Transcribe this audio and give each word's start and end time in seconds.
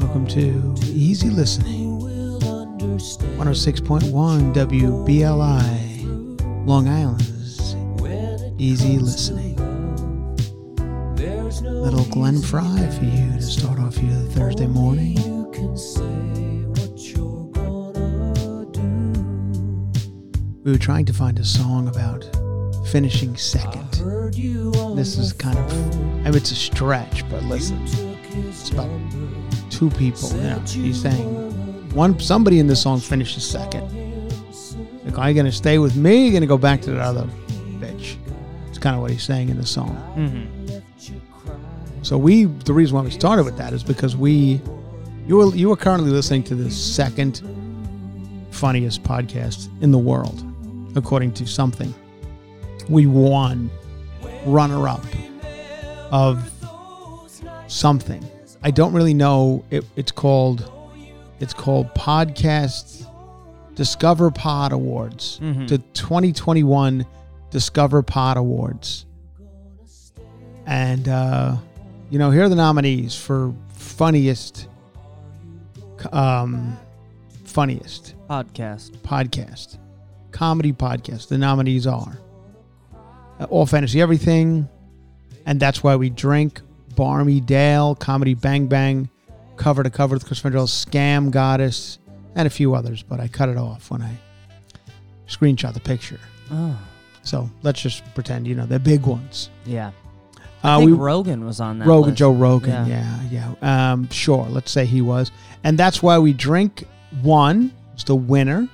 Welcome 0.00 0.26
to 0.28 0.74
Easy 0.86 1.28
Listening, 1.28 1.98
will 1.98 2.42
understand 2.48 3.38
106.1 3.38 4.54
WBLI, 4.54 6.66
Long 6.66 6.88
Island's 6.88 7.74
Easy 8.58 8.98
Listening. 8.98 9.56
love. 9.56 11.18
There's 11.18 11.60
no 11.60 11.72
Little 11.72 12.06
Glenn 12.06 12.40
Frey 12.40 12.88
for 12.98 13.04
you 13.04 13.32
to 13.32 13.42
start 13.42 13.78
off 13.78 13.98
your 13.98 14.16
Thursday 14.30 14.66
morning. 14.66 15.18
you 15.18 15.50
can 15.52 15.76
say 15.76 16.00
what 16.00 16.98
you're 16.98 17.50
gonna 17.52 18.64
do. 18.72 19.12
We 20.64 20.72
were 20.72 20.78
trying 20.78 21.04
to 21.04 21.12
find 21.12 21.38
a 21.38 21.44
song 21.44 21.88
about 21.88 22.24
finishing 22.86 23.36
second. 23.36 23.89
Heard 24.00 24.34
you 24.34 24.72
on 24.78 24.96
This 24.96 25.18
is 25.18 25.32
kind 25.32 25.58
of, 25.58 25.72
I 25.72 26.24
mean, 26.24 26.34
it's 26.34 26.50
a 26.50 26.54
stretch, 26.54 27.28
but 27.28 27.42
listen, 27.44 27.78
it's 28.48 28.70
about 28.70 28.90
two 29.70 29.90
people. 29.90 30.30
Know, 30.32 30.58
he's 30.66 31.00
saying 31.00 31.24
one 31.92 32.18
somebody 32.18 32.60
in 32.60 32.66
this 32.66 32.80
song 32.80 33.00
finishes 33.00 33.44
second. 33.44 33.84
Like, 35.04 35.18
are 35.18 35.28
you 35.28 35.34
gonna 35.34 35.52
stay 35.52 35.78
with 35.78 35.96
me? 35.96 36.26
You 36.26 36.32
gonna 36.32 36.46
go 36.46 36.58
back 36.58 36.80
to 36.82 36.92
that 36.92 37.00
other 37.00 37.28
bitch? 37.78 38.16
It's 38.68 38.78
kind 38.78 38.94
of 38.94 39.02
what 39.02 39.10
he's 39.10 39.22
saying 39.22 39.48
in 39.48 39.56
the 39.56 39.66
song. 39.66 39.96
Mm-hmm. 40.16 40.78
So 42.02 42.16
we, 42.16 42.44
the 42.44 42.72
reason 42.72 42.96
why 42.96 43.02
we 43.02 43.10
started 43.10 43.44
with 43.44 43.58
that 43.58 43.72
is 43.74 43.82
because 43.82 44.16
we, 44.16 44.60
you 45.26 45.36
were 45.36 45.54
you 45.54 45.70
are 45.72 45.76
currently 45.76 46.10
listening 46.10 46.42
to 46.44 46.54
the 46.54 46.70
second 46.70 47.42
funniest 48.50 49.02
podcast 49.02 49.68
in 49.82 49.90
the 49.90 49.98
world, 49.98 50.42
according 50.96 51.32
to 51.34 51.46
something. 51.46 51.94
We 52.88 53.06
won 53.06 53.70
runner 54.46 54.88
up 54.88 55.04
of 56.10 56.50
something. 57.68 58.24
I 58.62 58.70
don't 58.70 58.92
really 58.92 59.14
know. 59.14 59.64
It, 59.70 59.84
it's 59.96 60.12
called 60.12 60.70
it's 61.40 61.54
called 61.54 61.94
podcast 61.94 63.06
Discover 63.74 64.30
Pod 64.32 64.72
Awards. 64.72 65.38
The 65.66 65.78
2021 65.94 67.06
Discover 67.50 68.02
Pod 68.02 68.36
Awards. 68.36 69.06
And 70.66 71.08
uh, 71.08 71.56
you 72.10 72.18
know, 72.18 72.30
here 72.30 72.44
are 72.44 72.48
the 72.48 72.56
nominees 72.56 73.16
for 73.16 73.54
funniest 73.72 74.68
um 76.12 76.76
funniest 77.44 78.14
Podcast. 78.28 78.90
podcast, 79.02 79.78
comedy 80.30 80.72
podcast. 80.72 81.28
The 81.28 81.38
nominees 81.38 81.86
are 81.86 82.18
uh, 83.40 83.44
All 83.50 83.66
Fantasy 83.66 84.00
Everything, 84.00 84.68
and 85.46 85.58
That's 85.58 85.82
Why 85.82 85.96
We 85.96 86.10
Drink, 86.10 86.60
Barmy 86.96 87.40
Dale, 87.40 87.94
Comedy 87.94 88.34
Bang 88.34 88.66
Bang, 88.66 89.08
Cover 89.56 89.82
to 89.82 89.90
Cover 89.90 90.14
with 90.14 90.26
Chris 90.26 90.40
Franjola, 90.40 90.68
Scam 90.68 91.30
Goddess, 91.30 91.98
and 92.34 92.46
a 92.46 92.50
few 92.50 92.74
others, 92.74 93.02
but 93.02 93.18
I 93.20 93.28
cut 93.28 93.48
it 93.48 93.56
off 93.56 93.90
when 93.90 94.02
I 94.02 94.16
screenshot 95.28 95.74
the 95.74 95.80
picture. 95.80 96.20
Oh, 96.50 96.76
So 97.22 97.48
let's 97.62 97.80
just 97.80 98.02
pretend, 98.14 98.46
you 98.46 98.54
know, 98.54 98.66
they're 98.66 98.78
big 98.78 99.06
ones. 99.06 99.50
yeah. 99.64 99.90
I 100.62 100.74
Uh, 100.74 100.78
think 100.80 100.90
we, 100.90 100.96
Rogan 100.98 101.46
was 101.46 101.58
on 101.58 101.78
that. 101.78 101.88
Rogan, 101.88 102.10
list. 102.10 102.18
Joe 102.18 102.32
Rogan, 102.32 102.86
Yeah. 102.86 103.18
yeah, 103.30 103.54
yeah. 103.62 103.92
Um, 103.92 104.10
sure, 104.10 104.46
let's 104.50 104.70
say 104.70 104.84
he 104.84 105.00
was, 105.00 105.30
and 105.64 105.78
that's 105.78 106.02
why 106.02 106.18
we 106.18 106.34
drink. 106.34 106.84
One 107.22 107.72
was 107.94 108.04
the 108.04 108.14
winner 108.14 108.68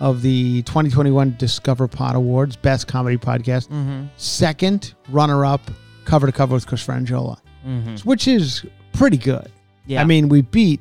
of 0.00 0.22
the 0.22 0.62
2021 0.62 1.36
Discover 1.38 1.88
Pod 1.88 2.14
Awards, 2.16 2.56
Best 2.56 2.86
Comedy 2.86 3.16
Podcast. 3.16 3.68
Mm-hmm. 3.68 4.06
Second 4.16 4.94
runner-up, 5.08 5.60
cover 6.04 6.26
to 6.26 6.32
cover 6.32 6.54
with 6.54 6.66
Chris 6.66 6.84
Franjola, 6.86 7.38
Mm-hmm. 7.66 7.96
which 8.08 8.28
is 8.28 8.64
pretty 8.92 9.16
good. 9.16 9.50
Yeah. 9.86 10.00
I 10.00 10.04
mean, 10.04 10.28
we 10.28 10.42
beat 10.42 10.80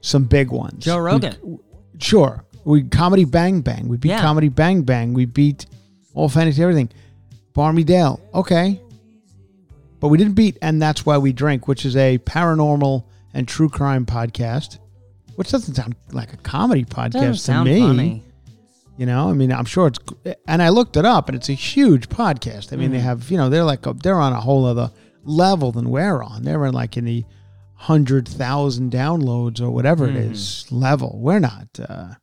some 0.00 0.24
big 0.24 0.50
ones. 0.50 0.84
Joe 0.84 0.98
Rogan. 0.98 1.36
We- 1.42 1.58
sure, 1.98 2.44
we 2.64 2.82
comedy 2.84 3.24
Bang 3.24 3.60
Bang. 3.60 3.88
We 3.88 3.96
beat 3.96 4.10
Yeah. 4.10 4.20
comedy 4.20 4.48
Bang 4.48 4.82
Bang. 4.82 5.14
We 5.14 5.24
beat 5.24 5.66
all 6.14 6.28
fantasy 6.28 6.62
everything. 6.62 6.90
Barmy 7.54 7.84
Dale, 7.84 8.20
okay. 8.34 8.80
But 10.00 10.08
we 10.08 10.18
didn't 10.18 10.34
beat, 10.34 10.58
and 10.60 10.80
that's 10.82 11.06
why 11.06 11.16
we 11.16 11.32
drink, 11.32 11.68
which 11.68 11.86
is 11.86 11.96
a 11.96 12.18
paranormal 12.18 13.04
and 13.32 13.48
true 13.48 13.68
crime 13.70 14.04
podcast, 14.04 14.78
which 15.36 15.50
doesn't 15.50 15.74
sound 15.74 15.94
like 16.12 16.32
a 16.32 16.36
comedy 16.38 16.84
podcast 16.84 17.46
to 17.46 17.64
me. 17.64 17.80
funny. 17.80 18.22
You 18.98 19.04
know, 19.06 19.28
I 19.28 19.34
mean, 19.34 19.52
I'm 19.52 19.66
sure 19.66 19.88
it's, 19.88 19.98
and 20.48 20.62
I 20.62 20.70
looked 20.70 20.96
it 20.96 21.04
up, 21.04 21.28
and 21.28 21.36
it's 21.36 21.50
a 21.50 21.52
huge 21.54 22.08
podcast. 22.08 22.72
I 22.72 22.76
mean, 22.76 22.88
Mm. 22.88 22.92
they 22.92 23.00
have, 23.00 23.30
you 23.30 23.36
know, 23.36 23.50
they're 23.50 23.62
like, 23.64 23.84
a, 23.86 23.92
they're 23.92 24.18
on 24.18 24.32
a 24.32 24.40
whole 24.40 24.64
other 24.64 24.90
level 25.22 25.70
than 25.70 25.90
we're 25.90 26.22
on. 26.22 26.42
They're 26.44 26.64
in 26.64 26.72
like 26.72 26.96
in 26.96 27.04
the 27.04 27.24
hundred 27.74 28.26
thousand 28.26 28.90
downloads 28.90 29.60
or 29.60 29.70
whatever 29.70 30.06
it 30.06 30.14
Mm. 30.14 30.32
is 30.32 30.66
level. 30.72 31.18
We're 31.20 31.40
not. 31.40 31.68
Uh, 31.78 32.14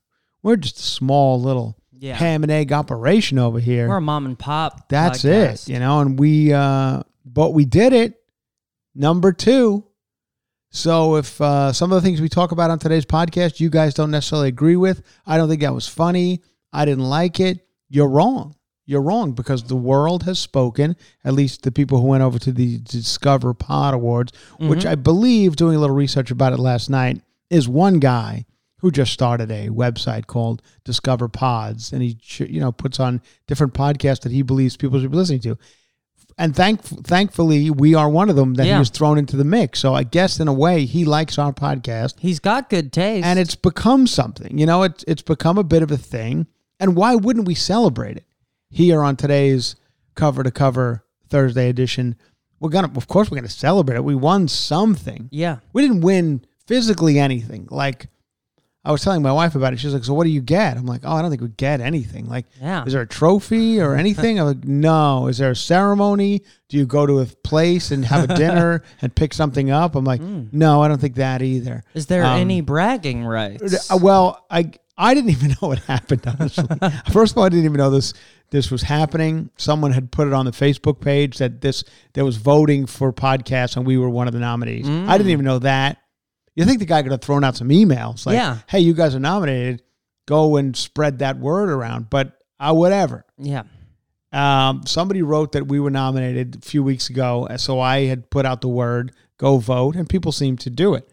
we're 0.41 0.55
just 0.55 0.79
a 0.79 0.81
small 0.83 1.39
little 1.39 1.77
Yeah. 1.91 2.15
ham 2.15 2.41
and 2.41 2.51
egg 2.51 2.73
operation 2.73 3.37
over 3.37 3.59
here. 3.59 3.87
We're 3.87 3.97
a 3.97 4.01
mom 4.01 4.25
and 4.25 4.37
pop. 4.39 4.89
That's 4.89 5.21
podcast. 5.23 5.69
it, 5.69 5.73
you 5.73 5.79
know, 5.79 5.99
and 5.99 6.17
we, 6.19 6.51
uh, 6.53 7.03
but 7.23 7.53
we 7.53 7.65
did 7.65 7.93
it. 7.93 8.15
Number 8.95 9.31
two. 9.31 9.85
So 10.75 11.17
if 11.17 11.39
uh, 11.39 11.71
some 11.71 11.91
of 11.91 11.95
the 11.95 12.01
things 12.01 12.19
we 12.19 12.29
talk 12.29 12.51
about 12.51 12.71
on 12.71 12.79
today's 12.79 13.05
podcast 13.05 13.59
you 13.59 13.69
guys 13.69 13.93
don't 13.93 14.09
necessarily 14.09 14.47
agree 14.47 14.75
with, 14.75 15.03
I 15.23 15.37
don't 15.37 15.47
think 15.47 15.61
that 15.61 15.73
was 15.73 15.87
funny. 15.87 16.41
I 16.73 16.83
didn't 16.85 17.03
like 17.03 17.39
it. 17.39 17.67
You're 17.89 18.09
wrong. 18.09 18.55
You're 18.85 19.03
wrong 19.03 19.33
because 19.33 19.63
the 19.63 19.75
world 19.75 20.23
has 20.23 20.39
spoken. 20.39 20.97
At 21.23 21.33
least 21.35 21.61
the 21.61 21.71
people 21.71 22.01
who 22.01 22.07
went 22.07 22.23
over 22.23 22.39
to 22.39 22.51
the 22.51 22.79
Discover 22.79 23.53
Pod 23.53 23.93
Awards, 23.93 24.33
which 24.57 24.85
I 24.85 24.95
believe, 24.95 25.55
doing 25.55 25.75
a 25.75 25.79
little 25.79 25.95
research 25.95 26.31
about 26.31 26.53
it 26.53 26.59
last 26.59 26.89
night, 26.89 27.21
is 27.51 27.69
one 27.69 27.99
guy 27.99 28.45
who 28.79 28.91
just 28.91 29.13
started 29.13 29.51
a 29.51 29.69
website 29.69 30.25
called 30.25 30.61
Discover 30.83 31.29
Pods, 31.29 31.93
and 31.93 32.01
he 32.01 32.17
you 32.39 32.59
know 32.59 32.71
puts 32.71 32.99
on 32.99 33.21
different 33.47 33.73
podcasts 33.73 34.21
that 34.21 34.31
he 34.31 34.41
believes 34.41 34.75
people 34.75 34.99
should 34.99 35.11
be 35.11 35.17
listening 35.17 35.39
to. 35.41 35.57
And 36.37 36.55
thank 36.55 36.81
thankfully 36.81 37.69
we 37.69 37.93
are 37.95 38.09
one 38.09 38.29
of 38.29 38.35
them 38.35 38.53
that 38.55 38.65
Yeah. 38.65 38.73
he 38.75 38.79
was 38.79 38.89
thrown 38.89 39.17
into 39.17 39.35
the 39.37 39.43
mix. 39.43 39.79
So 39.79 39.93
I 39.93 40.03
guess 40.03 40.39
in 40.39 40.47
a 40.47 40.53
way 40.53 40.85
he 40.85 41.05
likes 41.05 41.37
our 41.37 41.53
podcast 41.53 42.15
He's 42.19 42.39
got 42.39 42.69
good 42.69 42.91
taste. 42.91 43.25
and 43.25 43.37
it's 43.39 43.55
become 43.55 44.07
something. 44.07 44.57
You 44.57 44.65
know, 44.65 44.83
it's 44.83 45.03
it's 45.07 45.21
become 45.21 45.57
a 45.57 45.63
bit 45.63 45.83
of 45.83 45.91
a 45.91 45.97
thing. 45.97 46.47
And 46.79 46.95
why 46.95 47.15
wouldn't 47.15 47.47
we 47.47 47.55
celebrate 47.55 48.17
it 48.17 48.25
here 48.69 49.01
on 49.03 49.15
today's 49.15 49.75
cover 50.15 50.43
to 50.43 50.51
cover 50.51 51.05
Thursday 51.29 51.69
edition? 51.69 52.15
We're 52.59 52.69
gonna, 52.69 52.91
of 52.95 53.07
course, 53.07 53.29
we're 53.29 53.37
gonna 53.37 53.49
celebrate 53.49 53.97
it. 53.97 54.03
We 54.03 54.15
won 54.15 54.47
something. 54.47 55.29
yeah. 55.31 55.57
We 55.73 55.81
didn't 55.81 56.01
win 56.01 56.45
physically 56.65 57.19
anything. 57.19 57.67
Like 57.69 58.07
I 58.85 58.91
was 58.91 59.01
telling 59.01 59.21
my 59.21 59.31
wife 59.31 59.55
about 59.55 59.71
it. 59.71 59.79
She's 59.79 59.93
like, 59.93 60.03
"So 60.03 60.13
what 60.13 60.25
do 60.25 60.29
you 60.29 60.41
get?" 60.41 60.75
I'm 60.75 60.85
like, 60.85 61.01
"Oh, 61.05 61.13
I 61.15 61.21
don't 61.21 61.29
think 61.31 61.41
we 61.41 61.47
get 61.49 61.79
anything. 61.79 62.27
Like, 62.27 62.45
Yeah. 62.61 62.83
is 62.85 62.91
there 62.93 63.01
a 63.01 63.07
trophy 63.07 63.79
or 63.79 63.95
anything?" 64.03 64.39
I'm 64.39 64.45
like, 64.47 64.65
"No." 64.65 65.27
Is 65.27 65.37
there 65.37 65.51
a 65.51 65.55
ceremony? 65.55 66.41
Do 66.69 66.77
you 66.77 66.85
go 66.85 67.05
to 67.05 67.19
a 67.19 67.25
place 67.25 67.91
and 67.91 68.03
have 68.05 68.29
a 68.29 68.35
dinner 68.35 68.83
and 69.01 69.15
pick 69.15 69.33
something 69.33 69.71
up? 69.71 69.95
I'm 69.95 70.03
like, 70.03 70.21
"No, 70.21 70.81
I 70.81 70.87
don't 70.89 70.99
think 70.99 71.15
that 71.15 71.41
either." 71.41 71.83
Is 71.93 72.07
there 72.07 72.25
Um, 72.25 72.39
any 72.39 72.61
bragging 72.61 73.23
rights? 73.25 73.89
Uh, 73.91 73.97
Well, 73.97 74.45
I 74.51 74.71
I 74.97 75.13
didn't 75.13 75.29
even 75.37 75.55
know 75.61 75.71
it 75.71 75.79
happened. 75.79 76.21
Honestly, 76.27 76.65
first 77.11 77.31
of 77.33 77.37
all, 77.37 77.45
I 77.45 77.49
didn't 77.49 77.65
even 77.65 77.77
know 77.77 77.89
this 77.89 78.13
this 78.51 78.69
was 78.69 78.83
happening. 78.83 79.49
Someone 79.57 79.91
had 79.93 80.11
put 80.11 80.27
it 80.27 80.33
on 80.33 80.45
the 80.45 80.51
Facebook 80.51 80.99
page 80.99 81.37
that 81.39 81.61
this 81.61 81.83
there 82.13 82.25
was 82.25 82.35
voting 82.37 82.85
for 82.85 83.11
podcasts, 83.13 83.77
and 83.77 83.85
we 83.87 83.97
were 83.97 84.09
one 84.09 84.27
of 84.27 84.33
the 84.33 84.39
nominees. 84.39 84.87
I 84.89 85.17
didn't 85.17 85.31
even 85.31 85.45
know 85.45 85.59
that. 85.59 85.97
You 86.55 86.65
think 86.65 86.79
the 86.79 86.85
guy 86.85 87.01
could 87.01 87.11
have 87.11 87.21
thrown 87.21 87.43
out 87.43 87.55
some 87.55 87.69
emails 87.69 88.25
like, 88.25 88.35
Yeah. 88.35 88.59
"Hey, 88.67 88.79
you 88.79 88.93
guys 88.93 89.15
are 89.15 89.19
nominated. 89.19 89.81
Go 90.27 90.55
and 90.57 90.75
spread 90.75 91.19
that 91.19 91.39
word 91.39 91.69
around." 91.69 92.09
But 92.09 92.33
uh, 92.59 92.73
whatever. 92.73 93.25
yeah. 93.37 93.63
Um, 94.31 94.81
somebody 94.87 95.21
wrote 95.21 95.51
that 95.51 95.67
we 95.67 95.79
were 95.79 95.91
nominated 95.91 96.55
a 96.55 96.61
few 96.65 96.81
weeks 96.83 97.09
ago, 97.09 97.47
so 97.57 97.79
I 97.79 98.05
had 98.05 98.29
put 98.31 98.45
out 98.47 98.61
the 98.61 98.67
word 98.67 99.11
"go 99.37 99.57
vote," 99.57 99.95
and 99.95 100.09
people 100.09 100.31
seemed 100.31 100.59
to 100.61 100.69
do 100.71 100.95
it. 100.95 101.07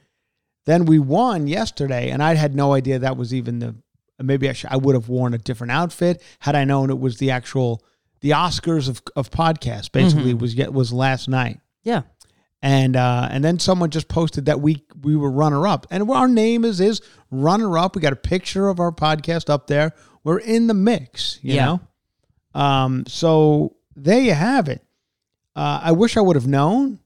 Then 0.66 0.84
we 0.86 0.98
won 0.98 1.46
yesterday, 1.46 2.10
and 2.10 2.22
I 2.22 2.34
had 2.34 2.54
no 2.54 2.72
idea 2.72 2.98
that 2.98 3.16
was 3.16 3.34
even 3.34 3.58
the. 3.58 3.74
Maybe 4.22 4.48
I, 4.50 4.52
should, 4.52 4.70
I 4.70 4.76
would 4.76 4.94
have 4.94 5.08
worn 5.08 5.32
a 5.32 5.38
different 5.38 5.70
outfit 5.70 6.22
had 6.40 6.54
I 6.54 6.64
known 6.64 6.90
it 6.90 6.98
was 6.98 7.16
the 7.16 7.30
actual 7.30 7.82
the 8.20 8.30
Oscars 8.30 8.88
of 8.88 9.02
of 9.16 9.30
podcasts. 9.30 9.90
Basically, 9.90 10.32
was 10.34 10.54
yet 10.54 10.72
was 10.72 10.92
last 10.92 11.28
night, 11.28 11.60
Yeah. 11.82 12.02
And 12.62 12.96
uh, 12.96 13.28
and 13.30 13.42
then 13.44 13.58
someone 13.58 13.90
just 13.90 14.08
posted 14.08 14.46
that 14.46 14.60
we 14.60 14.84
we 15.02 15.16
were 15.16 15.30
runner 15.30 15.66
up, 15.66 15.86
and 15.90 16.10
our 16.10 16.28
name 16.28 16.64
is 16.64 16.80
is 16.80 17.00
runner 17.30 17.78
up. 17.78 17.94
We 17.96 18.02
got 18.02 18.12
a 18.12 18.16
picture 18.16 18.68
of 18.68 18.80
our 18.80 18.92
podcast 18.92 19.48
up 19.48 19.66
there. 19.66 19.92
We're 20.24 20.38
in 20.40 20.66
the 20.66 20.74
mix, 20.74 21.38
you 21.42 21.54
Yeah. 21.54 21.64
know. 21.66 22.60
Um, 22.60 23.04
so 23.06 23.76
there 23.96 24.20
you 24.20 24.34
have 24.34 24.68
it. 24.68 24.84
Uh, 25.56 25.80
I 25.84 25.92
wish 25.92 26.16
I 26.16 26.20
would 26.20 26.36
have 26.36 26.46
known. 26.46 27.00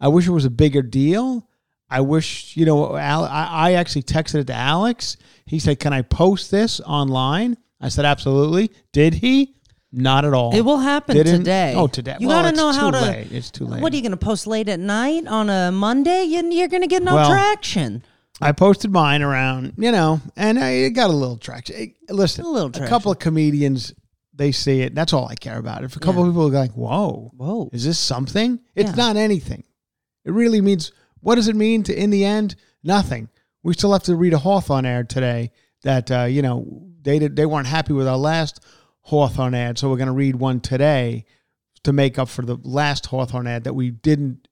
I 0.00 0.08
wish 0.08 0.26
it 0.26 0.30
was 0.32 0.44
a 0.44 0.50
bigger 0.50 0.82
deal. 0.82 1.46
I 1.88 2.00
wish, 2.02 2.56
you 2.56 2.64
know, 2.64 2.96
Al, 2.96 3.24
I, 3.24 3.46
I 3.50 3.72
actually 3.72 4.04
texted 4.04 4.36
it 4.36 4.46
to 4.46 4.54
Alex. 4.54 5.16
He 5.46 5.58
said, 5.58 5.80
Can 5.80 5.92
I 5.92 6.02
post 6.02 6.50
this 6.50 6.80
online? 6.80 7.56
I 7.80 7.88
said, 7.88 8.04
Absolutely. 8.04 8.70
Did 8.92 9.14
he? 9.14 9.56
Not 9.92 10.24
at 10.24 10.32
all. 10.32 10.54
It 10.54 10.60
will 10.60 10.78
happen 10.78 11.16
Didn't- 11.16 11.38
today. 11.38 11.74
Oh, 11.76 11.86
today. 11.88 12.16
You 12.20 12.28
Well, 12.28 12.38
gotta 12.38 12.48
it's 12.50 12.56
know 12.56 12.70
how 12.72 12.90
too 12.90 12.98
to. 12.98 13.02
late. 13.04 13.32
It's 13.32 13.50
too 13.50 13.66
late. 13.66 13.82
What 13.82 13.92
are 13.92 13.96
you 13.96 14.02
going 14.02 14.12
to 14.12 14.16
post 14.16 14.46
late 14.46 14.68
at 14.68 14.78
night 14.78 15.26
on 15.26 15.50
a 15.50 15.72
Monday? 15.72 16.24
You, 16.24 16.48
you're 16.50 16.68
going 16.68 16.82
to 16.82 16.86
get 16.88 17.02
no 17.02 17.14
Well, 17.16 17.28
traction. 17.30 18.04
I 18.40 18.52
posted 18.52 18.90
mine 18.92 19.20
around, 19.22 19.74
you 19.76 19.90
know, 19.92 20.20
and 20.36 20.58
I 20.58 20.88
got 20.90 21.10
a 21.10 21.12
little 21.12 21.36
traction. 21.36 21.76
Hey, 21.76 21.94
Listen, 22.08 22.44
A 22.44 22.48
little 22.48 22.68
a 22.68 22.72
traction. 22.72 22.88
couple 22.88 23.12
of 23.12 23.18
comedians, 23.18 23.92
they 24.32 24.52
see 24.52 24.80
it. 24.82 24.94
That's 24.94 25.12
all 25.12 25.26
I 25.28 25.34
care 25.34 25.58
about. 25.58 25.82
If 25.84 25.96
a 25.96 25.98
couple 25.98 26.22
Yeah. 26.22 26.28
of 26.28 26.34
people 26.34 26.46
are 26.46 26.50
like, 26.60 26.72
"Whoa, 26.72 27.32
Whoa. 27.36 27.68
is 27.72 27.84
this 27.84 27.98
something?" 27.98 28.60
It's 28.74 28.90
Yeah. 28.90 28.94
not 28.96 29.16
anything. 29.16 29.64
It 30.24 30.32
really 30.32 30.60
means. 30.60 30.92
What 31.20 31.34
does 31.34 31.48
it 31.48 31.56
mean 31.56 31.82
to? 31.82 31.94
In 31.94 32.08
the 32.10 32.24
end, 32.24 32.54
nothing. 32.82 33.28
We 33.62 33.74
still 33.74 33.92
have 33.92 34.04
to 34.04 34.16
read 34.16 34.32
a 34.32 34.38
Hawthorne 34.38 34.86
ad 34.86 35.10
today 35.10 35.50
that 35.82 36.10
uh, 36.10 36.22
you 36.24 36.40
know 36.40 36.64
they 37.02 37.18
did, 37.18 37.36
they 37.36 37.44
weren't 37.44 37.66
happy 37.66 37.92
with 37.92 38.08
our 38.08 38.16
last 38.16 38.60
Hawthorne 39.02 39.54
ad, 39.54 39.78
so 39.78 39.88
we're 39.90 39.96
going 39.96 40.06
to 40.06 40.12
read 40.12 40.36
one 40.36 40.60
today 40.60 41.24
to 41.84 41.92
make 41.92 42.18
up 42.18 42.28
for 42.28 42.42
the 42.42 42.56
last 42.62 43.06
Hawthorne 43.06 43.46
ad 43.46 43.64
that 43.64 43.74
we 43.74 43.90
didn't 43.90 44.46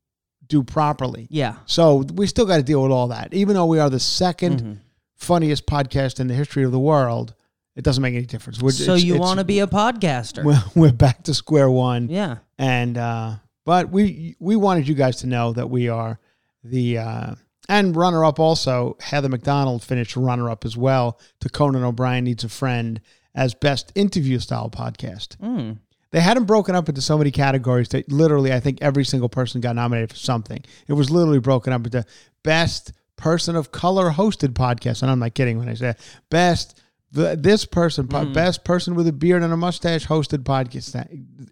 do 0.46 0.62
properly. 0.62 1.26
Yeah. 1.30 1.56
So 1.66 1.96
we 2.14 2.26
still 2.26 2.46
got 2.46 2.56
to 2.56 2.62
deal 2.62 2.82
with 2.82 2.90
all 2.90 3.08
that. 3.08 3.34
Even 3.34 3.54
though 3.54 3.66
we 3.66 3.78
are 3.78 3.90
the 3.90 3.98
2nd 3.98 4.56
Mm-hmm. 4.60 4.72
funniest 5.16 5.66
podcast 5.66 6.20
in 6.20 6.26
the 6.28 6.34
history 6.34 6.64
of 6.64 6.72
the 6.72 6.78
world, 6.78 7.34
it 7.76 7.84
doesn't 7.84 8.02
make 8.02 8.14
any 8.14 8.24
difference. 8.24 8.60
We're, 8.62 8.70
So 8.70 8.92
it's- 8.94 9.04
you 9.04 9.18
want 9.18 9.38
to 9.40 9.44
be 9.44 9.60
a 9.60 9.66
podcaster? 9.66 10.42
We're, 10.44 10.62
we're 10.74 10.92
back 10.92 11.24
to 11.24 11.34
square 11.34 11.70
one. 11.70 12.08
yeah. 12.08 12.38
And 12.58 12.96
uh, 12.98 13.34
but 13.66 13.90
we 13.90 14.34
we 14.40 14.56
wanted 14.56 14.88
you 14.88 14.94
guys 14.94 15.16
to 15.16 15.26
know 15.26 15.52
that 15.52 15.68
we 15.68 15.88
are 15.90 16.18
the 16.64 16.98
uh, 16.98 17.34
and 17.68 17.94
runner 17.94 18.24
up. 18.24 18.40
Also, 18.40 18.96
Heather 19.00 19.28
McDonald 19.28 19.82
finished 19.84 20.16
runner 20.16 20.50
up 20.50 20.64
as 20.64 20.76
well 20.76 21.20
to 21.40 21.48
Conan 21.50 21.84
O'Brien 21.84 22.24
needs 22.24 22.42
a 22.42 22.48
friend 22.48 23.00
as 23.38 23.55
best 23.55 23.93
interview 23.94 24.40
style 24.40 24.69
podcast. 24.69 25.37
Mm. 25.37 25.79
They 26.11 26.20
had 26.20 26.37
them 26.37 26.44
broken 26.44 26.75
up 26.75 26.88
into 26.88 27.00
so 27.00 27.17
many 27.17 27.31
categories 27.31 27.88
that 27.90 28.11
literally, 28.11 28.52
I 28.52 28.58
think 28.58 28.79
every 28.82 29.05
single 29.05 29.29
person 29.29 29.61
got 29.61 29.76
nominated 29.76 30.11
for 30.11 30.17
something. 30.17 30.64
It 30.88 30.94
was 30.94 31.08
literally 31.08 31.38
broken 31.38 31.73
up 31.73 31.85
into 31.87 32.05
best 32.43 32.93
person 33.17 33.55
of 33.55 33.70
color 33.70 34.11
hosted 34.11 34.55
podcast, 34.55 35.02
and 35.02 35.11
I'm 35.11 35.20
not 35.20 35.35
kidding 35.35 35.56
when 35.58 35.69
I 35.69 35.75
say 35.75 35.87
that. 35.87 36.00
best. 36.31 36.82
The, 37.11 37.37
this 37.40 37.64
person, 37.64 38.06
po- 38.06 38.26
best 38.26 38.64
person 38.64 38.94
with 38.94 39.06
a 39.08 39.12
beard 39.12 39.43
and 39.43 39.50
a 39.50 39.56
mustache 39.56 40.06
hosted 40.06 40.43
podcast, 40.43 40.94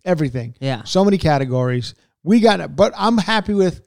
everything. 0.04 0.54
Yeah. 0.60 0.82
So 0.84 1.02
many 1.02 1.16
categories. 1.16 1.94
We 2.22 2.40
got 2.40 2.60
it, 2.60 2.76
but 2.76 2.92
I'm 2.94 3.16
happy 3.16 3.54
with 3.54 3.80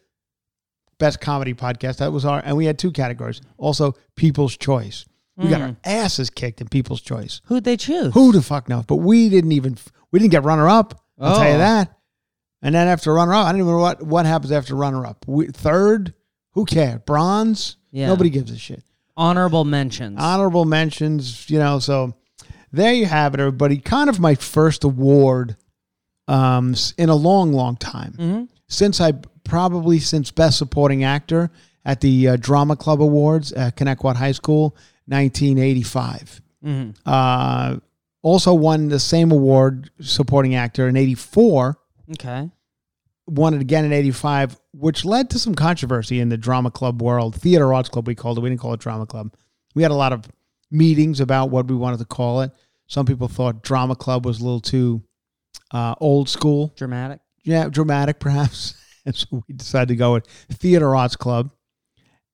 best 0.98 1.22
comedy 1.22 1.54
podcast. 1.54 1.98
That 1.98 2.12
was 2.12 2.26
our, 2.26 2.42
and 2.44 2.58
we 2.58 2.66
had 2.66 2.80
two 2.80 2.92
categories. 2.92 3.42
Also, 3.58 3.96
People's 4.16 4.58
Choice. 4.58 5.06
We 5.40 5.50
got 5.50 5.62
our 5.62 5.76
asses 5.84 6.30
kicked 6.30 6.62
in 6.62 6.68
People's 6.68 7.02
Choice. 7.02 7.42
Who'd 7.46 7.64
they 7.64 7.78
choose? 7.78 8.14
Who 8.14 8.32
the 8.32 8.42
fuck 8.42 8.68
knows? 8.70 8.86
But 8.86 8.98
we 8.98 9.30
didn't 9.30 9.54
even 9.54 9.78
we 10.12 10.20
didn't 10.20 10.32
get 10.32 10.44
runner 10.44 10.68
up. 10.68 11.02
I'll 11.20 11.36
tell 11.38 11.48
you 11.50 11.56
Oh. 11.56 11.60
that. 11.60 11.96
And 12.62 12.76
then 12.76 12.88
after 12.88 13.14
runner 13.14 13.34
up, 13.34 13.46
I 13.48 13.52
don't 13.52 13.62
even 13.62 13.72
know 13.72 13.78
what 13.80 14.04
what 14.04 14.26
happens 14.26 14.52
after 14.52 14.76
runner 14.76 15.06
up. 15.06 15.24
We, 15.28 15.48
third, 15.48 16.14
who 16.54 16.66
cares? 16.66 17.00
Bronze, 17.06 17.78
Yeah. 17.92 18.08
nobody 18.08 18.30
gives 18.30 18.52
a 18.52 18.58
shit. 18.58 18.84
Honorable 19.16 19.66
mentions. 19.66 20.18
Honorable 20.20 20.66
mentions, 20.66 21.50
you 21.50 21.58
know. 21.60 21.80
So 21.80 22.16
there 22.72 22.94
you 22.94 23.06
have 23.06 23.34
it, 23.34 23.40
everybody. 23.40 23.78
Kind 23.78 24.10
of 24.10 24.20
my 24.20 24.36
first 24.36 24.84
award 24.84 25.56
um, 26.28 26.76
in 26.98 27.10
a 27.10 27.16
long, 27.16 27.54
long 27.54 27.76
time 27.78 28.14
hmm 28.14 28.44
since 28.72 29.02
I 29.02 29.14
probably 29.44 29.98
since 30.00 30.30
Best 30.30 30.60
Supporting 30.60 31.04
Actor 31.04 31.50
at 31.84 32.02
the 32.02 32.28
uh, 32.30 32.36
Drama 32.36 32.76
Club 32.76 33.02
Awards 33.02 33.52
at 33.54 33.76
Connetquot 33.76 34.16
High 34.16 34.34
School, 34.34 34.76
1985. 35.10 36.42
hmm 36.64 36.90
Uh, 37.06 37.78
also 38.22 38.54
won 38.54 38.90
the 38.90 39.00
same 39.00 39.32
award, 39.32 39.90
supporting 40.02 40.56
actor, 40.56 40.88
in 40.88 40.98
'84. 40.98 41.78
Okay. 42.14 42.50
Won 43.28 43.54
it 43.54 43.62
again 43.62 43.86
in 43.86 43.94
'85, 43.94 44.58
which 44.74 45.06
led 45.06 45.30
to 45.30 45.40
some 45.40 45.56
controversy 45.56 46.20
in 46.20 46.30
the 46.30 46.38
drama 46.38 46.72
club 46.72 47.02
world, 47.02 47.36
theater 47.36 47.74
arts 47.74 47.88
club. 47.90 48.08
We 48.08 48.16
called 48.16 48.38
it. 48.38 48.42
We 48.42 48.50
didn't 48.50 48.62
call 48.62 48.74
it 48.74 48.80
drama 48.80 49.06
club. 49.06 49.34
We 49.76 49.84
had 49.84 49.92
a 49.92 49.96
lot 49.96 50.14
of 50.14 50.26
meetings 50.72 51.20
about 51.20 51.50
what 51.50 51.68
we 51.68 51.76
wanted 51.76 52.00
to 52.00 52.06
call 52.06 52.42
it. 52.42 52.52
Some 52.88 53.06
people 53.06 53.28
thought 53.28 53.62
drama 53.64 53.96
club 53.96 54.26
was 54.26 54.40
a 54.40 54.44
little 54.44 54.60
too 54.60 55.04
uh, 55.72 55.94
old 56.02 56.28
school, 56.28 56.74
Dramatic. 56.76 57.20
yeah, 57.44 57.70
dramatic 57.70 58.20
perhaps. 58.20 58.74
and 59.06 59.16
so 59.20 59.44
we 59.48 59.54
decided 59.56 59.90
to 59.90 59.96
go 59.96 60.14
with 60.14 60.26
theater 60.52 60.96
arts 60.96 61.16
club. 61.16 61.52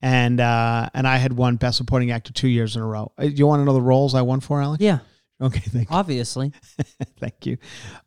And 0.06 0.40
uh, 0.40 0.88
and 0.94 1.08
I 1.08 1.18
had 1.18 1.34
won 1.34 1.56
best 1.56 1.78
supporting 1.78 2.12
actor 2.12 2.32
two 2.32 2.48
years 2.48 2.76
in 2.76 2.84
a 2.84 2.86
row. 2.86 3.12
Uh, 3.20 3.24
You 3.24 3.48
want 3.48 3.62
to 3.62 3.66
know 3.66 3.74
the 3.74 3.82
roles 3.82 4.14
I 4.14 4.22
won 4.22 4.40
for, 4.40 4.62
Alex? 4.62 4.80
Yeah. 4.80 5.00
Okay, 5.42 5.60
thank 5.60 5.90
you. 5.90 5.96
Obviously. 5.96 6.54
Thank 7.20 7.46
you. 7.46 7.58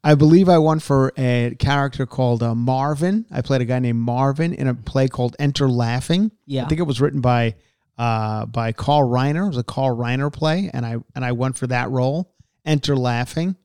I 0.02 0.14
believe 0.14 0.48
I 0.48 0.56
won 0.58 0.78
for 0.78 1.12
a 1.18 1.54
character 1.58 2.06
called 2.06 2.42
uh, 2.42 2.54
Marvin. 2.54 3.26
I 3.30 3.42
played 3.42 3.60
a 3.60 3.64
guy 3.66 3.80
named 3.80 3.98
Marvin 3.98 4.54
in 4.54 4.66
a 4.66 4.74
play 4.74 5.08
called 5.08 5.36
Enter 5.38 5.68
Laughing. 5.68 6.30
Yeah. 6.46 6.64
I 6.64 6.68
think 6.68 6.78
it 6.80 6.84
was 6.84 7.00
written 7.02 7.20
by 7.20 7.56
uh, 7.98 8.46
by 8.46 8.72
Carl 8.72 9.06
Reiner. 9.10 9.44
It 9.46 9.48
was 9.48 9.58
a 9.58 9.64
Carl 9.64 9.94
Reiner 9.94 10.32
play, 10.32 10.70
and 10.72 10.86
I 10.86 10.96
and 11.16 11.24
I 11.24 11.32
went 11.32 11.56
for 11.58 11.66
that 11.66 11.90
role, 11.90 12.32
Enter 12.64 12.96
Laughing. 12.96 13.56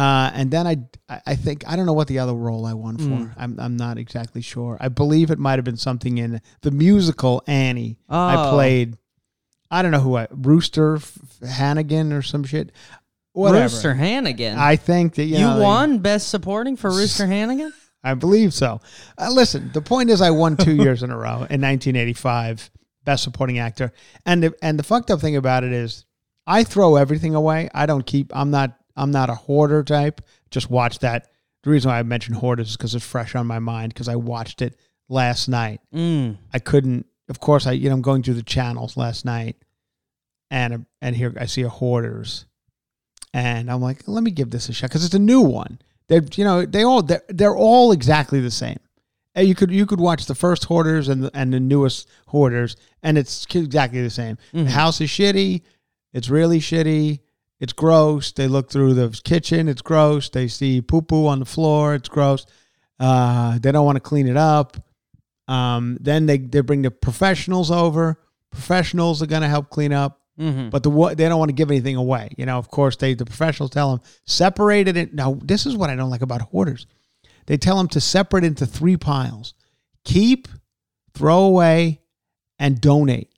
Uh, 0.00 0.30
and 0.34 0.50
then 0.50 0.66
I, 0.66 0.76
I 1.08 1.20
I 1.26 1.34
think 1.36 1.64
I 1.68 1.76
don't 1.76 1.84
know 1.86 1.92
what 1.92 2.08
the 2.08 2.20
other 2.20 2.32
role 2.34 2.64
I 2.64 2.72
won 2.74 2.96
for. 2.96 3.04
Mm. 3.04 3.34
I'm 3.36 3.60
I'm 3.60 3.76
not 3.76 3.98
exactly 3.98 4.40
sure. 4.40 4.78
I 4.80 4.88
believe 4.88 5.30
it 5.30 5.38
might 5.38 5.58
have 5.58 5.64
been 5.64 5.76
something 5.76 6.16
in 6.18 6.40
the 6.62 6.70
musical 6.70 7.42
Annie. 7.46 7.98
I 8.08 8.34
Oh. 8.48 8.50
played. 8.52 8.96
I 9.70 9.82
don't 9.82 9.90
know 9.90 10.00
who 10.00 10.16
I 10.16 10.26
Rooster 10.30 11.00
Hannigan 11.46 12.12
or 12.12 12.22
some 12.22 12.44
shit. 12.44 12.72
Whatever. 13.32 13.62
Rooster 13.64 13.94
Hannigan. 13.94 14.58
I 14.58 14.76
think 14.76 15.14
that 15.16 15.24
you, 15.24 15.34
you 15.36 15.40
know, 15.44 15.58
they- 15.58 15.62
won 15.64 15.98
Best 15.98 16.28
Supporting 16.28 16.76
for 16.76 16.90
Rooster 16.90 17.26
Hannigan? 17.36 17.72
I 18.02 18.14
believe 18.14 18.54
so. 18.54 18.80
Uh, 19.18 19.30
listen, 19.30 19.70
the 19.74 19.82
point 19.82 20.08
is, 20.10 20.22
I 20.22 20.30
won 20.30 20.56
two 20.56 20.74
years 20.84 21.02
in 21.02 21.10
a 21.10 21.16
row 21.16 21.44
in 21.50 21.60
1985, 21.60 22.70
Best 23.04 23.22
Supporting 23.22 23.58
Actor, 23.58 23.92
and 24.24 24.42
the, 24.42 24.54
and 24.62 24.78
the 24.78 24.82
fucked 24.82 25.10
up 25.10 25.20
thing 25.20 25.36
about 25.36 25.62
it 25.64 25.72
is, 25.72 26.06
I 26.46 26.64
throw 26.64 26.96
everything 26.96 27.34
away. 27.34 27.68
I 27.74 27.84
don't 27.86 28.04
keep. 28.06 28.32
I'm 28.34 28.50
not. 28.50 28.76
I'm 28.96 29.10
not 29.10 29.30
a 29.30 29.34
hoarder 29.34 29.82
type. 29.82 30.20
Just 30.50 30.70
watch 30.70 30.98
that 31.00 31.28
The 31.62 31.70
reason 31.70 31.90
why 31.90 31.98
I 31.98 32.02
mentioned 32.02 32.36
Hoarders 32.36 32.70
is 32.70 32.76
because 32.76 32.94
it's 32.94 33.04
fresh 33.06 33.34
on 33.34 33.46
my 33.46 33.58
mind 33.58 33.92
because 33.94 34.08
I 34.08 34.16
watched 34.16 34.62
it 34.62 34.76
last 35.08 35.48
night. 35.48 35.80
Mm. 35.94 36.38
I 36.52 36.58
couldn't. 36.58 37.06
Of 37.28 37.38
course, 37.40 37.66
I 37.66 37.72
you 37.72 37.88
know 37.88 37.94
I'm 37.94 38.02
going 38.02 38.22
through 38.22 38.34
the 38.34 38.42
channels 38.42 38.96
last 38.96 39.24
night, 39.24 39.56
and 40.50 40.86
and 41.00 41.14
here 41.14 41.32
I 41.38 41.46
see 41.46 41.62
a 41.62 41.68
Hoarders, 41.68 42.46
and 43.32 43.70
I'm 43.70 43.80
like, 43.80 44.02
let 44.06 44.24
me 44.24 44.30
give 44.30 44.50
this 44.50 44.68
a 44.68 44.72
shot 44.72 44.90
because 44.90 45.04
it's 45.04 45.14
a 45.14 45.18
new 45.18 45.40
one. 45.40 45.78
They 46.08 46.20
you 46.34 46.44
know 46.44 46.64
they 46.66 46.82
all 46.82 47.02
they're, 47.02 47.22
they're 47.28 47.56
all 47.56 47.92
exactly 47.92 48.40
the 48.40 48.50
same. 48.50 48.80
And 49.36 49.46
you 49.46 49.54
could 49.54 49.70
you 49.70 49.86
could 49.86 50.00
watch 50.00 50.26
the 50.26 50.34
first 50.34 50.64
Hoarders 50.64 51.08
and 51.08 51.24
the, 51.24 51.30
and 51.34 51.52
the 51.52 51.60
newest 51.60 52.08
Hoarders, 52.28 52.74
and 53.02 53.16
it's 53.16 53.46
exactly 53.54 54.02
the 54.02 54.10
same. 54.10 54.36
Mhm. 54.52 54.64
The 54.64 54.70
house 54.72 55.00
is 55.00 55.08
shitty. 55.08 55.62
It's 56.12 56.28
really 56.28 56.58
shitty. 56.58 57.20
It's 57.60 57.74
gross. 57.74 58.32
They 58.32 58.48
look 58.48 58.70
through 58.70 58.94
the 58.94 59.20
kitchen. 59.22 59.68
It's 59.68 59.82
gross. 59.82 60.30
They 60.30 60.48
see 60.48 60.80
poo 60.80 61.02
poo 61.02 61.26
on 61.26 61.38
the 61.38 61.44
floor. 61.44 61.94
It's 61.94 62.08
gross. 62.08 62.46
Uh, 62.98 63.58
they 63.58 63.70
don't 63.70 63.84
want 63.84 63.96
to 63.96 64.00
clean 64.00 64.26
it 64.26 64.36
up. 64.36 64.76
Um, 65.46 65.98
then 66.00 66.26
they, 66.26 66.38
they 66.38 66.60
bring 66.60 66.82
the 66.82 66.90
professionals 66.90 67.70
over. 67.70 68.18
Professionals 68.50 69.22
are 69.22 69.26
going 69.26 69.42
to 69.42 69.48
help 69.48 69.68
clean 69.70 69.92
up, 69.92 70.20
hmm 70.38 70.70
but 70.70 70.82
the 70.82 70.90
they 71.16 71.28
don't 71.28 71.38
want 71.38 71.50
to 71.50 71.54
give 71.54 71.70
anything 71.70 71.96
away. 71.96 72.30
You 72.36 72.46
know, 72.46 72.58
of 72.58 72.68
course, 72.68 72.96
they 72.96 73.14
the 73.14 73.24
professionals 73.24 73.70
tell 73.70 73.90
them 73.90 74.00
separate 74.24 74.88
it. 74.88 75.14
Now, 75.14 75.38
this 75.42 75.66
is 75.66 75.76
what 75.76 75.90
I 75.90 75.96
don't 75.96 76.10
like 76.10 76.22
about 76.22 76.40
hoarders. 76.40 76.86
They 77.46 77.56
tell 77.56 77.76
them 77.76 77.88
to 77.88 78.00
separate 78.00 78.44
into 78.44 78.66
three 78.66 78.96
piles: 78.96 79.54
keep, 80.04 80.48
throw 81.14 81.44
away, 81.44 82.00
and 82.58 82.80
donate. 82.80 83.29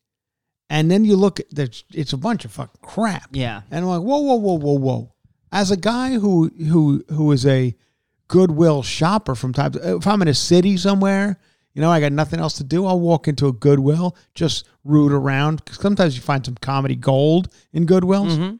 And 0.73 0.91
then 0.91 1.05
you 1.05 1.17
look 1.17 1.39
at 1.39 1.47
it's 1.93 2.13
a 2.15 2.17
bunch 2.17 2.47
of 2.47 2.51
fucking 2.53 2.81
crap. 2.81 3.29
Yeah. 3.33 3.61
And 3.71 3.85
I'm 3.85 3.91
like, 3.91 4.01
whoa, 4.01 4.21
whoa, 4.21 4.37
whoa, 4.37 4.55
whoa, 4.59 4.79
whoa. 4.79 5.13
As 5.53 5.71
a 5.71 5.77
guy 5.77 6.13
who 6.15 6.49
who 6.49 7.05
who 7.11 7.31
is 7.33 7.45
a 7.45 7.77
Goodwill 8.29 8.83
shopper 8.83 9.35
from 9.35 9.53
time 9.53 9.73
to 9.73 9.97
if 9.97 10.07
I'm 10.07 10.23
in 10.23 10.29
a 10.29 10.35
city 10.35 10.79
somewhere, 10.79 11.39
you 11.75 11.83
know, 11.83 11.91
I 11.91 12.01
got 12.01 12.13
nothing 12.13 12.41
else 12.41 12.55
to 12.55 12.65
do, 12.65 12.87
I'll 12.87 12.99
walk 13.01 13.29
into 13.29 13.49
a 13.49 13.53
Goodwill, 13.53 14.17
just 14.35 14.65
root 14.83 15.13
around. 15.13 15.63
'Cause 15.67 15.79
sometimes 15.79 16.17
you 16.17 16.23
find 16.23 16.43
some 16.45 16.57
comedy 16.63 16.97
gold 16.97 17.49
in 17.75 17.85
Goodwills, 17.87 18.39
Mhm. 18.39 18.59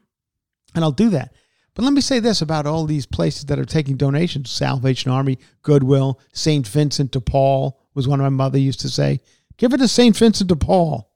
and 0.75 0.83
I'll 0.83 0.91
do 0.91 1.09
that. 1.09 1.33
But 1.73 1.83
let 1.83 1.93
me 1.93 2.01
say 2.01 2.19
this 2.19 2.43
about 2.43 2.67
all 2.67 2.85
these 2.85 3.07
places 3.07 3.45
that 3.45 3.57
are 3.57 3.65
taking 3.65 3.97
donations: 3.97 4.51
Salvation 4.51 5.09
Army, 5.11 5.39
Goodwill, 5.63 6.19
Saint 6.31 6.67
Vincent 6.67 7.11
de 7.11 7.19
Paul 7.19 7.79
was 7.95 8.07
one 8.07 8.19
my 8.19 8.29
mother 8.29 8.59
used 8.59 8.81
to 8.81 8.89
say. 8.89 9.19
Give 9.57 9.73
it 9.73 9.77
to 9.79 9.87
Saint 9.87 10.15
Vincent 10.15 10.47
de 10.47 10.55
Paul 10.55 11.09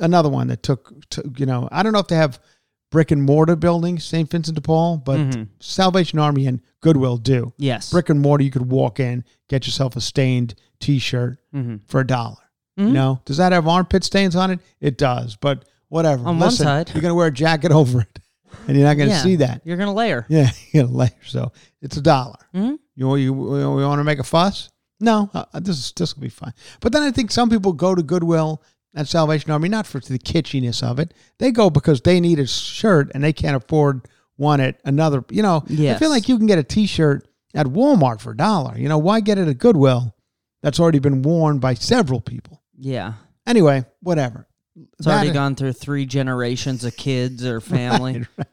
another 0.00 0.28
one 0.28 0.48
that 0.48 0.62
took, 0.62 0.92
to, 1.10 1.22
you 1.36 1.46
know, 1.46 1.68
I 1.72 1.82
don't 1.82 1.92
know 1.92 1.98
if 1.98 2.08
they 2.08 2.16
have 2.16 2.40
brick 2.90 3.10
and 3.10 3.22
mortar 3.22 3.56
buildings, 3.56 4.04
St. 4.04 4.30
Vincent 4.30 4.54
de 4.54 4.60
Paul, 4.60 4.98
but 4.98 5.18
Mhm. 5.18 5.48
Salvation 5.60 6.18
Army 6.18 6.46
and 6.46 6.60
Goodwill 6.80 7.16
do. 7.16 7.52
Yes. 7.58 7.90
Brick 7.90 8.10
and 8.10 8.20
mortar, 8.20 8.44
you 8.44 8.50
could 8.50 8.70
walk 8.70 9.00
in, 9.00 9.24
get 9.48 9.66
yourself 9.66 9.96
a 9.96 10.00
stained 10.00 10.54
T-shirt 10.80 11.38
hmm 11.52 11.76
for 11.86 12.00
a 12.00 12.06
dollar. 12.06 12.36
Mhm. 12.78 12.88
You 12.88 12.92
know, 12.92 13.20
does 13.24 13.36
that 13.38 13.52
have 13.52 13.66
armpit 13.68 14.04
stains 14.04 14.34
on 14.36 14.50
it? 14.50 14.60
It 14.80 14.98
does, 14.98 15.36
but 15.36 15.64
whatever. 15.88 16.26
On 16.26 16.38
one 16.38 16.50
side. 16.50 16.90
you're 16.94 17.02
gonna 17.02 17.14
wear 17.14 17.28
a 17.28 17.32
jacket 17.32 17.70
over 17.80 18.00
it, 18.00 18.18
and 18.66 18.76
you're 18.76 18.86
not 18.86 18.96
gonna 18.98 19.10
Yeah. 19.10 19.22
see 19.22 19.36
that. 19.36 19.62
You're 19.64 19.76
gonna 19.76 19.94
layer. 19.94 20.26
Yeah, 20.30 20.50
you 20.72 20.82
know, 20.82 20.88
later. 20.88 21.14
So 21.26 21.52
it's 21.80 21.96
a 21.96 22.02
dollar. 22.02 22.36
Mhm. 22.54 22.78
You 22.96 23.14
you, 23.16 23.32
you 23.58 23.66
want 23.86 24.00
to 24.00 24.04
make 24.04 24.18
a 24.18 24.24
fuss? 24.24 24.68
No, 25.00 25.30
uh, 25.34 25.44
this 25.60 25.78
is 25.78 25.92
this 25.96 26.14
will 26.14 26.22
be 26.22 26.28
fine. 26.28 26.52
But 26.80 26.92
then 26.92 27.02
I 27.02 27.10
think 27.10 27.30
some 27.30 27.48
people 27.50 27.72
go 27.72 27.94
to 27.94 28.02
Goodwill 28.02 28.62
and 28.94 29.08
Salvation 29.08 29.50
Army 29.50 29.68
not 29.68 29.86
for 29.86 30.00
the 30.00 30.18
kitschiness 30.18 30.82
of 30.82 30.98
it. 30.98 31.14
They 31.38 31.50
go 31.50 31.70
because 31.70 32.00
they 32.02 32.20
need 32.20 32.38
a 32.38 32.46
shirt 32.46 33.10
and 33.14 33.22
they 33.24 33.32
can't 33.32 33.56
afford 33.56 34.08
one 34.36 34.60
at 34.60 34.80
another. 34.84 35.24
You 35.30 35.42
know, 35.42 35.64
I 35.68 35.94
feel 35.94 36.10
like 36.10 36.28
you 36.28 36.36
can 36.38 36.46
get 36.46 36.58
a 36.58 36.62
T-shirt 36.62 37.26
at 37.54 37.66
Walmart 37.66 38.20
for 38.20 38.32
a 38.32 38.36
dollar. 38.36 38.76
You 38.78 38.88
know, 38.88 38.98
why 38.98 39.20
get 39.20 39.38
it 39.38 39.48
at 39.48 39.58
Goodwill? 39.58 40.14
That's 40.62 40.78
already 40.80 40.98
been 41.00 41.22
worn 41.22 41.58
by 41.58 41.74
several 41.74 42.20
people. 42.20 42.62
Yeah. 42.78 43.14
Anyway, 43.46 43.84
whatever. 44.00 44.46
It's 44.98 45.06
already 45.06 45.28
That- 45.28 45.34
gone 45.34 45.54
through 45.54 45.72
three 45.74 46.06
generations 46.06 46.84
of 46.84 46.96
kids 46.96 47.44
or 47.44 47.60
family. 47.60 48.18
Right, 48.18 48.26
right. 48.38 48.46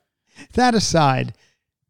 That 0.54 0.74
aside, 0.76 1.34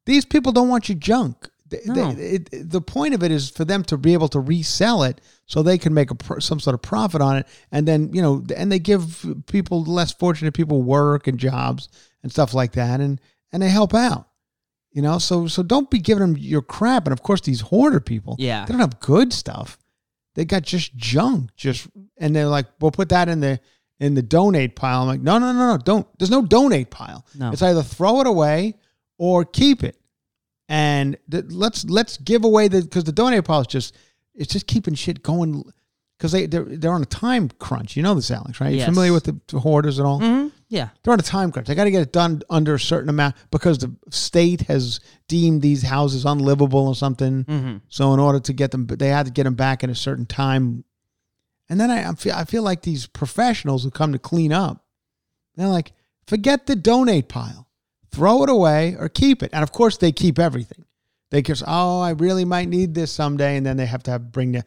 these 0.05 0.25
people 0.25 0.51
don't 0.51 0.69
want 0.69 0.89
your 0.89 0.97
junk. 0.97 1.49
They- 1.69 1.81
No. 1.85 2.09
it- 2.11 2.49
it- 2.51 2.69
the 2.71 2.81
point 2.81 3.13
of 3.13 3.23
it 3.23 3.31
is 3.31 3.49
for 3.49 3.63
them 3.65 3.83
to 3.85 3.97
be 3.97 4.13
able 4.13 4.27
to 4.29 4.39
resell 4.39 5.03
it 5.03 5.21
so 5.45 5.61
they 5.61 5.77
can 5.77 5.93
make 5.93 6.09
a 6.11 6.41
some 6.41 6.59
sort 6.59 6.73
of 6.73 6.81
profit 6.81 7.21
on 7.21 7.37
it, 7.37 7.47
and 7.71 7.87
then 7.87 8.09
you 8.13 8.21
know, 8.21 8.43
and 8.55 8.71
they 8.71 8.79
give 8.79 9.25
people 9.47 9.83
less 9.83 10.11
fortunate 10.11 10.53
people 10.53 10.81
work 10.81 11.27
and 11.27 11.37
jobs 11.37 11.87
and 12.23 12.31
stuff 12.31 12.53
like 12.53 12.71
that, 12.73 12.99
and 12.99 13.21
and 13.51 13.61
they 13.63 13.69
help 13.69 13.93
out. 13.93 14.27
You 14.91 15.03
know, 15.03 15.19
so 15.19 15.47
so 15.47 15.61
don't 15.61 15.89
be 15.91 15.99
giving 15.99 16.21
them 16.21 16.37
your 16.37 16.63
crap. 16.63 17.05
And 17.05 17.13
of 17.13 17.21
course, 17.21 17.41
these 17.41 17.61
hoarder 17.61 17.99
people, 17.99 18.35
Yeah. 18.39 18.65
they 18.65 18.71
don't 18.71 18.79
have 18.81 18.99
good 18.99 19.31
stuff. 19.31 19.77
They 20.35 20.45
got 20.45 20.63
just 20.63 20.95
junk, 20.95 21.51
just 21.55 21.87
and 22.17 22.35
they're 22.35 22.47
like, 22.47 22.65
we'll 22.81 22.91
put 22.91 23.09
that 23.09 23.29
in 23.29 23.39
the 23.41 23.59
in 23.99 24.13
the 24.15 24.21
donate 24.23 24.75
pile. 24.75 25.01
I'm 25.01 25.07
like, 25.07 25.21
no, 25.21 25.37
no, 25.37 25.51
no, 25.51 25.71
no, 25.71 25.77
don't. 25.77 26.07
There's 26.17 26.31
no 26.31 26.41
donate 26.41 26.89
pile. 26.89 27.25
No. 27.37 27.51
It's 27.51 27.61
either 27.61 27.83
throw 27.83 28.21
it 28.21 28.27
away 28.27 28.75
or 29.17 29.43
keep 29.45 29.83
it. 29.83 29.97
And 30.69 31.17
th- 31.31 31.45
let's 31.49 31.83
let's 31.85 32.17
give 32.17 32.45
away 32.45 32.67
the 32.69 32.81
because 32.83 33.03
the 33.03 33.11
donate 33.11 33.43
pile 33.43 33.61
is 33.61 33.67
just 33.67 33.97
it's 34.35 34.53
just 34.53 34.67
keeping 34.67 34.93
shit 34.93 35.23
going 35.23 35.63
because 36.17 36.31
they 36.31 36.45
they're, 36.45 36.63
they're 36.63 36.91
on 36.93 37.01
a 37.01 37.05
time 37.05 37.49
crunch. 37.59 37.97
You 37.97 38.03
know 38.03 38.13
this, 38.13 38.29
Alex, 38.29 38.61
right? 38.61 38.69
You 38.71 38.77
Yes. 38.77 38.85
familiar 38.87 39.11
with 39.11 39.23
the, 39.23 39.39
the 39.47 39.59
hoarders 39.59 39.97
and 39.97 40.07
all? 40.07 40.19
hmm 40.19 40.47
Yeah. 40.67 40.89
They're 41.03 41.13
on 41.13 41.19
a 41.19 41.23
time 41.23 41.51
crunch. 41.51 41.67
They 41.67 41.73
got 41.75 41.85
to 41.85 41.91
get 41.91 42.03
it 42.03 42.13
done 42.13 42.43
under 42.51 42.75
a 42.75 42.79
certain 42.79 43.09
amount 43.09 43.35
because 43.49 43.79
the 43.79 43.95
state 44.11 44.61
has 44.63 44.99
deemed 45.27 45.63
these 45.63 45.81
houses 45.81 46.23
unlivable 46.23 46.87
or 46.87 46.95
something. 46.95 47.43
hmm 47.43 47.77
So 47.87 48.13
in 48.13 48.19
order 48.19 48.39
to 48.39 48.53
get 48.53 48.69
them, 48.69 48.85
they 48.85 49.07
had 49.09 49.25
to 49.25 49.31
get 49.31 49.45
them 49.45 49.55
back 49.55 49.83
in 49.83 49.89
a 49.89 49.95
certain 49.95 50.27
time. 50.27 50.83
And 51.67 51.79
then 51.79 51.89
I, 51.89 52.09
I 52.09 52.13
feel 52.13 52.33
I 52.35 52.43
feel 52.45 52.61
like 52.61 52.83
these 52.83 53.07
professionals 53.07 53.83
who 53.83 53.89
come 53.91 54.11
to 54.13 54.19
clean 54.19 54.51
up, 54.53 54.85
they're 55.55 55.67
like, 55.67 55.93
forget 56.27 56.67
the 56.67 56.75
donate 56.75 57.27
pile, 57.29 57.68
throw 58.11 58.43
it 58.43 58.49
away 58.49 58.95
or 58.99 59.09
keep 59.09 59.43
it. 59.43 59.49
And 59.53 59.63
of 59.63 59.71
course, 59.71 59.97
they 59.97 60.11
keep 60.11 60.39
everything. 60.39 60.85
They 61.31 61.41
just, 61.41 61.63
oh, 61.67 61.99
I 62.01 62.11
really 62.11 62.43
might 62.45 62.69
need 62.69 62.95
this 62.95 63.11
someday, 63.11 63.55
and 63.57 63.65
then 63.65 63.77
they 63.77 63.85
have 63.85 64.03
to 64.03 64.11
have, 64.11 64.31
bring 64.31 64.51
the 64.53 64.63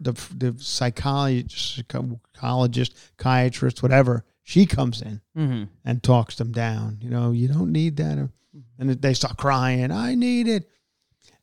the, 0.00 0.12
the 0.36 0.54
psychologist, 0.60 1.82
psychologist, 1.90 2.96
psychiatrist, 3.18 3.82
whatever. 3.82 4.24
She 4.44 4.66
comes 4.66 5.02
in 5.02 5.20
hmm 5.34 5.64
and 5.84 6.02
talks 6.02 6.36
them 6.36 6.52
down. 6.52 6.98
You 7.00 7.10
know, 7.10 7.32
you 7.32 7.48
don't 7.48 7.72
need 7.72 7.96
that. 7.96 8.28
And 8.78 8.90
they 8.90 9.14
start 9.14 9.36
crying, 9.36 9.90
I 9.90 10.14
need 10.14 10.48
it. 10.48 10.68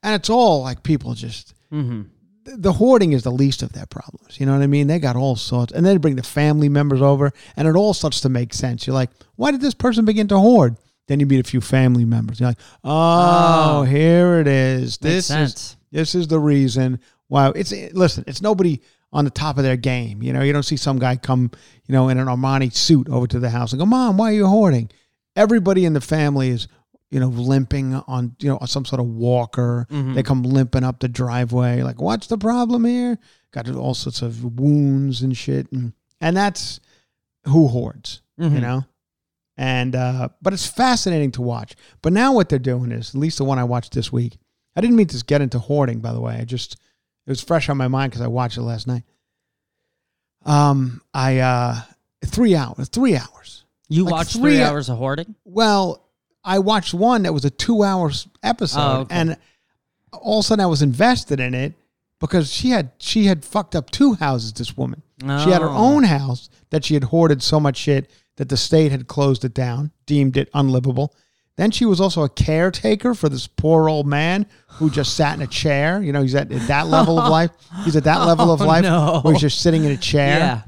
And 0.04 0.16
it's 0.16 0.30
all 0.30 0.62
like 0.64 0.84
people 0.84 1.14
just, 1.14 1.54
hmm 1.70 2.04
the- 2.44 2.58
the 2.58 2.74
hoarding 2.74 3.12
is 3.14 3.24
the 3.24 3.32
least 3.32 3.62
of 3.62 3.74
their 3.74 3.86
problems. 3.86 4.40
You 4.40 4.46
know 4.46 4.54
what 4.54 4.62
I 4.64 4.68
mean? 4.68 4.88
They 4.88 5.00
got 5.00 5.16
all 5.18 5.36
sorts. 5.36 5.74
And 5.74 5.86
then 5.86 5.94
they 5.96 5.98
bring 5.98 6.16
the 6.16 6.24
family 6.24 6.70
members 6.70 7.02
over, 7.02 7.32
and 7.58 7.68
it 7.68 7.76
all 7.76 7.94
starts 7.94 8.22
to 8.22 8.30
make 8.30 8.54
sense. 8.54 8.88
You're 8.88 8.94
like, 8.94 9.10
why 9.36 9.52
did 9.52 9.60
this 9.62 9.74
person 9.74 10.06
begin 10.06 10.28
to 10.30 10.40
hoard? 10.40 10.78
Then 11.10 11.20
you 11.20 11.26
meet 11.26 11.40
a 11.40 11.44
few 11.50 11.60
family 11.60 12.06
members. 12.06 12.40
You're 12.40 12.50
like, 12.50 12.60
oh, 12.84 13.80
Oh. 13.80 13.84
here 13.84 14.40
it 14.40 14.48
is. 14.48 15.00
This 15.00 15.30
is 15.32 15.76
this 15.92 16.14
is 16.14 16.28
the 16.28 16.40
reason 16.40 17.00
why 17.30 17.52
it's 17.56 17.72
listen, 17.94 18.24
it's 18.28 18.42
nobody 18.44 18.80
on 19.12 19.26
the 19.26 19.32
top 19.32 19.58
of 19.58 19.64
their 19.64 19.76
game. 19.76 20.22
You 20.22 20.34
know, 20.34 20.44
you 20.44 20.54
don't 20.54 20.62
see 20.62 20.78
some 20.78 21.00
guy 21.00 21.16
come, 21.16 21.50
you 21.88 21.94
know, 21.94 22.10
in 22.10 22.20
an 22.20 22.28
Armani 22.28 22.72
suit 22.72 23.10
over 23.10 23.26
to 23.26 23.40
the 23.40 23.50
house 23.50 23.74
and 23.74 23.80
go, 23.80 23.88
Mom, 23.88 24.18
why 24.18 24.30
are 24.30 24.36
you 24.36 24.46
hoarding? 24.46 24.92
Everybody 25.36 25.84
in 25.86 25.94
the 25.94 26.02
family 26.02 26.50
is, 26.50 26.68
you 27.10 27.20
know, 27.20 27.30
limping 27.30 27.96
on, 27.96 28.36
you 28.40 28.50
know, 28.50 28.60
some 28.68 28.86
sort 28.86 29.00
of 29.00 29.08
walker. 29.08 29.88
Mhm. 29.90 30.14
They 30.14 30.22
come 30.22 30.44
limping 30.44 30.84
up 30.84 31.00
the 31.00 31.08
driveway, 31.10 31.82
like, 31.82 32.00
what's 32.00 32.28
the 32.28 32.38
problem 32.38 32.86
here? 32.86 33.18
Got 33.52 33.68
all 33.72 33.96
sorts 33.96 34.22
of 34.22 34.60
wounds 34.60 35.24
and 35.24 35.36
shit. 35.36 35.72
And 35.72 35.94
and 36.22 36.38
that's 36.38 36.80
who 37.46 37.68
hoards, 37.68 38.22
you 38.38 38.48
Mhm. 38.50 38.62
know? 38.62 38.86
And 39.62 39.94
uh, 39.94 40.30
but 40.42 40.54
it's 40.54 40.66
fascinating 40.66 41.32
to 41.34 41.42
watch. 41.42 41.76
But 42.02 42.14
now 42.14 42.32
what 42.32 42.48
they're 42.48 42.60
doing 42.60 42.94
is, 42.94 43.14
at 43.14 43.20
least 43.20 43.40
the 43.40 43.44
one 43.44 43.60
I 43.60 43.66
watched 43.66 43.92
this 43.94 44.10
week, 44.10 44.38
I 44.74 44.80
didn't 44.80 44.96
mean 44.96 45.08
to 45.08 45.22
get 45.26 45.42
into 45.42 45.60
hoarding, 45.60 46.00
by 46.00 46.14
the 46.14 46.22
way. 46.22 46.38
I 46.38 46.46
just 46.46 46.76
it 47.28 47.30
was 47.30 47.42
fresh 47.42 47.68
on 47.68 47.76
my 47.76 47.90
mind 47.90 48.12
because 48.14 48.22
I 48.24 48.28
watched 48.28 48.56
it 48.58 48.62
last 48.62 48.88
night. 48.88 49.04
Um, 50.46 51.02
I 51.14 51.40
uh, 51.40 51.82
three 52.26 52.56
hours, 52.56 52.88
three 52.90 53.18
hours. 53.18 53.66
You 53.90 54.06
Like 54.06 54.12
watched 54.14 54.32
three 54.34 54.54
three 54.54 54.62
hours 54.62 54.88
of 54.88 54.98
hoarding? 54.98 55.36
Well, 55.44 56.06
I 56.44 56.60
watched 56.60 56.94
one 56.94 57.24
that 57.24 57.34
was 57.34 57.44
a 57.44 57.50
two 57.50 57.84
hours 57.84 58.28
episode, 58.42 58.80
Oh, 58.80 59.00
okay. 59.02 59.16
and 59.16 59.38
all 60.14 60.40
of 60.40 60.46
a 60.46 60.48
sudden 60.48 60.64
I 60.64 60.68
was 60.68 60.82
invested 60.82 61.40
in 61.42 61.54
it 61.54 61.74
because 62.22 62.52
she 62.52 62.70
had 62.70 62.92
she 63.00 63.26
had 63.26 63.44
fucked 63.44 63.76
up 63.76 63.90
two 63.90 64.14
houses. 64.14 64.54
This 64.54 64.78
woman, 64.78 65.02
she 65.22 65.50
had 65.52 65.62
her 65.62 65.68
Oh. 65.70 65.76
own 65.76 66.04
house 66.04 66.50
that 66.70 66.86
she 66.86 66.94
had 66.94 67.04
hoarded 67.06 67.44
so 67.44 67.60
much 67.60 67.76
shit 67.76 68.10
that 68.40 68.48
the 68.48 68.56
state 68.58 68.90
had 68.90 69.06
closed 69.06 69.44
it 69.44 69.54
down, 69.54 69.92
deemed 70.06 70.38
it 70.38 70.50
unlivable. 70.54 71.14
Then 71.58 71.72
she 71.72 71.84
was 71.84 72.00
also 72.00 72.24
a 72.24 72.30
caretaker 72.30 73.14
for 73.14 73.28
this 73.28 73.48
poor 73.48 73.90
old 73.90 74.08
man 74.08 74.46
who 74.70 74.90
just 74.90 75.18
sat 75.18 75.36
in 75.36 75.42
a 75.42 75.48
chair. 75.48 76.02
You 76.02 76.14
know, 76.14 76.22
he's 76.22 76.36
at, 76.36 76.50
at 76.50 76.68
that 76.70 76.88
level 76.88 77.20
of 77.20 77.30
life. 77.30 77.52
He's 77.84 77.98
at 77.98 78.06
that 78.06 78.20
level 78.26 78.50
of 78.54 78.62
Oh, 78.62 78.66
life 78.66 78.84
no. 78.84 79.20
where 79.24 79.34
he's 79.34 79.42
just 79.42 79.60
sitting 79.60 79.84
in 79.84 79.92
a 79.92 79.98
chair 79.98 80.40
Yeah. 80.40 80.62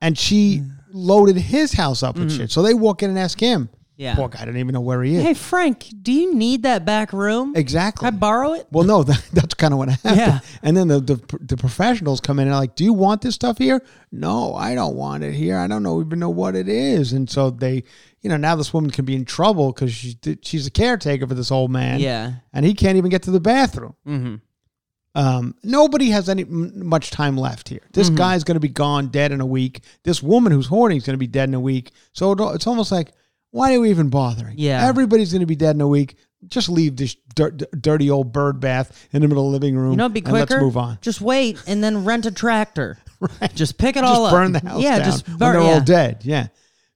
and 0.00 0.18
she 0.18 0.64
loaded 0.90 1.36
his 1.36 1.72
house 1.72 2.02
up 2.02 2.16
with 2.16 2.32
mm. 2.32 2.36
shit. 2.36 2.50
So 2.50 2.62
they 2.62 2.74
walk 2.74 3.04
in 3.04 3.10
and 3.10 3.18
ask 3.18 3.38
him, 3.38 3.68
Yeah. 3.98 4.14
Poor 4.14 4.28
guy 4.28 4.38
didn't 4.44 4.58
even 4.58 4.74
know 4.74 4.80
where 4.80 5.02
he 5.02 5.16
is. 5.16 5.24
Hey 5.24 5.34
Frank, 5.34 5.88
do 6.02 6.12
you 6.12 6.32
need 6.32 6.62
that 6.62 6.84
back 6.84 7.12
room? 7.12 7.52
exactly. 7.56 8.06
Can 8.06 8.14
I 8.14 8.16
borrow 8.16 8.52
it? 8.54 8.66
Well, 8.70 8.84
no, 8.84 9.02
that, 9.10 9.22
that's 9.32 9.54
kind 9.54 9.74
of 9.74 9.78
what 9.78 9.88
happened. 9.88 10.16
Yeah. 10.16 10.38
And 10.62 10.76
then 10.76 10.86
the, 10.88 11.00
the 11.00 11.38
the 11.40 11.56
professionals 11.56 12.20
come 12.20 12.38
in 12.38 12.46
and 12.46 12.54
are 12.54 12.60
like, 12.60 12.76
"Do 12.76 12.84
you 12.84 12.92
want 12.92 13.22
this 13.22 13.34
stuff 13.34 13.58
here?" 13.58 13.82
No, 14.12 14.54
I 14.54 14.74
don't 14.76 14.94
want 14.94 15.24
it 15.24 15.32
here. 15.34 15.58
I 15.58 15.66
don't 15.66 15.82
know 15.82 16.00
even 16.00 16.20
know 16.20 16.30
what 16.30 16.54
it 16.54 16.68
is. 16.68 17.12
And 17.12 17.28
so 17.28 17.50
they, 17.50 17.82
you 18.22 18.30
know, 18.30 18.36
now 18.36 18.54
this 18.54 18.72
woman 18.72 18.90
can 18.92 19.04
be 19.04 19.16
in 19.16 19.24
trouble 19.24 19.72
because 19.72 19.92
she's 19.92 20.14
she's 20.42 20.66
a 20.68 20.70
caretaker 20.70 21.26
for 21.26 21.34
this 21.34 21.50
old 21.50 21.72
man. 21.72 21.98
Yeah. 21.98 22.34
And 22.52 22.64
he 22.64 22.74
can't 22.74 22.96
even 22.98 23.10
get 23.10 23.22
to 23.24 23.32
the 23.32 23.40
bathroom. 23.40 23.96
Mm-hmm. 24.06 24.34
Um, 25.14 25.56
nobody 25.64 26.10
has 26.10 26.28
any 26.28 26.42
m- 26.42 26.86
much 26.86 27.10
time 27.10 27.36
left 27.36 27.68
here. 27.68 27.80
This 27.92 28.06
Mm-hmm. 28.08 28.16
guy's 28.18 28.44
going 28.44 28.54
to 28.56 28.60
be 28.60 28.68
gone 28.68 29.08
dead 29.08 29.32
in 29.32 29.40
a 29.40 29.46
week. 29.46 29.80
This 30.04 30.22
woman 30.22 30.52
who's 30.52 30.66
hoarding 30.68 30.98
is 30.98 31.04
going 31.04 31.14
to 31.14 31.18
be 31.18 31.26
dead 31.26 31.48
in 31.48 31.54
a 31.54 31.60
week. 31.60 31.90
So 32.12 32.30
it, 32.32 32.40
it's 32.54 32.66
almost 32.68 32.92
like, 32.92 33.10
why 33.58 33.74
are 33.74 33.80
we 33.80 33.90
even 33.90 34.08
bothering? 34.08 34.54
Yeah. 34.56 34.86
everybody's 34.86 35.32
going 35.32 35.40
to 35.40 35.46
be 35.46 35.56
dead 35.56 35.74
in 35.74 35.80
a 35.80 35.88
week. 35.88 36.16
Just 36.46 36.68
leave 36.68 36.96
this 36.96 37.16
dir- 37.34 37.50
d- 37.50 37.66
dirty 37.80 38.08
old 38.10 38.32
bird 38.32 38.60
bath 38.60 39.08
in 39.12 39.22
the 39.22 39.28
middle 39.28 39.46
of 39.46 39.52
the 39.52 39.58
living 39.58 39.76
room. 39.76 39.90
You 39.90 39.96
know, 39.96 40.04
it'd 40.04 40.14
be 40.14 40.20
and 40.20 40.28
quicker. 40.28 40.54
let's 40.54 40.62
move 40.62 40.76
on. 40.76 40.98
Just 41.00 41.20
wait 41.20 41.60
and 41.66 41.82
then 41.82 42.04
rent 42.04 42.26
a 42.26 42.30
tractor. 42.30 42.98
Right. 43.20 43.52
Just 43.52 43.78
pick 43.78 43.96
it 43.96 44.02
Just 44.02 44.14
all 44.14 44.26
up. 44.26 44.30
Just 44.30 44.38
burn 44.38 44.52
the 44.52 44.60
house 44.60 44.80
yeah, 44.80 44.98
down 44.98 45.04
just 45.04 45.26
when 45.26 45.38
burn. 45.38 45.52
they're 45.54 45.62
yeah. 45.62 45.68
all 45.72 45.80
dead. 45.80 46.20
Yeah. 46.22 46.46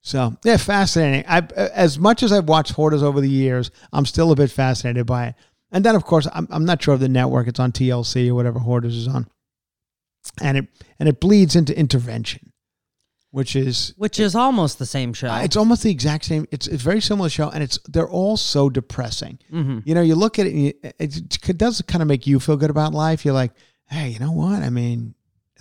So 0.03 0.37
yeah, 0.45 0.57
fascinating. 0.57 1.25
I 1.27 1.39
as 1.75 1.99
much 1.99 2.23
as 2.23 2.31
I've 2.31 2.49
watched 2.49 2.75
hoarders 2.75 3.03
over 3.03 3.21
the 3.21 3.29
years, 3.29 3.73
I'm 3.93 4.07
still 4.07 4.31
a 4.31 4.37
bit 4.37 4.53
fascinated 4.53 5.05
by 5.05 5.27
it. 5.27 5.35
And 5.73 5.85
then 5.85 5.97
of 5.97 6.05
course, 6.05 6.29
I'm 6.33 6.47
I'm 6.49 6.65
not 6.65 6.81
sure 6.81 6.95
of 6.95 7.01
the 7.01 7.09
network. 7.09 7.49
It's 7.49 7.59
on 7.59 7.73
TLC 7.73 8.29
or 8.29 8.37
whatever 8.37 8.61
hoarders 8.61 8.97
is 8.97 9.09
on, 9.09 9.27
and 10.41 10.59
it 10.59 10.69
and 11.01 11.09
it 11.09 11.19
bleeds 11.19 11.57
into 11.57 11.77
intervention, 11.77 12.52
which 13.33 13.57
is 13.57 13.93
Which 13.97 14.21
is 14.21 14.35
almost 14.37 14.79
the 14.79 14.87
same 14.87 15.13
show. 15.13 15.35
it's 15.43 15.57
almost 15.57 15.83
the 15.83 15.91
exact 15.91 16.25
same. 16.27 16.47
It's 16.53 16.69
it's 16.69 16.83
very 16.83 17.01
similar 17.01 17.29
show, 17.29 17.49
and 17.51 17.63
it's 17.65 17.79
they're 17.89 18.09
all 18.09 18.37
so 18.37 18.71
depressing. 18.71 19.39
mm-hmm. 19.53 19.81
You 19.85 19.95
know, 19.97 20.03
you 20.03 20.15
look 20.15 20.39
at 20.39 20.47
it, 20.47 20.53
and 20.53 20.63
you, 20.67 20.73
it, 21.01 21.49
it 21.49 21.59
does 21.59 21.83
kind 21.83 22.01
of 22.03 22.09
make 22.09 22.27
you 22.27 22.39
feel 22.39 22.57
good 22.57 22.71
about 22.71 22.93
life. 22.95 23.25
You're 23.25 23.35
like, 23.35 23.53
hey, 23.89 24.11
you 24.11 24.19
know 24.21 24.33
what? 24.33 24.63
I 24.63 24.71
mean, 24.71 25.15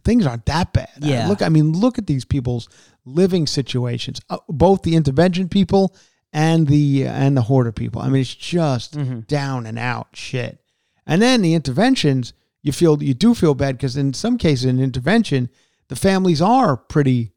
things 0.04 0.26
aren't 0.26 0.46
that 0.46 0.72
bad. 0.74 0.90
I 1.02 1.08
Yeah. 1.08 1.28
look, 1.28 1.42
I 1.42 1.50
mean, 1.50 1.72
look 1.74 1.98
at 1.98 2.08
these 2.08 2.26
people's 2.26 2.68
living 3.06 3.48
situations. 3.48 4.22
Uh, 4.30 4.38
both 4.48 4.84
the 4.84 4.96
intervention 4.96 5.48
people 5.50 5.96
and 6.34 6.68
the 6.68 7.08
and 7.08 7.36
the 7.36 7.42
hoarder 7.44 7.72
people. 7.72 8.02
I 8.02 8.10
mean, 8.10 8.22
it's 8.22 8.36
just 8.36 8.98
Mm-hmm. 8.98 9.20
down 9.22 9.66
and 9.66 9.80
out 9.80 10.08
shit. 10.14 10.60
And 11.08 11.22
then 11.22 11.42
the 11.42 11.54
interventions, 11.56 12.34
you 12.62 12.72
feel 12.72 13.02
you 13.02 13.14
do 13.14 13.34
feel 13.34 13.56
bad 13.56 13.78
because 13.78 13.96
in 13.98 14.14
some 14.14 14.38
cases 14.38 14.66
in 14.66 14.80
intervention, 14.80 15.50
the 15.88 15.96
families 15.96 16.42
are 16.42 16.76
pretty. 16.78 17.32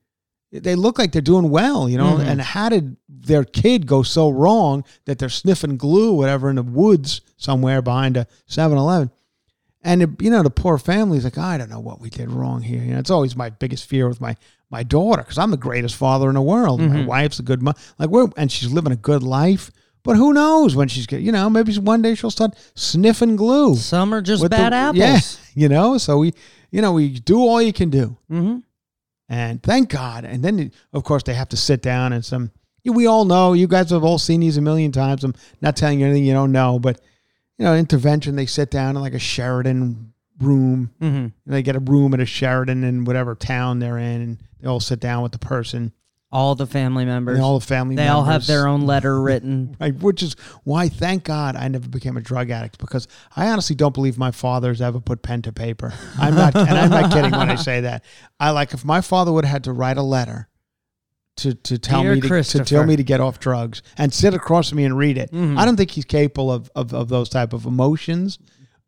They 0.63 0.75
look 0.77 0.99
like 0.99 1.13
they're 1.13 1.21
doing 1.23 1.51
well, 1.51 1.89
you 1.89 1.99
know. 1.99 2.17
Mhm. 2.19 2.27
And 2.27 2.41
how 2.41 2.69
did 2.69 2.97
their 3.09 3.45
kid 3.45 3.87
go 3.87 4.03
so 4.03 4.31
wrong 4.31 4.85
that 5.07 5.19
they're 5.19 5.29
sniffing 5.29 5.77
glue, 5.77 6.13
whatever, 6.13 6.49
in 6.51 6.57
the 6.57 6.63
woods 6.63 7.21
somewhere 7.37 7.83
behind 7.83 8.17
a 8.17 8.27
7-Eleven? 8.49 9.11
And 9.83 10.03
it, 10.03 10.11
you 10.23 10.31
know, 10.31 10.43
the 10.43 10.51
poor 10.51 10.79
family's 10.79 11.25
like, 11.25 11.37
I 11.37 11.59
don't 11.59 11.69
know 11.71 11.81
what 11.81 12.01
we 12.01 12.09
did 12.09 12.31
wrong 12.31 12.63
here. 12.63 12.83
You 12.83 12.93
know, 12.95 12.99
it's 13.01 13.11
always 13.11 13.37
my 13.37 13.51
biggest 13.51 13.85
fear 13.87 14.09
with 14.09 14.21
my 14.21 14.37
my 14.71 14.83
daughter 14.83 15.23
because 15.23 15.39
I'm 15.39 15.51
the 15.51 15.57
greatest 15.59 15.95
father 15.95 16.29
in 16.29 16.35
the 16.35 16.43
world. 16.43 16.81
My 16.81 17.05
wife's 17.05 17.39
a 17.39 17.43
good 17.43 17.61
mom, 17.63 17.75
like 17.99 18.09
we're 18.11 18.29
and 18.37 18.51
she's 18.51 18.73
living 18.73 18.93
a 18.93 18.97
good 18.97 19.23
life. 19.23 19.71
But 20.03 20.17
who 20.17 20.33
knows 20.33 20.75
when 20.75 20.89
she's 20.89 21.07
you 21.13 21.31
know, 21.33 21.49
maybe 21.51 21.75
one 21.79 22.01
day 22.03 22.15
she'll 22.15 22.31
start 22.31 22.55
sniffing 22.75 23.37
glue. 23.37 23.77
Some 23.77 24.13
are 24.15 24.21
just 24.23 24.43
with 24.43 24.51
the- 24.53 24.57
bad 24.57 24.73
apples. 24.73 24.99
Yeah, 24.99 25.21
you 25.63 25.69
know. 25.69 25.99
So 25.99 26.19
we, 26.19 26.33
you 26.71 26.81
know, 26.83 26.93
we 26.93 27.09
do 27.21 27.39
all 27.41 27.61
you 27.63 27.73
can 27.73 27.91
do, 27.91 28.17
Mm-hmm. 28.31 28.59
And 29.29 29.63
thank 29.63 29.89
God. 29.89 30.25
And 30.25 30.45
then, 30.45 30.73
of 30.93 31.05
course, 31.05 31.23
they 31.23 31.35
have 31.35 31.49
to 31.51 31.57
sit 31.57 31.83
down 31.83 32.13
and 32.13 32.25
some. 32.25 32.51
We 32.85 33.07
all 33.07 33.25
know. 33.25 33.55
You 33.55 33.67
guys 33.67 33.91
have 33.91 34.05
all 34.05 34.19
seen 34.19 34.41
these 34.41 34.59
a 34.59 34.61
million 34.61 34.93
times. 34.93 35.25
I'm 35.25 35.35
not 35.63 35.77
telling 35.77 36.01
you 36.01 36.07
anything 36.07 36.25
you 36.25 36.35
don't 36.35 36.53
know, 36.53 36.79
but 36.79 37.01
you 37.57 37.65
know, 37.65 37.75
intervention. 37.75 38.37
They 38.37 38.47
sit 38.47 38.71
down 38.71 38.97
in 38.97 39.03
like 39.03 39.15
a 39.15 39.19
Sheraton 39.19 40.13
room. 40.39 40.91
Mm-hmm. 41.01 41.29
They 41.51 41.63
get 41.63 41.77
a 41.77 41.81
room 41.81 42.13
at 42.13 42.21
a 42.21 42.27
Sheraton 42.27 42.85
in 42.85 43.05
whatever 43.05 43.35
town 43.35 43.79
they're 43.79 43.99
in, 43.99 44.21
and 44.21 44.39
they 44.61 44.69
all 44.69 44.81
sit 44.81 45.01
down 45.01 45.23
with 45.23 45.33
the 45.33 45.39
person. 45.39 45.93
All 46.35 46.55
the 46.57 46.67
family 46.67 47.05
members. 47.05 47.37
And 47.37 47.45
all 47.45 47.59
the 47.61 47.65
family. 47.65 47.95
they 47.95 48.09
all 48.09 48.25
have 48.25 48.47
their 48.47 48.67
own 48.67 48.83
letter 48.83 49.21
written. 49.23 49.77
Right, 49.81 49.95
which 49.95 50.23
is 50.23 50.35
why, 50.65 50.89
thank 50.89 51.25
God, 51.25 51.55
I 51.57 51.69
never 51.69 51.89
became 51.89 52.17
a 52.17 52.21
drug 52.21 52.51
addict 52.51 52.79
because 52.79 53.07
I 53.37 53.49
honestly 53.49 53.77
don't 53.77 53.95
believe 53.95 54.19
my 54.19 54.31
father's 54.33 54.81
ever 54.81 54.99
put 55.01 55.23
pen 55.23 55.43
to 55.43 55.53
paper. 55.53 55.93
I'm 56.19 56.35
not, 56.35 56.57
and 56.57 56.71
I'm 56.71 56.91
not 56.91 57.13
kidding 57.13 57.31
when 57.31 57.51
I 57.51 57.55
say 57.55 57.83
that. 57.83 58.05
I 58.41 58.51
like 58.51 58.75
if 58.75 58.85
my 58.85 59.01
father 59.01 59.31
would 59.33 59.45
have 59.45 59.53
had 59.53 59.65
to 59.65 59.73
write 59.73 59.97
a 59.97 60.03
letter 60.03 60.49
to 61.37 61.55
to 61.55 61.79
tell 61.79 62.03
Dear 62.03 62.15
me 62.15 62.21
to, 62.21 62.43
to 62.45 62.65
tell 62.65 62.85
me 62.87 62.97
to 62.97 63.03
get 63.05 63.21
off 63.21 63.41
drugs 63.41 63.83
and 63.99 64.13
sit 64.13 64.35
across 64.35 64.69
from 64.69 64.77
me 64.79 64.85
and 64.85 64.97
read 64.97 65.19
it. 65.19 65.33
Mhm. 65.33 65.59
I 65.59 65.65
don't 65.65 65.77
think 65.77 65.91
he's 65.91 66.05
capable 66.05 66.51
of 66.53 66.71
of, 66.75 66.93
of 66.95 67.09
those 67.09 67.29
type 67.29 67.53
of 67.53 67.67
emotions. 67.67 68.39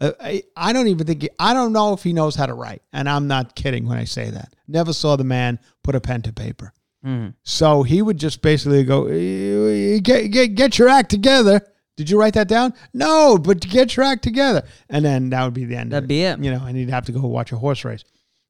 Uh, 0.00 0.12
I, 0.20 0.42
I 0.56 0.72
don't 0.74 0.88
even 0.88 1.06
think 1.06 1.22
he, 1.22 1.30
I 1.38 1.54
don't 1.54 1.72
know 1.72 1.92
if 1.94 2.02
he 2.02 2.12
knows 2.12 2.34
how 2.36 2.46
to 2.46 2.54
write, 2.54 2.82
and 2.92 3.08
I'm 3.08 3.26
not 3.28 3.54
kidding 3.56 3.86
when 3.88 3.96
I 3.98 4.04
say 4.04 4.28
that. 4.30 4.54
Never 4.68 4.92
saw 4.92 5.16
the 5.16 5.24
man 5.24 5.58
put 5.82 5.94
a 5.94 6.00
pen 6.00 6.20
to 6.22 6.32
paper. 6.32 6.72
Mhm. 7.06 7.34
So 7.44 7.82
he 7.84 8.02
would 8.02 8.18
just 8.18 8.42
basically 8.42 8.82
go, 8.84 9.06
"Eh, 9.06 9.98
get, 10.00 10.28
get, 10.32 10.54
get 10.54 10.78
your 10.78 10.88
act 10.88 11.10
together. 11.10 11.60
Did 11.96 12.10
you 12.10 12.18
write 12.18 12.34
that 12.34 12.48
down? 12.48 12.74
No, 12.92 13.38
but 13.38 13.60
get 13.60 13.96
your 13.96 14.04
act 14.04 14.22
together. 14.22 14.62
And 14.90 15.04
then 15.04 15.30
that 15.30 15.44
would 15.44 15.54
be 15.54 15.64
the 15.64 15.76
end. 15.76 15.92
That'd 15.92 16.04
of 16.04 16.08
be 16.08 16.22
it. 16.22 16.38
You 16.42 16.50
know, 16.50 16.64
and 16.66 16.76
he'd 16.76 16.90
have 16.90 17.06
to 17.06 17.12
go 17.12 17.20
watch 17.20 17.52
a 17.52 17.56
horse 17.56 17.84
race. 17.84 18.04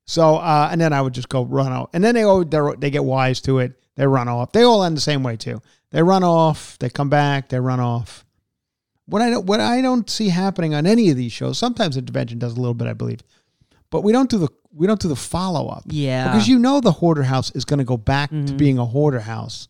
So, 0.07 0.37
uh, 0.37 0.69
and 0.71 0.81
then 0.81 0.92
I 0.92 1.03
would 1.03 1.12
just 1.12 1.29
go 1.29 1.45
run 1.45 1.73
off. 1.73 1.90
And 1.92 2.03
then 2.03 2.14
they 2.14 2.25
they're- 2.49 2.77
they 2.77 2.90
get 2.90 3.05
wise 3.05 3.40
to 3.42 3.59
it. 3.59 3.75
They 3.97 4.07
run 4.07 4.29
off. 4.29 4.53
They 4.53 4.62
all 4.62 4.83
end 4.83 4.97
the 4.97 5.01
same 5.01 5.23
way 5.23 5.37
too. 5.37 5.61
They 5.92 6.03
run 6.03 6.25
off. 6.25 6.77
They 6.79 6.88
come 6.88 7.09
back. 7.09 7.49
They 7.49 7.61
run 7.61 7.81
off. 7.81 8.25
What 9.07 9.23
I 9.23 9.31
don't, 9.31 9.47
what 9.47 9.61
I 9.61 9.81
don't 9.81 10.11
see 10.11 10.29
happening 10.31 10.75
on 10.75 10.85
any 10.87 11.11
of 11.11 11.16
these 11.16 11.33
shows. 11.33 11.59
Sometimes 11.59 11.97
intervention 11.97 12.38
does 12.40 12.55
a 12.55 12.61
little 12.61 12.75
bit, 12.75 12.88
I 12.88 12.92
believe, 12.92 13.21
but 13.90 14.03
we 14.03 14.11
don't 14.12 14.29
do 14.29 14.38
the 14.38 14.49
we 14.76 14.86
don't 14.86 15.00
do 15.00 15.08
the 15.08 15.16
follow 15.16 15.68
up. 15.68 15.84
Yeah. 15.86 16.28
Because 16.32 16.46
you 16.48 16.58
know 16.58 16.80
the 16.80 16.92
hoarder 16.92 17.22
house 17.22 17.50
is 17.52 17.64
going 17.64 17.78
to 17.78 17.84
go 17.84 17.96
back 17.96 18.30
to 18.30 18.36
Mhm. 18.36 18.56
being 18.58 18.78
a 18.78 18.84
hoarder 18.84 19.20
house 19.20 19.68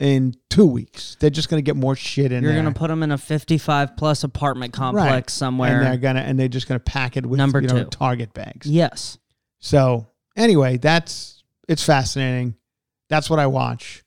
in 0.00 0.34
two 0.50 0.64
weeks. 0.66 1.16
They're 1.20 1.30
just 1.30 1.48
going 1.48 1.62
to 1.62 1.64
get 1.64 1.76
more 1.76 1.94
shit 1.94 2.32
in 2.32 2.42
You're 2.42 2.54
gonna 2.56 2.72
put 2.72 2.88
them 2.88 3.02
in 3.02 3.12
a 3.12 3.18
55 3.18 3.96
plus 3.96 4.24
apartment 4.24 4.72
complex 4.72 5.06
Right. 5.12 5.30
somewhere. 5.30 5.76
and 5.76 5.86
they're 5.86 5.96
gonna 5.98 6.20
and 6.20 6.38
they're 6.38 6.48
just 6.48 6.66
gonna 6.66 6.80
pack 6.80 7.16
it 7.16 7.24
with 7.26 7.38
Number 7.38 7.60
you 7.60 7.68
know, 7.68 7.84
two. 7.84 7.90
Target 7.90 8.32
bags. 8.34 8.66
yes. 8.66 9.18
So 9.60 10.06
anyway, 10.36 10.78
that's 10.78 11.44
it's 11.68 11.84
fascinating. 11.84 12.56
That's 13.08 13.30
what 13.30 13.38
I 13.38 13.46
watch. 13.46 14.02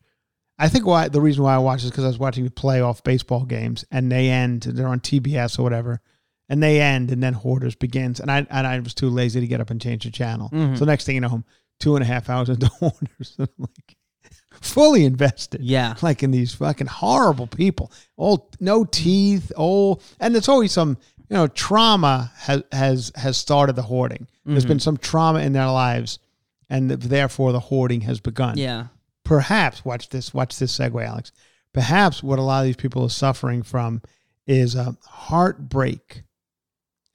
I 0.58 0.68
think 0.70 0.86
why 0.86 1.08
the 1.08 1.22
reason 1.22 1.44
why 1.44 1.56
I 1.56 1.60
watch 1.60 1.84
is 1.84 1.92
because 1.92 2.04
I 2.04 2.08
was 2.08 2.20
watching 2.20 2.44
the 2.44 2.50
playoff 2.50 3.04
baseball 3.04 3.46
games 3.46 3.86
and 3.92 4.12
they 4.12 4.30
end. 4.30 4.64
They're 4.64 4.88
on 4.88 5.00
TBS 5.00 5.60
or 5.60 5.64
whatever, 5.64 6.02
and 6.50 6.62
they 6.62 6.80
end, 6.82 7.12
and 7.12 7.22
then 7.24 7.34
Hoarders 7.34 7.76
begins, 7.76 8.20
and 8.20 8.30
I 8.32 8.46
and 8.50 8.68
I 8.68 8.80
was 8.80 8.94
too 8.94 9.10
lazy 9.10 9.40
to 9.40 9.48
get 9.48 9.62
up 9.62 9.70
and 9.70 9.82
change 9.82 10.04
the 10.06 10.12
channel. 10.12 10.50
Mhm. 10.54 10.78
So 10.78 10.86
next 10.86 11.06
thing 11.06 11.16
you 11.16 11.22
know, 11.22 11.30
I'm 11.30 11.46
two 11.80 11.96
and 11.96 12.04
a 12.04 12.08
half 12.08 12.30
hours 12.30 12.50
into 12.50 12.68
Hoarders, 12.80 13.36
and 13.38 13.48
I'm 13.60 13.66
like 13.66 13.98
fully 14.62 15.04
invested. 15.06 15.62
Yeah. 15.62 15.96
like 16.02 16.24
in 16.24 16.32
these 16.32 16.54
fucking 16.54 16.88
horrible 16.88 17.48
people. 17.48 17.92
All 18.18 18.50
no 18.60 18.86
teeth. 18.86 19.52
Oh, 19.58 20.00
and 20.20 20.36
it's 20.36 20.48
always 20.50 20.72
some 20.72 20.98
you 21.30 21.36
know 21.36 21.48
trauma 21.48 22.32
has 22.38 22.64
has 22.72 23.12
has 23.16 23.38
started 23.38 23.76
the 23.76 23.82
hoarding. 23.84 24.28
There's 24.46 24.64
Mm-hmm. 24.64 24.70
been 24.70 24.80
some 24.80 24.98
trauma 24.98 25.40
in 25.40 25.54
their 25.54 25.66
lives, 25.68 26.20
and 26.70 26.90
therefore 26.92 27.52
the 27.52 27.60
hoarding 27.60 28.02
has 28.02 28.20
begun. 28.20 28.58
Yeah. 28.58 28.88
Perhaps 29.24 29.84
watch 29.84 30.10
this. 30.10 30.34
Watch 30.36 30.60
this 30.60 30.78
segue, 30.78 31.04
Alex. 31.04 31.32
Perhaps 31.74 32.22
what 32.22 32.38
a 32.38 32.44
lot 32.44 32.60
of 32.60 32.66
these 32.66 32.76
people 32.76 33.04
are 33.04 33.10
suffering 33.10 33.64
from 33.64 34.02
is 34.46 34.76
a 34.76 34.96
heartbreak. 35.04 36.22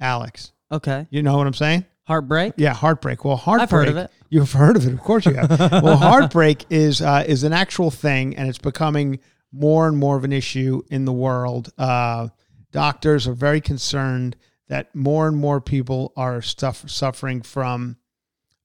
Alex, 0.01 0.53
Okay. 0.73 1.07
you 1.11 1.23
know 1.23 1.37
what 1.37 1.47
I'm 1.47 1.55
saying? 1.55 1.85
Heartbreak. 2.05 2.55
Yeah, 2.57 2.75
heartbreak. 2.75 3.25
Well, 3.25 3.37
heartbreak. 3.37 3.63
I've 3.63 3.71
heard 3.71 3.89
of 3.89 3.97
it. 3.97 4.11
You've 4.31 4.53
heard 4.53 4.77
of 4.77 4.87
it, 4.87 4.93
of 4.93 5.01
course 5.01 5.27
you 5.27 5.35
have. 5.35 5.51
well, 5.83 5.97
heartbreak 5.97 6.65
is 6.71 7.01
uh, 7.03 7.25
is 7.27 7.45
an 7.45 7.53
actual 7.53 7.91
thing, 7.91 8.37
and 8.37 8.49
it's 8.49 8.59
becoming 8.59 9.21
more 9.53 9.87
and 9.89 9.97
more 9.97 10.17
of 10.17 10.25
an 10.25 10.33
issue 10.33 10.83
in 10.91 11.05
the 11.05 11.13
world. 11.13 11.73
Uh, 11.79 12.29
doctors 12.73 13.27
are 13.29 13.35
very 13.35 13.61
concerned 13.61 14.37
that 14.69 14.95
more 14.95 15.27
and 15.29 15.37
more 15.37 15.61
people 15.61 16.13
are 16.17 16.41
stuff, 16.43 16.89
suffering 16.89 17.43
from 17.43 17.97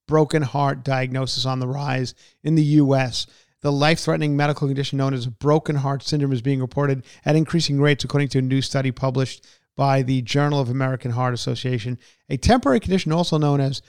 broken 0.07 0.43
heart 0.43 0.83
diagnosis 0.83 1.45
on 1.45 1.59
the 1.59 1.67
rise 1.67 2.13
in 2.43 2.53
the 2.55 2.63
U.S. 2.63 3.25
The 3.61 3.71
life 3.71 3.99
threatening 3.99 4.37
medical 4.37 4.67
condition 4.67 4.97
known 4.99 5.15
as 5.15 5.25
broken 5.25 5.77
heart 5.77 6.03
syndrome 6.03 6.31
is 6.31 6.43
being 6.43 6.61
reported 6.61 7.03
at 7.25 7.35
increasing 7.35 7.81
rates, 7.81 8.03
according 8.03 8.27
to 8.29 8.37
a 8.39 8.43
new 8.43 8.61
study 8.61 8.91
published 8.91 9.45
by 9.75 10.01
the 10.01 10.21
Journal 10.21 10.59
of 10.59 10.69
American 10.69 11.11
Heart 11.11 11.33
Association. 11.33 11.97
A 12.29 12.37
temporary 12.37 12.79
condition, 12.79 13.11
also 13.11 13.37
known 13.37 13.59
as 13.59 13.81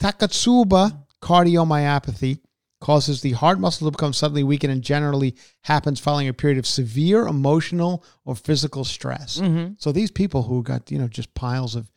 Takotsubo 0.00 1.06
cardiomyopathy, 1.22 2.38
causes 2.80 3.22
the 3.22 3.32
heart 3.32 3.58
muscle 3.58 3.88
to 3.88 3.90
become 3.90 4.12
suddenly 4.12 4.44
weakened 4.44 4.72
and 4.72 4.82
generally 4.82 5.34
happens 5.62 5.98
following 5.98 6.28
a 6.28 6.32
period 6.32 6.58
of 6.58 6.66
severe 6.66 7.26
emotional 7.26 8.04
or 8.24 8.36
physical 8.36 8.84
stress. 8.84 9.38
Mm-hmm. 9.40 9.72
So 9.78 9.90
these 9.90 10.12
people 10.12 10.44
who 10.44 10.62
got, 10.62 10.88
you 10.92 10.98
know, 10.98 11.08
just 11.08 11.34
piles 11.34 11.74
of 11.74 11.90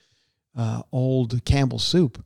uh, 0.58 0.82
old 0.92 1.46
Campbell 1.46 1.78
soup, 1.78 2.24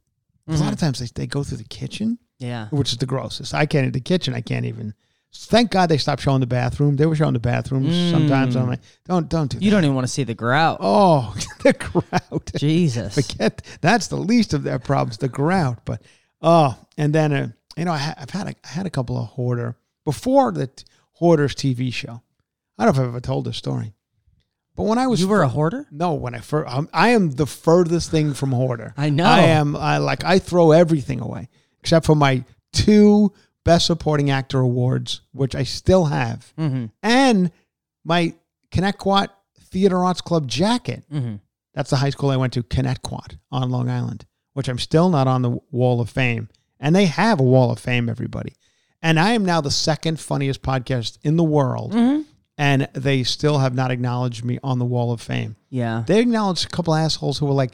a 0.48 0.54
lot 0.54 0.72
of 0.72 0.80
times 0.80 1.00
they, 1.00 1.08
they 1.14 1.28
go 1.28 1.44
through 1.44 1.58
the 1.58 1.64
kitchen 1.66 2.18
Yeah. 2.40 2.68
which 2.70 2.92
is 2.94 2.98
the 3.00 3.06
grossest. 3.08 3.54
I 3.54 3.66
can't 3.66 3.88
in 3.88 3.92
the 3.92 4.00
kitchen. 4.00 4.34
I 4.34 4.42
can't 4.42 4.66
even. 4.66 4.94
Thank 5.38 5.72
God 5.72 5.88
they 5.90 5.98
stopped 5.98 6.22
showing 6.22 6.40
the 6.40 6.48
bathroom. 6.48 6.96
They 6.96 7.06
were 7.06 7.16
showing 7.16 7.34
the 7.34 7.40
bathrooms 7.40 7.94
sometimes. 8.12 8.56
I'm 8.56 8.68
like, 8.68 8.80
don't 9.06 9.30
don't 9.30 9.50
do 9.52 9.58
that. 9.60 9.64
You 9.64 9.70
don't 9.72 9.84
even 9.84 9.96
want 9.96 10.08
to 10.08 10.12
see 10.14 10.24
the 10.24 10.34
grout. 10.34 10.78
Oh, 10.80 11.36
the 11.64 11.74
grout. 11.74 12.52
Jesus. 12.56 13.16
Forget 13.16 13.62
that's 13.82 14.08
the 14.08 14.16
least 14.18 14.54
of 14.54 14.64
their 14.64 14.80
problems, 14.80 15.18
the 15.18 15.28
grout. 15.28 15.86
But 15.86 16.02
oh, 16.42 16.78
and 16.98 17.14
then 17.14 17.34
uh, 17.34 17.50
you 17.78 17.86
know 17.86 17.92
I, 17.92 18.14
I've 18.18 18.30
had 18.30 18.48
a, 18.48 18.56
I 18.64 18.68
had 18.68 18.86
a 18.86 18.90
couple 18.90 19.18
of 19.18 19.28
hoarder 19.28 19.78
before 20.04 20.52
the 20.52 20.68
t- 20.68 20.86
hoarders 21.14 21.54
TV 21.56 21.94
show. 21.94 22.22
I 22.78 22.86
don't 22.86 22.96
know 22.96 23.02
if 23.02 23.08
I've 23.08 23.14
ever 23.14 23.22
told 23.22 23.46
this 23.46 23.58
story, 23.58 23.94
but 24.76 24.84
when 24.84 24.98
I 24.98 25.08
was 25.08 25.22
You 25.22 25.28
were 25.28 25.44
a 25.44 25.48
hoarder? 25.48 25.86
no, 25.92 26.14
when 26.14 26.34
I 26.36 26.40
first, 26.40 26.74
um, 26.74 26.90
I 26.94 27.10
am 27.10 27.32
the 27.32 27.46
furthest 27.46 28.10
thing 28.12 28.34
from 28.34 28.52
hoarder. 28.52 28.94
I 28.98 29.10
know. 29.10 29.26
I 29.26 29.40
am. 29.42 29.76
I 29.76 29.98
like. 30.00 30.24
I 30.24 30.40
throw 30.40 30.72
everything 30.72 31.20
away 31.22 31.50
except 31.82 32.06
for 32.06 32.16
my 32.16 32.44
two 32.74 33.32
best 33.66 33.86
supporting 33.88 34.30
actor 34.30 34.60
awards, 34.60 35.20
which 35.34 35.54
I 35.56 35.64
still 35.64 36.06
have, 36.06 36.54
Mm-hmm. 36.58 36.86
and 37.04 37.52
my 38.06 38.34
Connetquot 38.72 39.28
Theater 39.60 40.04
Arts 40.06 40.22
Club 40.22 40.48
jacket. 40.48 41.04
Mm-hmm. 41.12 41.36
That's 41.74 41.90
the 41.90 41.98
high 41.98 42.12
school 42.12 42.30
I 42.30 42.38
went 42.38 42.54
to, 42.54 42.64
Connetquot 42.64 43.38
on 43.52 43.70
Long 43.70 43.90
Island, 43.90 44.26
which 44.54 44.70
I'm 44.70 44.80
still 44.80 45.10
not 45.10 45.28
on 45.28 45.42
the 45.42 45.60
Wall 45.72 46.00
of 46.00 46.10
Fame. 46.10 46.48
And 46.80 46.96
they 46.96 47.06
have 47.08 47.40
a 47.40 47.44
Wall 47.44 47.72
of 47.72 47.80
Fame, 47.80 48.08
everybody. 48.08 48.54
And 49.02 49.20
I 49.20 49.32
am 49.32 49.44
now 49.44 49.60
the 49.62 49.72
second 49.72 50.20
funniest 50.20 50.62
podcast 50.62 51.18
in 51.24 51.36
the 51.36 51.44
world. 51.44 51.92
Mm-hmm. 51.94 52.22
And 52.58 52.88
they 52.94 53.24
still 53.24 53.58
have 53.58 53.76
not 53.76 53.92
acknowledged 53.92 54.46
me 54.46 54.60
on 54.64 54.80
the 54.80 54.86
Wall 54.86 55.12
of 55.12 55.20
Fame. 55.20 55.58
Yeah. 55.70 56.04
They 56.08 56.20
acknowledged 56.22 56.66
a 56.66 56.70
couple 56.70 56.94
assholes 56.96 57.38
who 57.38 57.46
were 57.48 57.52
like 57.54 57.74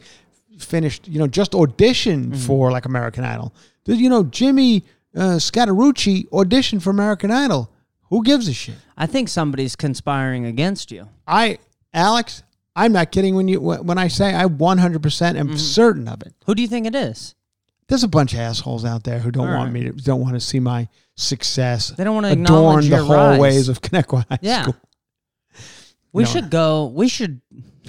finished, 0.57 1.07
you 1.07 1.19
know, 1.19 1.27
just 1.27 1.51
auditioned 1.51 2.29
Mm-hmm. 2.31 2.45
for 2.47 2.71
like 2.71 2.85
American 2.85 3.23
Idol. 3.23 3.53
You 3.85 4.09
know 4.09 4.23
Jimmy 4.23 4.83
uh, 5.15 5.37
Scatarucci 5.37 6.27
auditioned 6.29 6.81
for 6.81 6.89
American 6.89 7.31
Idol? 7.31 7.71
Who 8.09 8.23
gives 8.23 8.47
a 8.47 8.53
shit? 8.53 8.75
I 8.97 9.05
think 9.07 9.29
somebody's 9.29 9.75
conspiring 9.75 10.45
against 10.45 10.91
you. 10.91 11.07
I, 11.27 11.59
Alex, 11.93 12.43
I'm 12.75 12.91
not 12.91 13.11
kidding 13.11 13.35
when 13.35 13.47
you 13.47 13.59
when 13.61 13.97
I 13.97 14.07
say 14.07 14.33
I 14.35 14.45
100% 14.45 14.99
Mm-hmm. 15.01 15.37
am 15.37 15.57
certain 15.57 16.07
of 16.07 16.21
it. 16.21 16.33
Who 16.45 16.55
do 16.55 16.61
you 16.61 16.67
think 16.67 16.85
it 16.87 16.95
is? 16.95 17.35
There's 17.87 18.03
a 18.03 18.07
bunch 18.07 18.33
of 18.33 18.39
assholes 18.39 18.85
out 18.85 19.03
there 19.03 19.19
who 19.19 19.31
don't 19.31 19.49
All 19.49 19.57
want 19.57 19.73
me 19.73 19.83
to 19.83 19.91
don't 19.91 20.21
want 20.21 20.33
to 20.35 20.39
see 20.39 20.59
my 20.61 20.87
success. 21.15 21.89
They 21.89 22.03
don't 22.05 22.15
want 22.15 22.25
to 22.27 22.31
adorn 22.33 22.89
the 22.89 23.03
hallways 23.03 23.55
rise. 23.55 23.69
of 23.69 23.81
Connetquot 23.81 24.25
High 24.29 24.39
Yeah. 24.41 24.61
School. 24.63 24.75
We 26.13 26.23
No. 26.23 26.29
should 26.29 26.49
go. 26.49 26.87
We 26.87 27.07
should. 27.07 27.41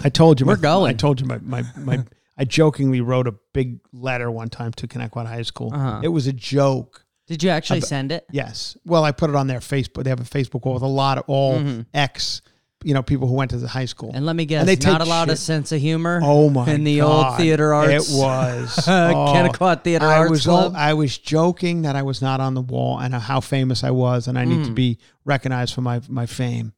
I 0.04 0.08
told 0.08 0.40
you 0.40 0.46
We're 0.46 0.56
my, 0.56 0.62
going. 0.62 0.90
I 0.90 0.94
told 0.94 1.20
you 1.20 1.26
my 1.26 1.38
my, 1.38 1.62
my 1.76 2.04
I 2.38 2.44
jokingly 2.44 3.00
wrote 3.00 3.26
a 3.28 3.34
big 3.52 3.78
letter 3.92 4.30
one 4.30 4.48
time 4.48 4.72
to 4.72 4.86
Connetquot 4.88 5.26
High 5.26 5.42
School. 5.42 5.72
Uh-huh. 5.72 6.00
It 6.02 6.08
was 6.08 6.26
a 6.26 6.32
joke. 6.32 7.04
Did 7.32 7.42
you 7.42 7.50
actually 7.50 7.78
Ab- 7.78 7.84
send 7.86 8.12
it? 8.12 8.26
Yes. 8.30 8.76
Well, 8.84 9.04
I 9.04 9.12
put 9.12 9.30
it 9.30 9.36
on 9.36 9.46
their 9.46 9.60
Facebook. 9.60 10.04
They 10.04 10.10
have 10.10 10.20
a 10.20 10.24
Facebook 10.24 10.64
wall 10.66 10.74
with 10.74 10.82
a 10.82 10.86
lot 10.86 11.16
of 11.16 11.24
all 11.28 11.58
Mhm. 11.58 11.86
ex, 11.94 12.42
you 12.84 12.92
know, 12.92 13.02
people 13.02 13.26
who 13.26 13.32
went 13.34 13.50
to 13.52 13.56
the 13.56 13.68
high 13.68 13.86
school. 13.86 14.10
And 14.12 14.26
let 14.26 14.36
me 14.36 14.44
guess, 14.44 14.66
they 14.66 14.76
not 14.76 15.00
a 15.00 15.04
lot 15.06 15.30
of 15.30 15.38
sense 15.38 15.72
of 15.72 15.80
humor. 15.80 16.20
Oh 16.22 16.50
my! 16.50 16.68
In 16.70 16.84
the 16.84 16.98
God. 16.98 17.28
old 17.30 17.36
theater 17.38 17.72
arts, 17.72 18.10
it 18.12 18.16
was 18.18 18.76
uh, 18.88 19.12
oh. 19.16 19.74
Theater 19.76 20.06
I 20.06 20.18
Arts 20.18 20.30
was 20.30 20.42
Club. 20.42 20.74
I 20.76 20.92
was 20.92 21.16
joking 21.16 21.82
that 21.82 21.96
I 21.96 22.02
was 22.02 22.20
not 22.20 22.40
on 22.40 22.52
the 22.54 22.60
wall 22.60 22.98
and 22.98 23.14
how 23.14 23.40
famous 23.40 23.82
I 23.82 23.92
was, 23.92 24.28
and 24.28 24.38
I 24.38 24.44
need 24.44 24.58
Mm. 24.60 24.66
to 24.66 24.72
be 24.72 24.98
recognized 25.24 25.72
for 25.74 25.80
my 25.80 26.00
my 26.08 26.26
fame. 26.26 26.74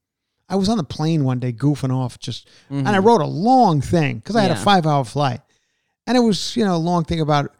I 0.48 0.56
was 0.56 0.68
on 0.68 0.76
the 0.76 0.84
plane 0.84 1.24
one 1.24 1.40
day 1.40 1.52
goofing 1.52 1.90
off, 1.92 2.18
just 2.18 2.46
and 2.70 2.86
I 2.88 2.98
Mhm. 2.98 3.04
wrote 3.04 3.20
a 3.22 3.26
long 3.26 3.80
thing 3.80 4.18
because 4.18 4.36
I 4.36 4.42
had 4.42 4.50
a 4.52 4.56
five 4.56 4.86
hour 4.86 5.04
flight, 5.04 5.40
and 6.06 6.16
it 6.16 6.20
was 6.20 6.54
you 6.54 6.64
know 6.64 6.76
a 6.76 6.84
long 6.90 7.04
thing 7.04 7.20
about 7.20 7.50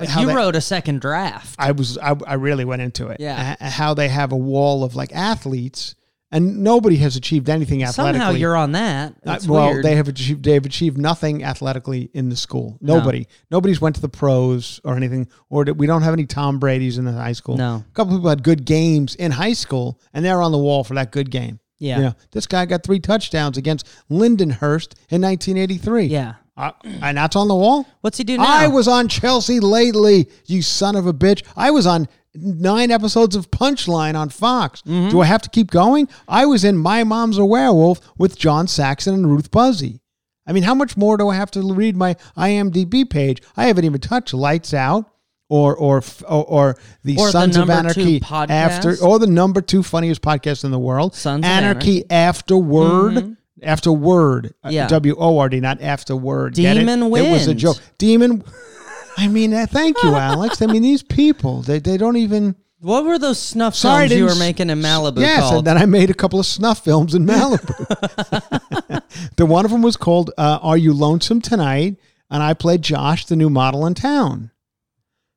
Like, 0.00 0.16
you 0.20 0.26
they- 0.26 0.34
wrote 0.34 0.56
a 0.56 0.60
second 0.60 1.00
draft. 1.00 1.54
I 1.58 1.72
was 1.72 1.98
I, 1.98 2.14
I 2.26 2.34
really 2.34 2.64
went 2.64 2.82
into 2.82 3.08
it. 3.08 3.18
Yeah. 3.20 3.56
How 3.60 3.94
they 3.94 4.08
have 4.08 4.32
a 4.32 4.36
wall 4.36 4.84
of 4.84 4.94
like 4.94 5.12
athletes, 5.14 5.94
and 6.30 6.58
nobody 6.62 6.96
has 6.96 7.16
achieved 7.16 7.48
anything 7.48 7.82
athletically. 7.82 8.20
Somehow 8.20 8.38
you're 8.38 8.56
on 8.56 8.72
that. 8.72 9.14
Uh, 9.24 9.38
well, 9.48 9.70
weird. 9.72 9.84
they 9.84 9.96
have 9.96 10.08
achieved 10.08 10.44
they 10.44 10.54
have 10.54 10.66
achieved 10.66 10.98
nothing 10.98 11.42
athletically 11.42 12.10
in 12.12 12.28
the 12.28 12.36
school. 12.36 12.78
Nobody, 12.80 13.26
nobody's 13.50 13.80
went 13.80 13.96
to 13.96 14.02
the 14.02 14.08
pros 14.08 14.80
or 14.84 14.94
anything. 14.94 15.28
Or 15.48 15.64
we 15.64 15.86
don't 15.86 16.02
have 16.02 16.12
any 16.12 16.26
Tom 16.26 16.58
Brady's 16.58 16.98
in 16.98 17.04
the 17.04 17.12
high 17.12 17.32
school. 17.32 17.56
No. 17.56 17.84
a 17.88 17.92
couple 17.94 18.14
people 18.16 18.28
had 18.28 18.42
good 18.42 18.64
games 18.64 19.14
in 19.14 19.30
high 19.30 19.54
school, 19.54 20.00
and 20.12 20.24
they're 20.24 20.42
on 20.42 20.52
the 20.52 20.58
wall 20.58 20.84
for 20.84 20.94
that 20.94 21.12
good 21.12 21.30
game. 21.30 21.60
Yeah. 21.78 21.96
you 21.96 22.02
know, 22.02 22.14
this 22.32 22.46
guy 22.46 22.66
got 22.66 22.82
three 22.82 22.98
touchdowns 22.98 23.56
against 23.56 23.86
Lindenhurst 24.10 24.94
in 25.10 25.22
1983. 25.22 26.06
Yeah. 26.06 26.34
Uh, 26.58 26.72
and 26.84 27.16
that's 27.16 27.36
on 27.36 27.46
the 27.48 27.54
wall. 27.54 27.86
What's 28.00 28.18
he 28.18 28.24
do 28.24 28.36
now? 28.36 28.44
I 28.46 28.66
was 28.66 28.88
on 28.88 29.06
Chelsea 29.08 29.60
Lately, 29.60 30.28
you 30.46 30.60
son 30.60 30.96
of 30.96 31.06
a 31.06 31.14
bitch. 31.14 31.42
I 31.56 31.70
was 31.70 31.86
on 31.86 32.08
nine 32.34 32.90
episodes 32.90 33.36
of 33.36 33.50
Punchline 33.50 34.16
on 34.16 34.28
Fox. 34.28 34.82
Mm-hmm. 34.82 35.10
Do 35.10 35.20
I 35.20 35.26
have 35.26 35.40
to 35.42 35.50
keep 35.50 35.70
going? 35.70 36.08
I 36.26 36.46
was 36.46 36.64
in 36.64 36.76
My 36.76 37.04
Mom's 37.04 37.38
a 37.38 37.44
Werewolf 37.44 38.00
with 38.18 38.36
John 38.36 38.66
Saxon 38.66 39.14
and 39.14 39.30
Ruth 39.30 39.50
Buzzi. 39.52 40.00
I 40.46 40.52
mean, 40.52 40.64
how 40.64 40.74
much 40.74 40.96
more 40.96 41.16
do 41.16 41.28
I 41.28 41.36
have 41.36 41.50
to 41.52 41.72
read 41.72 41.94
my 41.96 42.14
IMDb 42.36 43.08
page? 43.08 43.40
I 43.56 43.66
haven't 43.66 43.84
even 43.84 44.00
touched 44.00 44.34
Lights 44.34 44.74
Out 44.74 45.04
or 45.48 45.76
or 45.76 46.02
or, 46.28 46.44
or 46.44 46.76
the 47.04 47.16
Or 47.18 47.26
the 47.26 47.32
Sons 47.32 47.56
of 47.56 47.68
number 47.68 47.92
two 47.94 48.00
Anarchy 48.00 48.20
podcast. 48.20 48.50
after 48.50 48.96
or 49.04 49.18
the 49.18 49.26
number 49.26 49.60
two 49.60 49.82
funniest 49.82 50.22
podcast 50.22 50.64
in 50.64 50.70
the 50.70 50.78
world. 50.78 51.14
Sons 51.14 51.44
of 51.44 51.50
Anarchy, 51.50 52.04
afterward. 52.10 53.14
Mhm. 53.14 53.36
Afterward, 53.62 54.54
Uh, 54.64 54.70
Yeah. 54.70 54.86
W 54.88 55.16
O 55.18 55.38
R 55.38 55.48
D, 55.48 55.60
not 55.60 55.80
afterward. 55.80 56.54
Get 56.54 56.76
it? 56.76 56.80
Demon 56.80 57.02
It 57.02 57.30
was 57.30 57.46
a 57.46 57.54
joke. 57.54 57.78
Demon. 57.98 58.44
I 59.16 59.26
mean, 59.26 59.52
uh, 59.52 59.66
thank 59.66 60.00
you, 60.02 60.14
Alex. 60.14 60.62
I 60.62 60.66
mean, 60.66 60.82
these 60.82 61.02
people, 61.02 61.62
they, 61.62 61.80
they 61.80 61.96
don't 61.96 62.16
even. 62.16 62.54
What 62.80 63.04
were 63.04 63.18
those 63.18 63.40
snuff 63.40 63.74
Sorry, 63.74 64.06
films 64.08 64.18
you 64.18 64.24
were 64.26 64.36
making 64.36 64.70
in 64.70 64.80
Malibu 64.80 65.18
yes, 65.18 65.40
called? 65.40 65.54
and 65.58 65.66
then 65.66 65.76
I 65.76 65.86
made 65.86 66.10
a 66.10 66.14
couple 66.14 66.38
of 66.38 66.46
snuff 66.46 66.84
films 66.84 67.12
in 67.16 67.26
Malibu. 67.26 69.02
the 69.36 69.46
one 69.46 69.64
of 69.64 69.72
them 69.72 69.82
was 69.82 69.96
called 69.96 70.30
uh, 70.38 70.60
"Are 70.62 70.76
You 70.76 70.92
Lonesome 70.92 71.40
Tonight?" 71.40 71.96
and 72.30 72.42
I 72.42 72.54
played 72.54 72.82
Josh, 72.82 73.26
the 73.26 73.34
new 73.34 73.50
model 73.50 73.86
in 73.86 73.94
town. 73.94 74.52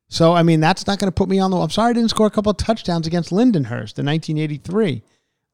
So 0.08 0.34
I 0.34 0.42
mean, 0.42 0.60
that's 0.60 0.86
not 0.86 0.98
going 0.98 1.08
to 1.08 1.14
put 1.14 1.28
me 1.28 1.40
on 1.40 1.50
the. 1.50 1.56
I'm 1.56 1.70
sorry, 1.70 1.90
I 1.90 1.92
didn't 1.94 2.10
score 2.10 2.26
a 2.26 2.30
couple 2.30 2.50
of 2.50 2.58
touchdowns 2.58 3.06
against 3.06 3.30
Lindenhurst 3.30 3.98
in 3.98 4.06
1983, 4.06 5.02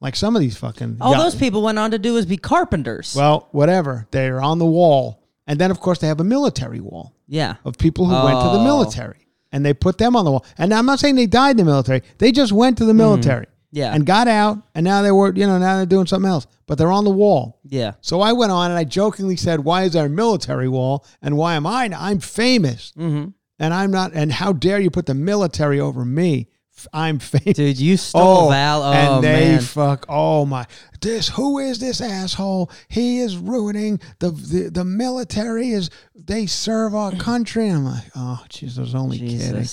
like 0.01 0.15
some 0.15 0.35
of 0.35 0.41
these 0.41 0.57
fucking. 0.57 0.97
All 1.01 1.11
yeah. 1.13 1.17
those 1.19 1.35
people 1.35 1.61
went 1.61 1.77
on 1.79 1.91
to 1.91 1.99
do 1.99 2.17
is 2.17 2.25
be 2.25 2.37
carpenters. 2.37 3.15
Well, 3.15 3.47
whatever. 3.51 4.07
They're 4.11 4.41
on 4.41 4.59
the 4.59 4.65
wall, 4.65 5.23
and 5.47 5.59
then 5.59 5.71
of 5.71 5.79
course 5.79 5.99
they 5.99 6.07
have 6.07 6.19
a 6.19 6.23
military 6.23 6.79
wall. 6.79 7.15
yeah. 7.27 7.55
of 7.65 7.77
people 7.77 8.05
who 8.05 8.13
went 8.25 8.39
to 8.41 8.47
the 8.49 8.59
Oh. 8.59 8.63
military 8.63 9.27
and 9.51 9.63
they 9.65 9.73
put 9.73 9.97
them 9.97 10.15
on 10.15 10.25
the 10.25 10.31
wall. 10.31 10.45
And 10.57 10.73
I'm 10.73 10.85
not 10.85 10.99
saying 10.99 11.15
they 11.15 11.25
died 11.27 11.51
in 11.51 11.57
the 11.57 11.63
military. 11.65 12.01
They 12.17 12.31
just 12.31 12.51
went 12.51 12.77
to 12.79 12.85
the 12.85 12.93
military 12.93 13.45
Yeah. 13.71 13.93
and 13.93 14.03
got 14.05 14.27
out 14.27 14.57
and 14.73 14.83
now 14.83 15.01
they 15.03 15.11
were, 15.11 15.31
you 15.35 15.45
know, 15.45 15.57
now 15.59 15.77
they're 15.77 15.85
doing 15.85 16.07
something 16.07 16.29
else, 16.29 16.47
but 16.65 16.77
they're 16.79 16.91
on 16.91 17.03
the 17.03 17.09
wall. 17.11 17.59
yeah. 17.63 17.93
So 18.01 18.21
I 18.21 18.33
went 18.33 18.51
on 18.51 18.71
and 18.71 18.79
I 18.79 18.83
jokingly 18.83 19.35
said, 19.35 19.59
why 19.63 19.83
is 19.83 19.93
there 19.93 20.05
a 20.07 20.09
military 20.09 20.67
wall? 20.67 21.05
And 21.21 21.37
why 21.37 21.53
am 21.55 21.67
I? 21.67 21.89
I'm 21.95 22.19
famous 22.19 22.93
Mm-hmm. 22.97 23.29
and 23.59 23.73
I'm 23.73 23.91
not, 23.91 24.11
and 24.13 24.31
how 24.31 24.53
dare 24.53 24.79
you 24.79 24.89
put 24.89 25.05
the 25.05 25.13
military 25.13 25.79
over 25.79 26.03
me? 26.05 26.47
I'm 26.93 27.19
famous. 27.19 27.55
Dude, 27.55 27.79
you 27.79 27.97
stole 27.97 28.47
oh, 28.47 28.49
Val. 28.49 28.83
Oh, 28.83 28.91
and 28.91 29.23
they 29.23 29.51
man. 29.51 29.61
fuck. 29.61 30.05
Oh 30.09 30.45
my! 30.45 30.65
This 31.01 31.29
who 31.29 31.59
is 31.59 31.79
this 31.79 32.01
asshole? 32.01 32.71
He 32.87 33.19
is 33.19 33.37
ruining 33.37 33.99
the 34.19 34.31
the, 34.31 34.69
the 34.69 34.85
military. 34.85 35.69
Is 35.69 35.89
they 36.15 36.45
serve 36.45 36.93
our 36.95 37.11
country? 37.13 37.69
And 37.69 37.77
I'm 37.77 37.85
like, 37.85 38.11
oh, 38.15 38.43
jeez, 38.49 38.77
I 38.77 38.81
was 38.81 38.95
only 38.95 39.19
kidding. 39.19 39.65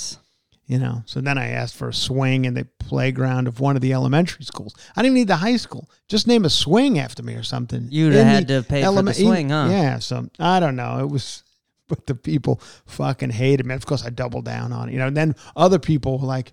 You 0.67 0.79
know. 0.79 1.03
So 1.07 1.21
then 1.21 1.39
I 1.39 1.51
asked 1.51 1.77
for 1.77 1.89
a 1.89 1.95
swing 1.95 2.45
in 2.45 2.55
the 2.55 2.67
playground 2.81 3.47
of 3.47 3.61
one 3.61 3.77
of 3.77 3.83
the 3.83 3.93
elementary 3.93 4.45
schools. 4.45 4.75
I 4.97 5.03
didn't 5.03 5.15
need 5.15 5.29
the 5.29 5.37
high 5.37 5.57
school. 5.57 5.89
Just 6.09 6.27
name 6.27 6.45
a 6.45 6.51
swing 6.51 6.99
after 6.99 7.23
me 7.23 7.35
or 7.35 7.45
something. 7.45 7.89
You'd 7.91 8.15
In 8.15 8.27
have 8.27 8.27
had 8.27 8.49
to 8.49 8.63
pay 8.63 8.83
for 8.85 9.03
the 9.03 9.15
swing, 9.15 9.51
huh? 9.51 9.69
Yeah. 9.71 9.99
So 10.01 10.29
I 10.39 10.61
don't 10.61 10.77
know. 10.77 10.99
It 11.01 11.09
was. 11.09 11.43
But 11.89 12.05
the 12.09 12.17
people 12.17 12.61
fucking 12.87 13.31
hated 13.31 13.65
me. 13.65 13.73
Of 13.73 13.87
course, 13.87 14.05
I 14.05 14.11
doubled 14.11 14.45
down 14.45 14.73
on 14.73 14.89
it. 14.89 14.93
You 14.93 14.99
know. 14.99 15.07
And 15.07 15.17
then 15.17 15.37
other 15.55 15.79
people 15.79 16.19
were 16.19 16.27
like, 16.27 16.51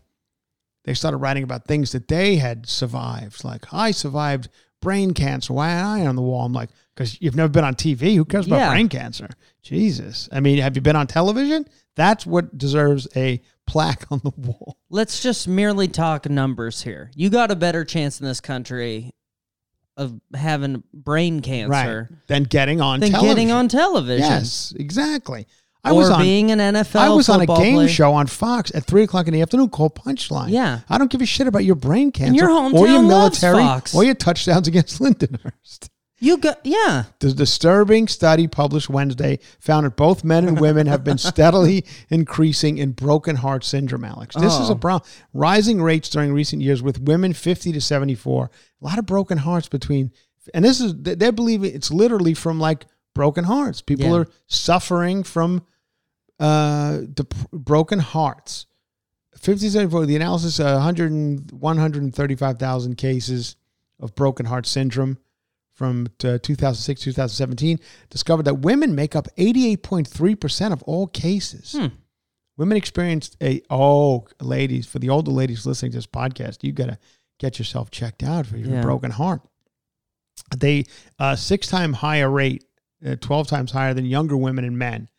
they 0.85 0.93
started 0.93 1.17
writing 1.17 1.43
about 1.43 1.65
things 1.65 1.91
that 1.93 2.07
they 2.07 2.35
had 2.37 2.67
survived. 2.67 3.43
Like, 3.43 3.73
I 3.73 3.91
survived 3.91 4.49
brain 4.81 5.13
cancer. 5.13 5.53
Why 5.53 5.69
am 5.71 5.85
I 5.87 6.05
on 6.07 6.15
the 6.15 6.21
wall? 6.21 6.45
I'm 6.45 6.53
like, 6.53 6.69
because 6.95 7.19
you've 7.21 7.35
never 7.35 7.49
been 7.49 7.63
on 7.63 7.75
TV. 7.75 8.15
Who 8.15 8.25
cares 8.25 8.47
about 8.47 8.57
Yeah. 8.57 8.69
brain 8.71 8.89
cancer? 8.89 9.29
Jesus. 9.61 10.27
I 10.31 10.39
mean, 10.41 10.57
have 10.59 10.75
you 10.75 10.81
been 10.81 10.95
on 10.97 11.07
television? 11.07 11.65
That's 11.95 12.25
what 12.25 12.57
deserves 12.57 13.07
a 13.15 13.41
plaque 13.65 14.05
on 14.11 14.19
the 14.23 14.31
wall. 14.37 14.77
Let's 14.89 15.21
just 15.23 15.47
merely 15.47 15.87
talk 15.87 16.29
numbers 16.29 16.81
here. 16.81 17.11
You 17.15 17.29
got 17.29 17.49
a 17.49 17.55
better 17.55 17.85
chance 17.85 18.19
in 18.19 18.25
this 18.27 18.41
country 18.41 19.11
of 19.95 20.19
having 20.33 20.83
brain 20.91 21.39
cancer 21.41 22.09
Right. 22.09 22.19
Than 22.27 22.43
getting 22.45 22.81
on 22.81 22.99
than 22.99 23.11
television. 23.11 23.35
getting 23.35 23.51
on 23.51 23.67
television. 23.69 24.27
Yes, 24.27 24.73
exactly. 24.75 25.47
I 25.83 25.91
was 25.91 26.09
on 26.09 26.21
being 26.21 26.51
an 26.51 26.59
NFL. 26.59 26.95
I 26.99 27.09
was 27.09 27.27
on 27.29 27.41
a 27.41 27.45
game 27.45 27.75
player. 27.75 27.87
show 27.89 28.13
on 28.13 28.27
Fox 28.27 28.71
at 28.73 28.85
three 28.85 29.03
o'clock 29.03 29.27
in 29.27 29.33
the 29.33 29.41
afternoon 29.41 29.69
called 29.69 29.95
Punchline. 29.95 30.49
Yeah. 30.49 30.79
I 30.89 30.97
don't 30.97 31.11
give 31.11 31.21
a 31.21 31.25
shit 31.25 31.45
about 31.47 31.65
your 31.65 31.75
brain 31.75 32.11
cancer 32.11 32.35
your 32.45 32.49
or 32.49 32.87
your 32.87 33.03
military 33.03 33.61
Fox. 33.63 33.93
or 33.93 34.03
your 34.05 34.15
touchdowns 34.15 34.67
against 34.67 34.99
Lindenhurst. 35.01 35.89
You 36.19 36.37
got 36.37 36.61
yeah. 36.63 37.03
The 37.19 37.33
disturbing 37.33 38.07
study 38.07 38.47
published 38.47 38.89
Wednesday 38.89 39.39
found 39.59 39.85
that 39.85 39.97
both 39.97 40.23
men 40.23 40.47
and 40.47 40.57
women 40.57 40.87
have 40.87 41.03
been 41.03 41.17
steadily 41.33 41.83
increasing 42.09 42.77
in 42.77 42.91
broken 42.93 43.35
heart 43.35 43.65
syndrome, 43.65 44.05
Alex. 44.05 44.33
This 44.37 44.53
is 44.57 44.69
a 44.69 44.73
Oh. 44.73 44.75
problem. 44.77 45.09
Rising 45.33 45.81
rates 45.81 46.07
during 46.07 46.31
recent 46.31 46.61
years 46.61 46.81
with 46.81 47.01
women 47.01 47.33
50 47.33 47.73
to 47.73 47.81
74. 47.81 48.49
A 48.81 48.85
lot 48.85 48.99
of 48.99 49.05
broken 49.05 49.39
hearts 49.39 49.67
between, 49.67 50.11
and 50.53 50.63
this 50.63 50.79
is, 50.79 50.95
they- 50.95 51.15
they're 51.15 51.33
believing 51.33 51.75
it's 51.75 51.91
literally 51.91 52.33
from 52.33 52.57
like 52.57 52.85
broken 53.13 53.43
hearts. 53.43 53.81
People 53.81 54.05
Yeah. 54.07 54.15
are 54.19 54.27
suffering 54.47 55.23
from 55.23 55.63
uh, 56.39 56.97
the 57.15 57.25
broken 57.51 57.99
hearts. 57.99 58.65
50 59.37 59.65
to 59.67 59.71
74, 59.71 60.05
the 60.05 60.15
analysis, 60.15 60.59
uh, 60.59 60.73
100 60.75 61.51
135,000 61.51 62.95
cases 62.95 63.55
of 63.99 64.15
broken 64.15 64.45
heart 64.45 64.65
syndrome 64.65 65.17
from 65.73 66.05
uh, 66.23 66.37
2006 66.41 67.01
2017 67.01 67.79
discovered 68.09 68.43
that 68.43 68.59
women 68.59 68.93
make 68.95 69.15
up 69.15 69.27
88.3% 69.37 70.71
of 70.71 70.83
all 70.83 71.07
cases. 71.07 71.73
Hmm. 71.77 71.87
Women 72.57 72.77
experienced 72.77 73.35
a 73.41 73.61
oh 73.71 74.27
ladies 74.39 74.85
for 74.85 74.99
the 74.99 75.09
older 75.09 75.31
ladies 75.31 75.65
listening 75.65 75.91
to 75.93 75.97
this 75.97 76.05
podcast, 76.07 76.63
you 76.63 76.71
got 76.71 76.85
to 76.89 76.99
get 77.39 77.57
yourself 77.57 77.89
checked 77.89 78.21
out 78.21 78.45
for 78.45 78.57
your 78.57 78.75
Yeah. 78.75 78.81
broken 78.81 79.09
heart. 79.11 79.41
They 80.55 80.85
uh, 81.17 81.35
six 81.35 81.67
time 81.67 81.93
higher 81.93 82.29
rate, 82.29 82.63
uh, 83.05 83.15
12 83.19 83.47
times 83.47 83.71
higher 83.71 83.93
than 83.95 84.05
younger 84.05 84.37
women 84.37 84.63
and 84.65 84.77
men, 84.77 85.09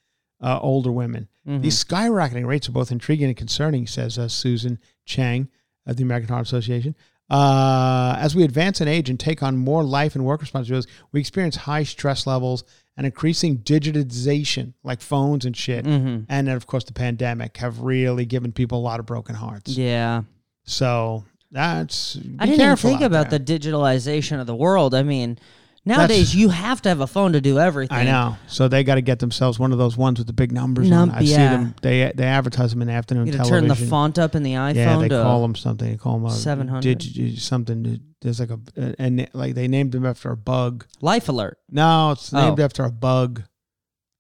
uh, 0.41 0.59
older 0.61 0.93
women. 0.93 1.29
Mhm. 1.47 1.63
These 1.63 1.83
skyrocketing 1.85 2.47
rates 2.47 2.69
are 2.69 2.73
both 2.73 2.91
intriguing 2.93 3.29
and 3.29 3.37
concerning, 3.37 3.87
says 3.87 4.19
uh, 4.19 4.29
Susan 4.29 4.79
Cheng 5.05 5.49
of 5.87 5.97
the 5.97 6.03
American 6.03 6.29
Heart 6.29 6.47
Association. 6.47 6.95
Uh, 7.31 8.17
as 8.19 8.35
we 8.37 8.45
advance 8.45 8.81
in 8.81 8.89
age 8.89 9.09
and 9.09 9.19
take 9.19 9.43
on 9.43 9.57
more 9.57 9.83
life 9.83 10.15
and 10.15 10.25
work 10.25 10.41
responsibilities, 10.43 10.91
we 11.13 11.21
experience 11.21 11.57
high 11.57 11.83
stress 11.83 12.27
levels 12.27 12.65
and 12.97 13.07
increasing 13.07 13.59
digitization, 13.59 14.75
like 14.83 15.01
phones 15.01 15.45
and 15.45 15.57
shit. 15.57 15.85
Mhm. 15.85 16.27
And 16.29 16.47
then, 16.49 16.57
of 16.57 16.67
course, 16.67 16.85
the 16.85 16.93
pandemic 16.93 17.57
have 17.59 17.81
really 17.81 18.25
given 18.27 18.53
people 18.53 18.79
a 18.79 18.83
lot 18.83 19.01
of 19.01 19.07
broken 19.07 19.35
hearts. 19.35 19.77
Yeah. 19.77 20.23
So 20.65 21.25
that's 21.51 22.17
I 22.39 22.47
didn't 22.47 22.61
even 22.61 22.77
think 22.77 23.01
about 23.01 23.31
there. 23.31 23.39
the 23.39 23.45
digitalization 23.59 24.41
of 24.41 24.47
the 24.47 24.55
world. 24.57 24.95
I 24.95 25.03
mean, 25.03 25.39
nowadays 25.85 26.35
you 26.35 26.49
have 26.49 26.81
to 26.83 26.89
have 26.89 27.01
a 27.01 27.07
phone 27.07 27.33
to 27.33 27.41
do 27.41 27.59
everything. 27.59 27.97
I 27.97 28.05
know. 28.05 28.37
So 28.47 28.69
they 28.69 28.85
got 28.85 28.95
to 28.97 29.03
get 29.03 29.19
themselves 29.19 29.59
one 29.59 29.73
of 29.73 29.79
those 29.79 29.97
ones 29.97 30.19
with 30.19 30.27
the 30.27 30.33
big 30.33 30.53
numbers 30.53 30.91
on. 30.91 31.09
Num- 31.09 31.11
I 31.17 31.25
see 31.25 31.33
yeah. 31.33 31.51
them. 31.57 31.75
They 31.83 32.13
they 32.15 32.25
advertise 32.25 32.71
them 32.73 32.83
in 32.83 32.89
the 32.89 32.95
afternoon 32.95 33.27
You 33.27 33.33
television. 33.33 33.61
turn 33.61 33.69
the 33.69 33.77
font 33.91 34.19
up 34.19 34.35
in 34.35 34.43
the 34.43 34.53
iPhone 34.55 34.75
Yeah, 34.75 34.99
they 34.99 35.09
call 35.09 35.43
them 35.43 35.55
something. 35.55 35.91
They 35.91 35.97
call 35.97 36.19
them 36.19 36.31
700. 36.31 36.99
digi- 36.99 37.39
something. 37.39 38.01
There's 38.21 38.41
like 38.41 38.51
a 38.51 38.59
and 38.99 39.29
like 39.35 39.55
they 39.55 39.69
named 39.69 39.93
them 39.93 40.07
after 40.07 40.31
a 40.31 40.37
bug. 40.37 40.87
Life 41.01 41.29
Alert. 41.29 41.59
No, 41.71 42.13
it's 42.13 42.33
named 42.33 42.59
Oh. 42.61 42.65
after 42.65 42.85
a 42.85 42.91
bug. 42.91 43.43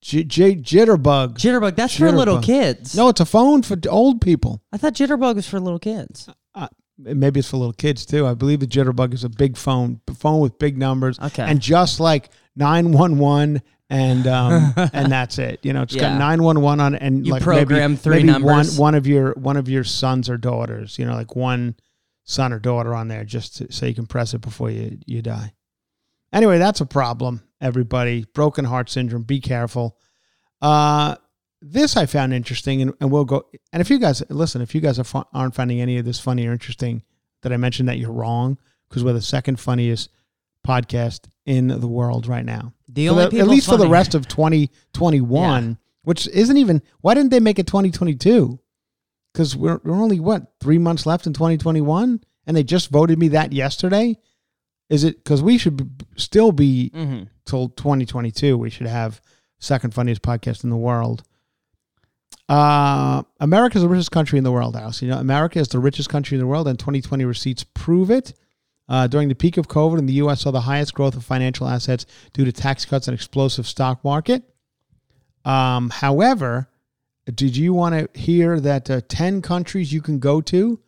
J- 0.02 0.24
J- 0.24 0.56
jitterbug. 0.56 1.38
Jitterbug. 1.38 1.76
That's 1.76 1.96
for 1.96 2.12
little 2.12 2.38
kids. 2.42 2.94
no, 2.94 3.08
it's 3.08 3.20
a 3.20 3.24
phone 3.24 3.62
for 3.62 3.78
old 3.88 4.20
people. 4.20 4.62
I 4.70 4.76
thought 4.76 4.92
Jitterbug 4.92 5.36
was 5.36 5.48
for 5.48 5.58
little 5.58 5.78
kids. 5.78 6.28
Uh, 6.54 6.68
maybe 6.98 7.40
it's 7.40 7.50
for 7.50 7.56
little 7.56 7.72
kids 7.72 8.06
too. 8.06 8.26
I 8.26 8.34
believe 8.34 8.60
the 8.60 8.66
jitterbug 8.66 9.12
is 9.14 9.24
a 9.24 9.28
big 9.28 9.56
phone, 9.56 10.00
phone 10.16 10.40
with 10.40 10.58
big 10.58 10.78
numbers, 10.78 11.18
Okay. 11.18 11.42
and 11.42 11.60
just 11.60 12.00
like 12.00 12.30
nine 12.56 12.92
one 12.92 13.18
one. 13.18 13.62
And 13.90 14.26
um 14.26 14.72
and 14.94 15.12
that's 15.12 15.38
it. 15.38 15.60
You 15.62 15.72
know, 15.74 15.82
it's 15.82 15.94
got 15.94 16.12
Yeah. 16.12 16.18
nine 16.18 16.42
one 16.42 16.62
one 16.62 16.80
on 16.80 16.94
it, 16.94 17.02
and 17.02 17.26
You 17.26 17.32
like 17.32 17.42
program 17.42 17.92
maybe, 17.92 17.96
three 17.96 18.16
maybe 18.16 18.28
numbers. 18.32 18.78
One 18.78 18.92
one 18.92 18.94
of 18.94 19.06
your 19.06 19.32
one 19.34 19.56
of 19.58 19.68
your 19.68 19.84
sons 19.84 20.30
or 20.30 20.36
daughters. 20.38 20.98
You 20.98 21.04
know, 21.04 21.12
like 21.14 21.36
one 21.36 21.76
son 22.24 22.52
or 22.54 22.58
daughter 22.58 22.94
on 22.94 23.08
there, 23.08 23.24
just 23.24 23.58
to, 23.58 23.70
so 23.70 23.84
you 23.84 23.94
can 23.94 24.06
press 24.06 24.32
it 24.32 24.40
before 24.40 24.70
you 24.70 24.98
you 25.04 25.20
die. 25.20 25.52
Anyway, 26.32 26.58
that's 26.58 26.80
a 26.80 26.86
problem. 26.86 27.42
Everybody, 27.60 28.24
broken 28.34 28.64
heart 28.64 28.88
syndrome. 28.88 29.22
Be 29.22 29.38
careful. 29.40 29.98
Uh, 30.62 31.16
this 31.66 31.96
I 31.96 32.06
found 32.06 32.34
interesting, 32.34 32.82
and, 32.82 32.92
and 33.00 33.10
we'll 33.10 33.24
go. 33.24 33.46
And 33.72 33.80
if 33.80 33.88
you 33.90 33.98
guys 33.98 34.22
listen, 34.28 34.60
if 34.60 34.74
you 34.74 34.80
guys 34.80 34.98
are, 34.98 35.04
fu- 35.04 35.24
aren't 35.32 35.54
finding 35.54 35.80
any 35.80 35.96
of 35.98 36.04
this 36.04 36.20
funny 36.20 36.46
or 36.46 36.52
interesting, 36.52 37.02
that 37.42 37.52
I 37.52 37.56
mentioned 37.56 37.88
that 37.88 37.98
you're 37.98 38.12
wrong 38.12 38.58
because 38.88 39.02
we're 39.02 39.12
the 39.14 39.22
second 39.22 39.58
funniest 39.60 40.10
podcast 40.66 41.20
in 41.46 41.68
the 41.68 41.88
world 41.88 42.26
right 42.26 42.44
now. 42.44 42.72
The 42.88 43.08
only 43.08 43.26
the- 43.28 43.40
at 43.40 43.48
least 43.48 43.68
for 43.68 43.76
the 43.76 43.88
rest 43.88 44.14
of 44.14 44.26
2021, 44.92 45.78
which 46.02 46.26
isn't 46.28 46.56
even. 46.56 46.82
Why 47.00 47.14
didn't 47.14 47.30
they 47.30 47.40
make 47.40 47.58
it 47.58 47.66
2022? 47.66 48.58
Because 49.32 49.56
we're, 49.56 49.80
we're 49.84 49.94
only 50.00 50.20
what 50.20 50.52
three 50.60 50.78
months 50.78 51.06
left 51.06 51.26
in 51.26 51.32
2021, 51.32 52.22
and 52.46 52.56
they 52.56 52.62
just 52.62 52.90
voted 52.90 53.18
me 53.18 53.28
that 53.28 53.52
yesterday. 53.52 54.16
Is 54.90 55.02
it 55.02 55.16
because 55.24 55.42
we 55.42 55.58
should 55.58 55.98
b- 55.98 56.06
still 56.16 56.52
be 56.52 56.90
Mhm. 56.94 57.28
till 57.46 57.70
2022? 57.70 58.56
We 58.56 58.70
should 58.70 58.86
have 58.86 59.20
second 59.58 59.94
funniest 59.94 60.22
podcast 60.22 60.62
in 60.62 60.70
the 60.70 60.76
world. 60.76 61.22
Uh, 62.48 63.22
America 63.40 63.78
is 63.78 63.82
the 63.82 63.88
richest 63.88 64.10
country 64.10 64.38
in 64.38 64.44
the 64.44 64.52
world, 64.52 64.76
Alice. 64.76 65.00
You 65.00 65.08
know, 65.08 65.18
America 65.18 65.58
is 65.58 65.68
the 65.68 65.78
richest 65.78 66.08
country 66.08 66.36
in 66.36 66.40
the 66.40 66.46
world, 66.46 66.68
and 66.68 66.78
2020 66.78 67.24
receipts 67.24 67.64
prove 67.64 68.10
it. 68.10 68.34
Uh, 68.86 69.06
during 69.06 69.28
the 69.28 69.34
peak 69.34 69.56
of 69.56 69.66
COVID, 69.66 69.98
in 69.98 70.06
the 70.06 70.12
U.S., 70.14 70.42
saw 70.42 70.50
the 70.50 70.60
highest 70.60 70.92
growth 70.92 71.16
of 71.16 71.24
financial 71.24 71.66
assets 71.66 72.04
due 72.34 72.44
to 72.44 72.52
tax 72.52 72.84
cuts 72.84 73.08
and 73.08 73.14
explosive 73.14 73.66
stock 73.66 74.04
market. 74.04 74.42
Um, 75.46 75.88
however, 75.88 76.68
did 77.32 77.56
you 77.56 77.72
want 77.72 77.94
to 77.94 78.18
hear 78.18 78.60
that 78.60 78.90
uh, 78.90 79.00
10 79.08 79.40
countries 79.40 79.92
you 79.92 80.02
can 80.02 80.18
go 80.18 80.42
to 80.42 80.80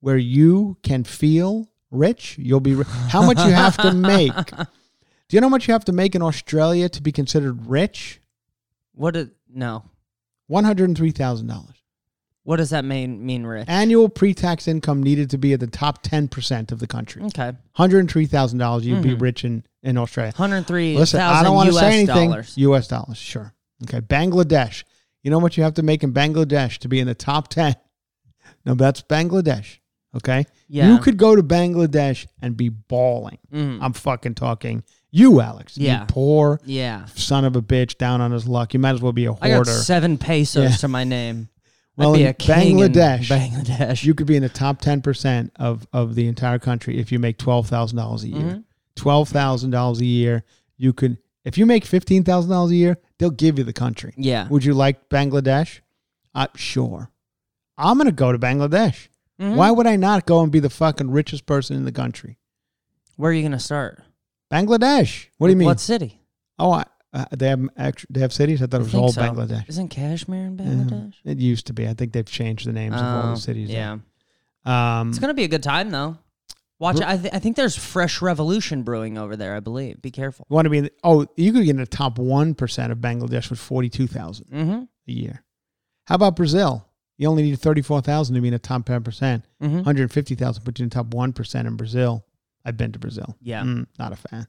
where 0.00 0.16
you 0.16 0.78
can 0.82 1.04
feel 1.04 1.68
rich? 1.90 2.38
You'll 2.38 2.60
be 2.60 2.74
ri- 2.74 2.84
how 2.86 3.22
much 3.22 3.38
you 3.38 3.52
have 3.52 3.76
to 3.78 3.92
make? 3.92 4.34
Do 5.32 5.36
you 5.36 5.40
know 5.40 5.46
how 5.46 5.50
much 5.50 5.68
you 5.68 5.72
have 5.72 5.84
to 5.86 5.92
make 5.92 6.14
in 6.14 6.22
Australia 6.22 6.88
to 6.90 7.02
be 7.02 7.12
considered 7.12 7.66
rich? 7.66 8.20
What 8.94 9.14
did 9.14 9.30
no? 9.48 9.84
One 10.52 10.64
hundred 10.64 10.90
and 10.90 10.96
three 10.98 11.12
thousand 11.12 11.46
dollars. 11.46 11.82
What 12.44 12.56
does 12.56 12.70
that 12.70 12.84
mean? 12.84 13.24
Mean 13.24 13.44
rich? 13.46 13.64
Annual 13.68 14.08
pre-tax 14.10 14.66
income 14.68 15.02
needed 15.02 15.30
to 15.30 15.38
be 15.38 15.52
at 15.54 15.60
the 15.60 15.66
top 15.66 16.02
ten 16.02 16.28
percent 16.28 16.72
of 16.72 16.78
the 16.78 16.86
country. 16.86 17.22
Okay, 17.24 17.52
Hundred 17.72 18.00
and 18.00 18.10
three 18.10 18.26
thousand 18.26 18.58
dollars, 18.58 18.84
you'd 18.84 19.02
be 19.02 19.14
Mhm. 19.14 19.20
rich 19.22 19.44
in 19.44 19.64
in 19.82 19.96
Australia. 19.96 20.32
One 20.36 20.50
hundred 20.50 20.66
three. 20.66 20.96
Listen, 20.96 21.20
I 21.20 21.42
don't 21.42 21.54
want 21.54 21.68
to 21.70 21.74
say 21.74 21.94
anything. 22.02 22.28
Dollars. 22.30 22.52
U.S. 22.58 22.86
dollars, 22.88 23.16
sure. 23.16 23.54
Okay, 23.84 24.00
Bangladesh. 24.00 24.84
You 25.22 25.30
know 25.30 25.38
what 25.38 25.56
you 25.56 25.62
have 25.62 25.74
to 25.74 25.82
make 25.82 26.02
in 26.02 26.12
Bangladesh 26.12 26.78
to 26.78 26.88
be 26.88 27.00
in 27.00 27.06
the 27.06 27.14
top 27.14 27.48
ten? 27.48 27.74
No, 28.66 28.74
that's 28.74 29.02
Bangladesh. 29.02 29.78
Okay, 30.14 30.44
Yeah. 30.68 30.88
you 30.92 30.98
could 30.98 31.16
go 31.16 31.34
to 31.34 31.42
Bangladesh 31.42 32.26
and 32.42 32.56
be 32.56 32.68
bawling. 32.68 33.38
Mhm. 33.52 33.78
I'm 33.80 33.92
fucking 33.94 34.34
talking 34.34 34.84
you, 35.12 35.40
Alex. 35.40 35.76
Yeah. 35.78 36.00
you 36.00 36.06
poor 36.06 36.60
yeah. 36.64 37.04
son 37.14 37.44
of 37.44 37.54
a 37.54 37.62
bitch 37.62 37.98
down 37.98 38.20
on 38.20 38.32
his 38.32 38.48
luck. 38.48 38.74
You 38.74 38.80
might 38.80 38.94
as 38.94 39.00
well 39.02 39.12
be 39.12 39.26
a 39.26 39.34
I 39.40 39.50
got 39.50 39.66
seven 39.68 40.18
pesos 40.18 40.70
Yeah. 40.70 40.76
to 40.78 40.88
my 40.88 41.04
name. 41.04 41.48
Well, 41.94 42.14
in 42.14 42.26
a 42.26 42.32
king 42.32 42.78
in 42.78 42.90
Bangladesh, 42.90 43.26
Bangladesh. 43.26 44.02
You 44.02 44.14
could 44.14 44.26
be 44.26 44.34
in 44.34 44.42
the 44.42 44.48
top 44.48 44.80
ten 44.80 45.02
percent 45.02 45.52
of 45.56 45.86
of 45.92 46.14
the 46.14 46.26
entire 46.26 46.58
country 46.58 46.98
if 46.98 47.12
you 47.12 47.18
make 47.18 47.36
twelve 47.36 47.68
thousand 47.68 47.98
dollars 47.98 48.24
a 48.24 48.28
year. 48.28 48.40
Mhm. 48.40 48.64
Twelve 48.96 49.28
thousand 49.28 49.72
dollars 49.72 50.00
a 50.00 50.06
year, 50.06 50.42
you 50.78 50.94
could. 50.94 51.18
If 51.44 51.58
you 51.58 51.66
make 51.66 51.84
fifteen 51.84 52.24
thousand 52.24 52.50
dollars 52.50 52.70
a 52.70 52.76
year, 52.76 52.96
they'll 53.18 53.28
give 53.28 53.58
you 53.58 53.64
the 53.64 53.74
country. 53.74 54.14
yeah. 54.16 54.48
Would 54.48 54.64
you 54.64 54.72
like 54.72 55.10
Bangladesh? 55.10 55.80
Uh, 56.34 56.46
sure. 56.56 57.10
I'm 57.76 57.98
gonna 57.98 58.10
go 58.10 58.32
to 58.32 58.38
Bangladesh. 58.38 59.08
Mhm. 59.38 59.56
Why 59.56 59.70
would 59.70 59.86
I 59.86 59.96
not 59.96 60.24
go 60.24 60.40
and 60.42 60.50
be 60.50 60.60
the 60.60 60.70
fucking 60.70 61.10
richest 61.10 61.44
person 61.44 61.76
in 61.76 61.84
the 61.84 61.92
country? 61.92 62.38
Where 63.16 63.30
are 63.30 63.34
you 63.34 63.42
gonna 63.42 63.60
start? 63.60 64.02
Bangladesh. 64.52 65.26
What 65.38 65.48
do 65.48 65.52
you 65.52 65.56
mean? 65.56 65.66
What 65.66 65.80
city? 65.80 66.20
oh, 66.58 66.72
I, 66.72 66.84
uh, 67.14 67.24
they 67.36 67.48
have 67.48 67.68
actually 67.76 68.08
they 68.10 68.20
have 68.20 68.32
cities. 68.32 68.62
I 68.62 68.66
thought 68.66 68.80
it 68.80 68.84
was 68.84 68.94
all 68.94 69.12
so. 69.12 69.20
Bangladesh. 69.22 69.68
Isn't 69.68 69.88
Kashmir 69.88 70.46
in 70.46 70.58
Yeah. 70.58 70.64
Bangladesh? 70.64 71.14
It 71.24 71.38
used 71.38 71.66
to 71.68 71.72
be. 71.72 71.86
I 71.88 71.94
think 71.94 72.12
they've 72.12 72.24
changed 72.26 72.66
the 72.66 72.72
names 72.72 72.94
of 72.96 73.02
all 73.02 73.28
Oh, 73.30 73.34
the 73.34 73.40
cities. 73.40 73.70
Yeah. 73.70 73.98
Um, 74.64 75.10
It's 75.10 75.18
gonna 75.18 75.34
be 75.34 75.44
a 75.44 75.48
good 75.48 75.62
time 75.62 75.90
though. 75.90 76.18
Watch. 76.78 77.00
I, 77.00 77.16
th- 77.16 77.32
I 77.32 77.38
think 77.38 77.54
there's 77.56 77.76
fresh 77.76 78.20
revolution 78.20 78.82
brewing 78.82 79.16
over 79.16 79.36
there. 79.36 79.54
I 79.54 79.60
believe. 79.60 80.02
Be 80.02 80.10
careful. 80.10 80.46
You 80.50 80.54
want 80.54 80.66
to 80.66 80.70
be 80.70 80.78
in 80.78 80.84
the, 80.84 80.92
oh, 81.04 81.26
you 81.36 81.52
could 81.52 81.64
get 81.64 81.70
in 81.70 81.76
the 81.76 81.86
top 81.86 82.18
1% 82.18 82.90
of 82.90 82.98
Bangladesh 82.98 83.50
with 83.50 83.60
42,000 83.60 84.46
Mm-hmm. 84.50 84.72
a 84.72 84.86
year. 85.12 85.44
How 86.06 86.16
about 86.16 86.34
Brazil? 86.34 86.88
You 87.18 87.28
only 87.28 87.44
need 87.44 87.56
34,000 87.60 88.34
to 88.34 88.40
be 88.40 88.48
in 88.48 88.52
the 88.52 88.58
top 88.58 88.84
10%. 88.84 89.00
Mm-hmm. 89.04 89.74
150,000 89.76 90.64
put 90.64 90.80
you 90.80 90.82
in 90.82 90.88
the 90.88 90.94
top 90.94 91.06
1% 91.06 91.66
in 91.66 91.76
Brazil. 91.76 92.24
I've 92.64 92.76
been 92.76 92.92
to 92.92 92.98
Brazil. 92.98 93.36
Yeah. 93.40 93.62
Mm, 93.62 93.86
not 93.98 94.12
a 94.12 94.16
fan. 94.16 94.46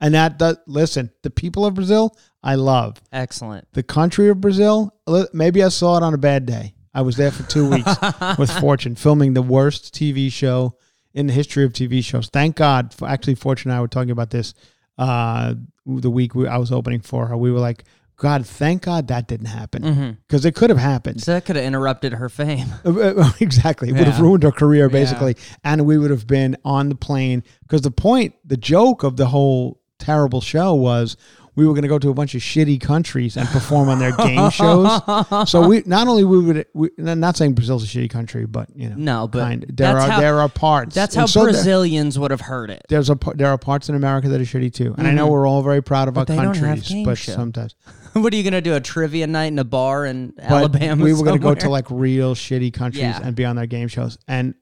And 0.00 0.14
that, 0.14 0.38
that, 0.40 0.58
listen, 0.66 1.10
the 1.22 1.30
people 1.30 1.64
of 1.64 1.74
Brazil, 1.74 2.16
I 2.42 2.56
love. 2.56 3.00
Excellent. 3.12 3.66
The 3.72 3.82
country 3.82 4.28
of 4.28 4.40
Brazil, 4.40 4.94
maybe 5.32 5.62
I 5.62 5.68
saw 5.68 5.96
it 5.96 6.02
on 6.02 6.14
a 6.14 6.18
bad 6.18 6.46
day. 6.46 6.74
I 6.92 7.02
was 7.02 7.16
there 7.16 7.30
for 7.30 7.42
two 7.44 7.68
weeks 7.68 7.90
with 8.38 8.50
Fortune 8.60 8.96
filming 8.96 9.34
the 9.34 9.42
worst 9.42 9.94
TV 9.94 10.30
show 10.30 10.76
in 11.12 11.26
the 11.26 11.32
history 11.32 11.64
of 11.64 11.72
TV 11.72 12.04
shows. 12.04 12.28
Thank 12.28 12.56
God. 12.56 12.92
For, 12.92 13.08
actually, 13.08 13.36
Fortune 13.36 13.70
and 13.70 13.78
I 13.78 13.80
were 13.80 13.88
talking 13.88 14.10
about 14.10 14.30
this 14.30 14.54
uh, 14.98 15.54
the 15.86 16.10
week 16.10 16.34
we, 16.34 16.46
I 16.46 16.56
was 16.58 16.72
opening 16.72 17.00
for 17.00 17.26
her. 17.26 17.36
We 17.36 17.50
were 17.50 17.60
like, 17.60 17.84
God, 18.16 18.46
thank 18.46 18.82
God 18.82 19.08
that 19.08 19.26
didn't 19.26 19.46
happen 19.46 19.82
Mm-hmm. 19.82 20.10
because 20.26 20.44
it 20.44 20.54
could 20.54 20.70
have 20.70 20.78
happened. 20.78 21.20
So 21.22 21.32
that 21.34 21.44
could 21.44 21.56
have 21.56 21.64
interrupted 21.64 22.12
her 22.14 22.28
fame. 22.28 22.68
Uh, 22.84 23.32
exactly. 23.40 23.88
It 23.88 23.92
would 23.92 24.06
have 24.06 24.20
ruined 24.20 24.42
her 24.44 24.52
career, 24.52 24.86
Yeah. 24.86 24.92
basically. 24.92 25.36
And 25.64 25.84
we 25.86 25.98
would 25.98 26.10
have 26.10 26.26
been 26.26 26.56
on 26.64 26.88
the 26.90 26.94
plane 26.94 27.42
because 27.62 27.82
the 27.82 27.90
point, 27.90 28.34
the 28.44 28.56
joke 28.56 29.02
of 29.02 29.16
the 29.16 29.26
whole 29.26 29.80
terrible 29.98 30.40
show 30.40 30.74
was 30.74 31.16
we 31.56 31.64
were 31.66 31.72
going 31.72 31.82
to 31.82 31.88
go 31.88 31.98
to 32.00 32.10
a 32.10 32.14
bunch 32.14 32.34
of 32.34 32.40
shitty 32.40 32.80
countries 32.80 33.36
and 33.36 33.48
perform 33.48 33.88
on 33.88 33.98
their 34.00 34.10
game 34.16 34.50
shows. 34.50 35.00
So 35.48 35.66
we 35.68 35.82
not 35.86 36.08
only 36.08 36.24
we 36.24 36.38
would 36.40 36.66
we, 36.74 36.90
I'm 36.98 37.20
not 37.20 37.36
saying 37.36 37.54
Brazil's 37.54 37.84
a 37.84 37.86
shitty 37.86 38.10
country, 38.10 38.44
but 38.46 38.68
you 38.76 38.88
know, 38.90 38.96
No, 38.96 39.28
but 39.28 39.38
kind 39.40 39.66
there 39.72 39.96
are 39.96 40.10
how- 40.10 40.20
there 40.20 40.40
are 40.40 40.48
parts. 40.48 40.94
That's 40.96 41.14
And 41.14 41.20
how 41.20 41.26
so 41.26 41.44
there- 41.44 41.52
Brazilians 41.52 42.18
would 42.18 42.30
have 42.32 42.40
heard 42.42 42.70
it. 42.70 42.82
there's 42.88 43.08
a 43.08 43.16
there 43.34 43.48
are 43.48 43.58
parts 43.58 43.88
in 43.88 43.94
America 43.94 44.28
that 44.30 44.40
are 44.40 44.44
shitty 44.44 44.72
too, 44.74 44.94
and 44.98 45.06
I 45.06 45.12
know 45.12 45.28
we're 45.28 45.46
all 45.48 45.62
very 45.62 45.82
proud 45.82 46.08
of 46.08 46.14
Mm-hmm. 46.14 46.36
But 46.36 46.46
our 46.46 46.54
countries, 46.54 47.04
but 47.04 47.18
sometimes 47.18 47.74
what 48.22 48.32
are 48.32 48.36
you 48.36 48.42
gonna 48.42 48.60
do? 48.60 48.74
A 48.74 48.80
trivia 48.80 49.26
night 49.26 49.46
in 49.46 49.58
a 49.58 49.64
bar 49.64 50.06
in 50.06 50.32
but 50.36 50.44
Alabama? 50.44 51.04
we 51.04 51.12
were 51.12 51.22
going 51.24 51.36
to 51.36 51.42
go 51.42 51.54
to 51.54 51.68
like 51.68 51.86
real 51.90 52.34
shitty 52.34 52.72
countries 52.72 53.02
Yeah. 53.02 53.20
and 53.22 53.34
be 53.36 53.44
on 53.44 53.56
their 53.56 53.66
game 53.66 53.88
shows, 53.88 54.16
and 54.28 54.54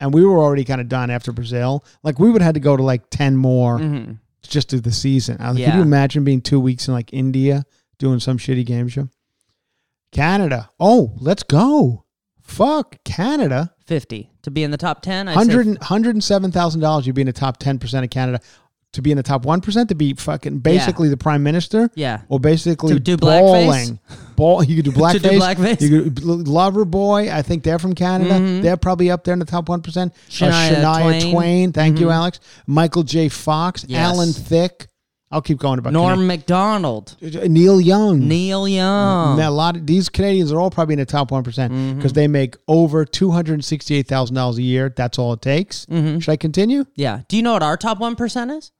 and 0.00 0.12
we 0.14 0.24
were 0.24 0.38
already 0.38 0.64
kind 0.64 0.80
of 0.80 0.88
done 0.88 1.10
after 1.10 1.30
Brazil. 1.32 1.84
Like 2.02 2.18
we 2.18 2.30
would 2.30 2.40
have 2.42 2.46
had 2.48 2.54
to 2.54 2.60
go 2.60 2.76
to 2.76 2.82
like 2.82 3.02
ten 3.10 3.36
more 3.36 3.78
Mhm. 3.78 4.18
just 4.42 4.70
to 4.70 4.80
the 4.80 4.92
season. 4.92 5.36
I 5.40 5.48
was 5.48 5.54
like, 5.56 5.60
Yeah. 5.60 5.70
Could 5.72 5.76
you 5.76 5.82
imagine 5.82 6.24
being 6.24 6.40
two 6.40 6.58
weeks 6.60 6.88
in 6.88 6.94
like 6.94 7.12
India 7.12 7.64
doing 7.98 8.18
some 8.20 8.38
shitty 8.38 8.64
game 8.66 8.88
show? 8.88 9.08
Canada. 10.12 10.70
Oh, 10.80 11.14
let's 11.18 11.42
go. 11.42 12.04
Fuck 12.42 13.02
Canada. 13.04 13.74
fifty 13.86 14.30
to 14.42 14.50
be 14.50 14.62
in 14.64 14.70
the 14.70 14.76
top 14.76 15.02
ten. 15.02 15.28
I'd 15.28 15.32
say 15.34 15.38
Hundred 15.38 15.66
and 15.66 15.78
hundred 15.82 16.14
and 16.14 16.24
seven 16.24 16.50
thousand 16.50 16.80
dollars. 16.80 17.06
You'd 17.06 17.14
be 17.14 17.22
in 17.22 17.26
the 17.26 17.32
top 17.32 17.58
ten 17.58 17.78
percent 17.78 18.04
of 18.04 18.10
Canada. 18.10 18.40
To 18.94 19.02
be 19.02 19.12
in 19.12 19.16
the 19.16 19.22
top 19.22 19.44
one 19.44 19.60
percent, 19.60 19.88
to 19.90 19.94
be 19.94 20.14
fucking 20.14 20.58
basically 20.58 21.08
the 21.08 21.16
prime 21.16 21.44
minister, 21.44 21.90
Yeah. 21.94 22.22
or 22.28 22.40
basically 22.40 22.92
To 22.94 22.98
do 22.98 23.16
blackface? 23.16 23.66
bowling. 23.66 23.98
Ball. 24.34 24.64
You 24.64 24.74
could 24.82 24.84
do 24.84 24.90
blackface. 24.90 25.12
To 25.22 25.28
do 25.30 25.38
blackface? 25.38 25.80
You 25.80 26.02
could 26.02 26.14
Loverboy. 26.16 27.30
I 27.32 27.42
think 27.42 27.62
they're 27.62 27.78
from 27.78 27.94
Canada. 27.94 28.34
Mhm. 28.34 28.62
They're 28.62 28.76
probably 28.76 29.10
up 29.10 29.22
there 29.24 29.32
in 29.32 29.38
the 29.38 29.44
top 29.44 29.68
one 29.68 29.80
percent. 29.80 30.12
Shania 30.28 30.70
Shania 30.74 31.02
Twain. 31.20 31.32
Twain. 31.32 31.72
Thank 31.72 32.00
you, 32.00 32.06
Mhm. 32.08 32.14
Alex. 32.14 32.40
Michael 32.66 33.02
J. 33.04 33.28
Fox. 33.28 33.84
Yes. 33.88 34.00
Alan 34.12 34.32
Thicke. 34.32 34.88
I'll 35.32 35.40
keep 35.40 35.60
going 35.60 35.78
about 35.78 35.92
Norm 35.92 36.26
Macdonald, 36.26 37.14
Canadian- 37.20 37.52
Neil 37.52 37.80
Young. 37.80 38.26
Neil 38.26 38.66
Young. 38.66 39.38
Now, 39.38 39.48
a 39.48 39.52
lot 39.52 39.76
of 39.76 39.86
these 39.86 40.08
Canadians 40.08 40.50
are 40.50 40.58
all 40.58 40.70
probably 40.72 40.94
in 40.94 40.98
the 40.98 41.04
top 41.06 41.30
one 41.30 41.44
because 41.44 41.56
Mm-hmm. 41.70 42.08
they 42.08 42.26
make 42.26 42.56
over 42.66 43.04
two 43.04 43.30
hundred 43.30 43.62
sixty-eight 43.64 44.08
thousand 44.08 44.34
dollars 44.34 44.58
a 44.58 44.62
year. 44.62 44.92
That's 44.96 45.20
all 45.20 45.32
it 45.34 45.40
takes. 45.42 45.86
Mhm. 45.86 46.20
Should 46.20 46.32
I 46.32 46.36
continue? 46.36 46.84
Yeah. 46.96 47.20
Do 47.28 47.36
you 47.36 47.44
know 47.44 47.52
what 47.52 47.62
our 47.62 47.76
top 47.76 48.00
one 48.00 48.16
percent 48.16 48.50
is? 48.50 48.72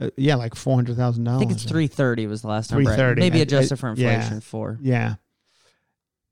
Uh, 0.00 0.08
yeah, 0.16 0.34
like 0.36 0.54
four 0.54 0.74
hundred 0.76 0.96
thousand 0.96 1.24
dollars. 1.24 1.36
I 1.36 1.40
think 1.40 1.52
it's 1.52 1.64
three 1.64 1.86
thirty 1.86 2.26
was 2.26 2.42
the 2.42 2.48
last 2.48 2.70
number. 2.70 2.84
330. 2.84 3.20
Maybe 3.20 3.38
I- 3.40 3.42
adjusted 3.42 3.76
for 3.76 3.92
yeah. 3.96 4.14
inflation. 4.14 4.40
Four. 4.40 4.78
Yeah. 4.80 5.14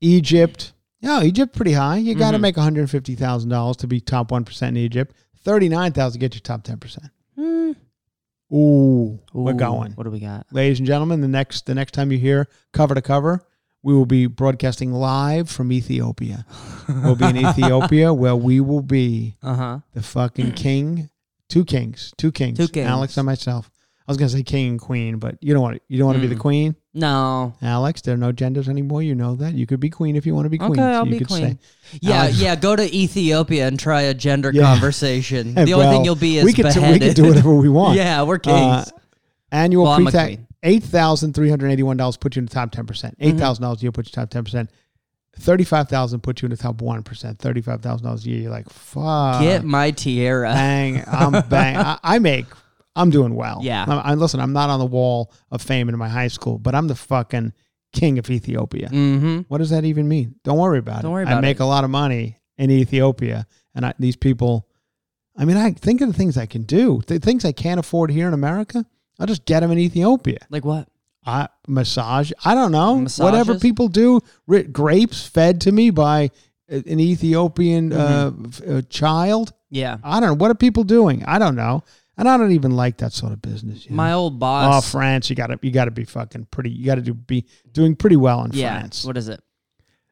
Egypt. 0.01 0.73
Yeah, 1.01 1.21
Egypt 1.23 1.55
pretty 1.55 1.73
high. 1.73 1.97
You 1.97 2.15
got 2.15 2.31
to 2.31 2.37
Mhm. 2.37 2.41
make 2.41 2.57
one 2.57 2.63
hundred 2.63 2.89
fifty 2.89 3.15
thousand 3.15 3.49
dollars 3.49 3.77
to 3.77 3.87
be 3.87 3.99
top 4.01 4.31
one 4.31 4.43
percent 4.43 4.75
in 4.77 4.83
Egypt. 4.83 5.15
Thirty-nine 5.43 5.93
thousand 5.93 6.19
get 6.19 6.35
you 6.35 6.41
top 6.41 6.63
ten 6.63 6.77
percent. 6.77 7.07
Hmm. 7.35 7.71
Ooh, 8.51 9.19
we're 9.33 9.53
going. 9.53 9.91
What 9.93 10.03
do 10.05 10.09
we 10.09 10.19
got? 10.19 10.47
ladies 10.51 10.79
and 10.79 10.87
gentlemen, 10.87 11.21
the 11.21 11.27
next 11.27 11.65
the 11.67 11.75
next 11.75 11.91
time 11.93 12.11
you 12.11 12.17
hear 12.17 12.47
cover 12.73 12.95
to 12.95 13.01
cover, 13.01 13.45
we 13.83 13.93
will 13.93 14.05
be 14.07 14.25
broadcasting 14.25 14.91
live 14.91 15.49
from 15.49 15.71
Ethiopia. 15.71 16.45
we'll 16.89 17.15
be 17.15 17.25
in 17.25 17.37
Ethiopia 17.45 18.13
where 18.13 18.35
we 18.35 18.59
will 18.59 18.81
be 18.81 19.35
Uh 19.43 19.55
huh. 19.55 19.79
the 19.93 20.01
fucking 20.01 20.53
king, 20.53 21.09
two 21.49 21.65
kings, 21.65 22.13
two 22.17 22.31
kings, 22.31 22.57
Two 22.57 22.67
kings. 22.67 22.87
Alex 22.87 23.17
and 23.17 23.25
myself. 23.25 23.69
I 24.07 24.11
was 24.11 24.17
gonna 24.17 24.29
say 24.29 24.41
king 24.41 24.69
and 24.71 24.79
queen, 24.81 25.17
but 25.19 25.37
you 25.39 25.53
don't 25.53 25.61
want 25.61 25.81
you 25.87 25.97
don't 25.99 26.07
want 26.07 26.15
to 26.17 26.21
be 26.21 26.27
the 26.27 26.33
Mm. 26.33 26.39
queen, 26.39 26.75
No. 26.95 27.53
Alex. 27.61 28.01
There 28.01 28.15
are 28.15 28.17
no 28.17 28.31
genders 28.31 28.67
anymore. 28.67 29.03
You 29.03 29.13
know 29.13 29.35
that. 29.35 29.53
You 29.53 29.67
could 29.67 29.79
be 29.79 29.89
queen 29.91 30.15
if 30.15 30.25
you 30.25 30.33
want 30.33 30.45
to 30.45 30.49
be 30.49 30.57
queen. 30.57 30.71
Okay, 30.71 30.81
I'll 30.81 31.05
you 31.05 31.11
be 31.11 31.17
could 31.19 31.27
queen. 31.27 31.59
Yeah, 32.01 32.23
Alex- 32.23 32.41
yeah. 32.41 32.55
Go 32.55 32.75
to 32.75 32.95
Ethiopia 32.95 33.67
and 33.67 33.79
try 33.79 34.01
a 34.01 34.15
gender 34.15 34.49
Yeah. 34.51 34.63
conversation. 34.63 35.53
The 35.65 35.73
only 35.75 35.85
thing 35.87 36.05
you'll 36.05 36.15
be 36.15 36.39
is 36.39 36.43
we 36.45 36.53
could 36.53 36.69
do, 36.73 36.81
we 36.81 36.97
could 36.99 37.13
do 37.13 37.27
whatever 37.27 37.53
we 37.53 37.69
want. 37.69 37.97
yeah, 37.97 38.23
we're 38.23 38.35
Uh, 38.45 38.81
kings. 38.83 38.91
annual 39.51 39.83
Well, 39.83 39.97
pre-tax 39.97 40.37
eight 40.63 40.83
thousand 40.83 41.33
three 41.33 41.49
hundred 41.49 41.69
eighty-one 41.69 41.97
dollars 41.97 42.17
put 42.17 42.35
you 42.35 42.39
in 42.39 42.45
the 42.45 42.51
top 42.51 42.71
ten 42.71 42.87
percent. 42.87 43.15
Mm-hmm. 43.19 43.29
Eight 43.29 43.39
thousand 43.39 43.61
dollars 43.61 43.79
a 43.79 43.83
year 43.83 43.91
put 43.91 44.07
you 44.07 44.09
in 44.09 44.11
the 44.13 44.25
top 44.25 44.29
ten 44.31 44.43
percent. 44.43 44.71
Thirty-five 45.39 45.87
thousand 45.89 46.21
put 46.21 46.41
you 46.41 46.47
in 46.47 46.51
the 46.51 46.57
top 46.57 46.81
one 46.81 47.03
percent. 47.03 47.39
Thirty-five 47.39 47.81
thousand 47.81 48.05
dollars 48.05 48.25
a 48.25 48.29
year, 48.29 48.41
you're 48.41 48.51
like, 48.51 48.69
fuck. 48.69 49.41
Get 49.41 49.63
my 49.63 49.91
tiara. 49.91 50.51
bang. 50.53 51.03
I'm 51.07 51.31
bang. 51.49 51.77
I, 51.77 51.99
I 52.03 52.19
make. 52.19 52.45
I'm 52.95 53.09
doing 53.09 53.35
well. 53.35 53.59
Yeah. 53.63 53.85
I'm, 53.87 53.99
I, 54.03 54.13
listen, 54.15 54.39
I'm 54.39 54.53
not 54.53 54.69
on 54.69 54.79
the 54.79 54.85
wall 54.85 55.31
of 55.51 55.61
fame 55.61 55.87
in 55.89 55.97
my 55.97 56.09
high 56.09 56.27
school, 56.27 56.57
but 56.57 56.75
I'm 56.75 56.87
the 56.87 56.95
fucking 56.95 57.53
king 57.93 58.19
of 58.19 58.29
Ethiopia. 58.29 58.89
Mm-hmm. 58.89 59.41
What 59.47 59.59
does 59.59 59.69
that 59.69 59.85
even 59.85 60.07
mean? 60.07 60.35
Don't 60.43 60.57
worry 60.57 60.79
about 60.79 60.99
it. 60.99 61.03
Don't 61.03 61.11
worry 61.11 61.23
about 61.23 61.35
it. 61.35 61.37
I 61.37 61.41
make 61.41 61.59
a 61.59 61.65
lot 61.65 61.83
of 61.83 61.89
money 61.89 62.37
in 62.57 62.69
Ethiopia, 62.69 63.47
and 63.73 63.85
I, 63.85 63.93
these 63.99 64.15
people. 64.15 64.67
I 65.37 65.45
mean, 65.45 65.55
I 65.55 65.71
think 65.71 66.01
of 66.01 66.07
the 66.07 66.13
things 66.13 66.37
I 66.37 66.45
can 66.45 66.63
do. 66.63 67.01
The 67.07 67.19
things 67.19 67.45
I 67.45 67.53
can't 67.53 67.79
afford 67.79 68.11
here 68.11 68.27
in 68.27 68.33
America, 68.33 68.85
I'll 69.19 69.27
just 69.27 69.45
get 69.45 69.61
them 69.61 69.71
in 69.71 69.79
Ethiopia. 69.79 70.39
Like 70.49 70.65
what? 70.65 70.89
I, 71.29 71.47
massage. 71.67 72.31
I 72.43 72.55
don't 72.55 72.71
know. 72.71 73.05
Whatever 73.23 73.57
people 73.59 73.87
do. 73.87 74.19
Ri- 74.47 74.63
grapes 74.63 75.25
fed 75.27 75.61
to 75.61 75.71
me 75.71 75.89
by 75.91 76.31
an 76.67 76.99
Ethiopian 76.99 77.91
Mm-hmm. 77.91 78.43
uh, 78.45 78.47
f- 78.47 78.61
uh, 78.67 78.81
child. 78.89 79.53
Yeah. 79.69 79.97
I 80.03 80.19
don't 80.19 80.29
know. 80.29 80.35
What 80.35 80.51
are 80.51 80.55
people 80.55 80.83
doing? 80.83 81.23
I 81.25 81.39
don't 81.39 81.55
know. 81.55 81.83
And 82.17 82.27
I 82.27 82.35
don't 82.37 82.51
even 82.51 82.71
like 82.71 82.97
that 82.97 83.13
sort 83.13 83.31
of 83.31 83.41
business. 83.41 83.85
you 83.85 83.91
know? 83.91 83.95
My 83.97 84.11
old 84.13 84.39
boss. 84.39 84.85
oh. 84.87 84.91
France, 84.91 85.29
you 85.29 85.35
gotta 85.37 85.57
you 85.61 85.71
gotta 85.71 85.91
be 85.91 86.03
fucking 86.03 86.47
pretty. 86.51 86.69
You 86.69 86.85
gotta 86.85 87.01
do 87.01 87.13
be 87.13 87.45
doing 87.71 87.95
pretty 87.95 88.17
well 88.17 88.43
in 88.43 88.51
yeah. 88.51 88.77
France. 88.79 89.05
What 89.05 89.15
is 89.15 89.29
it? 89.29 89.41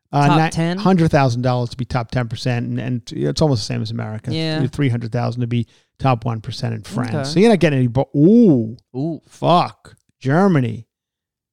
Uh, 0.09 0.25
Top 0.25 0.51
10? 0.51 0.77
Hundred 0.77 1.11
thousand 1.11 1.41
dollars 1.41 1.69
to 1.71 1.75
be 1.77 1.83
top 1.83 2.11
ten 2.11 2.29
percent, 2.29 2.65
and, 2.65 2.79
and 2.79 3.01
it's 3.11 3.41
almost 3.41 3.63
the 3.63 3.65
same 3.73 3.81
as 3.81 3.91
America. 3.91 4.33
Yeah. 4.33 4.65
three 4.67 4.87
hundred 4.87 5.11
thousand 5.11 5.41
to 5.41 5.47
be 5.47 5.67
top 5.99 6.23
one 6.23 6.39
percent 6.39 6.73
in 6.75 6.83
France. 6.83 7.13
Okay. 7.13 7.23
So 7.25 7.39
you're 7.41 7.49
not 7.49 7.59
getting 7.59 7.79
any. 7.79 7.87
But 7.87 8.07
ooh, 8.15 8.77
Ooh. 8.95 9.19
fuck 9.27 9.97
Germany. 10.21 10.86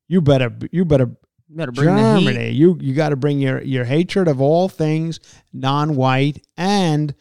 You 0.09 0.21
better 0.21 0.53
you 0.71 0.85
better 0.85 1.11
You 1.49 1.57
better 1.57 1.73
bring. 1.73 1.89
Germany. 1.89 2.51
You 2.51 2.79
you 2.81 2.95
got 2.95 3.11
to 3.11 3.17
bring 3.17 3.39
your 3.41 3.63
your 3.63 3.85
hatred 3.85 4.29
of 4.29 4.41
all 4.41 4.69
things 4.69 5.21
non-white 5.53 6.45
and 6.57 7.15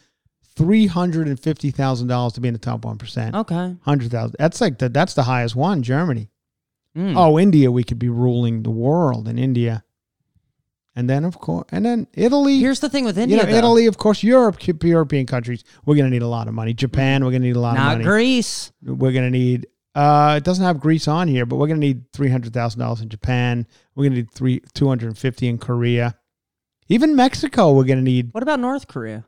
three 0.56 0.88
hundred 0.88 1.28
and 1.28 1.39
fifty 1.39 1.72
thousand 1.72 2.08
dollars 2.08 2.34
to 2.34 2.41
be 2.41 2.48
in 2.48 2.54
the 2.54 2.60
top 2.60 2.86
one 2.86 2.98
percent. 2.98 3.36
Okay. 3.36 3.76
Hundred 3.82 4.12
thousand. 4.12 4.36
That's 4.38 4.62
like 4.62 4.80
the, 4.80 4.89
that's 4.89 5.13
the 5.13 5.24
highest 5.24 5.56
one. 5.56 5.82
Germany. 5.82 6.30
Mm. 6.96 7.15
Oh, 7.17 7.39
India. 7.39 7.72
We 7.72 7.84
could 7.84 8.00
be 8.00 8.10
ruling 8.10 8.63
the 8.63 8.69
world 8.69 9.28
in 9.28 9.39
India. 9.39 9.84
And 10.96 11.10
then 11.10 11.26
of 11.26 11.39
course, 11.39 11.65
and 11.72 11.84
then 11.84 12.06
Italy. 12.13 12.60
Here's 12.60 12.80
the 12.80 12.89
thing 12.89 13.04
with 13.04 13.17
India. 13.17 13.38
you 13.38 13.43
know. 13.52 13.58
Italy, 13.58 13.88
of 13.88 13.98
course, 13.98 14.22
Europe, 14.22 14.58
European 14.84 15.26
countries. 15.26 15.63
We're 15.86 15.96
gonna 15.96 16.12
need 16.12 16.22
a 16.22 16.28
lot 16.28 16.48
of 16.48 16.54
money. 16.54 16.76
Japan, 16.76 17.26
we're 17.26 17.32
gonna 17.32 17.46
need 17.46 17.56
a 17.56 17.60
lot 17.60 17.72
of 17.72 17.78
Not 17.78 17.91
money. 17.93 18.04
Greece. 18.04 18.72
We're 18.84 19.12
gonna 19.12 19.32
need. 19.32 19.65
Uh, 19.95 20.36
it 20.38 20.43
doesn't 20.43 20.63
have 20.65 20.79
Greece 20.79 21.08
on 21.08 21.27
here, 21.27 21.45
but 21.45 21.58
we're 21.58 21.67
gonna 21.67 21.79
need 21.79 22.12
three 22.13 22.29
hundred 22.29 22.53
thousand 22.53 22.79
dollars 22.79 23.01
in 23.01 23.10
Japan. 23.10 23.67
We're 23.95 24.06
gonna 24.06 24.15
need 24.17 24.32
three 24.32 24.62
two 24.73 24.88
hundred 24.88 25.08
and 25.08 25.17
fifty 25.17 25.47
in 25.47 25.58
Korea. 25.58 26.15
Even 26.89 27.15
Mexico, 27.15 27.71
we're 27.73 27.84
gonna 27.86 28.01
need. 28.01 28.34
What 28.34 28.43
about 28.43 28.60
North 28.60 28.88
Korea? 28.88 29.25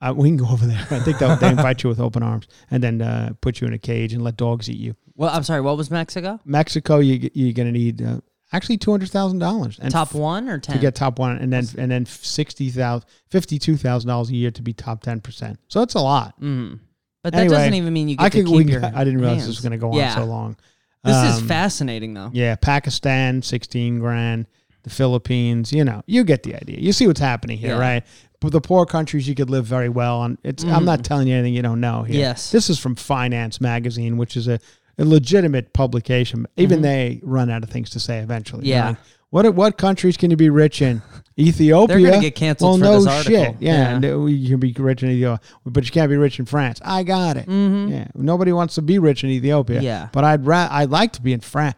Uh, 0.00 0.14
we 0.16 0.28
can 0.30 0.38
go 0.38 0.48
over 0.48 0.64
there. 0.64 0.86
I 0.90 0.98
think 1.00 1.18
they'll, 1.18 1.36
they 1.36 1.50
invite 1.50 1.82
you 1.82 1.90
with 1.90 2.00
open 2.00 2.22
arms 2.22 2.46
and 2.70 2.82
then 2.82 3.02
uh, 3.02 3.34
put 3.42 3.60
you 3.60 3.66
in 3.66 3.74
a 3.74 3.78
cage 3.78 4.14
and 4.14 4.24
let 4.24 4.38
dogs 4.38 4.70
eat 4.70 4.78
you. 4.78 4.96
Well, 5.14 5.28
I'm 5.30 5.42
sorry. 5.42 5.60
What 5.60 5.76
was 5.76 5.90
Mexico? 5.90 6.40
Mexico, 6.46 6.98
you 7.00 7.28
you're 7.34 7.52
gonna 7.52 7.72
need 7.72 8.00
uh, 8.00 8.20
actually 8.52 8.78
two 8.78 8.90
hundred 8.90 9.10
thousand 9.10 9.40
dollars 9.40 9.78
and 9.78 9.92
Top 9.92 10.14
one 10.14 10.48
or 10.48 10.58
ten? 10.58 10.76
to 10.76 10.80
get 10.80 10.94
top 10.94 11.18
one, 11.18 11.36
and 11.36 11.52
then 11.52 11.66
and 11.76 11.90
then 11.90 12.06
sixty 12.06 12.70
thousand, 12.70 13.06
fifty 13.28 13.58
two 13.58 13.76
thousand 13.76 14.08
dollars 14.08 14.30
a 14.30 14.34
year 14.34 14.50
to 14.50 14.62
be 14.62 14.72
top 14.72 15.02
ten 15.02 15.20
percent. 15.20 15.58
So 15.68 15.82
it's 15.82 15.94
a 15.94 16.00
lot. 16.00 16.40
Mm. 16.40 16.80
But 17.22 17.32
that 17.34 17.40
Anyway, 17.40 17.56
doesn't 17.56 17.74
even 17.74 17.92
mean 17.92 18.08
you 18.08 18.16
get 18.16 18.24
I 18.24 18.28
to 18.30 18.38
could. 18.38 18.46
keep 18.46 18.66
We, 18.66 18.72
your. 18.72 18.84
I 18.94 19.04
didn't 19.04 19.20
realize 19.20 19.38
this 19.40 19.46
was 19.48 19.60
going 19.60 19.72
to 19.72 19.78
go 19.78 19.90
on 19.90 19.96
Yeah. 19.96 20.14
so 20.14 20.24
long. 20.24 20.56
This 21.04 21.16
is 21.16 21.40
Um, 21.42 21.48
fascinating, 21.48 22.14
though. 22.14 22.30
Yeah, 22.32 22.56
Pakistan, 22.56 23.42
sixteen 23.42 23.98
grand. 24.00 24.46
The 24.82 24.90
Philippines, 24.90 25.72
you 25.74 25.84
know, 25.84 26.02
you 26.06 26.24
get 26.24 26.42
the 26.42 26.54
idea. 26.56 26.78
You 26.78 26.92
see 26.94 27.06
what's 27.06 27.20
happening 27.20 27.58
here, 27.58 27.74
Yeah. 27.74 27.80
right? 27.80 28.02
But 28.40 28.52
the 28.52 28.62
poor 28.62 28.86
countries, 28.86 29.28
you 29.28 29.34
could 29.34 29.50
live 29.50 29.66
very 29.66 29.90
well 29.90 30.20
on. 30.20 30.38
It's. 30.42 30.64
I'm 30.64 30.86
not 30.86 31.04
telling 31.04 31.28
you 31.28 31.34
anything 31.34 31.52
you 31.52 31.60
don't 31.62 31.80
know 31.80 32.02
here. 32.04 32.14
Mm-hmm. 32.14 32.20
Yes. 32.20 32.50
this 32.50 32.70
is 32.70 32.78
from 32.78 32.94
Finance 32.94 33.60
Magazine, 33.60 34.16
which 34.16 34.36
is 34.38 34.48
a, 34.48 34.58
a 34.98 35.04
legitimate 35.04 35.74
publication. 35.74 36.46
Even 36.56 36.80
they 36.80 37.20
run 37.22 37.50
out 37.50 37.62
of 37.62 37.68
things 37.68 37.90
to 37.90 38.00
say 38.00 38.18
eventually. 38.20 38.62
Mm-hmm. 38.62 38.68
Yeah. 38.70 38.88
like, 38.90 38.96
what 39.30 39.54
what 39.54 39.78
countries 39.78 40.16
can 40.16 40.30
you 40.30 40.36
be 40.36 40.50
rich 40.50 40.82
in? 40.82 41.02
Ethiopia. 41.38 41.96
They're 42.00 42.10
gonna 42.10 42.20
get 42.22 42.34
canceled 42.34 42.80
well, 42.80 43.00
for 43.00 43.06
no 43.06 43.12
this 43.12 43.26
article. 43.28 43.44
shit. 43.54 43.56
Yeah, 43.62 43.92
Yeah. 43.92 43.98
no, 43.98 44.26
you 44.26 44.48
can 44.50 44.60
be 44.60 44.72
rich 44.72 45.02
in 45.02 45.10
Ethiopia, 45.10 45.40
but 45.64 45.84
you 45.84 45.90
can't 45.90 46.10
be 46.10 46.16
rich 46.16 46.38
in 46.38 46.44
France. 46.46 46.80
I 46.84 47.02
got 47.02 47.36
it. 47.36 47.48
Yeah, 47.48 48.08
nobody 48.14 48.52
wants 48.52 48.74
to 48.76 48.82
be 48.82 48.98
rich 48.98 49.24
in 49.24 49.30
Ethiopia. 49.30 49.76
Mm-hmm. 49.76 49.84
Yeah. 49.84 50.08
but 50.12 50.24
I'd 50.24 50.44
ra- 50.46 50.68
I'd 50.70 50.90
like 50.90 51.12
to 51.14 51.22
be 51.22 51.32
in 51.32 51.40
France. 51.40 51.76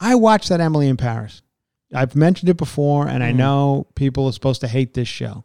I 0.00 0.14
watched 0.14 0.48
that 0.48 0.60
Emily 0.60 0.88
in 0.88 0.96
Paris. 0.96 1.42
I've 1.92 2.16
mentioned 2.16 2.48
it 2.48 2.56
before, 2.56 3.06
and 3.06 3.22
I 3.22 3.28
Mm-hmm. 3.28 3.38
know 3.38 3.86
people 3.94 4.26
are 4.26 4.32
supposed 4.32 4.60
to 4.62 4.68
hate 4.68 4.94
this 4.94 5.06
show. 5.08 5.44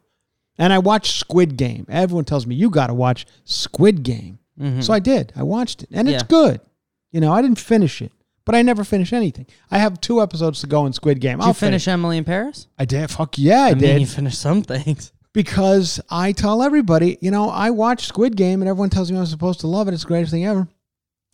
And 0.58 0.72
I 0.72 0.78
watched 0.78 1.14
Squid 1.16 1.56
Game. 1.56 1.86
Everyone 1.88 2.24
tells 2.24 2.46
me 2.46 2.54
you 2.54 2.68
got 2.70 2.88
to 2.88 2.94
watch 2.94 3.24
Squid 3.44 4.02
Game. 4.02 4.38
So 4.80 4.92
I 4.92 4.98
did. 4.98 5.32
I 5.34 5.42
watched 5.42 5.82
it, 5.84 5.88
and 5.92 6.06
it's 6.08 6.22
Mm-hmm. 6.24 6.34
Good. 6.34 6.60
You 7.12 7.20
know, 7.22 7.32
I 7.32 7.40
didn't 7.40 7.58
finish 7.58 8.02
it, 8.02 8.12
but 8.44 8.54
I 8.54 8.62
never 8.62 8.84
finish 8.84 9.12
anything. 9.12 9.46
I 9.70 9.78
have 9.78 10.00
two 10.00 10.22
episodes 10.22 10.60
to 10.60 10.66
go 10.66 10.86
in 10.86 10.92
Squid 10.92 11.20
Game. 11.20 11.38
Did 11.38 11.42
I'll 11.42 11.50
you 11.50 11.54
finish 11.54 11.86
Emily 11.86 12.16
in 12.18 12.24
Paris? 12.24 12.68
I 12.78 12.84
did. 12.84 13.10
Fuck 13.10 13.38
yeah, 13.38 13.62
I, 13.62 13.68
I, 13.68 13.74
did. 13.74 13.82
mean, 13.82 14.00
you 14.00 14.06
finished 14.06 14.40
some 14.40 14.62
things. 14.62 15.12
because 15.32 16.00
I 16.10 16.32
tell 16.32 16.62
everybody, 16.62 17.18
you 17.20 17.30
know, 17.30 17.50
I 17.50 17.70
watch 17.70 18.06
Squid 18.06 18.36
Game, 18.36 18.62
and 18.62 18.68
everyone 18.68 18.90
tells 18.90 19.10
me 19.10 19.18
I'm 19.18 19.26
supposed 19.26 19.60
to 19.60 19.66
love 19.66 19.88
it. 19.88 19.94
It's 19.94 20.02
the 20.02 20.08
greatest 20.08 20.32
thing 20.32 20.46
ever, 20.46 20.68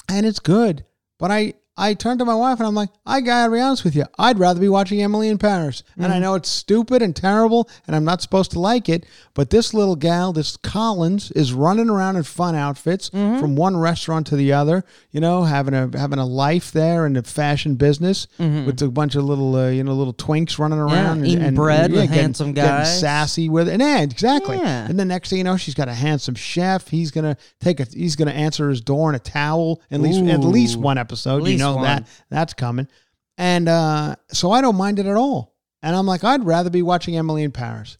and 0.08 0.26
it's 0.26 0.40
good. 0.40 0.84
But 1.18 1.30
I 1.30 1.54
I 1.76 1.94
turned 1.94 2.20
to 2.20 2.24
my 2.24 2.34
wife 2.34 2.58
and 2.58 2.66
I'm 2.66 2.74
like, 2.74 2.88
I 3.04 3.20
gotta 3.20 3.52
be 3.52 3.60
honest 3.60 3.84
with 3.84 3.94
you. 3.94 4.04
I'd 4.18 4.38
rather 4.38 4.58
be 4.60 4.68
watching 4.68 5.02
Emily 5.02 5.28
in 5.28 5.36
Paris. 5.36 5.82
And 5.96 6.06
I 6.06 6.10
mm-hmm. 6.12 6.22
know 6.22 6.34
it's 6.34 6.48
stupid 6.48 7.02
and 7.02 7.14
terrible 7.14 7.68
and 7.86 7.94
I'm 7.94 8.04
not 8.04 8.22
supposed 8.22 8.52
to 8.52 8.60
like 8.60 8.88
it, 8.88 9.04
but 9.34 9.50
this 9.50 9.74
little 9.74 9.96
gal, 9.96 10.32
this 10.32 10.56
Collins, 10.56 11.30
is 11.32 11.52
running 11.52 11.90
around 11.90 12.16
in 12.16 12.22
fun 12.22 12.54
outfits 12.54 13.10
mm-hmm. 13.10 13.38
from 13.40 13.56
one 13.56 13.76
restaurant 13.76 14.26
to 14.28 14.36
the 14.36 14.52
other, 14.54 14.84
you 15.10 15.20
know, 15.20 15.42
having 15.42 15.74
a 15.74 15.90
having 15.98 16.18
a 16.18 16.24
life 16.24 16.72
there 16.72 17.04
in 17.04 17.12
the 17.12 17.22
fashion 17.22 17.74
business 17.74 18.26
mm-hmm. 18.38 18.64
with 18.64 18.80
a 18.80 18.88
bunch 18.88 19.14
of 19.14 19.24
little 19.24 19.54
uh, 19.54 19.68
you 19.68 19.84
know, 19.84 19.92
little 19.92 20.14
twinks 20.14 20.58
running 20.58 20.78
around 20.78 21.18
and, 21.18 21.26
eating 21.26 21.44
and, 21.44 21.56
bread 21.56 21.92
with 21.92 22.00
getting- 22.02 22.18
handsome 22.18 22.52
getting 22.54 22.70
guys. 22.70 23.00
sassy 23.00 23.50
with 23.50 23.68
it. 23.68 23.72
And 23.72 23.82
yeah, 23.82 24.00
exactly. 24.00 24.56
Yeah. 24.56 24.88
And 24.88 24.98
the 24.98 25.04
next 25.04 25.28
thing 25.28 25.38
you 25.38 25.44
know, 25.44 25.58
she's 25.58 25.74
got 25.74 25.88
a 25.88 25.94
handsome 25.94 26.36
chef. 26.36 26.88
He's 26.88 27.10
gonna 27.10 27.36
take 27.60 27.80
a 27.80 27.84
he's 27.84 28.16
gonna 28.16 28.30
answer 28.30 28.70
his 28.70 28.80
door 28.80 29.10
in 29.10 29.14
a 29.14 29.18
towel. 29.18 29.82
At 29.90 30.00
least 30.00 30.20
at 30.22 30.40
least 30.40 30.78
one 30.78 30.96
episode. 30.96 31.36
At 31.36 31.38
you 31.38 31.44
least 31.44 31.65
know 31.66 31.76
one. 31.76 31.84
that 31.84 32.06
that's 32.30 32.54
coming. 32.54 32.88
And 33.38 33.68
uh, 33.68 34.16
so 34.28 34.50
I 34.50 34.60
don't 34.60 34.76
mind 34.76 34.98
it 34.98 35.06
at 35.06 35.16
all. 35.16 35.54
And 35.82 35.94
I'm 35.94 36.06
like, 36.06 36.24
I'd 36.24 36.44
rather 36.44 36.70
be 36.70 36.82
watching 36.82 37.16
Emily 37.16 37.42
in 37.42 37.52
Paris 37.52 37.98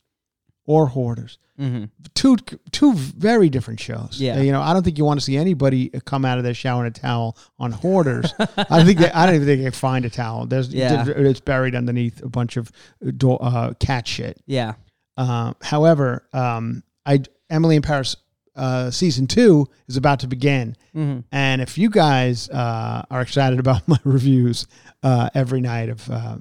or 0.64 0.86
Hoarders. 0.86 1.38
Mm-hmm. 1.60 1.84
Two 2.14 2.36
two 2.70 2.92
very 2.94 3.48
different 3.48 3.80
shows. 3.80 4.18
Yeah. 4.20 4.36
Uh, 4.36 4.40
you 4.42 4.52
know, 4.52 4.60
I 4.60 4.72
don't 4.74 4.82
think 4.82 4.98
you 4.98 5.04
want 5.04 5.20
to 5.20 5.24
see 5.24 5.36
anybody 5.36 5.88
come 6.04 6.24
out 6.24 6.36
of 6.38 6.44
their 6.44 6.52
shower 6.54 6.82
in 6.84 6.88
a 6.88 6.90
towel 6.90 7.36
on 7.58 7.72
Hoarders. 7.72 8.32
I 8.38 8.84
think 8.84 8.98
they, 8.98 9.10
I 9.10 9.24
don't 9.26 9.36
even 9.36 9.46
think 9.46 9.62
they 9.62 9.70
find 9.70 10.04
a 10.04 10.10
towel. 10.10 10.46
There's 10.46 10.72
Yeah. 10.72 11.04
it's 11.06 11.40
buried 11.40 11.74
underneath 11.74 12.22
a 12.22 12.28
bunch 12.28 12.56
of 12.58 12.70
do- 13.16 13.32
uh, 13.32 13.72
cat 13.74 14.06
shit. 14.06 14.38
Yeah. 14.46 14.74
Uh, 15.16 15.54
however, 15.62 16.28
um, 16.34 16.82
I 17.06 17.22
Emily 17.48 17.76
in 17.76 17.82
Paris 17.82 18.16
uh, 18.56 18.90
season 18.90 19.26
two 19.26 19.68
is 19.86 19.96
about 19.96 20.20
to 20.20 20.26
begin, 20.26 20.76
Mhm. 20.94 21.24
and 21.30 21.60
if 21.62 21.76
you 21.78 21.90
guys 21.90 22.48
uh, 22.50 23.02
are 23.10 23.20
excited 23.20 23.58
about 23.58 23.86
my 23.88 23.98
reviews 24.04 24.66
uh, 25.02 25.28
every 25.34 25.60
night 25.60 25.88
of 25.90 26.10
uh, 26.10 26.36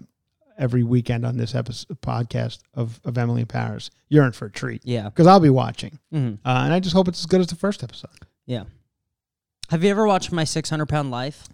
every 0.57 0.83
weekend 0.83 1.25
on 1.25 1.35
this 1.37 1.53
episode 1.53 1.99
podcast 2.01 2.59
of, 2.73 2.99
of 3.03 3.17
Emily 3.17 3.41
in 3.41 3.47
Paris, 3.47 3.89
you're 4.07 4.25
in 4.25 4.31
for 4.31 4.45
a 4.45 4.51
treat 4.51 4.81
Yeah. 4.85 5.09
because 5.09 5.27
I'll 5.27 5.39
be 5.41 5.49
watching, 5.49 5.99
hmm 6.11 6.35
uh, 6.45 6.61
and 6.63 6.73
I 6.73 6.79
just 6.79 6.95
hope 6.95 7.07
it's 7.07 7.19
as 7.19 7.25
good 7.25 7.41
as 7.41 7.47
the 7.47 7.55
first 7.55 7.83
episode. 7.83 8.09
Yeah. 8.45 8.63
Have 9.69 9.83
you 9.83 9.89
ever 9.89 10.05
watched 10.07 10.31
My 10.31 10.43
600 10.43 10.85
Pound 10.87 11.11
Life? 11.11 11.47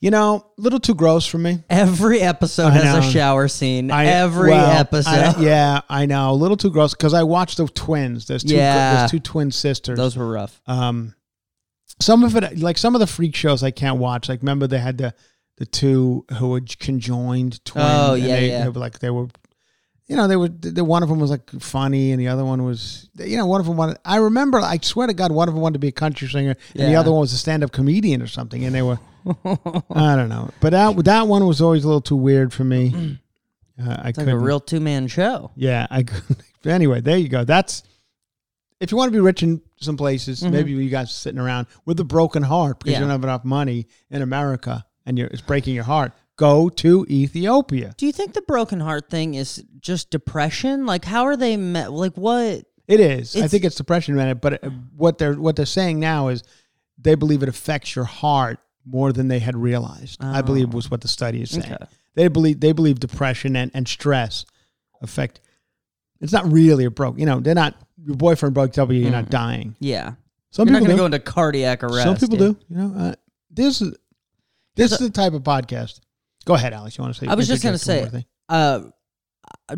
You 0.00 0.10
know, 0.12 0.46
a 0.56 0.60
little 0.60 0.78
too 0.78 0.94
gross 0.94 1.26
for 1.26 1.38
me. 1.38 1.58
Every 1.68 2.20
episode 2.20 2.68
I 2.68 2.70
has 2.70 3.06
a 3.06 3.10
shower 3.10 3.48
scene. 3.48 3.90
I- 3.90 4.06
Every 4.06 4.50
well, 4.50 4.70
episode. 4.78 5.10
I- 5.10 5.40
yeah, 5.40 5.80
I 5.88 6.06
know, 6.06 6.30
a 6.30 6.34
little 6.34 6.56
too 6.56 6.70
gross 6.70 6.94
because 6.94 7.14
I 7.14 7.24
watched 7.24 7.56
the 7.56 7.66
twins. 7.66 8.26
There's 8.26 8.44
two. 8.44 8.54
Yeah. 8.54 8.98
There's 8.98 9.10
two 9.10 9.18
twin 9.20 9.50
sisters. 9.50 9.96
Those 9.96 10.16
were 10.16 10.30
rough. 10.30 10.60
Um, 10.68 11.14
some 12.00 12.22
of 12.22 12.36
it, 12.36 12.58
like 12.60 12.78
some 12.78 12.94
of 12.94 13.00
the 13.00 13.08
freak 13.08 13.34
shows, 13.34 13.64
I 13.64 13.72
can't 13.72 13.98
watch. 13.98 14.28
Like, 14.28 14.40
remember 14.40 14.66
they 14.68 14.78
had 14.78 14.98
the 14.98 15.14
the 15.56 15.66
two 15.66 16.24
who 16.38 16.50
were 16.50 16.60
conjoined 16.78 17.64
twins. 17.64 17.86
Oh, 17.90 18.14
yeah, 18.14 18.26
they, 18.36 18.48
yeah. 18.50 18.62
they 18.62 18.68
were 18.68 18.78
like 18.80 19.00
they 19.00 19.10
were, 19.10 19.26
you 20.08 20.16
know, 20.16 20.26
they 20.26 20.36
were. 20.36 20.48
The 20.48 20.84
one 20.84 21.02
of 21.02 21.08
them 21.08 21.20
was 21.20 21.30
like 21.30 21.48
funny, 21.60 22.12
and 22.12 22.20
the 22.20 22.28
other 22.28 22.44
one 22.44 22.64
was, 22.64 23.08
you 23.16 23.36
know, 23.36 23.46
one 23.46 23.60
of 23.60 23.66
them 23.66 23.76
wanted. 23.76 23.98
I 24.04 24.16
remember, 24.16 24.58
I 24.58 24.78
swear 24.82 25.06
to 25.06 25.14
God, 25.14 25.30
one 25.32 25.48
of 25.48 25.54
them 25.54 25.62
wanted 25.62 25.74
to 25.74 25.78
be 25.80 25.88
a 25.88 25.92
country 25.92 26.28
singer, 26.28 26.56
and 26.74 26.82
the 26.88 26.92
Yeah. 26.92 27.00
other 27.00 27.10
one 27.12 27.20
was 27.20 27.32
a 27.32 27.38
stand 27.38 27.62
up 27.62 27.72
comedian 27.72 28.22
or 28.22 28.26
something, 28.26 28.64
and 28.64 28.74
they 28.74 28.82
were. 28.82 28.98
I 29.44 30.16
don't 30.16 30.28
know, 30.30 30.50
but 30.60 30.70
that 30.70 31.04
that 31.04 31.28
one 31.28 31.46
was 31.46 31.60
always 31.60 31.84
a 31.84 31.86
little 31.86 32.00
too 32.00 32.16
weird 32.16 32.52
for 32.52 32.64
me. 32.64 33.18
Uh, 33.80 33.90
I 33.90 34.08
It's 34.08 34.18
like 34.18 34.26
couldn't. 34.26 34.30
a 34.30 34.38
real 34.38 34.58
two 34.58 34.80
man 34.80 35.06
show. 35.06 35.52
Yeah, 35.54 35.86
I 35.88 36.02
couldn't. 36.04 36.42
Anyway, 36.66 37.00
there 37.00 37.16
you 37.16 37.28
go. 37.28 37.44
That's 37.44 37.84
if 38.80 38.90
you 38.90 38.96
want 38.98 39.06
to 39.12 39.16
be 39.16 39.20
rich 39.20 39.44
in 39.44 39.62
some 39.80 39.96
places, 39.96 40.40
Mhm. 40.42 40.50
maybe 40.50 40.72
you 40.72 40.90
guys 40.90 41.06
are 41.10 41.12
sitting 41.12 41.38
around 41.38 41.68
with 41.86 42.00
a 42.00 42.04
broken 42.04 42.42
heart 42.42 42.80
because 42.80 42.94
Yeah. 42.94 42.98
you 42.98 43.04
don't 43.04 43.10
have 43.12 43.22
enough 43.22 43.44
money 43.44 43.86
in 44.10 44.20
America 44.20 44.84
and 45.06 45.16
you're, 45.16 45.28
it's 45.28 45.42
breaking 45.42 45.76
your 45.76 45.84
heart. 45.84 46.12
Go 46.38 46.68
to 46.68 47.04
Ethiopia. 47.10 47.94
Do 47.96 48.06
you 48.06 48.12
think 48.12 48.32
the 48.32 48.42
broken 48.42 48.78
heart 48.78 49.10
thing 49.10 49.34
is 49.34 49.64
just 49.80 50.10
depression? 50.10 50.86
Like, 50.86 51.04
how 51.04 51.24
are 51.24 51.36
they 51.36 51.56
met? 51.56 51.92
Like, 51.92 52.14
what? 52.16 52.64
It 52.86 53.00
is. 53.00 53.36
I 53.36 53.48
think 53.48 53.64
it's 53.64 53.74
depression, 53.74 54.14
man. 54.14 54.38
But 54.38 54.64
uh, 54.64 54.70
what 54.96 55.18
they're 55.18 55.34
what 55.34 55.56
they're 55.56 55.66
saying 55.66 55.98
now 55.98 56.28
is 56.28 56.44
they 56.96 57.16
believe 57.16 57.42
it 57.42 57.48
affects 57.48 57.94
your 57.94 58.04
heart 58.04 58.60
more 58.86 59.12
than 59.12 59.28
they 59.28 59.40
had 59.40 59.56
realized. 59.56 60.22
I 60.22 60.40
believe 60.42 60.68
Oh. 60.72 60.76
was 60.76 60.90
what 60.90 61.00
the 61.00 61.08
study 61.08 61.42
is 61.42 61.50
saying. 61.50 61.66
Okay. 61.72 61.84
They 62.14 62.28
believe 62.28 62.60
they 62.60 62.72
believe 62.72 63.00
depression 63.00 63.56
and, 63.56 63.70
and 63.74 63.86
stress 63.86 64.46
affect. 65.02 65.40
It's 66.20 66.32
not 66.32 66.50
really 66.50 66.84
a 66.84 66.90
broke. 66.90 67.18
You 67.18 67.26
know, 67.26 67.40
they're 67.40 67.54
not. 67.54 67.74
Your 68.02 68.16
boyfriend 68.16 68.54
broke 68.54 68.78
up 68.78 68.90
you. 68.90 69.00
You're 69.00 69.10
not 69.10 69.28
dying. 69.28 69.74
Yeah. 69.80 70.12
Some 70.50 70.68
You're 70.68 70.74
not 70.74 70.86
people 70.86 70.96
going 70.96 71.10
to 71.12 71.18
go 71.18 71.18
into 71.18 71.32
cardiac 71.32 71.82
arrest. 71.82 72.04
Some 72.04 72.16
people 72.16 72.38
yeah. 72.38 72.52
do. 72.52 72.58
You 72.68 72.76
know, 72.76 73.00
uh, 73.00 73.14
this 73.50 73.82
is 73.82 73.96
this 74.76 74.92
is 74.92 74.98
the 74.98 75.10
type 75.10 75.32
of 75.32 75.42
podcast. 75.42 76.00
Go 76.48 76.54
ahead, 76.54 76.72
Alex. 76.72 76.96
You 76.96 77.02
want 77.02 77.14
to 77.14 77.20
say? 77.20 77.26
I 77.26 77.34
was 77.34 77.46
just 77.46 77.62
gonna 77.62 77.76
say- 77.76 78.08
more? 78.10 78.22
Uh, 78.48 78.80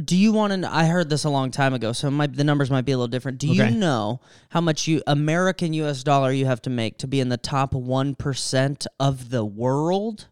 do 0.05 0.17
you 0.17 0.33
want 0.33 0.53
to? 0.63 0.73
I 0.73 0.85
heard 0.87 1.11
this 1.11 1.25
a 1.25 1.29
long 1.31 1.51
time 1.51 1.75
ago, 1.75 1.91
so 1.93 2.09
might, 2.13 2.33
the 2.37 2.45
numbers 2.45 2.71
might 2.71 2.85
be 2.85 2.93
a 2.93 2.97
little 2.97 3.09
different. 3.09 3.39
Do 3.39 3.51
Okay. 3.51 3.71
you 3.71 3.77
know 3.77 4.21
how 4.51 4.61
much 4.61 4.87
you 4.87 5.03
American 5.09 5.73
U.S. 5.75 6.05
dollar 6.05 6.31
you 6.31 6.47
have 6.47 6.63
to 6.63 6.71
make 6.71 6.99
to 6.99 7.09
be 7.09 7.19
in 7.19 7.29
the 7.29 7.37
top 7.37 7.75
one 7.75 8.15
percent 8.15 8.87
of 9.01 9.31
the 9.31 9.45
world? 9.45 10.29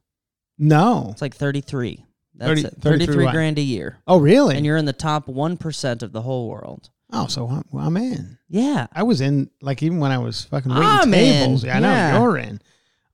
No. 0.58 1.08
It's 1.10 1.20
like 1.22 1.34
thirty 1.34 1.60
three. 1.60 2.04
That's 2.36 2.62
30 2.62 2.64
it. 2.68 2.74
33 2.80 3.30
grand 3.32 3.58
a 3.58 3.62
year, 3.62 3.98
Oh, 4.06 4.18
really? 4.20 4.56
and 4.56 4.64
you're 4.64 4.76
in 4.76 4.84
the 4.84 4.92
top 4.92 5.26
one 5.26 5.56
percent 5.56 6.04
of 6.04 6.12
the 6.12 6.22
whole 6.22 6.48
world. 6.48 6.88
oh, 7.12 7.26
so 7.26 7.48
I'm, 7.48 7.64
I'm 7.76 7.96
in. 7.96 8.38
Yeah, 8.48 8.86
I 8.92 9.02
was 9.02 9.20
in 9.20 9.50
like 9.60 9.82
even 9.82 9.98
when 9.98 10.12
I 10.12 10.18
was 10.18 10.44
fucking 10.44 10.70
waiting 10.70 10.84
I'm 10.86 11.10
tables. 11.10 11.64
in. 11.64 11.68
Yeah, 11.68 11.76
I 11.76 11.80
know 11.80 11.88
Yeah. 11.90 12.18
you're 12.20 12.36
in. 12.38 12.60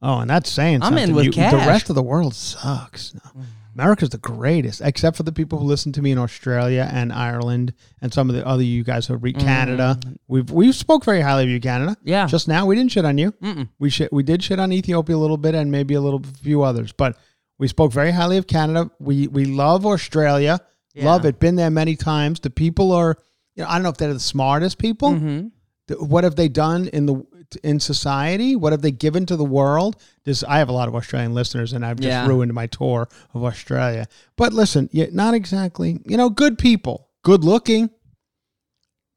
Oh, 0.05 0.19
and 0.19 0.29
that's 0.31 0.51
saying 0.51 0.83
I'm 0.83 0.93
in 0.93 0.99
something. 0.99 1.15
with 1.17 1.25
You- 1.27 1.33
cash. 1.33 1.51
The 1.53 1.59
rest 1.59 1.89
of 1.89 1.97
the 1.97 2.03
world 2.03 2.35
sucks. 2.35 3.15
No. 3.15 3.43
America's 3.77 4.11
the 4.11 4.19
greatest, 4.19 4.81
except 4.85 5.17
for 5.17 5.25
the 5.25 5.33
people 5.33 5.59
who 5.59 5.65
listen 5.65 5.91
to 5.93 6.01
me 6.03 6.13
in 6.13 6.19
Australia 6.19 6.89
and 6.93 7.13
Ireland 7.13 7.73
and 8.01 8.15
some 8.15 8.31
of 8.31 8.37
the 8.37 8.47
other 8.47 8.63
you 8.63 8.85
guys 8.85 9.09
who 9.09 9.17
read 9.17 9.37
Canada. 9.39 9.99
We've 10.29 10.49
we 10.49 10.71
spoke 10.71 11.05
very 11.05 11.21
highly 11.21 11.43
of 11.45 11.51
you, 11.51 11.59
Canada. 11.61 11.93
Mm. 11.93 11.97
Yeah. 12.05 12.27
Just 12.27 12.47
now, 12.47 12.67
we 12.67 12.77
didn't 12.77 12.93
shit 12.93 13.05
on 13.05 13.19
you. 13.19 13.35
We 13.81 13.91
shit, 13.91 14.13
we 14.13 14.23
did 14.23 14.45
shit 14.45 14.61
on 14.61 14.73
Ethiopia 14.73 15.17
a 15.17 15.19
little 15.19 15.37
bit 15.39 15.57
and 15.57 15.73
maybe 15.73 15.95
a 15.95 16.01
little 16.01 16.23
few 16.43 16.63
others, 16.63 16.93
but 16.93 17.17
we 17.59 17.67
spoke 17.67 17.93
very 17.93 18.13
highly 18.13 18.37
of 18.37 18.47
Canada. 18.47 18.91
We 19.01 19.27
we 19.27 19.45
love 19.47 19.85
Australia. 19.87 20.61
Love 20.97 21.25
it. 21.25 21.41
Been 21.41 21.57
there 21.57 21.71
many 21.71 21.97
times. 21.97 22.39
The 22.39 22.51
people 22.51 22.93
are, 22.93 23.17
you 23.57 23.65
know, 23.65 23.69
I 23.69 23.73
don't 23.75 23.83
know 23.83 23.89
if 23.89 23.97
they're 23.97 24.13
the 24.15 24.21
smartest 24.21 24.79
people. 24.79 25.51
What 25.99 26.24
have 26.24 26.37
they 26.37 26.49
done 26.49 26.89
in 26.89 27.07
the 27.07 27.22
in 27.62 27.78
society? 27.78 28.57
What 28.57 28.72
have 28.72 28.82
they 28.82 28.91
given 28.91 29.26
to 29.26 29.37
the 29.37 29.45
world? 29.45 29.97
This 30.24 30.43
I 30.45 30.59
have 30.59 30.68
a 30.68 30.72
lot 30.72 30.89
of 30.89 30.95
Australian 30.95 31.35
listeners, 31.35 31.72
and 31.72 31.85
I've 31.85 31.99
just 31.99 32.09
Yeah. 32.09 32.26
ruined 32.26 32.53
my 32.55 32.66
tour 32.66 33.09
of 33.35 33.45
Australia. 33.45 34.07
But 34.37 34.53
listen, 34.53 34.89
not 35.12 35.35
exactly. 35.35 36.01
You 36.07 36.16
know, 36.16 36.30
good 36.30 36.59
people, 36.59 37.09
good 37.22 37.45
looking. 37.45 37.91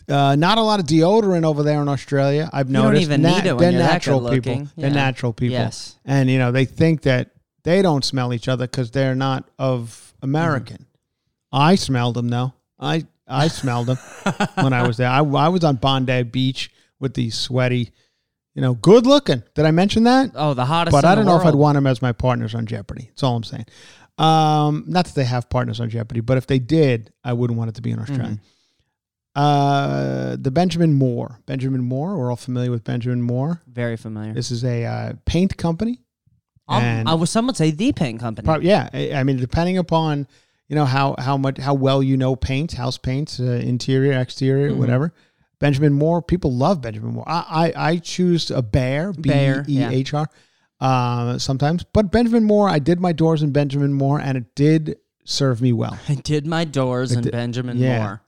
Uh, 0.10 0.36
not 0.38 0.58
a 0.58 0.62
lot 0.62 0.80
of 0.80 0.86
deodorant 0.86 1.44
over 1.44 1.64
there 1.64 1.82
in 1.82 1.90
Australia. 1.90 2.50
I've 2.54 2.68
You 2.70 2.74
don't 2.76 2.84
noticed. 2.94 3.08
it 3.12 3.58
when 3.58 3.58
they're 3.60 3.72
natural 3.72 4.20
people. 4.30 4.36
looking. 4.54 4.70
They're 4.78 4.90
natural 4.90 5.34
people. 5.34 5.54
Yes. 5.54 5.98
And 6.06 6.30
you 6.30 6.38
know 6.40 6.52
they 6.52 6.66
think 6.66 7.02
that 7.02 7.32
they 7.64 7.82
don't 7.82 8.06
smell 8.06 8.34
each 8.34 8.48
other 8.48 8.68
because 8.68 8.92
they're 8.92 9.16
not 9.16 9.50
of 9.60 10.14
American. 10.22 10.86
I 11.52 11.76
smelled 11.76 12.16
them 12.16 12.30
though. 12.30 12.54
I 12.80 13.06
I 13.28 13.48
smelled 13.50 13.88
them 13.88 13.98
when 14.56 14.74
I 14.74 14.88
was 14.88 14.98
there. 14.98 15.10
I, 15.10 15.20
I 15.20 15.50
was 15.50 15.64
on 15.64 15.76
Bondi 15.76 16.24
Beach 16.24 16.72
with 17.00 17.14
these 17.14 17.36
sweaty, 17.38 17.92
you 18.56 18.62
know, 18.62 18.74
good 18.74 19.06
looking. 19.06 19.44
Did 19.54 19.66
I 19.66 19.72
mention 19.72 20.04
that? 20.06 20.32
Oh, 20.36 20.54
the 20.54 20.66
hottest. 20.66 20.94
but 20.94 21.06
I 21.06 21.14
don't 21.16 21.26
know 21.26 21.40
if 21.40 21.46
I'd 21.46 21.56
want 21.56 21.76
them 21.76 21.88
as 21.88 22.02
my 22.02 22.12
partners 22.12 22.56
on 22.56 22.66
Jeopardy. 22.66 23.06
That's 23.10 23.24
all 23.24 23.36
I'm 23.36 23.44
saying. 23.44 23.66
Um, 24.18 24.86
not 24.88 25.06
that 25.06 25.14
they 25.16 25.26
have 25.26 25.50
partners 25.50 25.80
on 25.80 25.90
Jeopardy, 25.90 26.22
but 26.22 26.38
if 26.38 26.48
they 26.48 26.58
did, 26.60 27.12
I 27.24 27.34
wouldn't 27.34 27.58
want 27.60 27.70
it 27.70 27.76
to 27.76 27.82
be 27.82 27.92
in 27.92 28.00
Australia. 28.00 28.40
Uh, 29.36 30.36
the 30.40 30.50
Benjamin 30.50 30.94
Moore. 30.94 31.40
Benjamin 31.46 31.82
Moore. 31.84 32.18
We're 32.18 32.32
all 32.32 32.36
familiar 32.36 32.72
with 32.72 32.84
Benjamin 32.84 33.22
Moore. 33.22 33.62
Very 33.68 33.96
familiar. 33.96 34.34
This 34.34 34.50
is 34.50 34.64
a 34.64 34.86
uh, 34.86 35.14
paint 35.26 35.56
company. 35.58 36.00
Um, 36.68 36.82
and- 36.84 37.08
I 37.10 37.14
was. 37.14 37.30
Some 37.30 37.46
would 37.48 37.56
say 37.58 37.70
the 37.72 37.92
paint 37.92 38.20
company. 38.20 38.46
Prob- 38.46 38.64
yeah, 38.64 38.90
I, 38.92 39.12
I 39.14 39.24
mean, 39.24 39.38
depending 39.38 39.78
upon 39.78 40.28
you 40.68 40.76
know 40.76 40.86
how 40.86 41.16
how 41.18 41.38
much 41.38 41.58
how 41.58 41.74
well 41.74 42.04
you 42.04 42.18
know 42.18 42.36
paint, 42.36 42.74
house 42.74 42.98
paints, 42.98 43.40
uh, 43.40 43.44
interior, 43.44 44.14
exterior, 44.20 44.70
Mm-hmm. 44.70 44.80
whatever. 44.80 45.14
Benjamin 45.60 45.94
Moore, 45.94 46.22
people 46.22 46.54
love 46.54 46.82
Benjamin 46.82 47.14
Moore. 47.14 47.28
I 47.28 47.72
I, 47.76 47.90
I 47.90 47.98
choose 47.98 48.52
a 48.52 48.62
bear, 48.62 49.14
B 49.14 49.30
E 49.32 49.64
yeah. 49.68 50.26
Uh, 50.80 51.40
sometimes. 51.40 51.84
But 51.84 52.12
Benjamin 52.12 52.44
Moore, 52.44 52.70
I 52.70 52.78
did 52.80 53.00
my 53.00 53.12
doors 53.12 53.42
in 53.42 53.52
Benjamin 53.52 53.94
Moore, 53.94 54.20
and 54.22 54.38
it 54.38 54.54
did 54.54 54.98
serve 55.24 55.60
me 55.62 55.74
well. 55.74 55.98
I 56.08 56.14
did 56.16 56.46
my 56.46 56.64
doors 56.66 57.12
in 57.12 57.24
Benjamin 57.24 57.78
yeah. 57.78 58.00
Moore. 58.00 58.22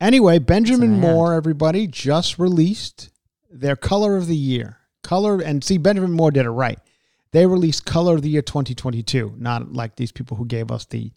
Anyway, 0.00 0.38
Benjamin. 0.38 1.00
Moore, 1.00 1.32
everybody 1.32 1.86
just 1.86 2.38
released 2.38 3.10
their 3.50 3.76
color 3.76 4.16
of 4.16 4.26
the 4.26 4.36
year. 4.36 4.78
Color 5.02 5.40
and 5.40 5.64
see, 5.64 5.78
Benjamin 5.78 6.12
Moore 6.12 6.30
did 6.30 6.44
it 6.44 6.50
right. 6.50 6.78
They 7.32 7.46
released 7.46 7.86
color 7.86 8.14
of 8.14 8.22
the 8.22 8.28
year 8.28 8.42
2022, 8.42 9.34
not 9.38 9.72
like 9.72 9.96
these 9.96 10.12
people 10.12 10.36
who 10.36 10.44
gave 10.46 10.70
us 10.70 10.84
the 10.84 11.10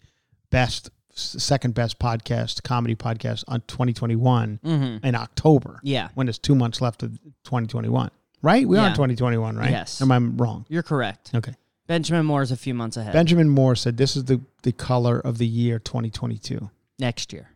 best, 0.50 0.90
second 1.14 1.74
best 1.74 1.98
podcast, 1.98 2.62
comedy 2.62 2.94
podcast 2.94 3.44
on 3.48 3.62
2021 3.66 4.60
Mm-hmm. 4.64 5.06
in 5.06 5.14
October. 5.14 5.80
Yeah. 5.82 6.08
when 6.14 6.26
there's 6.26 6.38
two 6.38 6.54
months 6.54 6.80
left 6.80 7.02
of 7.02 7.18
2021. 7.44 8.10
Right? 8.40 8.68
We 8.68 8.78
are 8.78 8.86
in 8.86 8.92
2021, 8.92 9.56
right? 9.56 9.70
Yes. 9.70 10.00
Am 10.00 10.12
I 10.12 10.18
wrong? 10.18 10.64
You're 10.68 10.84
correct. 10.84 11.32
Okay. 11.34 11.54
Benjamin 11.88 12.24
Moore's 12.26 12.52
a 12.52 12.56
few 12.56 12.74
months 12.74 12.96
ahead. 12.96 13.12
Benjamin 13.12 13.48
Moore 13.48 13.74
said 13.74 13.96
this 13.96 14.14
is 14.16 14.24
the, 14.26 14.40
the 14.62 14.72
color 14.72 15.18
of 15.18 15.38
the 15.38 15.46
year 15.46 15.78
2022 15.78 16.70
next 17.00 17.32
year. 17.32 17.48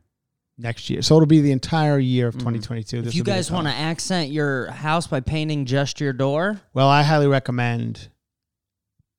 next 0.58 0.88
year. 0.90 1.02
So 1.02 1.14
it'll 1.16 1.26
be 1.26 1.40
the 1.40 1.52
entire 1.52 1.98
year 1.98 2.26
of 2.28 2.34
2022. 2.34 2.98
If 2.98 3.04
This 3.04 3.14
you 3.14 3.20
will 3.20 3.24
be 3.26 3.30
the 3.30 3.36
guys 3.36 3.50
want 3.50 3.66
to 3.68 3.72
accent 3.74 4.30
your 4.30 4.70
house 4.70 5.06
by 5.06 5.20
painting 5.20 5.66
just 5.66 6.00
your 6.00 6.12
door, 6.12 6.60
well, 6.74 6.88
I 6.88 7.02
highly 7.02 7.26
recommend 7.28 8.08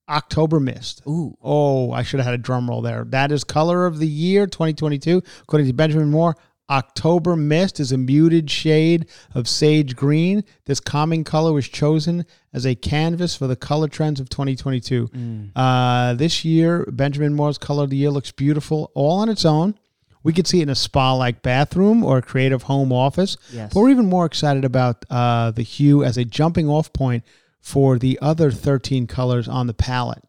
October 0.09 0.59
Mist. 0.59 1.01
ooh, 1.07 1.37
Oh, 1.41 1.91
I 1.91 2.03
should 2.03 2.19
have 2.19 2.25
had 2.25 2.35
a 2.35 2.37
drum 2.43 2.69
roll 2.69 2.81
there. 2.81 3.05
That 3.05 3.31
is 3.31 3.43
color 3.43 3.85
of 3.85 3.99
the 3.99 4.07
year 4.07 4.45
2022, 4.47 5.21
according 5.41 5.67
to 5.67 5.73
Benjamin 5.73 6.09
Moore. 6.11 6.35
October 6.69 7.35
Mist 7.35 7.79
is 7.79 7.91
a 7.91 7.97
muted 7.97 8.49
shade 8.49 9.07
of 9.35 9.47
sage 9.49 9.95
green. 9.95 10.43
This 10.65 10.79
calming 10.79 11.23
color 11.23 11.51
was 11.51 11.67
chosen 11.67 12.25
as 12.53 12.65
a 12.65 12.73
canvas 12.73 13.35
for 13.35 13.47
the 13.47 13.55
color 13.55 13.87
trends 13.89 14.19
of 14.19 14.29
2022. 14.29 15.07
Mm. 15.09 15.51
Uh, 15.55 16.13
this 16.13 16.45
year, 16.45 16.85
Benjamin 16.91 17.33
Moore's 17.33 17.57
color 17.57 17.83
of 17.83 17.89
the 17.89 17.97
year 17.97 18.09
looks 18.11 18.31
beautiful 18.31 18.91
all 18.95 19.19
on 19.19 19.29
its 19.29 19.43
own. 19.45 19.77
We 20.23 20.31
could 20.31 20.47
see 20.47 20.59
it 20.59 20.63
in 20.63 20.69
a 20.69 20.75
spa-like 20.75 21.41
bathroom 21.41 22.01
or 22.03 22.17
a 22.19 22.21
creative 22.21 22.63
home 22.63 22.93
office. 22.93 23.35
Yes. 23.51 23.73
But 23.73 23.81
we're 23.81 23.89
even 23.89 24.05
more 24.05 24.25
excited 24.25 24.63
about 24.63 25.03
uh, 25.09 25.51
the 25.51 25.63
hue 25.63 26.01
as 26.05 26.17
a 26.17 26.23
jumping-off 26.23 26.93
point 26.93 27.25
for 27.63 27.97
the 27.97 28.19
other 28.21 28.51
13 28.51 29.07
colors 29.07 29.47
on 29.47 29.67
the 29.67 29.73
palette. 29.73 30.21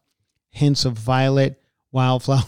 Hints 0.51 0.85
of 0.85 0.93
violet, 0.93 1.61
wildflower. 1.91 2.43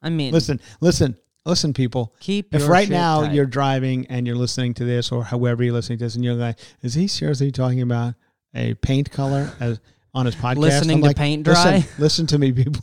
I 0.00 0.08
mean, 0.08 0.32
listen, 0.32 0.60
listen, 0.80 1.16
listen, 1.44 1.74
people. 1.74 2.14
keep 2.20 2.54
If 2.54 2.68
right 2.68 2.88
now 2.88 3.22
tight. 3.22 3.34
you're 3.34 3.44
driving 3.46 4.06
and 4.06 4.24
you're 4.24 4.36
listening 4.36 4.72
to 4.74 4.84
this, 4.84 5.10
or 5.10 5.24
however 5.24 5.64
you're 5.64 5.72
listening 5.72 5.98
to 5.98 6.04
this, 6.04 6.14
and 6.14 6.24
you're 6.24 6.34
like, 6.34 6.60
"Is 6.82 6.94
he 6.94 7.08
seriously 7.08 7.50
talking 7.50 7.82
about 7.82 8.14
a 8.54 8.74
paint 8.74 9.10
color 9.10 9.50
as 9.58 9.80
on 10.14 10.26
his 10.26 10.36
podcast?" 10.36 10.58
Listening 10.58 10.96
I'm 10.98 11.02
to 11.02 11.06
like, 11.08 11.16
paint 11.16 11.44
"Listen- 11.46 11.80
dry?" 11.80 11.84
Listen, 11.98 12.26
to 12.28 12.38
me, 12.38 12.52
people. 12.52 12.82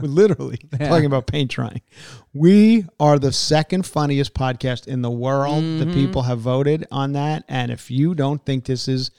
We're 0.00 0.08
literally 0.22 0.58
Yeah. 0.80 0.88
talking 0.88 1.06
about 1.06 1.28
paint 1.28 1.52
drying. 1.52 1.82
We 2.34 2.86
are 2.98 3.20
the 3.20 3.32
second 3.32 3.86
funniest 3.86 4.34
podcast 4.34 4.88
in 4.88 5.02
the 5.02 5.10
world. 5.10 5.62
Mm-hmm. 5.62 5.78
The 5.90 5.94
people 5.94 6.22
have 6.22 6.40
voted 6.40 6.86
on 6.90 7.12
that, 7.12 7.44
and 7.48 7.70
if 7.70 7.88
you 7.90 8.16
don't 8.16 8.44
think 8.44 8.64
this 8.64 8.88
is 8.88 9.12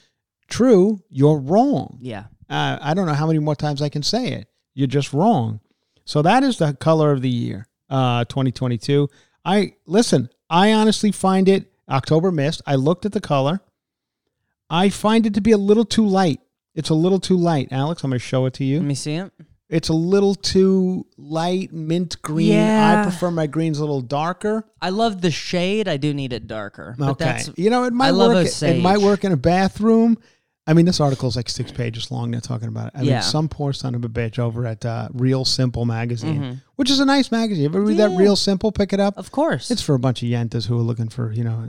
true, 0.52 1.02
you're 1.10 1.40
wrong. 1.40 1.98
yeah, 2.02 2.26
Uh, 2.50 2.78
I 2.82 2.94
don't 2.94 3.08
know 3.08 3.14
how 3.14 3.26
many 3.28 3.40
more 3.40 3.56
times 3.56 3.82
I 3.82 3.90
can 3.90 4.04
say 4.04 4.34
it. 4.34 4.48
You're 4.76 4.88
just 4.88 5.14
wrong. 5.14 5.60
So 6.06 6.22
that 6.22 6.44
is 6.44 6.58
the 6.58 6.74
color 6.74 7.12
of 7.12 7.22
the 7.22 7.30
year, 7.30 7.68
uh, 7.90 8.26
2022. 8.26 9.08
I 9.44 9.74
listen. 9.86 10.30
I 10.50 10.74
honestly 10.74 11.12
find 11.12 11.48
it 11.48 11.72
October 11.90 12.32
mist. 12.32 12.62
I 12.68 12.76
looked 12.76 13.06
at 13.06 13.12
the 13.14 13.22
color. 13.22 13.62
I 14.70 14.90
find 14.90 15.26
it 15.26 15.34
to 15.36 15.42
be 15.42 15.52
a 15.52 15.58
little 15.58 15.86
too 15.86 16.06
light. 16.06 16.40
It's 16.76 16.90
a 16.90 16.94
little 16.94 17.20
too 17.20 17.38
light, 17.38 17.70
Alex. 17.72 18.04
I'm 18.04 18.12
going 18.12 18.20
to 18.20 18.26
show 18.26 18.46
it 18.46 18.54
to 18.56 18.64
you. 18.64 18.78
let 18.78 18.86
me 18.86 18.96
see 18.96 19.16
it. 19.16 19.32
It's 19.70 19.88
a 19.90 19.94
little 19.94 20.36
too 20.36 21.06
light, 21.18 21.72
mint 21.72 22.22
green. 22.22 22.52
Yeah. 22.54 23.00
I 23.00 23.04
prefer 23.04 23.32
my 23.32 23.48
greens 23.48 23.78
a 23.80 23.82
little 23.82 24.02
darker. 24.02 24.66
I 24.82 24.90
love 24.90 25.22
the 25.22 25.32
shade. 25.32 25.88
I 25.88 25.96
do 25.96 26.14
need 26.14 26.34
it 26.34 26.46
darker. 26.48 26.96
But 26.98 27.12
okay, 27.12 27.26
that's 27.26 27.52
you 27.56 27.70
know 27.70 27.86
it 27.86 27.94
might 27.94 28.10
love 28.12 28.34
work. 28.34 28.48
It 28.62 28.82
might 28.82 28.98
work 29.00 29.24
in 29.24 29.32
a 29.32 29.38
bathroom. 29.38 30.18
I 30.68 30.74
mean, 30.74 30.86
this 30.86 31.00
article 31.00 31.28
is 31.28 31.36
like 31.36 31.50
six 31.50 31.72
pages 31.72 32.12
long. 32.12 32.30
They're 32.32 32.40
talking 32.40 32.68
about 32.68 32.88
it. 32.88 32.94
I 32.96 33.02
Yeah. 33.02 33.14
mean, 33.16 33.22
some 33.24 33.50
poor 33.50 33.74
son 33.74 33.96
of 33.96 34.06
a 34.06 34.10
bitch 34.10 34.38
over 34.38 34.66
at 34.68 34.86
uh, 34.86 35.10
Real 35.12 35.44
Simple 35.44 35.86
magazine, 35.86 36.62
which 36.76 36.92
is 36.92 37.00
a 37.00 37.06
nice 37.06 37.32
magazine. 37.32 37.66
Ever 37.66 37.82
read 37.82 37.98
that 37.98 38.12
Mm-hmm. 38.12 38.20
Real 38.20 38.36
Simple? 38.36 38.72
Pick 38.72 38.94
it 38.94 39.00
up. 39.00 39.18
of 39.18 39.32
course. 39.32 39.72
It's 39.72 39.82
for 39.82 39.96
a 39.96 40.00
bunch 40.00 40.22
of 40.22 40.30
yentas 40.30 40.68
who 40.68 40.78
are 40.78 40.84
looking 40.84 41.10
for 41.10 41.32
you 41.32 41.44
know 41.44 41.66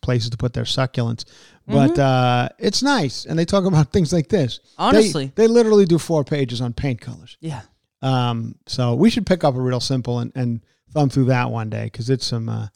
places 0.00 0.30
to 0.30 0.36
put 0.38 0.54
their 0.54 0.64
succulents. 0.64 1.26
But 1.66 1.98
uh, 1.98 2.48
it's 2.58 2.82
nice, 2.82 3.26
and 3.26 3.38
they 3.38 3.44
talk 3.44 3.64
about 3.66 3.92
things 3.92 4.12
like 4.12 4.28
this. 4.28 4.58
They- 4.58 4.62
Mm-hmm. 4.70 4.82
Honestly. 4.82 5.32
they, 5.34 5.46
literally 5.46 5.84
do 5.84 5.98
four 5.98 6.24
pages 6.24 6.60
on 6.62 6.72
paint 6.72 7.00
colors. 7.00 7.36
yeah. 7.40 7.62
Um, 8.02 8.54
so 8.66 8.94
we 8.94 9.10
should 9.10 9.26
pick 9.26 9.44
up 9.44 9.54
a 9.54 9.60
Real 9.60 9.80
Simple 9.80 10.20
and, 10.20 10.32
and 10.34 10.60
thumb 10.92 11.10
through 11.10 11.26
that 11.26 11.50
one 11.50 11.68
day 11.68 11.84
because 11.84 12.08
it's 12.08 12.24
some. 12.24 12.48
Uh, 12.48 12.68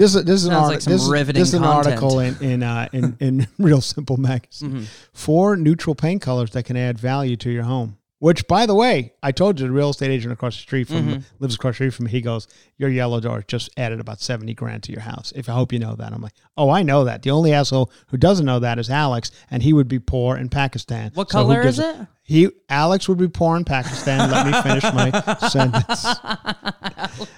this 0.00 0.14
is 0.14 0.24
this 0.24 0.40
is 0.40 0.46
an 0.46 0.52
Sounds 0.52 0.68
like 0.68 0.82
this, 0.82 1.08
riveting 1.08 1.40
this 1.40 1.48
is 1.48 1.54
an 1.54 1.64
article 1.64 2.20
in 2.20 2.36
in 2.40 2.62
uh, 2.62 2.88
in, 2.92 3.16
in 3.20 3.46
Real 3.58 3.82
Simple 3.82 4.16
magazine. 4.16 4.70
Mm-hmm. 4.70 4.84
Four 5.12 5.56
neutral 5.56 5.94
paint 5.94 6.22
colors 6.22 6.52
that 6.52 6.64
can 6.64 6.76
add 6.76 6.98
value 6.98 7.36
to 7.36 7.50
your 7.50 7.64
home. 7.64 7.98
Which, 8.20 8.46
by 8.46 8.66
the 8.66 8.74
way, 8.74 9.14
I 9.22 9.32
told 9.32 9.58
you 9.58 9.66
the 9.66 9.72
real 9.72 9.88
estate 9.90 10.10
agent 10.10 10.30
across 10.32 10.54
the 10.54 10.60
street 10.60 10.88
from 10.88 11.08
Mm-hmm. 11.08 11.20
lives 11.38 11.54
across 11.54 11.70
the 11.72 11.76
street 11.76 11.94
from 11.94 12.04
me. 12.04 12.10
He 12.10 12.20
goes, 12.20 12.46
"Your 12.76 12.90
yellow 12.90 13.18
door 13.18 13.42
just 13.48 13.70
added 13.78 13.98
about 13.98 14.20
seventy 14.20 14.52
grand 14.52 14.82
to 14.84 14.92
your 14.92 15.00
house." 15.00 15.32
If 15.34 15.48
I 15.48 15.52
hope 15.52 15.72
you 15.72 15.78
know 15.78 15.94
that, 15.96 16.12
I'm 16.12 16.20
like, 16.20 16.34
"Oh, 16.54 16.68
I 16.68 16.82
know 16.82 17.04
that." 17.04 17.22
The 17.22 17.30
only 17.30 17.54
asshole 17.54 17.90
who 18.08 18.18
doesn't 18.18 18.44
know 18.44 18.58
that 18.58 18.78
is 18.78 18.90
Alex, 18.90 19.30
and 19.50 19.62
he 19.62 19.72
would 19.72 19.88
be 19.88 19.98
poor 19.98 20.36
in 20.36 20.50
Pakistan. 20.50 21.12
What 21.14 21.30
So 21.30 21.38
color 21.38 21.62
is 21.62 21.78
a- 21.78 22.00
it? 22.02 22.06
He 22.22 22.48
Alex 22.68 23.08
would 23.08 23.16
be 23.18 23.26
poor 23.26 23.56
in 23.56 23.64
Pakistan. 23.64 24.30
Let 24.30 24.46
me 24.46 24.52
finish 24.62 24.84
my 24.84 25.10
sentence. 25.48 26.06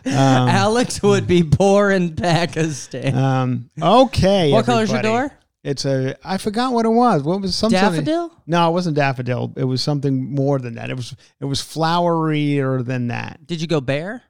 Alex 0.04 1.00
would 1.02 1.26
be 1.26 1.42
poor 1.44 1.90
in 1.90 2.14
Pakistan. 2.16 3.16
Um, 3.16 3.70
okay. 3.80 4.52
what 4.52 4.66
color's 4.66 4.90
your 4.90 5.02
door? 5.02 5.30
It's 5.64 5.84
a. 5.84 6.16
I 6.24 6.38
forgot 6.38 6.72
what 6.72 6.84
it 6.86 6.90
was. 6.90 7.22
What 7.22 7.40
was 7.40 7.54
something? 7.54 7.80
Daffodil? 7.80 8.32
No, 8.46 8.68
it 8.68 8.72
wasn't 8.72 8.96
daffodil. 8.96 9.52
It 9.56 9.64
was 9.64 9.80
something 9.82 10.34
more 10.34 10.58
than 10.58 10.74
that. 10.74 10.90
It 10.90 10.96
was. 10.96 11.14
It 11.40 11.44
was 11.44 11.60
flowerier 11.60 12.84
than 12.84 13.08
that. 13.08 13.46
Did 13.46 13.60
you 13.60 13.66
go 13.66 13.80
bear? 13.80 14.22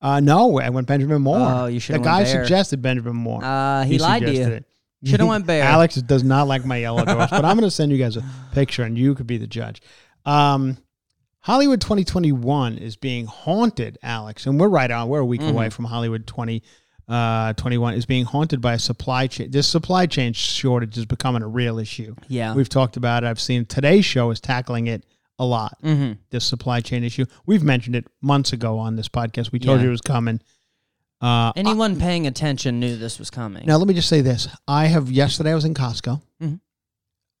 Uh, 0.00 0.20
no, 0.20 0.60
I 0.60 0.68
went 0.68 0.86
Benjamin 0.86 1.22
Moore. 1.22 1.38
Oh, 1.40 1.66
you 1.66 1.80
should. 1.80 1.96
The 1.96 2.00
guy 2.00 2.24
Bear. 2.24 2.42
suggested 2.44 2.82
Benjamin 2.82 3.16
Moore. 3.16 3.42
Uh, 3.42 3.84
he, 3.84 3.98
lied 3.98 4.22
to 4.22 4.32
you. 4.32 4.42
it. 4.44 4.64
Shoulda 5.02 5.24
went 5.26 5.46
Bear. 5.46 5.64
Alex 5.64 5.94
does 5.96 6.22
not 6.22 6.46
like 6.46 6.64
my 6.66 6.76
yellow 6.76 7.04
doors, 7.04 7.30
but 7.30 7.44
I'm 7.44 7.56
going 7.56 7.68
to 7.68 7.70
send 7.70 7.90
you 7.90 7.98
guys 7.98 8.16
a 8.16 8.24
picture, 8.52 8.82
and 8.82 8.98
you 8.98 9.14
could 9.14 9.26
be 9.26 9.38
the 9.38 9.46
judge. 9.46 9.80
Um, 10.26 10.76
Hollywood 11.40 11.80
2021 11.80 12.78
is 12.78 12.96
being 12.96 13.26
haunted, 13.26 13.98
Alex, 14.02 14.46
and 14.46 14.60
we're 14.60 14.68
right 14.68 14.90
on. 14.90 15.08
We're 15.08 15.20
a 15.20 15.26
week 15.26 15.40
Mm-hmm. 15.40 15.50
away 15.56 15.70
from 15.70 15.86
Hollywood 15.86 16.26
2021 16.26 16.62
is 17.08 18.06
being 18.06 18.24
haunted 18.24 18.60
by 18.60 18.74
a 18.74 18.78
supply 18.78 19.26
chain. 19.26 19.50
This 19.50 19.66
supply 19.66 20.06
chain 20.06 20.32
shortage 20.32 20.96
is 20.98 21.06
becoming 21.06 21.42
a 21.42 21.48
real 21.48 21.78
issue. 21.78 22.14
Yeah. 22.28 22.54
We've 22.54 22.68
talked 22.68 22.96
about 22.96 23.24
it. 23.24 23.26
I've 23.28 23.40
seen 23.40 23.66
today's 23.66 24.04
show 24.04 24.30
is 24.30 24.40
tackling 24.40 24.86
it 24.86 25.04
a 25.38 25.44
lot. 25.44 25.76
Mm-hmm. 25.82 26.12
This 26.30 26.44
supply 26.44 26.80
chain 26.80 27.04
issue. 27.04 27.24
We've 27.46 27.62
mentioned 27.62 27.96
it 27.96 28.06
months 28.22 28.52
ago 28.52 28.78
on 28.78 28.96
this 28.96 29.08
podcast. 29.08 29.52
We 29.52 29.58
told 29.58 29.78
Yeah. 29.78 29.84
you 29.84 29.88
it 29.88 29.92
was 29.92 30.00
coming. 30.00 30.40
Uh, 31.20 31.52
Anyone 31.56 31.98
paying 31.98 32.26
attention 32.26 32.80
knew 32.80 32.96
this 32.96 33.18
was 33.18 33.30
coming. 33.30 33.64
now 33.66 33.76
let 33.76 33.88
me 33.88 33.94
just 33.94 34.08
say 34.08 34.20
this: 34.20 34.46
I 34.68 34.86
have 34.86 35.10
yesterday 35.10 35.52
I 35.52 35.54
was 35.54 35.64
in 35.64 35.72
Costco. 35.72 36.20
Mhm. 36.42 36.60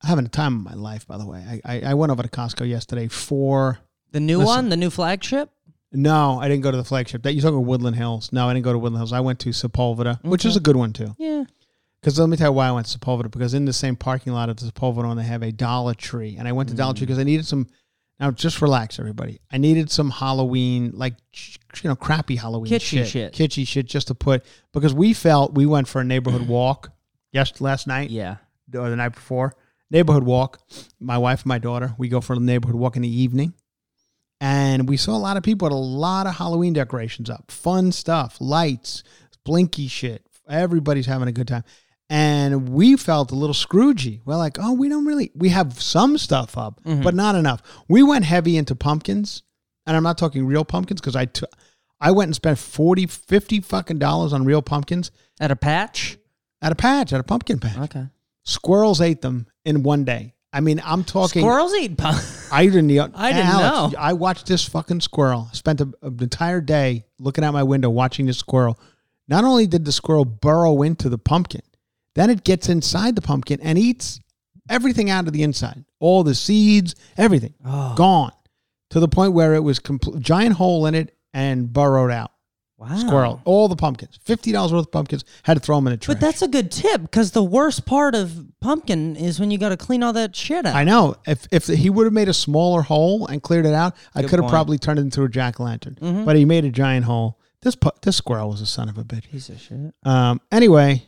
Having 0.02 0.26
a 0.26 0.28
time 0.28 0.56
of 0.56 0.62
my 0.64 0.74
life, 0.74 1.06
by 1.06 1.18
the 1.18 1.26
way. 1.26 1.60
I, 1.64 1.74
I, 1.76 1.80
I 1.90 1.94
went 1.94 2.10
over 2.12 2.22
to 2.22 2.28
Costco 2.28 2.66
yesterday 2.68 3.08
for 3.08 3.78
the 4.12 4.20
new 4.20 4.38
Listen. 4.38 4.54
one, 4.54 4.68
the 4.70 4.76
new 4.76 4.90
flagship. 4.90 5.50
No, 5.94 6.38
I 6.40 6.48
didn't 6.48 6.62
go 6.62 6.70
to 6.70 6.76
the 6.76 6.84
flagship. 6.84 7.22
That 7.22 7.34
you 7.34 7.40
talking 7.40 7.56
about 7.56 7.66
Woodland 7.66 7.96
Hills? 7.96 8.32
No, 8.32 8.48
I 8.48 8.52
didn't 8.54 8.64
go 8.64 8.72
to 8.72 8.78
Woodland 8.78 8.98
Hills. 9.00 9.12
I 9.12 9.20
went 9.20 9.38
to 9.40 9.50
Sepulveda, 9.50 10.22
which 10.24 10.44
is 10.44 10.56
a 10.56 10.60
good 10.60 10.76
one 10.76 10.92
too. 10.92 11.14
Yeah. 11.18 11.44
Because 12.00 12.18
let 12.18 12.28
me 12.28 12.36
tell 12.36 12.48
you 12.50 12.52
why 12.52 12.68
I 12.68 12.72
went 12.72 12.86
to 12.86 12.98
Sepulveda. 12.98 13.30
Because 13.30 13.54
in 13.54 13.64
the 13.64 13.72
same 13.72 13.96
parking 13.96 14.32
lot 14.34 14.48
of 14.50 14.56
the 14.58 14.66
Sepulveda 14.66 15.06
one, 15.06 15.16
they 15.16 15.22
have 15.22 15.42
a 15.42 15.50
Dollar 15.52 15.94
Tree, 15.94 16.36
and 16.38 16.46
I 16.46 16.52
went 16.52 16.68
to 16.68 16.74
Dollar 16.74 16.92
Mm. 16.92 16.96
Tree 16.98 17.06
because 17.06 17.18
I 17.18 17.24
needed 17.24 17.46
some. 17.46 17.66
Now 18.20 18.30
just 18.30 18.62
relax, 18.62 18.98
everybody. 19.00 19.40
I 19.50 19.58
needed 19.58 19.90
some 19.90 20.10
Halloween, 20.10 20.92
like 20.94 21.14
you 21.82 21.88
know, 21.90 21.96
crappy 21.96 22.36
Halloween 22.36 22.70
Kitschy 22.72 23.04
shit, 23.04 23.08
shit. 23.08 23.32
kitschy 23.32 23.66
shit, 23.66 23.86
just 23.86 24.06
to 24.08 24.14
put 24.14 24.44
because 24.72 24.94
we 24.94 25.12
felt 25.12 25.54
we 25.54 25.66
went 25.66 25.88
for 25.88 26.00
a 26.00 26.04
neighborhood 26.04 26.46
walk. 26.48 26.90
Yes, 27.32 27.60
last 27.60 27.88
night 27.88 28.10
Yeah. 28.10 28.36
or 28.76 28.88
the 28.90 28.94
night 28.94 29.08
before. 29.12 29.56
Neighborhood 29.90 30.22
walk. 30.22 30.60
My 31.00 31.18
wife 31.18 31.40
and 31.40 31.46
my 31.46 31.58
daughter, 31.58 31.92
we 31.98 32.08
go 32.08 32.20
for 32.20 32.34
a 32.34 32.38
neighborhood 32.38 32.76
walk 32.76 32.94
in 32.94 33.02
the 33.02 33.08
evening. 33.08 33.54
And 34.44 34.86
we 34.86 34.98
saw 34.98 35.16
a 35.16 35.16
lot 35.16 35.38
of 35.38 35.42
people 35.42 35.64
with 35.64 35.72
a 35.72 35.76
lot 35.76 36.26
of 36.26 36.34
Halloween 36.34 36.74
decorations 36.74 37.30
up. 37.30 37.50
Fun 37.50 37.92
stuff, 37.92 38.36
lights, 38.40 39.02
blinky 39.42 39.88
shit. 39.88 40.22
Everybody's 40.46 41.06
having 41.06 41.28
a 41.28 41.32
good 41.32 41.48
time. 41.48 41.64
And 42.10 42.68
we 42.68 42.98
felt 42.98 43.32
a 43.32 43.34
little 43.34 43.54
scroogey. 43.54 44.20
We're 44.26 44.36
like, 44.36 44.58
oh, 44.60 44.74
we 44.74 44.90
don't 44.90 45.06
really, 45.06 45.30
we 45.34 45.48
have 45.48 45.80
some 45.80 46.18
stuff 46.18 46.58
up, 46.58 46.82
mm-hmm. 46.84 47.02
but 47.02 47.14
not 47.14 47.36
enough. 47.36 47.62
We 47.88 48.02
went 48.02 48.26
heavy 48.26 48.58
into 48.58 48.74
pumpkins. 48.74 49.42
And 49.86 49.96
I'm 49.96 50.02
not 50.02 50.18
talking 50.18 50.44
real 50.44 50.66
pumpkins 50.66 51.00
because 51.00 51.16
I 51.16 51.26
I 51.98 52.10
went 52.10 52.28
and 52.28 52.36
spent 52.36 52.58
40, 52.58 53.06
50 53.06 53.60
fucking 53.62 53.98
dollars 53.98 54.34
on 54.34 54.44
real 54.44 54.60
pumpkins 54.60 55.10
At 55.40 55.52
a 55.52 55.56
patch. 55.56 56.18
at 56.60 56.70
a 56.70 56.74
patch, 56.74 57.14
at 57.14 57.20
a 57.20 57.24
pumpkin 57.24 57.60
patch. 57.60 57.78
Okay. 57.78 58.08
Squirrels 58.42 59.00
ate 59.00 59.22
them 59.22 59.46
in 59.64 59.82
one 59.82 60.04
day. 60.04 60.33
I 60.54 60.60
mean, 60.60 60.80
I'm 60.84 61.02
talking. 61.04 61.42
Squirrels 61.42 61.74
eat. 61.74 61.98
Pump- 61.98 62.22
I 62.52 62.66
didn't. 62.66 62.88
e, 62.90 62.98
I 63.14 63.32
didn't 63.32 63.46
Alex, 63.46 63.92
know. 63.94 63.98
I 63.98 64.12
watched 64.12 64.46
this 64.46 64.64
fucking 64.66 65.00
squirrel. 65.00 65.48
Spent 65.52 65.80
a, 65.80 65.92
an 66.02 66.16
entire 66.20 66.60
day 66.60 67.04
looking 67.18 67.42
out 67.44 67.52
my 67.52 67.64
window 67.64 67.90
watching 67.90 68.26
this 68.26 68.38
squirrel. 68.38 68.78
Not 69.26 69.42
only 69.44 69.66
did 69.66 69.84
the 69.84 69.92
squirrel 69.92 70.24
burrow 70.24 70.82
into 70.82 71.08
the 71.08 71.18
pumpkin, 71.18 71.62
then 72.14 72.30
it 72.30 72.44
gets 72.44 72.68
inside 72.68 73.16
the 73.16 73.22
pumpkin 73.22 73.58
and 73.60 73.76
eats 73.78 74.20
everything 74.70 75.10
out 75.10 75.26
of 75.26 75.32
the 75.32 75.42
inside, 75.42 75.84
all 75.98 76.22
the 76.22 76.34
seeds, 76.34 76.94
everything 77.16 77.54
Oh. 77.66 77.94
gone, 77.96 78.32
to 78.90 79.00
the 79.00 79.08
point 79.08 79.32
where 79.32 79.54
it 79.54 79.60
was 79.60 79.78
complete 79.78 80.20
giant 80.20 80.54
hole 80.56 80.86
in 80.86 80.94
it 80.94 81.16
and 81.32 81.72
burrowed 81.72 82.12
out. 82.12 82.30
Wow. 82.76 82.96
Squirrel. 82.96 83.40
All 83.44 83.68
the 83.68 83.76
pumpkins. 83.76 84.18
Fifty 84.24 84.50
dollars 84.50 84.72
worth 84.72 84.86
of 84.86 84.92
pumpkins. 84.92 85.24
Had 85.44 85.54
to 85.54 85.60
throw 85.60 85.76
them 85.76 85.86
in 85.86 85.92
a 85.92 85.96
trash. 85.96 86.16
But 86.16 86.20
that's 86.20 86.42
a 86.42 86.48
good 86.48 86.72
tip 86.72 87.02
because 87.02 87.30
the 87.30 87.42
worst 87.42 87.86
part 87.86 88.14
of 88.16 88.46
pumpkin 88.60 89.14
is 89.14 89.38
when 89.38 89.50
you 89.52 89.58
got 89.58 89.68
to 89.68 89.76
clean 89.76 90.02
all 90.02 90.12
that 90.14 90.34
shit 90.34 90.66
out. 90.66 90.74
I 90.74 90.82
know. 90.82 91.14
If 91.26 91.46
if 91.52 91.66
he 91.68 91.88
would 91.88 92.04
have 92.04 92.12
made 92.12 92.28
a 92.28 92.34
smaller 92.34 92.82
hole 92.82 93.26
and 93.28 93.40
cleared 93.42 93.64
it 93.64 93.74
out, 93.74 93.94
I 94.14 94.22
Good 94.22 94.30
could 94.30 94.36
have 94.38 94.44
point. 94.44 94.50
probably 94.52 94.78
turned 94.78 94.98
it 94.98 95.02
into 95.02 95.22
a 95.22 95.28
jack 95.28 95.60
o' 95.60 95.64
lantern. 95.64 95.96
Mhm. 96.00 96.24
But 96.24 96.34
he 96.36 96.44
made 96.44 96.64
a 96.64 96.70
giant 96.70 97.04
hole. 97.06 97.38
This 97.62 97.76
pu- 97.76 97.90
this 98.02 98.16
squirrel 98.16 98.50
was 98.50 98.60
a 98.60 98.66
son 98.66 98.88
of 98.88 98.98
a 98.98 99.04
bitch. 99.04 99.30
Piece 99.30 99.48
of 99.48 99.60
shit. 99.60 99.94
Um. 100.02 100.40
Anyway, 100.50 101.06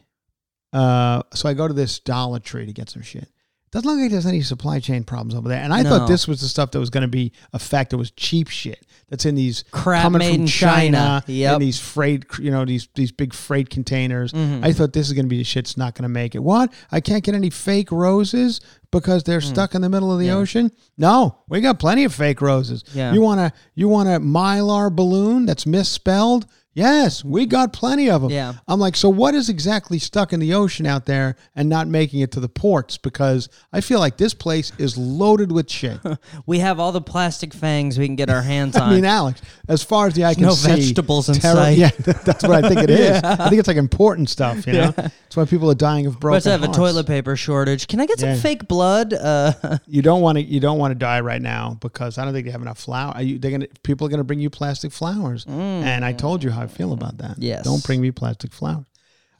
uh. 0.72 1.22
So 1.34 1.48
I 1.48 1.54
go 1.54 1.66
to 1.66 1.74
this 1.74 1.98
Dollar 1.98 2.38
Tree 2.38 2.64
to 2.66 2.72
get 2.72 2.88
some 2.90 3.02
shit. 3.02 3.28
Doesn't 3.76 3.90
look 3.90 4.00
like 4.00 4.10
there's 4.10 4.24
any 4.24 4.40
supply 4.40 4.80
chain 4.80 5.04
problems 5.04 5.34
over 5.34 5.50
there. 5.50 5.60
And 5.60 5.70
I 5.70 5.82
No. 5.82 5.90
thought 5.90 6.08
this 6.08 6.26
was 6.26 6.40
the 6.40 6.48
stuff 6.48 6.70
that 6.70 6.80
was 6.80 6.88
going 6.88 7.02
to 7.02 7.08
be 7.08 7.32
effective. 7.52 7.98
Was 7.98 8.10
cheap 8.10 8.48
shit 8.48 8.86
that's 9.10 9.26
in 9.26 9.34
these 9.34 9.64
Crap 9.70 10.00
coming 10.02 10.20
made 10.20 10.32
from 10.32 10.40
in 10.42 10.46
China, 10.46 10.96
China. 10.96 11.24
Yep. 11.26 11.52
in 11.54 11.60
these 11.60 11.78
freight, 11.78 12.24
you 12.40 12.50
know, 12.50 12.64
these 12.64 12.88
these 12.94 13.12
big 13.12 13.34
freight 13.34 13.68
containers. 13.68 14.32
Mhm. 14.32 14.64
I 14.64 14.72
thought 14.72 14.94
this 14.94 15.06
is 15.08 15.12
going 15.12 15.26
to 15.26 15.28
be 15.28 15.36
the 15.36 15.44
shit's 15.44 15.76
not 15.76 15.94
going 15.94 16.04
to 16.04 16.08
make 16.08 16.34
it. 16.34 16.42
What? 16.42 16.72
I 16.90 17.00
can't 17.00 17.22
get 17.22 17.34
any 17.34 17.50
fake 17.50 17.92
roses 17.92 18.60
because 18.90 19.24
they're 19.24 19.42
stuck 19.42 19.74
in 19.74 19.82
the 19.82 19.90
middle 19.90 20.10
of 20.10 20.18
the. 20.20 20.26
Yeah. 20.26 20.36
ocean? 20.36 20.70
No, 20.96 21.36
we 21.48 21.60
got 21.60 21.78
plenty 21.78 22.04
of 22.04 22.14
fake 22.14 22.40
roses. 22.40 22.82
Yeah. 22.94 23.12
You 23.12 23.20
want 23.20 23.40
a 23.40 23.52
you 23.74 23.88
want 23.88 24.08
a 24.08 24.20
mylar 24.20 24.90
balloon 24.90 25.44
that's 25.44 25.66
misspelled? 25.66 26.46
Yes, 26.76 27.24
we 27.24 27.46
got 27.46 27.72
plenty 27.72 28.10
of 28.10 28.20
them. 28.20 28.30
Yeah. 28.30 28.52
I'm 28.68 28.78
like, 28.78 28.96
so 28.96 29.08
what 29.08 29.34
is 29.34 29.48
exactly 29.48 29.98
stuck 29.98 30.34
in 30.34 30.40
the 30.40 30.52
ocean 30.52 30.84
out 30.84 31.06
there 31.06 31.36
and 31.54 31.70
not 31.70 31.88
making 31.88 32.20
it 32.20 32.32
to 32.32 32.40
the 32.40 32.50
ports? 32.50 32.98
Because 32.98 33.48
I 33.72 33.80
feel 33.80 33.98
like 33.98 34.18
this 34.18 34.34
place 34.34 34.72
is 34.76 34.98
loaded 34.98 35.50
with 35.52 35.70
shit. 35.70 35.98
We 36.44 36.58
have 36.60 36.78
all 36.78 36.92
the 36.92 37.00
plastic 37.00 37.54
fangs 37.54 37.98
we 37.98 38.06
can 38.06 38.14
get 38.14 38.28
our 38.30 38.42
hands 38.42 38.76
on. 38.76 38.82
I 38.90 38.94
mean, 38.94 39.04
Alex, 39.06 39.40
as 39.68 39.82
far 39.82 40.06
as 40.06 40.14
the 40.14 40.24
eye 40.26 40.34
can 40.34 40.42
no 40.44 40.50
see, 40.50 40.68
vegetables 40.68 41.28
in 41.30 41.36
terri- 41.36 41.54
sight. 41.54 41.78
Yeah, 41.78 41.90
that's 42.24 42.42
what 42.42 42.62
I 42.64 42.68
think 42.68 42.82
it 42.82 42.90
is. 42.90 43.22
I 43.22 43.48
think 43.48 43.58
it's 43.58 43.68
like 43.68 43.76
important 43.78 44.28
stuff. 44.28 44.66
You 44.66 44.74
know, 44.74 44.90
that's 44.90 45.34
why 45.36 45.46
people 45.46 45.70
are 45.70 45.74
dying 45.74 46.06
of 46.06 46.20
broken 46.20 46.34
Let's 46.34 46.46
have 46.46 46.62
a 46.62 46.68
toilet 46.68 47.06
paper 47.06 47.36
shortage. 47.36 47.88
Can 47.88 48.00
I 48.00 48.06
get 48.06 48.20
some 48.20 48.28
Yeah. 48.30 48.36
fake 48.36 48.68
blood? 48.68 49.14
Uh, 49.14 49.52
You 49.86 50.02
don't 50.02 50.20
want 50.20 50.36
to. 50.36 50.44
You 50.44 50.60
don't 50.60 50.78
want 50.78 50.90
to 50.92 50.94
die 50.94 51.20
right 51.20 51.40
now 51.42 51.78
because 51.80 52.18
I 52.18 52.24
don't 52.24 52.34
think 52.34 52.44
they 52.44 52.52
have 52.52 52.62
enough 52.62 52.78
flour. 52.78 53.12
Are 53.14 53.22
you, 53.22 53.38
they're 53.38 53.50
gonna. 53.50 53.66
People 53.82 54.06
are 54.06 54.10
gonna 54.10 54.24
bring 54.24 54.40
you 54.40 54.50
plastic 54.50 54.92
flowers, 54.92 55.46
and 55.48 56.04
I 56.04 56.12
told 56.12 56.44
you 56.44 56.50
how 56.50 56.65
I 56.66 56.72
feel 56.72 56.92
about 56.92 57.18
that. 57.18 57.36
Yes. 57.38 57.64
Don't 57.64 57.84
bring 57.84 58.00
me 58.00 58.10
plastic 58.10 58.52
flowers. 58.52 58.86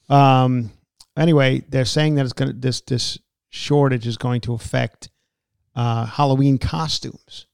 Um. 0.09 0.70
Anyway, 1.16 1.64
they're 1.68 1.85
saying 1.85 2.14
that 2.16 2.24
it's 2.24 2.33
gonna. 2.33 2.53
This 2.53 2.81
this 2.83 3.18
shortage 3.51 4.07
is 4.07 4.16
going 4.16 4.41
to 4.43 4.55
affect 4.55 5.09
uh, 5.74 6.07
Halloween 6.07 6.59
costumes, 6.59 7.47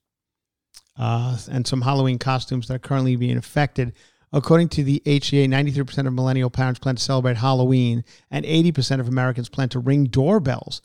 uh, 0.99 1.39
and 1.51 1.67
some 1.67 1.83
Halloween 1.83 2.19
costumes 2.19 2.69
that 2.69 2.75
are 2.75 2.79
currently 2.79 3.17
being 3.17 3.37
affected. 3.37 3.95
According 4.35 4.71
to 4.71 4.85
the 4.85 5.03
HCA, 5.05 5.47
93% 5.47 6.07
of 6.07 6.15
millennial 6.15 6.49
parents 6.49 6.81
plan 6.81 6.97
to 6.97 7.03
celebrate 7.03 7.37
Halloween, 7.37 8.03
and 8.31 8.47
80% 8.47 8.99
of 8.99 9.07
Americans 9.07 9.51
plan 9.51 9.69
to 9.71 9.79
ring 9.79 10.05
doorbells 10.05 10.81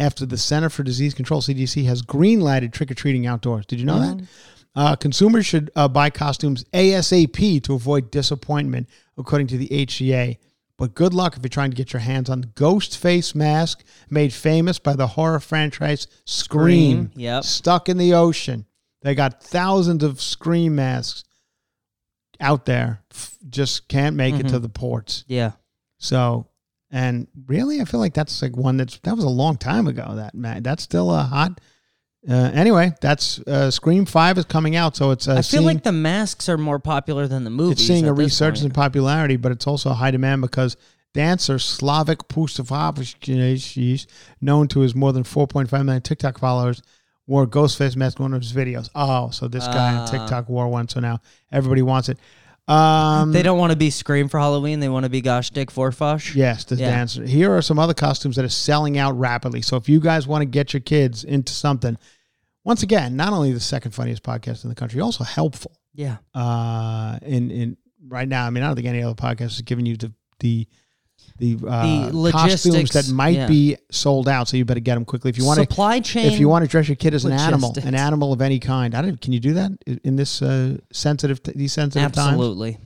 after 0.00 0.26
the 0.26 0.36
Center 0.38 0.68
for 0.68 0.82
Disease 0.82 1.14
Control, 1.14 1.40
CDC, 1.40 1.84
has 1.84 2.02
green 2.02 2.40
lighted 2.40 2.72
trick 2.72 2.90
or 2.90 2.94
treating 2.94 3.26
outdoors. 3.26 3.66
Did 3.66 3.78
you 3.78 3.86
know 3.86 4.00
that? 4.00 4.24
Uh, 4.74 4.96
consumers 4.96 5.46
should 5.46 5.70
uh, 5.76 5.86
buy 5.88 6.10
costumes 6.10 6.64
ASAP 6.72 7.62
to 7.64 7.74
avoid 7.74 8.10
disappointment, 8.10 8.88
according 9.18 9.46
to 9.48 9.58
the 9.58 9.68
HCA. 9.68 10.38
But 10.78 10.94
good 10.94 11.12
luck 11.12 11.36
if 11.36 11.42
you're 11.42 11.50
trying 11.50 11.70
to 11.70 11.76
get 11.76 11.92
your 11.92 12.00
hands 12.00 12.30
on 12.30 12.40
the 12.40 12.46
ghost 12.48 12.96
face 12.96 13.34
mask 13.34 13.84
made 14.08 14.32
famous 14.32 14.78
by 14.78 14.94
the 14.94 15.06
horror 15.08 15.38
franchise 15.40 16.06
Scream. 16.24 17.06
Scream, 17.08 17.10
yep. 17.16 17.44
Stuck 17.44 17.88
in 17.90 17.98
the 17.98 18.14
ocean. 18.14 18.64
They 19.02 19.14
got 19.14 19.42
thousands 19.42 20.02
of 20.02 20.20
Scream 20.20 20.76
masks 20.76 21.24
out 22.40 22.64
there. 22.64 23.02
F- 23.12 23.36
Just 23.50 23.88
can't 23.88 24.16
make 24.16 24.34
it 24.36 24.48
to 24.48 24.58
the 24.58 24.68
ports. 24.70 25.24
yeah. 25.28 25.52
So, 25.98 26.46
and 26.90 27.28
really, 27.46 27.80
I 27.80 27.84
feel 27.84 28.00
like 28.00 28.14
that's 28.14 28.42
like 28.42 28.56
one 28.56 28.76
that's 28.76 28.98
that 29.00 29.14
was 29.14 29.24
a 29.24 29.28
long 29.28 29.56
time 29.56 29.86
ago. 29.86 30.14
That 30.16 30.34
man, 30.34 30.62
that's 30.62 30.82
still 30.82 31.12
a 31.14 31.22
hot. 31.22 31.60
Uh, 32.28 32.50
anyway, 32.52 32.92
that's 33.00 33.38
uh, 33.46 33.70
Scream 33.70 34.04
Five 34.04 34.36
is 34.36 34.44
coming 34.44 34.76
out, 34.76 34.94
so 34.96 35.10
it's 35.10 35.26
uh, 35.26 35.32
I 35.32 35.34
feel 35.36 35.42
seeing, 35.42 35.64
like 35.64 35.84
the 35.84 35.92
masks 35.92 36.48
are 36.48 36.58
more 36.58 36.78
popular 36.78 37.26
than 37.26 37.44
the 37.44 37.50
movies. 37.50 37.78
it's 37.78 37.86
seeing 37.86 38.06
a 38.06 38.12
resurgence 38.12 38.62
in 38.64 38.72
popularity, 38.72 39.36
but 39.36 39.52
it's 39.52 39.66
also 39.66 39.90
a 39.90 39.94
high 39.94 40.10
demand 40.10 40.42
because 40.42 40.76
dancer 41.14 41.54
Slavik 41.54 42.28
Pustavovich, 42.28 44.06
known 44.40 44.68
to 44.68 44.80
his 44.80 44.94
more 44.94 45.12
than 45.12 45.22
4.5 45.24 45.84
million 45.84 46.02
TikTok 46.02 46.38
followers, 46.38 46.82
wore 47.26 47.46
Ghostface 47.46 47.96
mask 47.96 48.18
in 48.18 48.24
one 48.24 48.34
of 48.34 48.42
his 48.42 48.52
videos. 48.52 48.90
Oh, 48.94 49.30
so 49.30 49.48
this 49.48 49.66
guy 49.66 49.94
on 49.94 50.00
Ah. 50.00 50.06
TikTok 50.06 50.48
wore 50.48 50.68
one, 50.68 50.88
so 50.88 51.00
now 51.00 51.20
everybody 51.50 51.82
wants 51.82 52.08
it. 52.08 52.18
Um, 52.70 53.32
They 53.32 53.42
don't 53.42 53.58
want 53.58 53.72
to 53.72 53.76
be 53.76 53.90
Scream 53.90 54.28
for 54.28 54.38
Halloween. 54.38 54.80
They 54.80 54.88
want 54.88 55.04
to 55.04 55.10
be 55.10 55.20
Gosh 55.20 55.50
Dick 55.50 55.70
Forfosh. 55.70 56.34
Yes, 56.34 56.64
the 56.64 56.76
Yeah. 56.76 56.90
dancer. 56.90 57.24
Here 57.26 57.54
are 57.54 57.62
some 57.62 57.78
other 57.78 57.94
costumes 57.94 58.36
that 58.36 58.44
are 58.44 58.48
selling 58.48 58.96
out 58.98 59.18
rapidly. 59.18 59.62
So 59.62 59.76
if 59.76 59.88
you 59.88 59.98
guys 60.00 60.26
want 60.26 60.42
to 60.42 60.46
get 60.46 60.72
your 60.72 60.80
kids 60.80 61.24
into 61.24 61.52
something, 61.52 61.96
once 62.64 62.82
again, 62.82 63.16
not 63.16 63.32
only 63.32 63.52
the 63.52 63.60
second 63.60 63.90
funniest 63.92 64.22
podcast 64.22 64.62
in 64.64 64.68
the 64.70 64.76
country, 64.76 65.00
also 65.00 65.24
helpful. 65.24 65.72
Yeah. 65.94 66.18
Uh, 66.34 67.18
in 67.22 67.50
in 67.50 67.76
right 68.06 68.28
now, 68.28 68.46
I 68.46 68.50
mean, 68.50 68.62
I 68.62 68.68
don't 68.68 68.76
think 68.76 68.86
any 68.86 69.02
other 69.02 69.14
podcast 69.14 69.46
is 69.52 69.62
giving 69.62 69.86
you 69.86 69.96
the 69.96 70.12
the 70.38 70.66
the, 71.40 71.58
uh, 71.66 72.10
The 72.10 72.30
costumes 72.32 72.90
that 72.90 73.08
might 73.12 73.34
yeah. 73.34 73.46
be 73.48 73.76
sold 73.90 74.28
out. 74.28 74.46
So 74.46 74.56
you 74.56 74.64
better 74.64 74.78
get 74.80 74.94
them 74.94 75.04
quickly 75.04 75.30
if 75.30 75.38
you 75.38 75.44
want 75.44 75.56
to. 75.58 75.62
Supply 75.62 75.98
chain. 76.00 76.32
If 76.32 76.38
you 76.38 76.48
want 76.48 76.64
to 76.64 76.70
dress 76.70 76.88
your 76.88 76.96
kid 76.96 77.14
as 77.14 77.24
an 77.24 77.32
animal, 77.32 77.74
an 77.82 77.94
animal 77.94 78.32
of 78.32 78.40
any 78.40 78.58
kind, 78.60 78.94
I 78.94 79.02
don't. 79.02 79.20
Can 79.20 79.32
you 79.32 79.40
do 79.40 79.54
that 79.54 79.72
in- 80.04 80.16
this 80.16 80.42
uh, 80.42 80.76
sensitive 80.92 81.40
these 81.54 81.72
sensitive 81.72 82.12
times? 82.12 82.28
Absolutely. 82.34 82.78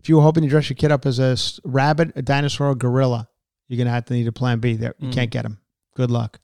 If 0.00 0.08
you 0.08 0.16
were 0.16 0.22
hoping 0.22 0.44
to 0.44 0.48
dress 0.48 0.70
your 0.70 0.76
kid 0.76 0.92
up 0.92 1.04
as 1.04 1.18
a 1.18 1.36
rabbit, 1.64 2.12
a 2.16 2.22
dinosaur, 2.22 2.70
a 2.70 2.74
gorilla, 2.76 3.28
you're 3.68 3.76
gonna 3.78 3.90
have 3.90 4.04
to 4.06 4.14
need 4.14 4.28
a 4.28 4.32
plan 4.32 4.60
B. 4.60 4.74
There, 4.74 4.94
you 5.00 5.08
Mm. 5.08 5.12
can't 5.12 5.30
get 5.30 5.42
them. 5.42 5.58
Good 5.96 6.10
luck. 6.12 6.38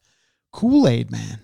Kool 0.52 0.88
Aid 0.88 1.10
Man. 1.12 1.38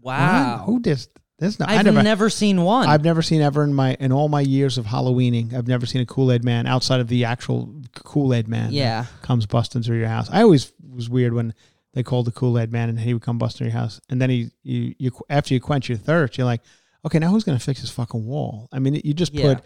Wow. 0.00 0.62
Who 0.66 0.80
does? 0.80 1.08
There's 1.44 1.60
no. 1.60 1.66
I 1.68 1.76
I've 1.76 1.84
never. 1.84 2.02
never, 2.02 2.30
seen 2.30 2.62
one. 2.62 2.88
I've 2.88 3.04
never 3.04 3.20
seen 3.20 3.42
ever 3.42 3.62
in 3.62 3.74
my 3.74 3.94
in 4.00 4.12
all 4.12 4.28
my 4.28 4.40
years 4.40 4.78
of 4.78 4.86
Halloweening. 4.86 5.52
I've 5.52 5.68
never 5.68 5.84
seen 5.84 6.00
a 6.00 6.06
Kool 6.06 6.32
Aid 6.32 6.42
Man 6.42 6.66
outside 6.66 7.00
of 7.00 7.08
the 7.08 7.24
actual 7.26 7.72
Kool 7.94 8.32
Aid 8.32 8.48
Man. 8.48 8.68
that 8.68 8.72
yeah. 8.72 9.04
comes 9.20 9.44
busting 9.44 9.82
through 9.82 9.98
your 9.98 10.08
house. 10.08 10.28
I 10.32 10.42
always 10.42 10.72
was 10.90 11.10
weird 11.10 11.34
when 11.34 11.52
they 11.92 12.02
called 12.02 12.26
the 12.26 12.32
Kool 12.32 12.58
Aid 12.58 12.72
Man 12.72 12.88
and 12.88 12.98
he 12.98 13.12
would 13.12 13.22
come 13.22 13.36
busting 13.36 13.58
through 13.58 13.66
your 13.72 13.78
house, 13.78 14.00
and 14.08 14.22
then 14.22 14.30
he 14.30 14.50
you 14.62 14.94
you 14.98 15.10
after 15.28 15.52
you 15.52 15.60
quench 15.60 15.88
your 15.88 15.98
thirst, 15.98 16.38
you're 16.38 16.46
like, 16.46 16.62
okay, 17.04 17.18
now 17.18 17.28
who's 17.30 17.44
gonna 17.44 17.58
fix 17.58 17.82
this 17.82 17.90
fucking 17.90 18.24
wall? 18.24 18.68
I 18.72 18.78
mean, 18.78 19.00
you 19.04 19.12
just 19.12 19.34
Yeah. 19.34 19.54
put 19.54 19.64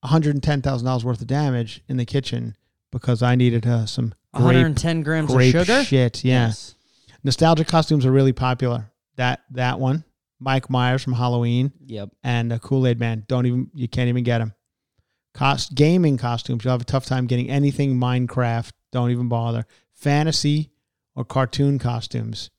one 0.00 0.10
hundred 0.10 0.34
and 0.34 0.42
ten 0.42 0.60
thousand 0.60 0.86
dollars 0.86 1.04
worth 1.04 1.20
of 1.20 1.28
damage 1.28 1.82
in 1.88 1.98
the 1.98 2.04
kitchen 2.04 2.56
because 2.90 3.22
I 3.22 3.36
needed 3.36 3.66
uh, 3.66 3.86
some 3.86 4.14
grape 4.34 4.44
110 4.46 5.02
grams 5.02 5.32
of 5.32 5.42
sugar. 5.42 5.84
shit. 5.84 6.24
Yeah, 6.24 6.46
Yes. 6.46 6.74
nostalgic 7.22 7.68
costumes 7.68 8.04
are 8.04 8.12
really 8.12 8.32
popular. 8.32 8.90
That 9.16 9.40
that 9.52 9.78
one, 9.78 10.04
Mike 10.42 10.68
Myers 10.68 11.02
from 11.02 11.12
Halloween 11.14 11.72
Yep. 11.86 12.10
and 12.24 12.52
a 12.52 12.58
Kool 12.58 12.86
Aid 12.86 12.98
Man. 12.98 13.24
Don't 13.28 13.46
even 13.46 13.70
you 13.74 13.88
can't 13.88 14.08
even 14.08 14.24
get 14.24 14.38
them. 14.38 14.52
Cost 15.34 15.74
gaming 15.74 16.18
costumes. 16.18 16.64
You'll 16.64 16.72
have 16.72 16.82
a 16.82 16.84
tough 16.84 17.06
time 17.06 17.26
getting 17.26 17.48
anything 17.48 17.94
Minecraft. 17.96 18.72
Don't 18.90 19.10
even 19.10 19.28
bother. 19.28 19.66
Fantasy 19.94 20.70
or 21.14 21.24
cartoon 21.24 21.78
costumes. 21.78 22.50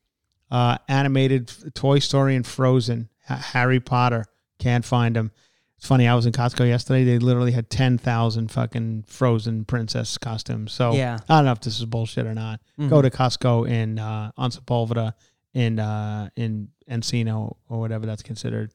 Uh, 0.49 0.77
animated 0.87 1.51
Toy 1.75 1.99
Story 1.99 2.35
and 2.35 2.45
Frozen. 2.45 3.09
Ha- 3.27 3.35
Harry 3.53 3.79
Potter. 3.79 4.25
Can't 4.59 4.85
find 4.85 5.15
them. 5.15 5.31
It's 5.77 5.87
funny. 5.87 6.07
I 6.07 6.15
was 6.15 6.25
in 6.25 6.31
Costco 6.31 6.65
yesterday. 6.67 7.03
They 7.03 7.19
literally 7.19 7.51
had 7.51 7.69
ten 7.69 7.97
thousand 7.97 8.49
fucking 8.51 9.03
Frozen 9.07 9.65
princess 9.65 10.17
costumes. 10.17 10.71
So 10.71 10.93
Yeah. 10.93 11.19
I 11.27 11.35
don't 11.37 11.45
know 11.45 11.51
if 11.51 11.59
this 11.61 11.77
is 11.79 11.85
bullshit 11.85 12.25
or 12.25 12.33
not. 12.33 12.59
Go 12.87 13.01
to 13.01 13.09
Costco 13.09 13.67
in 13.69 13.99
uh, 13.99 14.31
on 14.37 14.49
Sepulveda 14.51 15.13
in 15.53 15.79
uh, 15.79 16.29
in 16.35 16.69
Encino 16.89 17.57
or 17.69 17.79
whatever 17.79 18.05
that's 18.05 18.23
considered. 18.23 18.71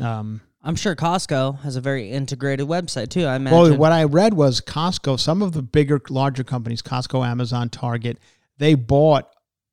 Um, 0.00 0.40
I'm 0.62 0.76
sure 0.76 0.96
Costco 0.96 1.60
has 1.60 1.76
a 1.76 1.80
very 1.80 2.10
integrated 2.10 2.66
website 2.66 3.10
too. 3.10 3.24
I 3.24 3.36
imagine. 3.36 3.58
well, 3.58 3.76
what 3.76 3.92
I 3.92 4.04
read 4.04 4.34
was 4.34 4.60
Costco. 4.60 5.18
Some 5.18 5.40
of 5.42 5.52
the 5.52 5.62
bigger, 5.62 6.00
larger 6.10 6.44
companies, 6.44 6.82
Costco, 6.82 7.26
Amazon, 7.26 7.68
Target, 7.68 8.18
they 8.58 8.74
bought, 8.74 9.32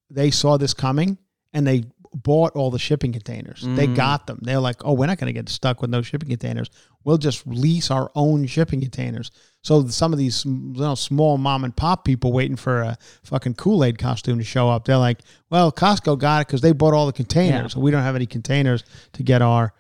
they 0.10 0.32
saw 0.32 0.58
this 0.58 0.74
coming, 0.74 1.18
and 1.54 1.66
they 1.66 1.86
bought 2.16 2.54
all 2.56 2.72
the 2.72 2.80
shipping 2.80 3.12
containers. 3.12 3.62
They 3.62 3.88
Mm. 3.88 3.96
got 3.96 4.26
them. 4.26 4.40
They're 4.42 4.60
like, 4.62 4.78
oh, 4.86 4.94
we're 4.94 5.06
not 5.06 5.18
going 5.18 5.28
to 5.28 5.34
get 5.34 5.50
stuck 5.50 5.82
with 5.82 5.90
no 5.90 6.02
shipping 6.02 6.30
containers. 6.30 6.70
We'll 7.04 7.18
just 7.18 7.46
lease 7.46 7.92
our 7.92 8.10
own 8.16 8.48
shipping 8.48 8.80
containers. 8.80 9.32
So 9.62 9.86
some 9.90 10.14
of 10.14 10.18
these 10.20 10.46
you 10.46 10.52
know, 10.76 10.96
small 10.96 11.38
mom 11.38 11.66
and 11.66 11.76
pop 11.76 12.06
people 12.06 12.32
waiting 12.32 12.56
for 12.56 12.82
a 12.82 12.98
fucking 13.24 13.56
Kool 13.56 13.84
Aid 13.84 13.98
costume 13.98 14.38
to 14.38 14.44
show 14.46 14.70
up, 14.70 14.86
they're 14.86 14.98
like, 14.98 15.20
well, 15.50 15.72
Costco 15.72 16.18
got 16.18 16.42
it 16.42 16.48
because 16.48 16.62
they 16.62 16.72
bought 16.72 16.94
all 16.94 17.06
the 17.06 17.14
containers. 17.14 17.74
So 17.74 17.82
we 17.82 17.92
don't 17.92 18.02
have 18.04 18.16
any 18.16 18.26
containers 18.26 18.84
to 19.14 19.22
get 19.24 19.42
our. 19.42 19.74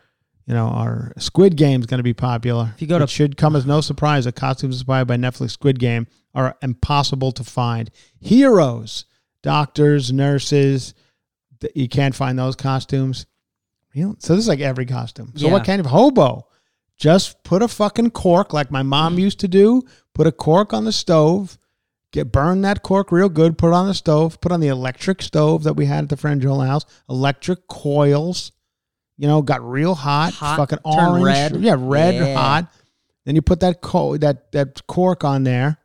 You 0.47 0.53
know, 0.53 0.67
our 0.67 1.11
Squid 1.17 1.55
Game 1.57 1.79
is 1.79 1.87
going 1.87 1.97
to 1.97 2.03
be 2.03 2.13
popular. 2.13 2.71
If 2.75 2.79
you 2.81 2.87
go 2.87 2.99
to- 2.99 3.05
it 3.05 3.09
should 3.09 3.35
come 3.35 3.55
as 3.55 3.65
no 3.65 3.81
surprise 3.81 4.25
that 4.25 4.35
costumes 4.35 4.75
inspired 4.75 5.07
by 5.07 5.17
Netflix 5.17 5.51
Squid 5.51 5.79
Game 5.79 6.05
are 6.35 6.55
impossible 6.61 7.31
to 7.31 7.43
find. 7.43 7.89
Heroes, 8.19 9.05
doctors, 9.41 10.11
nurses, 10.13 10.93
you 11.73 11.87
can't 11.87 12.15
find 12.15 12.37
those 12.37 12.55
costumes. 12.55 13.25
Really? 13.95 14.15
So 14.19 14.35
this 14.35 14.43
is 14.43 14.47
like 14.47 14.59
every 14.59 14.85
costume. 14.85 15.33
So 15.35 15.47
what 15.47 15.65
kind 15.65 15.79
of 15.79 15.85
hobo? 15.85 16.47
Just 16.97 17.43
put 17.43 17.61
a 17.61 17.67
fucking 17.67 18.11
cork 18.11 18.53
like 18.53 18.71
my 18.71 18.83
mom 18.83 19.15
mm. 19.15 19.21
used 19.21 19.39
to 19.41 19.47
do. 19.47 19.83
Put 20.13 20.27
a 20.27 20.31
cork 20.31 20.73
on 20.73 20.85
the 20.85 20.91
stove. 20.91 21.57
Get 22.11 22.31
burn 22.31 22.61
that 22.61 22.83
cork 22.83 23.11
real 23.11 23.27
good. 23.27 23.57
Put 23.57 23.69
it 23.69 23.73
on 23.73 23.87
the 23.87 23.93
stove. 23.93 24.39
Put 24.39 24.53
on 24.53 24.61
the 24.61 24.69
electric 24.69 25.21
stove 25.21 25.63
that 25.63 25.73
we 25.73 25.85
had 25.85 26.05
at 26.05 26.09
the 26.09 26.15
Franjola 26.15 26.65
house. 26.67 26.85
Electric 27.09 27.67
coils. 27.67 28.53
You 29.17 29.27
know, 29.27 29.41
got 29.41 29.61
real 29.67 29.95
hot. 29.95 30.33
Hot, 30.33 30.57
fucking 30.57 30.79
orange. 30.83 31.25
red. 31.25 31.55
Yeah, 31.57 31.75
red 31.77 32.15
Yeah. 32.15 32.33
hot. 32.35 32.73
Then 33.25 33.35
you 33.35 33.41
put 33.41 33.59
that 33.61 33.81
co- 33.81 34.17
that 34.17 34.51
that 34.53 34.85
cork 34.87 35.23
on 35.23 35.43
there. 35.43 35.77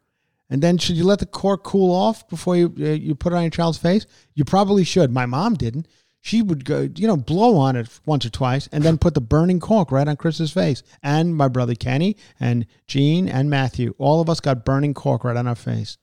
And 0.51 0.61
then 0.62 0.78
should 0.78 0.96
you 0.96 1.05
let 1.05 1.20
the 1.20 1.26
cork 1.26 1.62
cool 1.62 1.94
off 1.94 2.28
before 2.28 2.57
you 2.57 2.74
uh, 2.80 2.84
you 2.90 3.14
put 3.14 3.32
it 3.32 3.36
on 3.36 3.42
your 3.42 3.51
child's 3.51 3.78
face? 3.78 4.05
You 4.34 4.44
probably 4.44 4.82
should. 4.84 5.12
My 5.12 5.24
mom 5.26 5.55
didn't. 5.55 5.86
She 6.22 6.42
would 6.42 6.66
go, 6.66 6.88
you 6.96 7.07
know, 7.07 7.16
blow 7.16 7.57
on 7.57 7.76
it 7.76 7.88
once 8.05 8.26
or 8.26 8.30
twice, 8.30 8.68
and 8.72 8.82
then 8.84 8.98
put 8.98 9.14
the 9.14 9.22
burning 9.22 9.59
cork 9.61 9.90
right 9.90 10.07
on 10.07 10.16
Chris's 10.16 10.51
face. 10.53 10.82
And 11.03 11.34
my 11.34 11.48
brother 11.48 11.74
Kenny 11.74 12.16
and 12.38 12.66
Gene 12.86 13.26
and 13.26 13.48
Matthew, 13.48 13.94
all 13.96 14.20
of 14.20 14.28
us 14.28 14.38
got 14.40 14.64
burning 14.66 14.92
cork 14.92 15.24
right 15.24 15.36
on 15.36 15.46
our 15.46 15.55
face. 15.55 15.96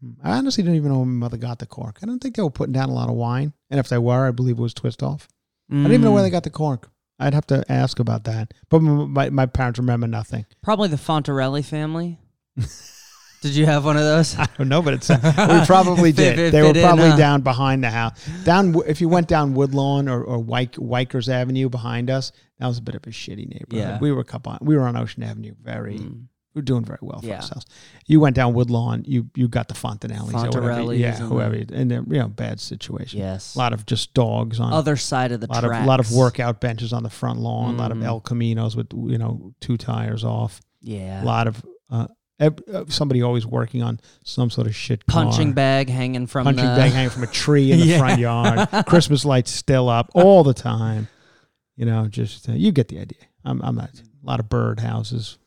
Hmm. 0.00 0.12
I 0.24 0.32
honestly 0.38 0.64
don't 0.64 0.74
even 0.74 0.90
know 0.90 0.98
when 1.00 1.08
my 1.10 1.26
mother 1.26 1.36
got 1.36 1.58
the 1.60 1.66
cork. 1.66 1.98
I 2.02 2.06
don't 2.06 2.18
think 2.18 2.34
they 2.34 2.42
were 2.42 2.50
putting 2.50 2.72
down 2.72 2.88
a 2.88 2.94
lot 2.94 3.08
of 3.08 3.14
wine, 3.14 3.52
and 3.70 3.78
if 3.78 3.88
they 3.88 3.98
were, 3.98 4.26
I 4.26 4.30
believe 4.32 4.58
it 4.58 4.62
was 4.62 4.74
twist 4.74 5.02
off. 5.02 5.28
I 5.70 5.74
don't 5.74 5.86
even 5.86 6.00
know 6.02 6.10
Mm. 6.10 6.14
where 6.14 6.22
they 6.22 6.30
got 6.30 6.42
the 6.42 6.50
cork. 6.50 6.90
I'd 7.20 7.34
have 7.34 7.46
to 7.46 7.64
ask 7.70 8.00
about 8.00 8.24
that. 8.24 8.52
But 8.68 8.80
my, 8.80 9.30
my 9.30 9.46
parents 9.46 9.78
remember 9.78 10.08
nothing. 10.08 10.44
Probably 10.60 10.88
the 10.88 10.96
Fontarelli 10.96 11.64
family. 11.64 12.18
Did 13.42 13.54
you 13.54 13.66
have 13.66 13.84
one 13.84 13.96
of 13.96 14.02
those? 14.04 14.38
I 14.38 14.46
don't 14.56 14.68
know, 14.68 14.80
but 14.82 14.94
it's 14.94 15.08
we 15.10 15.66
probably 15.66 16.12
did. 16.12 16.38
it 16.38 16.52
they 16.52 16.62
were 16.62 16.68
fit 16.68 16.78
in, 16.78 16.82
probably 16.84 17.10
huh? 17.10 17.16
down 17.16 17.42
behind 17.42 17.84
the 17.84 17.90
house. 17.90 18.18
Down 18.44 18.74
if 18.86 19.00
you 19.00 19.08
went 19.08 19.28
down 19.28 19.52
Woodlawn 19.54 20.08
or 20.08 20.22
or 20.22 20.38
Wyke, 20.38 20.76
Wikers 20.78 21.28
Avenue 21.28 21.68
behind 21.68 22.08
us, 22.08 22.32
that 22.58 22.66
was 22.66 22.78
a 22.78 22.82
bit 22.82 22.94
of 22.94 23.04
a 23.06 23.10
shitty 23.10 23.48
neighborhood. 23.48 23.68
Yeah. 23.72 23.98
We 24.00 24.10
were 24.12 24.20
a 24.20 24.24
couple. 24.24 24.56
We 24.60 24.76
were 24.76 24.84
on 24.84 24.96
Ocean 24.96 25.22
Avenue. 25.22 25.54
Very, 25.62 25.98
Mm. 25.98 26.26
we 26.54 26.58
were 26.60 26.62
doing 26.62 26.84
very 26.84 26.98
well 27.02 27.20
for 27.20 27.26
Yeah. 27.26 27.36
ourselves. 27.36 27.66
You 28.06 28.20
went 28.20 28.36
down 28.36 28.54
Woodlawn. 28.54 29.04
You 29.06 29.28
you 29.34 29.48
got 29.48 29.66
the 29.68 29.74
Fontanellis, 29.74 30.32
whatever. 30.34 30.94
Yeah, 30.94 31.16
and 31.16 31.24
whoever, 31.28 31.56
the- 31.56 31.74
and 31.74 31.90
you 31.90 32.02
know 32.18 32.28
bad 32.28 32.60
situation. 32.60 33.18
Yes. 33.20 33.54
a 33.54 33.58
lot 33.58 33.72
of 33.72 33.86
just 33.86 34.14
dogs 34.14 34.60
on. 34.60 34.72
Other 34.72 34.96
side 34.96 35.32
of 35.32 35.40
the 35.40 35.46
lot 35.48 35.64
tracks. 35.64 35.78
of 35.80 35.84
a 35.84 35.88
lot 35.88 35.98
of 36.00 36.12
workout 36.12 36.60
benches 36.60 36.92
on 36.92 37.02
the 37.02 37.10
front 37.10 37.40
lawn. 37.40 37.74
A 37.74 37.78
lot 37.78 37.90
of 37.90 37.98
Mhm. 37.98 38.04
El 38.04 38.20
Caminos 38.20 38.76
with 38.76 38.88
you 38.92 39.18
know 39.18 39.52
two 39.60 39.76
tires 39.76 40.22
off. 40.24 40.60
Yeah. 40.80 41.22
A 41.22 41.24
lot 41.24 41.46
of 41.48 41.64
uh, 41.90 42.06
somebody 42.88 43.22
always 43.22 43.46
working 43.46 43.82
on 43.82 44.00
some 44.24 44.50
sort 44.50 44.66
of 44.66 44.74
shit. 44.74 45.06
Punching 45.06 45.48
car. 45.48 45.54
bag 45.54 45.88
hanging 45.88 46.26
from 46.26 46.44
punching 46.44 46.64
the 46.64 46.70
bag 46.76 46.92
hanging 46.92 47.10
from 47.10 47.22
a 47.22 47.26
tree 47.28 47.70
in 47.72 47.80
the 47.80 47.86
Yeah. 47.86 47.98
front 47.98 48.18
yard. 48.20 48.68
Christmas 48.86 49.24
lights 49.24 49.50
still 49.50 49.88
up 49.88 50.10
all 50.14 50.42
the 50.44 50.54
time. 50.54 51.08
You 51.76 51.86
know, 51.86 52.06
just 52.08 52.48
uh, 52.48 52.52
you 52.52 52.72
get 52.72 52.88
the 52.88 52.98
idea. 52.98 53.18
I'm, 53.44 53.60
I'm 53.62 53.74
not 53.76 53.90
a 53.94 54.26
lot 54.26 54.40
of 54.40 54.48
bird 54.48 54.80
houses. 54.80 55.38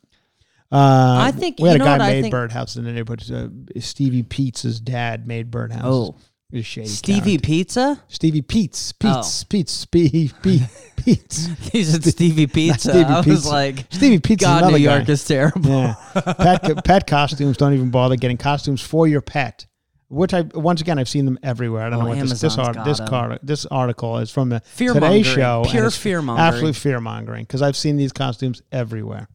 Uh, 0.72 1.18
I 1.22 1.32
think- 1.32 1.60
we 1.60 1.68
had 1.70 1.78
you 1.78 1.84
a 1.84 1.86
know 1.86 1.98
guy 1.98 2.08
made 2.10 2.22
think- 2.24 2.32
birdhouse 2.32 2.76
in 2.76 2.84
the 2.86 2.92
neighborhood. 2.92 3.32
Uh, 3.76 3.80
Stevie 3.80 4.24
Pete's 4.24 4.80
dad 4.80 5.28
made 5.28 5.52
birdhouses. 5.52 5.82
Oh, 5.84 6.16
Shady 6.54 6.88
Stevie 6.88 7.20
character. 7.32 7.46
Pizza? 7.48 8.04
Stevie 8.08 8.42
Pete's 8.42 8.94
Oh. 9.04 9.18
Pete's 9.18 9.44
Pete's 9.46 9.72
Stevie 9.82 10.32
Pete 10.42 10.62
Pete's 10.96 11.46
He 11.72 11.84
said 11.84 12.04
Stevie 12.04 12.48
Pizza. 12.54 12.90
Stevie 12.92 13.04
I 13.06 13.18
was 13.18 13.26
Pizza. 13.26 13.50
like, 13.50 13.86
Stevie 13.90 14.20
Pete's 14.20 14.44
God, 14.44 14.72
New 14.72 14.78
York 14.78 15.06
guy. 15.08 15.14
is 15.14 15.26
terrible. 15.26 15.72
Yeah. 16.16 16.34
pet 16.38 16.84
pet 16.86 17.08
costumes 17.08 17.58
don't 17.58 17.74
even 17.74 17.90
bother 17.90 18.16
getting 18.16 18.38
costumes 18.38 18.82
for 18.82 19.08
your 19.08 19.22
pet. 19.22 19.66
Which 20.08 20.34
I 20.36 20.42
once 20.54 20.82
again 20.82 21.00
I've 21.00 21.10
seen 21.10 21.26
them 21.26 21.40
everywhere. 21.42 21.82
I 21.82 21.90
don't 21.90 22.00
Oh, 22.00 22.04
know 22.04 22.10
what 22.10 22.20
this 22.20 22.40
this, 22.40 22.44
Amazon's 22.58 22.78
art, 22.78 22.86
this 22.86 23.00
car 23.10 23.40
this 23.42 23.66
article 23.66 24.18
is 24.20 24.30
from 24.30 24.50
the 24.50 24.60
Today 24.60 24.70
Fear-mongering. 24.94 25.24
Show. 25.24 25.64
Pure 25.68 25.90
fear-mongering. 25.92 26.48
Absolute 26.48 26.76
fear 26.76 27.02
mongering 27.02 27.44
because 27.44 27.64
I've 27.64 27.76
seen 27.76 27.98
these 27.98 28.14
costumes 28.14 28.62
everywhere. 28.72 29.28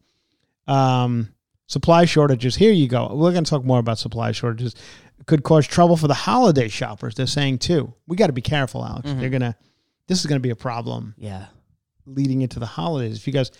Um, 0.67 1.33
supply 1.67 2.05
shortages. 2.05 2.55
Here 2.55 2.71
you 2.71 2.87
go. 2.87 3.09
We're 3.13 3.31
going 3.33 3.43
to 3.43 3.49
talk 3.49 3.65
more 3.65 3.79
about 3.79 3.97
supply 3.99 4.31
shortages. 4.31 4.75
Could 5.27 5.43
cause 5.43 5.67
trouble 5.67 5.97
for 5.97 6.07
the 6.07 6.13
holiday 6.13 6.67
shoppers. 6.67 7.15
They're 7.15 7.27
saying 7.27 7.59
too. 7.59 7.93
We 8.07 8.15
got 8.17 8.27
to 8.27 8.33
be 8.33 8.41
careful, 8.41 8.83
Alex. 8.85 9.09
Mm-hmm. 9.09 9.19
They're 9.19 9.29
gonna. 9.29 9.55
This 10.07 10.19
is 10.19 10.25
going 10.25 10.39
to 10.41 10.45
be 10.45 10.49
a 10.49 10.55
problem 10.55 11.15
Yeah. 11.17 11.45
leading 12.05 12.41
into 12.41 12.59
the 12.59 12.65
holidays. 12.65 13.15
If 13.17 13.27
you 13.27 13.33
guys, 13.33 13.51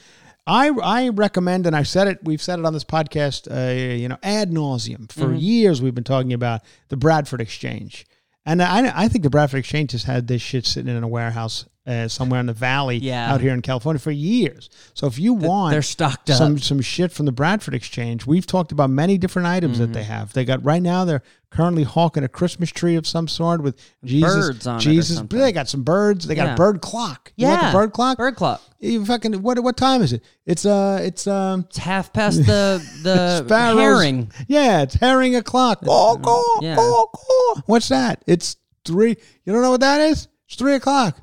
I 0.47 0.69
I 0.69 1.09
recommend, 1.09 1.67
and 1.67 1.75
I 1.75 1.83
said 1.83 2.07
it, 2.07 2.19
we've 2.23 2.41
said 2.41 2.59
it 2.59 2.65
on 2.65 2.73
this 2.73 2.83
podcast, 2.83 3.47
uh, 3.49 3.95
you 3.95 4.09
know, 4.09 4.17
ad 4.23 4.49
nauseum. 4.51 5.11
For 5.11 5.33
years, 5.33 5.81
we've 5.81 5.95
been 5.95 6.03
talking 6.03 6.33
about 6.33 6.61
the 6.89 6.97
Bradford 6.97 7.41
Exchange, 7.41 8.05
and 8.45 8.61
I 8.61 8.91
I 9.03 9.07
think 9.07 9.23
the 9.23 9.29
Bradford 9.29 9.59
Exchange 9.59 9.91
has 9.93 10.03
had 10.03 10.27
this 10.27 10.41
shit 10.41 10.65
sitting 10.65 10.95
in 10.95 11.03
a 11.03 11.07
warehouse 11.07 11.65
uh, 11.87 12.07
somewhere 12.07 12.39
in 12.39 12.45
the 12.45 12.53
valley 12.53 12.97
Yeah. 12.97 13.33
out 13.33 13.41
here 13.41 13.53
in 13.53 13.61
California 13.63 13.99
for 13.99 14.11
years. 14.11 14.69
So 14.93 15.07
if 15.07 15.17
you 15.17 15.33
want, 15.33 15.71
They're 15.71 15.81
stocked 15.81 16.29
up. 16.29 16.37
some 16.37 16.59
some 16.59 16.79
shit 16.81 17.11
from 17.11 17.25
the 17.25 17.31
Bradford 17.31 17.73
Exchange. 17.73 18.25
We've 18.27 18.45
talked 18.45 18.71
about 18.71 18.89
many 18.91 19.17
different 19.17 19.47
items 19.47 19.79
that 19.79 19.85
Mm-hmm. 19.85 19.93
they 19.93 20.03
have. 20.03 20.33
They 20.33 20.45
got 20.45 20.63
right 20.63 20.81
now. 20.81 21.05
They're 21.05 21.23
currently 21.49 21.83
hawking 21.83 22.23
a 22.23 22.27
Christmas 22.29 22.69
tree 22.69 22.95
of 22.95 23.05
some 23.07 23.27
sort 23.27 23.61
with 23.63 23.77
Jesus. 24.05 24.31
Birds 24.33 24.67
on 24.67 24.77
it 24.77 24.81
Jesus. 24.81 25.17
something. 25.17 25.39
They 25.39 25.51
got 25.51 25.67
some 25.67 25.81
birds. 25.83 26.27
They 26.27 26.35
got 26.35 26.45
Yeah. 26.49 26.53
a 26.53 26.57
bird 26.57 26.81
clock. 26.81 27.33
You 27.35 27.47
yeah. 27.47 27.71
bird 27.71 27.93
clock? 27.93 28.17
Bird 28.17 28.35
clock. 28.35 28.61
You 28.79 29.03
fucking 29.03 29.41
what? 29.41 29.59
What 29.63 29.75
time 29.75 30.01
is 30.03 30.13
it? 30.13 30.23
It's 30.45 30.65
uh, 30.65 30.99
it's 31.01 31.25
um, 31.25 31.65
It's 31.69 31.77
half 31.79 32.13
past 32.13 32.45
the 32.45 32.79
the 33.03 33.55
herring. 33.75 34.31
Yeah, 34.47 34.83
it's 34.83 34.93
herring 34.95 35.35
o'clock. 35.35 35.83
Caw, 35.83 36.17
caw, 36.17 36.43
yeah. 36.61 36.75
caw. 36.75 37.55
What's 37.65 37.89
that? 37.89 38.23
It's 38.27 38.55
three. 38.85 39.17
You 39.45 39.53
don't 39.53 39.61
know 39.63 39.71
what 39.71 39.81
that 39.81 39.99
is? 40.01 40.27
It's 40.47 40.55
three 40.55 40.75
o'clock. 40.75 41.19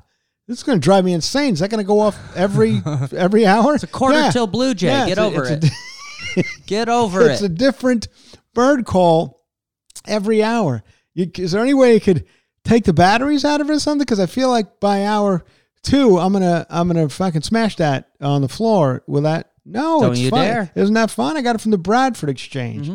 This 0.49 0.57
is 0.57 0.63
going 0.63 0.79
to 0.79 0.83
drive 0.83 1.05
me 1.05 1.13
insane. 1.13 1.53
Is 1.53 1.59
that 1.59 1.69
going 1.69 1.77
to 1.77 1.87
go 1.87 1.99
off 1.99 2.17
every 2.35 2.81
every 3.15 3.45
hour? 3.45 3.75
It's 3.75 3.83
a 3.83 3.87
quarter 3.87 4.31
till 4.31 4.47
Blue 4.47 4.73
Jay. 4.73 5.05
Get 5.05 5.19
over 5.19 5.45
it. 5.45 5.65
Get 6.65 6.89
over 6.89 7.21
it's 7.21 7.29
it. 7.29 7.33
It's 7.33 7.41
a 7.43 7.49
different 7.49 8.07
bird 8.55 8.83
call 8.87 9.45
every 10.07 10.41
hour. 10.41 10.83
You, 11.13 11.29
is 11.37 11.51
there 11.51 11.61
any 11.61 11.75
way 11.75 11.93
you 11.93 11.99
could 11.99 12.25
take 12.63 12.83
the 12.83 12.93
batteries 12.93 13.45
out 13.45 13.61
of 13.61 13.69
it 13.69 13.73
or 13.73 13.79
something? 13.79 14.03
Because 14.03 14.19
I 14.19 14.25
feel 14.25 14.49
like 14.49 14.79
by 14.79 15.05
hour 15.05 15.45
two, 15.83 16.17
I'm 16.17 16.33
gonna 16.33 16.65
I'm 16.67 16.87
gonna 16.87 17.09
fucking 17.09 17.43
smash 17.43 17.75
that 17.75 18.09
on 18.19 18.41
the 18.41 18.49
floor. 18.49 19.03
Will 19.05 19.21
that? 19.21 19.51
No, 19.65 20.01
Don't 20.01 20.13
it's 20.13 20.19
you 20.19 20.31
fun. 20.31 20.45
dare. 20.47 20.63
Mm-hmm. 20.63 20.79
Isn't 20.79 20.95
that 20.95 21.11
fun? 21.11 21.37
I 21.37 21.43
got 21.43 21.57
it 21.57 21.61
from 21.61 21.71
the 21.71 21.77
Bradford 21.77 22.29
Exchange. 22.29 22.89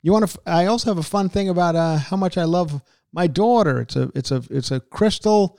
You 0.00 0.12
want 0.12 0.26
to? 0.30 0.40
I 0.46 0.64
also 0.64 0.88
have 0.88 0.98
a 0.98 1.02
fun 1.02 1.28
thing 1.28 1.50
about 1.50 1.76
uh, 1.76 1.98
how 1.98 2.16
much 2.16 2.38
I 2.38 2.44
love 2.44 2.80
my 3.12 3.26
daughter. 3.26 3.82
It's 3.82 3.94
a 3.96 4.10
it's 4.14 4.30
a 4.30 4.42
it's 4.48 4.70
a 4.70 4.80
crystal 4.80 5.58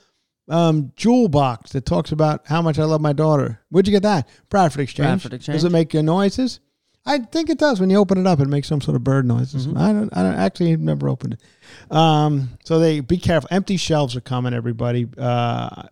um, 0.50 0.92
jewel 0.96 1.30
box 1.30 1.72
that 1.72 1.86
talks 1.86 2.12
about 2.12 2.48
how 2.48 2.62
much 2.62 2.80
I 2.80 2.84
love 2.84 3.02
my 3.02 3.14
daughter. 3.14 3.62
Where'd 3.70 3.88
you 3.88 3.92
get 3.92 4.04
that? 4.04 4.28
Bradford 4.50 4.82
Exchange. 4.82 5.08
Bradford 5.08 5.34
Exchange. 5.34 5.56
Does 5.56 5.64
it 5.64 5.72
make 5.72 5.94
uh, 5.96 6.02
noises? 6.02 6.60
I 7.06 7.20
think 7.20 7.50
it 7.50 7.58
does. 7.58 7.80
When 7.80 7.90
you 7.90 7.98
open 7.98 8.18
it 8.18 8.28
up, 8.28 8.40
it 8.40 8.48
makes 8.48 8.68
some 8.68 8.82
sort 8.82 8.96
of 8.96 9.04
bird 9.04 9.26
noises. 9.26 9.68
Mm-hmm. 9.68 9.78
I 9.78 9.94
don't. 9.94 10.18
I 10.18 10.24
don't 10.24 10.36
actually 10.36 10.76
never 10.76 11.08
opened 11.08 11.36
it. 11.36 11.96
Um, 11.96 12.58
so 12.66 12.80
they 12.80 13.00
be 13.00 13.18
careful. 13.18 13.48
Empty 13.52 13.78
shelves 13.78 14.16
are 14.16 14.22
coming. 14.22 14.54
Everybody. 14.54 15.08
Uh, 15.18 15.84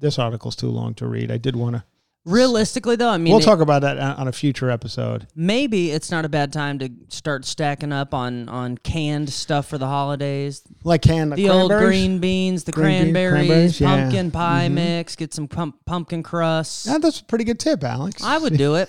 this 0.00 0.18
article's 0.18 0.56
too 0.56 0.68
long 0.68 0.94
to 0.94 1.06
read. 1.06 1.30
I 1.30 1.36
did 1.36 1.56
want 1.56 1.76
to. 1.76 1.84
Realistically, 2.26 2.96
though, 2.96 3.10
I 3.10 3.18
mean, 3.18 3.32
We'll 3.32 3.42
it- 3.42 3.44
talk 3.44 3.60
about 3.60 3.82
that 3.82 3.98
on 3.98 4.28
a 4.28 4.32
future 4.32 4.70
episode. 4.70 5.26
maybe 5.36 5.90
it's 5.90 6.10
not 6.10 6.24
a 6.24 6.28
bad 6.28 6.52
time 6.54 6.78
to 6.78 6.88
start 7.08 7.44
stacking 7.44 7.92
up 7.92 8.14
on 8.14 8.48
on 8.48 8.78
canned 8.78 9.28
stuff 9.30 9.66
for 9.66 9.76
the 9.76 9.86
holidays. 9.86 10.62
Like 10.84 11.02
canned 11.02 11.32
The 11.34 11.50
old 11.50 11.70
green 11.70 12.20
beans, 12.20 12.64
the 12.64 12.72
Green 12.72 13.12
cranberries, 13.12 13.32
cranberries, 13.46 13.80
yeah. 13.80 13.88
pumpkin 14.02 14.30
pie 14.30 14.68
Mhm. 14.70 14.72
mix. 14.74 15.16
Get 15.16 15.34
some 15.34 15.48
pump, 15.48 15.76
pumpkin 15.84 16.22
crust. 16.22 16.86
Yeah, 16.86 16.96
that's 16.98 17.20
a 17.20 17.24
pretty 17.24 17.44
good 17.44 17.58
tip, 17.60 17.84
Alex. 17.84 18.22
I 18.24 18.38
would 18.38 18.56
do 18.56 18.76
it. 18.76 18.88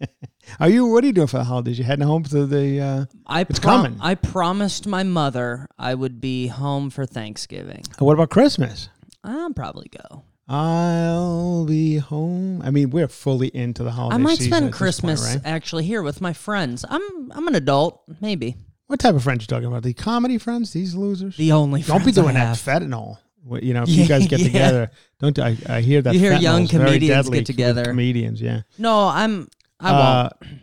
Are 0.58 0.68
you? 0.68 0.86
What 0.86 1.04
are 1.04 1.06
you 1.06 1.12
doing 1.12 1.28
for 1.28 1.38
the 1.38 1.44
holidays? 1.44 1.78
You 1.78 1.84
heading 1.84 2.04
home 2.06 2.24
to 2.24 2.46
the? 2.46 2.80
Uh, 2.80 3.04
I 3.28 3.42
It's 3.42 3.60
prom- 3.60 3.84
coming. 3.84 3.98
I 4.02 4.16
promised 4.16 4.88
my 4.88 5.04
mother 5.04 5.68
I 5.78 5.94
would 5.94 6.20
be 6.20 6.48
home 6.48 6.90
for 6.90 7.06
Thanksgiving. 7.06 7.84
what 8.00 8.14
about 8.14 8.30
Christmas? 8.30 8.88
I'll 9.22 9.52
probably 9.52 9.88
go. 9.88 10.24
I'll 10.52 11.64
be 11.64 11.96
home. 11.96 12.60
I 12.62 12.70
mean, 12.70 12.90
we're 12.90 13.08
fully 13.08 13.48
into 13.48 13.82
the 13.82 13.90
holiday. 13.90 14.14
I 14.14 14.18
might 14.18 14.38
spend 14.38 14.52
this 14.52 14.60
point, 14.60 14.72
Christmas 14.74 15.22
right? 15.34 15.40
actually 15.44 15.84
here 15.84 16.02
with 16.02 16.20
my 16.20 16.32
friends. 16.32 16.84
I'm 16.88 17.32
I'm 17.32 17.48
an 17.48 17.54
adult, 17.54 18.02
maybe 18.20 18.56
What 18.86 19.00
type 19.00 19.14
of 19.14 19.22
friends 19.22 19.40
are 19.40 19.44
you 19.44 19.46
talking 19.46 19.66
about? 19.68 19.82
The 19.82 19.94
comedy 19.94 20.38
friends? 20.38 20.72
These 20.72 20.94
losers? 20.94 21.36
the 21.36 21.52
only. 21.52 21.82
Don't 21.82 22.04
be 22.04 22.12
doing 22.12 22.34
that 22.34 22.56
fentanyl. 22.56 23.18
You 23.60 23.74
know, 23.74 23.82
if 23.84 23.88
Yeah, 23.88 24.02
you 24.02 24.08
guys 24.08 24.26
get 24.28 24.40
yeah. 24.40 24.46
together, 24.46 24.90
don't 25.18 25.38
I, 25.38 25.56
I 25.68 25.80
hear 25.80 26.02
that 26.02 26.14
You 26.14 26.20
hear 26.20 26.34
young 26.34 26.68
comedians 26.68 27.28
get 27.30 27.46
together. 27.46 27.84
Comedians, 27.84 28.40
yeah. 28.40 28.62
No, 28.78 29.08
I'm. 29.08 29.48
I 29.80 29.90
Uh, 29.90 30.28
won't. 30.42 30.61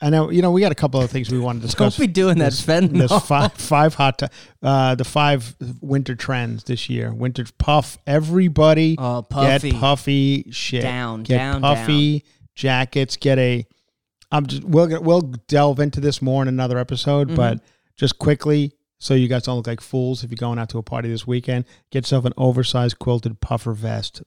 I 0.00 0.10
know. 0.10 0.30
You 0.30 0.42
know, 0.42 0.50
we 0.50 0.60
got 0.60 0.72
a 0.72 0.76
couple 0.76 1.00
of 1.00 1.10
things 1.10 1.30
we 1.30 1.38
want 1.38 1.60
to 1.60 1.66
discuss. 1.66 1.96
Don't 1.96 2.06
be 2.06 2.12
doing 2.12 2.38
that 2.38 2.52
fentanyl. 2.52 2.98
There's 3.08 3.22
five, 3.24 3.52
five 3.54 3.94
hot, 3.94 4.18
ti- 4.18 4.26
uh, 4.62 4.94
the 4.94 5.04
five 5.04 5.56
winter 5.80 6.14
trends 6.14 6.64
this 6.64 6.90
year. 6.90 7.12
Winter 7.14 7.46
puff. 7.58 7.96
Everybody 8.06 8.96
Oh, 8.98 9.22
puffy. 9.22 9.70
get 9.70 9.80
puffy 9.80 10.48
shit. 10.50 10.82
Down, 10.82 11.22
get 11.22 11.38
down, 11.38 11.60
puffy 11.62 12.24
jackets. 12.54 13.16
Get 13.16 13.38
a. 13.38 13.66
I'm 14.30 14.46
just. 14.46 14.64
We'll 14.64 14.86
get- 14.86 15.02
we'll 15.02 15.22
delve 15.22 15.80
into 15.80 16.00
this 16.00 16.20
more 16.20 16.42
in 16.42 16.48
another 16.48 16.76
episode, 16.78 17.28
Mm-hmm. 17.28 17.36
but 17.36 17.60
just 17.96 18.18
quickly. 18.18 18.72
So 18.98 19.12
you 19.14 19.28
guys 19.28 19.42
don't 19.42 19.56
look 19.56 19.66
like 19.66 19.82
fools 19.82 20.24
if 20.24 20.30
you're 20.30 20.36
going 20.36 20.58
out 20.58 20.70
to 20.70 20.78
a 20.78 20.82
party 20.82 21.08
this 21.10 21.26
weekend. 21.26 21.66
Get 21.90 22.04
yourself 22.04 22.24
an 22.24 22.32
oversized 22.38 22.98
quilted 22.98 23.40
puffer 23.42 23.72
vest. 23.74 24.22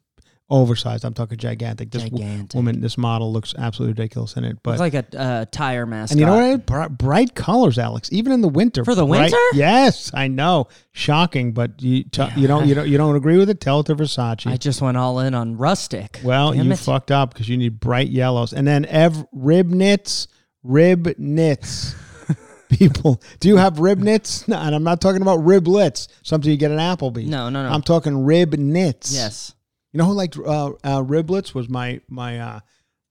Oversized. 0.49 1.05
I'm 1.05 1.13
talking 1.13 1.37
gigantic. 1.37 1.91
This 1.91 2.03
Gigantic. 2.03 2.55
woman, 2.55 2.81
this 2.81 2.97
model 2.97 3.31
looks 3.31 3.53
absolutely 3.57 3.93
ridiculous 3.93 4.35
in 4.35 4.43
it. 4.43 4.57
But 4.63 4.79
Looks 4.79 4.93
like 4.93 4.93
a 5.13 5.19
uh, 5.19 5.45
tire 5.51 5.85
mask. 5.85 6.11
and 6.11 6.19
you 6.19 6.25
know 6.25 6.51
what? 6.51 6.65
Bright, 6.65 6.97
bright 6.97 7.35
colors, 7.35 7.77
Alex. 7.77 8.09
Even 8.11 8.31
in 8.33 8.41
the 8.41 8.47
winter. 8.49 8.83
For 8.83 8.95
the 8.95 9.05
bright- 9.05 9.31
winter? 9.31 9.37
Yes, 9.53 10.11
I 10.13 10.27
know. 10.27 10.67
Shocking, 10.91 11.51
but 11.53 11.81
you 11.81 12.03
t- 12.03 12.27
you 12.35 12.47
don't 12.47 12.67
you 12.67 12.75
don't 12.75 12.87
you 12.89 12.97
don't 12.97 13.15
agree 13.15 13.37
with 13.37 13.49
it? 13.49 13.61
Tell 13.61 13.79
it 13.81 13.85
to 13.85 13.95
Versace. 13.95 14.47
I 14.51 14.57
just 14.57 14.81
went 14.81 14.97
all 14.97 15.19
in 15.19 15.33
on 15.33 15.55
rustic. 15.57 16.19
well, 16.23 16.51
Damn 16.53 16.65
you 16.65 16.71
it. 16.73 16.79
fucked 16.79 17.11
up 17.11 17.33
because 17.33 17.47
you 17.47 17.57
need 17.57 17.79
bright 17.79 18.09
yellows, 18.09 18.51
and 18.53 18.67
then 18.67 18.85
ev- 18.85 19.25
rib 19.31 19.67
knits, 19.67 20.27
rib 20.63 21.13
knits. 21.17 21.95
People, 22.69 23.19
do 23.39 23.47
you 23.47 23.57
have 23.57 23.79
rib 23.79 23.97
knits? 23.99 24.47
No, 24.47 24.57
and 24.57 24.75
I'm 24.75 24.83
not 24.83 25.01
talking 25.01 25.21
about 25.23 25.39
riblets, 25.39 26.07
something 26.21 26.51
you 26.51 26.57
get 26.57 26.69
at 26.71 26.77
Applebee's. 26.77 27.27
No, 27.27 27.49
no, 27.49 27.63
no. 27.63 27.69
I'm 27.73 27.81
talking 27.81 28.23
rib 28.25 28.53
knits. 28.55 29.11
yes. 29.13 29.53
You 29.91 29.97
know 29.97 30.05
who 30.05 30.13
liked 30.13 30.37
uh, 30.37 30.71
uh, 30.83 31.01
riblets 31.03 31.53
was 31.53 31.67
my 31.69 32.01
my 32.07 32.39
uh, 32.39 32.59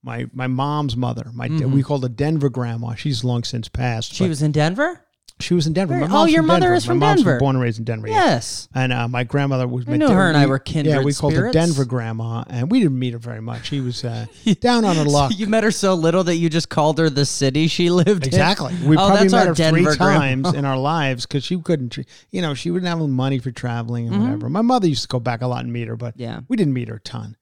my 0.03 0.27
my 0.33 0.47
mom's 0.47 0.95
mother. 0.95 1.29
My 1.33 1.49
Mm-hmm. 1.49 1.73
we 1.73 1.83
called 1.83 2.03
her 2.03 2.09
Denver 2.09 2.49
grandma. 2.49 2.95
She's 2.95 3.23
long 3.23 3.43
since 3.43 3.67
passed. 3.67 4.13
She 4.13 4.29
was 4.29 4.41
in 4.41 4.51
Denver? 4.51 5.05
She 5.41 5.53
was 5.53 5.67
in 5.67 5.73
Denver. 5.73 5.95
My 5.95 6.07
oh, 6.09 6.25
your 6.25 6.39
from 6.39 6.47
mother 6.47 6.59
Denver. 6.61 6.75
is 6.75 6.85
from 6.85 6.99
my 6.99 7.07
mom's 7.07 7.23
Denver. 7.23 7.39
born 7.39 7.55
and 7.55 7.63
raised 7.63 7.79
in 7.79 7.85
Denver. 7.85 8.07
yeah. 8.07 8.25
Yes. 8.25 8.67
And 8.75 8.91
uh, 8.91 9.07
my 9.07 9.23
grandmother 9.23 9.67
was. 9.67 9.87
I 9.87 9.95
knew 9.97 10.07
her 10.09 10.27
and 10.27 10.35
I 10.37 10.45
were 10.47 10.59
kindred 10.59 10.95
Yeah, 10.97 11.01
we 11.03 11.13
called 11.13 11.33
her 11.33 11.49
spirits. 11.49 11.53
Denver 11.53 11.85
grandma, 11.85 12.43
and 12.49 12.69
we 12.69 12.79
didn't 12.79 12.99
meet 12.99 13.13
her 13.13 13.19
very 13.19 13.41
much. 13.41 13.67
She 13.67 13.79
was 13.81 14.03
uh, 14.03 14.25
down 14.59 14.83
on 14.85 14.95
her 14.97 15.03
luck. 15.05 15.31
You 15.37 15.47
met 15.47 15.63
her 15.63 15.71
so 15.71 15.93
little 15.93 16.23
that 16.25 16.35
you 16.35 16.49
just 16.49 16.69
called 16.69 16.97
her 16.99 17.09
the 17.09 17.25
city 17.25 17.67
she 17.67 17.89
lived 17.89 18.23
in. 18.23 18.29
Exactly. 18.29 18.73
in. 18.73 18.87
We 18.87 18.97
oh, 18.97 19.07
probably 19.07 19.27
that's 19.29 19.33
met 19.33 19.47
our 19.47 19.55
her 19.55 19.69
three 19.71 19.83
grandma. 19.83 20.19
times 20.19 20.53
in 20.53 20.65
our 20.65 20.77
lives 20.77 21.25
because 21.25 21.43
she 21.43 21.57
couldn't, 21.61 21.89
tr- 21.91 22.01
you 22.31 22.41
know, 22.41 22.53
she 22.53 22.69
wouldn't 22.71 22.89
have 22.89 22.99
the 22.99 23.07
money 23.07 23.39
for 23.39 23.51
traveling 23.51 24.07
and 24.07 24.15
Mhm. 24.17 24.23
whatever. 24.23 24.49
My 24.49 24.61
mother 24.61 24.87
used 24.87 25.03
to 25.03 25.07
go 25.07 25.19
back 25.19 25.41
a 25.41 25.47
lot 25.47 25.63
and 25.63 25.71
meet 25.71 25.87
her, 25.87 25.95
but 25.95 26.15
Yeah. 26.17 26.41
we 26.49 26.57
didn't 26.57 26.73
meet 26.73 26.89
her 26.89 26.95
a 26.95 26.99
ton. 27.01 27.37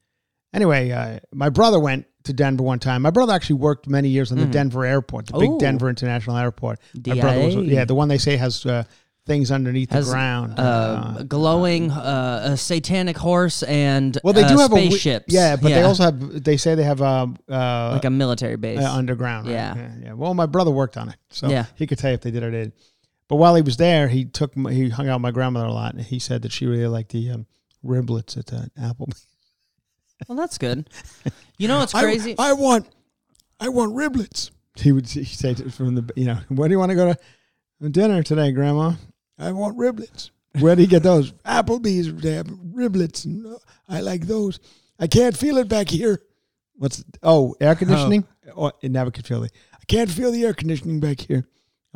Anyway, 0.53 0.91
uh, 0.91 1.19
my 1.33 1.49
brother 1.49 1.79
went 1.79 2.05
to 2.27 2.33
Denver 2.33 2.63
one 2.63 2.79
time. 2.79 3.01
My 3.01 3.09
brother 3.11 3.33
actually 3.33 3.57
worked 3.57 3.87
many 3.87 4.09
years 4.09 4.31
on 4.31 4.37
the 4.37 4.45
Denver 4.45 4.85
airport, 4.85 5.27
the 5.27 5.37
big 5.39 5.49
Mm. 5.49 5.59
Denver 5.59 5.89
International 5.89 6.37
Airport. 6.37 6.79
My 7.05 7.15
brother 7.19 7.39
was, 7.45 7.55
DIA. 7.55 7.63
yeah, 7.63 7.85
the 7.85 7.95
one 7.95 8.07
they 8.07 8.17
say 8.17 8.37
has 8.37 8.65
uh, 8.65 8.83
things 9.25 9.51
underneath 9.51 9.91
Has 9.91 10.05
the 10.07 10.13
ground. 10.13 10.53
uh, 10.57 11.23
glowing 11.27 11.91
uh, 11.91 12.51
a 12.53 12.57
satanic 12.57 13.17
horse 13.17 13.61
and 13.63 14.17
well, 14.23 14.31
they 14.33 14.43
uh, 14.43 14.47
do 14.47 14.57
have 14.59 14.71
spaceships. 14.71 15.33
a 15.33 15.35
yeah, 15.37 15.55
but 15.57 15.69
they 15.69 15.81
also 15.81 16.03
have. 16.03 16.43
They 16.43 16.55
say 16.57 16.75
they 16.75 16.83
have 16.83 17.01
um, 17.01 17.35
uh, 17.49 17.91
like 17.91 18.05
a 18.05 18.09
military 18.09 18.55
base. 18.55 18.79
uh, 18.79 18.89
underground. 18.93 19.47
Right? 19.47 19.53
Yeah. 19.53 19.75
yeah, 19.75 19.91
yeah. 20.03 20.13
Well, 20.13 20.33
my 20.33 20.45
brother 20.45 20.71
worked 20.71 20.95
on 20.97 21.09
it, 21.09 21.15
so 21.29 21.49
Yeah. 21.49 21.65
he 21.75 21.87
could 21.87 21.97
tell 21.97 22.11
you 22.11 22.15
if 22.15 22.21
they 22.21 22.31
did 22.31 22.43
or 22.43 22.51
did. 22.51 22.71
But 23.27 23.35
while 23.35 23.55
he 23.55 23.61
was 23.61 23.75
there, 23.75 24.07
he 24.07 24.23
took 24.23 24.55
my, 24.55 24.71
he 24.71 24.87
hung 24.87 25.09
out 25.09 25.15
with 25.15 25.23
my 25.23 25.31
grandmother 25.31 25.65
a 25.65 25.73
lot, 25.73 25.93
and 25.93 26.01
he 26.03 26.19
said 26.19 26.43
that 26.43 26.53
she 26.53 26.65
really 26.65 26.87
liked 26.87 27.11
the 27.11 27.29
um, 27.31 27.45
riblets 27.83 28.37
at 28.37 28.45
the 28.47 28.69
Apple. 28.81 29.09
well, 30.27 30.37
that's 30.37 30.57
good. 30.57 30.89
You 31.57 31.67
know 31.67 31.79
what's 31.79 31.93
crazy? 31.93 32.35
I, 32.37 32.53
want, 32.53 32.87
I 33.59 33.69
want 33.69 33.95
riblets. 33.95 34.51
He 34.75 34.91
would 34.91 35.07
he 35.07 35.23
say 35.25 35.53
to- 35.55 35.71
from 35.71 35.95
the 35.95 36.13
you 36.15 36.25
know 36.25 36.37
where 36.49 36.67
do 36.67 36.73
you 36.73 36.79
want 36.79 36.91
to 36.91 36.95
go 36.95 37.13
to 37.81 37.89
dinner 37.89 38.21
today, 38.23 38.51
Grandma? 38.51 38.93
I 39.39 39.51
want 39.51 39.77
riblets. 39.77 40.29
Where 40.59 40.75
do 40.75 40.81
you 40.81 40.87
get 40.87 41.03
those? 41.03 41.31
Applebee's. 41.45 42.13
They 42.13 42.33
have 42.33 42.47
riblets, 42.47 43.25
and 43.25 43.45
uh, 43.47 43.57
I 43.89 44.01
like 44.01 44.27
those. 44.27 44.59
I 44.99 45.07
can't 45.07 45.35
feel 45.35 45.57
it 45.57 45.67
back 45.67 45.89
here. 45.89 46.21
What's 46.75 47.03
oh 47.23 47.55
air 47.59 47.75
conditioning? 47.75 48.25
Oh, 48.55 48.71
it 48.81 48.91
never 48.91 49.09
could 49.11 49.25
feel 49.25 49.43
it. 49.43 49.51
I 49.73 49.83
can't 49.87 50.09
feel 50.09 50.31
the 50.31 50.45
air 50.45 50.53
conditioning 50.53 50.99
back 50.99 51.21
here. 51.21 51.45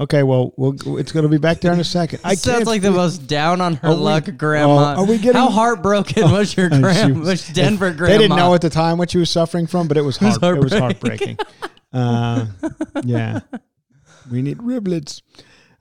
Okay, 0.02 0.24
well, 0.24 0.52
we'll 0.58 0.98
it's 0.98 1.12
going 1.12 1.24
to 1.24 1.30
be 1.30 1.38
back 1.38 1.62
there 1.62 1.72
in 1.74 1.80
a 1.80 1.84
second. 1.84 2.22
I 2.24 2.34
Sounds 2.34 2.66
like 2.66 2.82
the 2.82 2.90
most 2.92 3.28
down 3.28 3.62
on 3.62 3.76
her 3.76 3.90
Are 3.90 3.94
we- 3.94 4.00
luck 4.02 4.30
grandma. 4.36 4.96
oh, 4.98 5.02
are 5.02 5.06
we 5.06 5.18
getting- 5.18 5.34
How 5.40 5.50
heartbroken 5.50 6.32
was 6.32 6.58
your 6.58 6.70
grandma? 6.82 7.20
was- 7.20 7.28
Was 7.28 7.48
Denver 7.50 7.92
grandma? 7.94 8.12
They 8.14 8.18
didn't 8.18 8.38
know 8.38 8.54
at 8.56 8.62
the 8.62 8.70
time 8.72 8.98
what 8.98 9.12
she 9.12 9.20
was 9.20 9.30
suffering 9.30 9.68
from, 9.68 9.88
but 9.88 9.98
it 9.98 10.02
was 10.02 10.18
hard. 10.18 10.42
It 10.58 10.64
was 10.64 10.74
heartbreaking. 10.74 11.38
uh, 11.94 12.48
yeah, 13.04 13.42
we 14.32 14.42
need 14.42 14.58
riblets. 14.58 15.22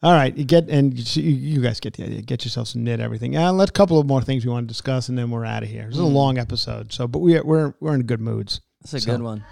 All 0.03 0.13
right, 0.13 0.37
you 0.37 0.45
get 0.45 0.69
and 0.69 0.99
you, 1.17 1.23
you 1.31 1.61
guys 1.63 1.79
get 1.81 1.95
the 1.95 2.05
idea. 2.05 2.21
Get 2.23 2.45
yourself 2.45 2.69
some 2.69 2.85
knit 2.85 3.01
everything. 3.01 3.37
Uh, 3.37 3.53
let's 3.53 3.71
a 3.71 3.73
couple 3.73 3.99
of 3.99 4.07
more 4.07 4.21
things 4.23 4.45
we 4.45 4.51
want 4.53 4.67
to 4.67 4.73
discuss, 4.73 5.09
and 5.09 5.17
then 5.17 5.31
we're 5.31 5.45
out 5.45 5.63
of 5.63 5.69
here. 5.69 5.85
This 5.87 5.95
is 5.95 6.01
a 6.01 6.05
long 6.05 6.37
episode, 6.39 6.93
so 6.93 7.07
but 7.09 7.21
we 7.21 7.41
we're 7.41 7.75
we're 7.81 7.95
in 7.95 8.03
good 8.03 8.21
moods. 8.21 8.61
That's 8.83 8.95
a 8.95 9.01
So- 9.01 9.13
good 9.13 9.23
one. 9.23 9.45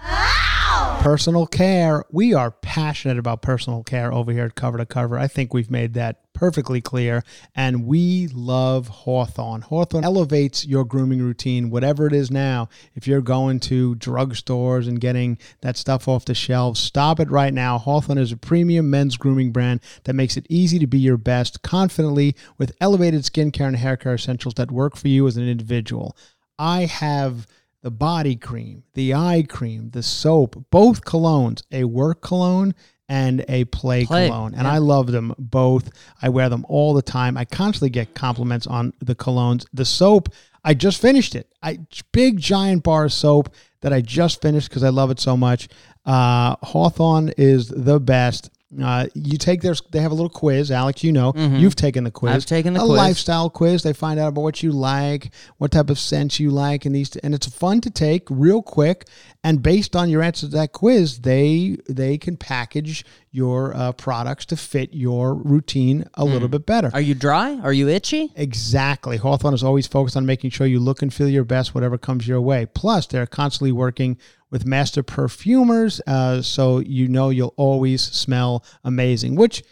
Personal 1.01 1.47
care. 1.47 2.03
We 2.11 2.33
are 2.33 2.51
passionate 2.51 3.17
about 3.17 3.41
personal 3.41 3.83
care 3.83 4.13
over 4.13 4.31
here 4.31 4.45
at 4.45 4.55
Cover 4.55 4.77
to 4.77 4.85
Cover. 4.85 5.17
I 5.17 5.27
think 5.27 5.53
we've 5.53 5.71
made 5.71 5.93
that 5.93 6.33
perfectly 6.33 6.81
clear. 6.81 7.23
And 7.55 7.85
we 7.85 8.27
love 8.27 8.87
Hawthorne. 8.87 9.61
Hawthorne 9.61 10.03
elevates 10.03 10.65
your 10.65 10.85
grooming 10.85 11.21
routine, 11.21 11.69
whatever 11.69 12.07
it 12.07 12.13
is 12.13 12.29
now. 12.31 12.69
If 12.95 13.07
you're 13.07 13.21
going 13.21 13.59
to 13.61 13.95
drugstores 13.95 14.87
and 14.87 15.01
getting 15.01 15.37
that 15.61 15.77
stuff 15.77 16.07
off 16.07 16.25
the 16.25 16.35
shelves, 16.35 16.79
stop 16.79 17.19
it 17.19 17.31
right 17.31 17.53
now. 17.53 17.77
Hawthorne 17.77 18.17
is 18.17 18.31
a 18.31 18.37
premium 18.37 18.89
men's 18.89 19.17
grooming 19.17 19.51
brand 19.51 19.81
that 20.03 20.13
makes 20.13 20.37
it 20.37 20.47
easy 20.49 20.79
to 20.79 20.87
be 20.87 20.99
your 20.99 21.17
best 21.17 21.61
confidently 21.61 22.35
with 22.57 22.75
elevated 22.79 23.23
skincare 23.23 23.67
and 23.67 23.77
hair 23.77 23.97
care 23.97 24.13
essentials 24.13 24.53
that 24.55 24.71
work 24.71 24.95
for 24.95 25.07
you 25.07 25.27
as 25.27 25.37
an 25.37 25.47
individual. 25.47 26.15
I 26.57 26.85
have 26.85 27.47
the 27.81 27.91
body 27.91 28.35
cream, 28.35 28.83
the 28.93 29.13
eye 29.13 29.45
cream, 29.47 29.89
the 29.91 30.03
soap, 30.03 30.65
both 30.69 31.05
colognes, 31.05 31.63
a 31.71 31.85
work 31.85 32.21
cologne 32.21 32.73
and 33.07 33.43
a 33.47 33.65
play, 33.65 34.05
Play, 34.05 34.27
cologne. 34.27 34.53
And 34.53 34.63
yeah. 34.63 34.73
I 34.73 34.77
love 34.77 35.07
them 35.07 35.33
both. 35.37 35.89
I 36.21 36.29
wear 36.29 36.49
them 36.49 36.65
all 36.69 36.93
the 36.93 37.01
time. 37.01 37.37
I 37.37 37.45
constantly 37.45 37.89
get 37.89 38.13
compliments 38.13 38.67
on 38.67 38.93
the 38.99 39.15
colognes. 39.15 39.65
The 39.73 39.85
soap, 39.85 40.29
I 40.63 40.73
just 40.73 41.01
finished 41.01 41.35
it. 41.35 41.51
I 41.63 41.79
big 42.11 42.37
giant 42.37 42.83
bar 42.83 43.05
of 43.05 43.13
soap 43.13 43.53
that 43.81 43.93
I 43.93 44.01
just 44.01 44.41
finished 44.41 44.69
because 44.69 44.83
I 44.83 44.89
love 44.89 45.09
it 45.09 45.19
so 45.19 45.35
much. 45.35 45.69
Uh, 46.05 46.55
Hawthorne 46.61 47.33
is 47.37 47.69
the 47.69 47.99
best. 47.99 48.51
Uh, 48.79 49.07
you 49.15 49.39
take 49.39 49.63
their, 49.63 49.73
they 49.89 49.99
have 49.99 50.11
a 50.11 50.13
little 50.13 50.29
quiz. 50.29 50.69
Alex, 50.69 51.03
you 51.03 51.11
know, 51.11 51.33
you've 51.35 51.75
taken 51.75 52.03
the 52.03 52.11
quiz. 52.11 52.29
Mm-hmm. 52.29 52.35
I've 52.37 52.45
taken 52.45 52.73
the 52.73 52.81
a 52.81 52.85
quiz. 52.85 52.97
lifestyle 52.97 53.49
quiz. 53.49 53.81
They 53.81 53.93
find 53.93 54.19
out 54.19 54.27
about 54.27 54.41
what 54.41 54.61
you 54.61 54.71
like, 54.71 55.31
what 55.57 55.71
type 55.71 55.89
of 55.89 55.97
scents 55.97 56.39
you 56.39 56.51
like, 56.51 56.85
and 56.85 56.93
these. 56.93 57.15
And 57.17 57.33
it's 57.33 57.47
fun 57.47 57.81
to 57.81 57.89
take 57.89 58.27
real 58.29 58.61
quick. 58.61 59.07
And 59.43 59.63
based 59.63 59.95
on 59.95 60.09
your 60.09 60.21
answer 60.21 60.47
to 60.47 60.51
that 60.53 60.73
quiz, 60.73 61.21
they 61.21 61.77
they 61.87 62.19
can 62.19 62.37
package 62.37 63.05
your 63.31 63.75
uh, 63.75 63.91
products 63.93 64.45
to 64.47 64.57
fit 64.57 64.93
your 64.93 65.33
routine 65.33 66.07
a 66.15 66.25
little 66.25 66.47
bit 66.47 66.65
better. 66.65 66.91
Are 66.93 67.01
you 67.01 67.15
dry? 67.15 67.55
Are 67.59 67.73
you 67.73 67.87
itchy? 67.87 68.31
Exactly. 68.35 69.17
Hawthorne 69.17 69.53
is 69.53 69.63
always 69.63 69.87
focused 69.87 70.17
on 70.17 70.25
making 70.25 70.49
sure 70.51 70.67
you 70.67 70.79
look 70.79 71.01
and 71.01 71.13
feel 71.13 71.29
your 71.29 71.43
best, 71.43 71.73
whatever 71.73 71.97
comes 71.97 72.27
your 72.27 72.41
way. 72.41 72.65
Plus, 72.65 73.07
they're 73.07 73.27
constantly 73.27 73.71
working 73.71 74.17
with 74.51 74.65
master 74.65 75.03
perfumers, 75.03 76.01
uh, 76.07 76.41
so 76.41 76.79
you 76.79 77.07
know 77.07 77.29
you'll 77.29 77.53
always 77.57 78.01
smell 78.01 78.63
amazing. 78.83 79.35
Which, 79.35 79.63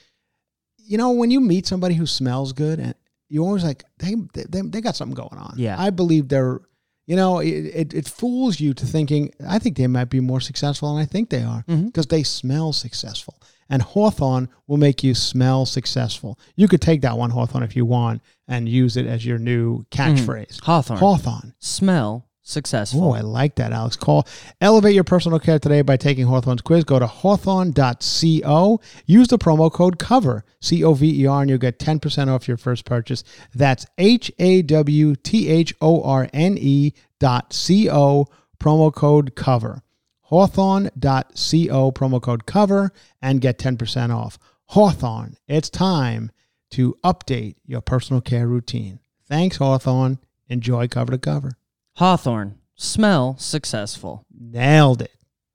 you 0.78 0.97
know, 0.97 1.11
when 1.11 1.32
you 1.32 1.39
meet 1.41 1.65
somebody 1.65 1.95
who 1.95 2.05
smells 2.05 2.53
good, 2.53 2.80
and 2.80 2.95
you're 3.30 3.45
always 3.45 3.63
like 3.63 3.84
they 3.99 4.15
they, 4.34 4.61
they 4.61 4.82
got 4.82 4.95
something 4.95 5.15
going 5.15 5.38
on. 5.38 5.55
Yeah. 5.57 5.75
I 5.80 5.89
believe 5.89 6.30
they're. 6.30 6.61
You 7.09 7.15
know, 7.15 7.39
it, 7.39 7.47
it, 7.47 7.93
it 7.93 8.05
fools 8.05 8.59
you 8.59 8.73
to 8.73 8.86
thinking, 8.86 9.32
I 9.47 9.59
think 9.59 9.78
they 9.78 9.88
might 9.88 10.09
be 10.09 10.19
more 10.19 10.41
successful 10.41 10.93
than 10.93 11.01
I 11.01 11.05
think 11.05 11.30
they 11.30 11.41
are 11.41 11.63
because 11.65 12.07
they 12.07 12.21
smell 12.21 12.73
successful. 12.73 13.41
And 13.69 13.82
Hawthorne 13.82 14.49
will 14.67 14.75
make 14.75 15.05
you 15.05 15.15
smell 15.15 15.65
successful. 15.65 16.38
You 16.57 16.67
could 16.67 16.82
take 16.82 17.01
that 17.03 17.17
one, 17.17 17.30
Hawthorne, 17.30 17.63
if 17.63 17.78
you 17.78 17.86
want, 17.86 18.21
and 18.49 18.67
use 18.67 18.97
it 18.97 19.05
as 19.05 19.25
your 19.25 19.38
new 19.38 19.86
catchphrase. 19.86 20.61
Hawthorne. 20.63 20.97
Hawthorne. 20.97 21.53
Smell 21.59 22.26
successful. 22.47 23.03
Oh, 23.03 23.11
I 23.11 23.21
like 23.21 23.55
that, 23.55 23.71
Alex. 23.71 23.95
Call 23.95 24.27
elevate 24.61 24.95
your 24.95 25.03
personal 25.03 25.39
care 25.39 25.59
today 25.59 25.81
by 25.81 25.97
taking 25.97 26.25
Hawthorne's 26.27 26.61
quiz. 26.61 26.83
Go 26.83 26.99
to 26.99 27.07
hawthorne.co. 27.07 28.81
Use 29.05 29.27
the 29.27 29.37
promo 29.37 29.71
code 29.71 29.99
COVER, 29.99 30.43
C 30.61 30.83
O 30.83 30.93
V 30.93 31.23
E 31.23 31.27
R, 31.27 31.41
and 31.41 31.49
you'll 31.49 31.59
get 31.59 31.79
10% 31.79 32.27
off 32.27 32.47
your 32.47 32.57
first 32.57 32.85
purchase. 32.85 33.23
That's 33.53 33.85
H 33.97 34.31
A 34.39 34.61
W 34.61 35.15
T 35.15 35.49
H 35.49 35.73
O 35.81 36.01
R 36.03 36.29
N 36.33 36.57
E 36.59 36.93
dot 37.19 37.53
C 37.53 37.89
O, 37.89 38.27
promo 38.59 38.93
code 38.93 39.35
COVER. 39.35 39.81
Hawthorne.co, 40.21 41.91
promo 41.91 42.21
code 42.21 42.45
COVER, 42.45 42.91
and 43.21 43.39
get 43.39 43.57
10% 43.57 44.13
off. 44.13 44.37
Hawthorne, 44.65 45.37
it's 45.47 45.69
time 45.69 46.31
to 46.71 46.97
update 47.03 47.55
your 47.65 47.79
personal 47.79 48.21
care 48.21 48.45
routine. 48.45 48.99
Thanks, 49.25 49.57
Hawthorne. 49.57 50.19
Enjoy 50.49 50.87
cover 50.87 51.11
to 51.13 51.17
cover. 51.17 51.57
Hawthorne. 51.97 52.59
Smell 52.75 53.37
successful. 53.39 54.23
Nailed 54.31 55.01
it. 55.01 55.11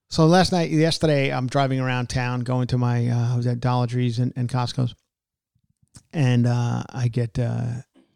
So 0.08 0.26
last 0.26 0.50
night, 0.50 0.70
yesterday, 0.70 1.32
I'm 1.32 1.46
driving 1.46 1.78
around 1.78 2.08
town, 2.08 2.40
going 2.40 2.66
to 2.66 2.78
my 2.78 3.08
uh, 3.08 3.32
I 3.32 3.36
was 3.36 3.46
at 3.46 3.60
Dollar 3.60 3.86
Trees 3.86 4.18
and, 4.18 4.32
and 4.34 4.48
Costco's, 4.48 4.94
and 6.12 6.46
uh, 6.46 6.82
I 6.90 7.08
get 7.08 7.38
uh, 7.38 7.66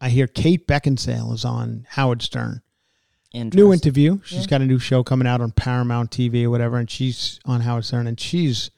I 0.01 0.09
hear 0.09 0.27
Kate 0.27 0.67
Beckinsale 0.67 1.33
is 1.33 1.45
on 1.45 1.87
Howard 1.89 2.21
Stern. 2.21 2.61
New 3.33 3.71
interview. 3.73 4.19
She's 4.25 4.45
got 4.45 4.61
a 4.61 4.65
new 4.65 4.79
show 4.79 5.03
coming 5.03 5.27
out 5.27 5.41
on 5.41 5.51
Paramount 5.51 6.11
TV 6.11 6.43
or 6.43 6.49
whatever, 6.49 6.77
and 6.77 6.89
she's 6.89 7.39
on 7.45 7.61
Howard 7.61 7.85
Stern. 7.85 8.07
And 8.07 8.19
she's 8.19 8.71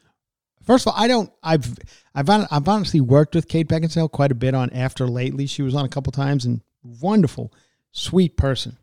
first 0.64 0.86
of 0.86 0.94
all, 0.94 1.02
I 1.02 1.08
don't. 1.08 1.32
I've 1.42 1.76
I've 2.14 2.30
I've 2.30 2.68
honestly 2.68 3.02
worked 3.02 3.34
with 3.34 3.48
Kate 3.48 3.68
Beckinsale 3.68 4.12
quite 4.12 4.32
a 4.32 4.36
bit 4.36 4.54
on 4.54 4.70
After 4.72 5.08
Lately. 5.08 5.48
She 5.48 5.64
was 5.64 5.74
on 5.74 5.86
a 5.86 5.90
couple 5.90 6.12
times 6.12 6.46
and 6.46 6.62
wonderful, 6.84 7.52
sweet 7.92 8.38
person. 8.38 8.78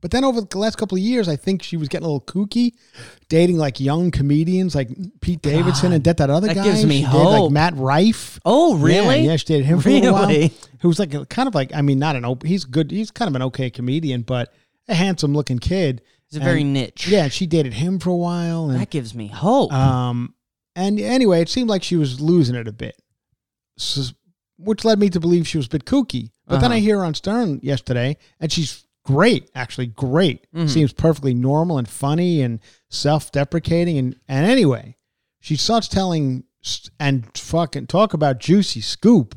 But 0.00 0.12
then 0.12 0.24
over 0.24 0.40
the 0.40 0.58
last 0.58 0.76
couple 0.78 0.96
of 0.96 1.02
years, 1.02 1.28
I 1.28 1.34
think 1.34 1.60
she 1.62 1.76
was 1.76 1.88
getting 1.88 2.06
a 2.06 2.08
little 2.08 2.20
kooky, 2.20 2.74
dating 3.28 3.56
like 3.58 3.80
young 3.80 4.12
comedians 4.12 4.74
like 4.76 4.88
Pete 5.20 5.42
Davidson 5.42 5.92
and 5.92 6.04
that 6.04 6.18
that 6.18 6.30
other 6.30 6.46
that 6.46 6.54
guy. 6.54 6.62
gives 6.64 6.86
me 6.86 6.98
she 7.00 7.06
dated, 7.06 7.20
like. 7.26 7.50
Matt 7.50 7.74
Rife. 7.76 8.38
Oh, 8.44 8.76
really? 8.76 9.20
Yeah, 9.22 9.30
yeah, 9.32 9.36
she 9.36 9.46
dated 9.46 9.66
him 9.66 9.80
for 9.80 9.88
a 9.88 10.00
while. 10.12 10.28
Really? 10.28 10.52
Who's 10.82 11.00
like 11.00 11.12
a, 11.14 11.26
kind 11.26 11.48
of 11.48 11.54
like 11.56 11.74
I 11.74 11.82
mean, 11.82 11.98
not 11.98 12.14
an 12.14 12.24
op- 12.24 12.44
he's 12.44 12.64
good. 12.64 12.92
He's 12.92 13.10
kind 13.10 13.28
of 13.28 13.34
an 13.34 13.42
okay 13.42 13.70
comedian, 13.70 14.22
but 14.22 14.52
a 14.86 14.94
handsome 14.94 15.34
looking 15.34 15.58
kid. 15.58 16.00
It's 16.28 16.36
a 16.36 16.40
very 16.40 16.62
niche. 16.62 17.08
Yeah, 17.08 17.28
she 17.28 17.46
dated 17.46 17.72
him 17.72 17.98
for 17.98 18.10
a 18.10 18.16
while, 18.16 18.70
and 18.70 18.78
That 18.80 18.90
gives 18.90 19.14
me 19.14 19.26
hope. 19.28 19.72
um, 19.72 20.34
and 20.76 21.00
anyway, 21.00 21.40
it 21.40 21.48
seemed 21.48 21.68
like 21.70 21.82
she 21.82 21.96
was 21.96 22.20
losing 22.20 22.54
it 22.54 22.68
a 22.68 22.72
bit, 22.72 22.94
S 23.78 24.12
which 24.58 24.84
led 24.84 24.98
me 24.98 25.08
to 25.10 25.20
believe 25.20 25.46
she 25.48 25.56
was 25.56 25.66
a 25.66 25.70
bit 25.70 25.84
kooky. 25.86 26.30
But 26.46 26.56
then 26.60 26.66
Uh-huh. 26.70 26.74
I 26.76 26.80
hear 26.80 26.98
her 26.98 27.04
on 27.04 27.14
Stern 27.14 27.60
yesterday, 27.62 28.16
and 28.40 28.50
she's 28.52 28.84
great, 29.08 29.50
actually 29.54 29.86
great. 29.86 30.46
Mhm. 30.54 30.68
Seems 30.68 30.92
perfectly 30.92 31.32
normal 31.34 31.78
and 31.78 31.88
funny 31.88 32.42
and 32.42 32.60
self-deprecating. 32.90 33.96
And 33.98 34.16
and 34.28 34.46
anyway, 34.46 34.96
she 35.40 35.56
starts 35.56 35.88
telling 35.88 36.44
and 37.00 37.24
fucking 37.36 37.86
talk 37.86 38.12
about 38.14 38.38
juicy 38.40 38.80
scoop. 38.80 39.34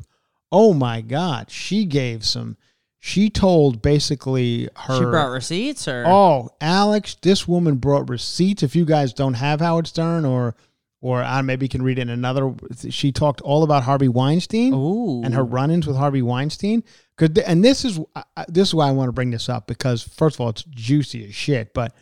Oh 0.50 0.74
my 0.74 1.00
god, 1.00 1.50
she 1.50 1.84
gave 1.86 2.24
some. 2.24 2.56
She 3.04 3.30
told 3.30 3.82
basically 3.82 4.68
her. 4.76 4.98
she 4.98 5.04
brought 5.04 5.30
receipts, 5.30 5.88
or 5.88 6.04
Oh, 6.06 6.50
Alex, 6.60 7.16
this 7.22 7.48
woman 7.48 7.76
brought 7.76 8.08
receipts. 8.08 8.62
If 8.62 8.76
you 8.76 8.84
guys 8.84 9.12
don't 9.12 9.34
have 9.34 9.60
Howard 9.60 9.86
Stern, 9.88 10.24
or 10.24 10.54
or 11.00 11.20
I 11.20 11.42
maybe 11.42 11.66
can 11.66 11.82
read 11.82 11.98
in 11.98 12.08
another. 12.08 12.54
She 12.90 13.10
talked 13.10 13.40
all 13.40 13.64
about 13.64 13.82
Harvey 13.82 14.06
Weinstein 14.08 14.72
Ooh. 14.72 15.22
and 15.24 15.34
her 15.34 15.42
run-ins 15.44 15.84
with 15.86 15.96
Harvey 15.96 16.22
Weinstein. 16.22 16.84
Cause 17.18 17.28
and 17.46 17.62
this 17.62 17.84
is 17.84 18.00
uh, 18.16 18.22
this 18.48 18.68
is 18.68 18.74
why 18.74 18.88
I 18.88 18.92
want 18.92 19.08
to 19.08 19.12
bring 19.12 19.30
this 19.30 19.48
up 19.48 19.66
because 19.66 20.02
first 20.02 20.36
of 20.36 20.40
all, 20.40 20.48
it's 20.48 20.64
juicy 20.64 21.26
as 21.28 21.34
shit, 21.34 21.74
but 21.74 21.92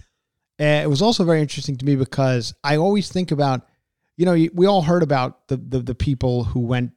uh, 0.60 0.82
it 0.82 0.88
was 0.88 1.02
also 1.02 1.24
very 1.24 1.40
interesting 1.40 1.76
to 1.76 1.84
me 1.84 1.96
because 1.96 2.54
I 2.62 2.76
always 2.76 3.10
think 3.10 3.30
about, 3.30 3.66
you 4.16 4.24
know, 4.24 4.32
we 4.54 4.66
all 4.66 4.82
heard 4.82 5.02
about 5.02 5.48
the 5.48 5.56
the, 5.56 5.80
the 5.80 5.94
people 5.94 6.44
who 6.44 6.60
went, 6.60 6.92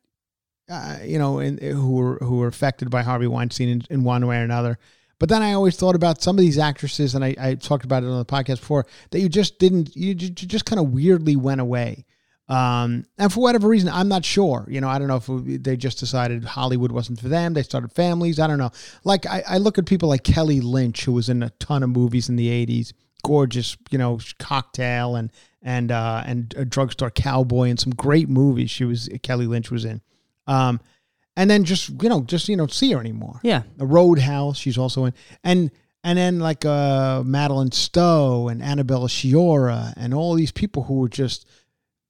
uh, 0.69 0.99
you 1.03 1.17
know, 1.17 1.39
in, 1.39 1.57
who 1.57 1.91
were 1.91 2.17
who 2.19 2.37
were 2.37 2.47
affected 2.47 2.89
by 2.91 3.01
Harvey 3.01 3.27
Weinstein 3.27 3.69
in, 3.69 3.81
in 3.89 4.03
one 4.03 4.25
way 4.27 4.37
or 4.37 4.43
another. 4.43 4.77
But 5.19 5.29
then 5.29 5.41
I 5.41 5.53
always 5.53 5.77
thought 5.77 5.95
about 5.95 6.21
some 6.21 6.37
of 6.37 6.41
these 6.41 6.59
actresses, 6.59 7.15
and 7.15 7.23
I, 7.23 7.33
I 7.39 7.55
talked 7.55 7.85
about 7.85 8.03
it 8.03 8.07
on 8.07 8.17
the 8.17 8.25
podcast 8.25 8.59
before, 8.59 8.85
that 9.11 9.21
you 9.21 9.29
just 9.29 9.57
didn't, 9.57 9.95
you, 9.95 10.09
you 10.09 10.29
just 10.29 10.65
kind 10.65 10.81
of 10.81 10.89
weirdly 10.89 11.37
went 11.37 11.61
away. 11.61 12.05
Um, 12.49 13.05
and 13.17 13.31
for 13.31 13.39
whatever 13.39 13.67
reason, 13.67 13.89
I'm 13.89 14.09
not 14.09 14.25
sure. 14.25 14.67
You 14.69 14.81
know, 14.81 14.89
I 14.89 14.99
don't 14.99 15.07
know 15.07 15.15
if 15.25 15.63
they 15.63 15.77
just 15.77 15.99
decided 15.99 16.43
Hollywood 16.43 16.91
wasn't 16.91 17.19
for 17.19 17.29
them. 17.29 17.53
They 17.53 17.63
started 17.63 17.91
families. 17.91 18.39
I 18.39 18.47
don't 18.47 18.57
know. 18.57 18.71
Like 19.03 19.25
I, 19.25 19.43
I 19.47 19.57
look 19.57 19.77
at 19.77 19.85
people 19.85 20.09
like 20.09 20.23
Kelly 20.23 20.59
Lynch, 20.59 21.05
who 21.05 21.13
was 21.13 21.29
in 21.29 21.41
a 21.41 21.49
ton 21.51 21.83
of 21.83 21.89
movies 21.89 22.27
in 22.29 22.35
the 22.35 22.49
'80s, 22.49 22.93
gorgeous, 23.23 23.77
you 23.91 23.97
know, 23.97 24.19
cocktail 24.39 25.15
and 25.15 25.31
and 25.61 25.91
uh, 25.91 26.23
and 26.25 26.53
a 26.57 26.65
drugstore 26.65 27.11
cowboy 27.11 27.69
and 27.69 27.79
some 27.79 27.93
great 27.93 28.27
movies. 28.29 28.69
She 28.69 28.83
was 28.83 29.09
Kelly 29.23 29.47
Lynch 29.47 29.71
was 29.71 29.85
in. 29.85 30.01
Um, 30.45 30.81
and 31.35 31.49
then 31.49 31.63
just 31.63 31.89
you 32.03 32.09
know, 32.09 32.21
just 32.21 32.49
you 32.49 32.57
know, 32.57 32.67
see 32.67 32.91
her 32.91 32.99
anymore. 32.99 33.39
yeah, 33.43 33.63
A 33.79 33.85
Roadhouse, 33.85 34.57
she's 34.57 34.77
also 34.77 35.05
in, 35.05 35.13
and 35.43 35.71
and 36.03 36.17
then 36.17 36.39
like 36.39 36.65
uh, 36.65 37.23
Madeline 37.23 37.71
Stowe 37.71 38.49
and 38.49 38.61
Annabella 38.61 39.07
Sciorra 39.07 39.93
and 39.95 40.13
all 40.13 40.33
these 40.35 40.51
people 40.51 40.83
who 40.83 40.95
were 40.95 41.09
just, 41.09 41.47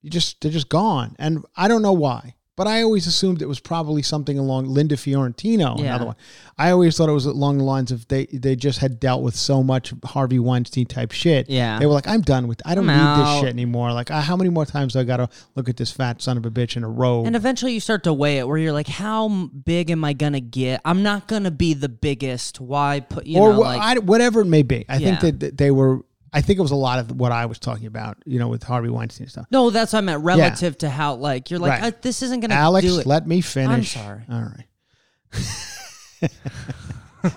you 0.04 0.10
just 0.10 0.40
they're 0.40 0.52
just 0.52 0.68
gone, 0.68 1.16
and 1.18 1.44
I 1.56 1.66
don't 1.66 1.82
know 1.82 1.92
why, 1.94 2.34
but 2.56 2.66
I 2.68 2.82
always 2.82 3.06
assumed 3.08 3.42
it 3.42 3.48
was 3.48 3.58
probably 3.58 4.02
something 4.02 4.38
along 4.38 4.66
Linda 4.66 4.96
Fiorentino, 4.96 5.74
Yeah. 5.78 5.86
another 5.86 6.04
one. 6.06 6.16
I 6.56 6.70
always 6.70 6.96
thought 6.96 7.08
it 7.08 7.12
was 7.12 7.26
along 7.26 7.58
the 7.58 7.64
lines 7.64 7.90
of 7.90 8.06
they 8.08 8.26
they 8.26 8.54
just 8.54 8.78
had 8.80 9.00
dealt 9.00 9.22
with 9.22 9.34
so 9.34 9.62
much 9.62 9.92
Harvey 10.04 10.38
Weinstein 10.38 10.86
type 10.86 11.10
shit. 11.10 11.48
Yeah. 11.50 11.78
they 11.78 11.86
were 11.86 11.94
like, 11.94 12.06
I'm 12.06 12.20
done 12.20 12.46
with, 12.46 12.60
I 12.64 12.74
don't 12.76 12.88
I'm 12.88 12.96
need 12.96 13.02
out. 13.02 13.32
this 13.34 13.40
shit 13.40 13.48
anymore. 13.48 13.92
Like, 13.92 14.10
I, 14.12 14.20
how 14.20 14.36
many 14.36 14.50
more 14.50 14.66
times 14.66 14.92
do 14.92 15.00
I 15.00 15.04
got 15.04 15.16
to 15.16 15.28
look 15.56 15.68
at 15.68 15.76
this 15.78 15.90
fat 15.90 16.22
son 16.22 16.36
of 16.36 16.46
a 16.46 16.50
bitch 16.50 16.76
in 16.76 16.84
a 16.84 16.88
row? 16.88 17.24
and 17.24 17.34
eventually 17.34 17.72
you 17.72 17.80
start 17.80 18.04
to 18.04 18.12
weigh 18.12 18.38
it, 18.38 18.46
where 18.46 18.58
you're 18.58 18.72
like, 18.72 18.86
how 18.88 19.28
big 19.46 19.90
am 19.90 20.04
I 20.04 20.12
gonna 20.12 20.40
get? 20.40 20.80
I'm 20.84 21.02
not 21.02 21.26
gonna 21.26 21.50
be 21.50 21.74
the 21.74 21.88
biggest. 21.88 22.60
Why 22.60 23.00
put 23.00 23.26
you 23.26 23.40
or 23.40 23.52
know 23.52 23.58
wha- 23.60 23.66
like 23.74 23.80
I, 23.80 23.98
whatever 24.00 24.42
it 24.42 24.46
may 24.46 24.62
be. 24.62 24.84
I 24.88 24.98
think 24.98 25.16
Yeah. 25.16 25.30
that, 25.30 25.40
that 25.40 25.56
they 25.58 25.70
were. 25.70 26.02
I 26.34 26.40
think 26.40 26.58
it 26.58 26.62
was 26.62 26.72
a 26.72 26.76
lot 26.76 26.98
of 26.98 27.12
what 27.12 27.32
I 27.32 27.46
was 27.46 27.58
talking 27.58 27.86
about. 27.86 28.18
You 28.26 28.38
know, 28.38 28.48
with 28.48 28.62
Harvey 28.64 28.90
Weinstein 28.90 29.28
stuff. 29.28 29.46
no, 29.50 29.70
that's 29.70 29.92
what 29.92 30.00
I 30.00 30.02
meant 30.02 30.24
relative 30.24 30.76
to 30.78 30.90
how 30.90 31.14
like 31.14 31.50
you're 31.50 31.60
like 31.60 31.80
Right. 31.80 31.94
uh, 31.94 31.96
this 32.02 32.20
isn't 32.22 32.40
gonna 32.40 32.54
Alex, 32.54 32.84
do 32.84 32.90
it. 32.90 32.92
Alex, 32.92 33.06
let 33.06 33.26
me 33.26 33.40
finish. 33.40 33.96
I'm 33.96 34.02
sorry. 34.02 34.22
All 34.30 34.42
right. 34.42 34.66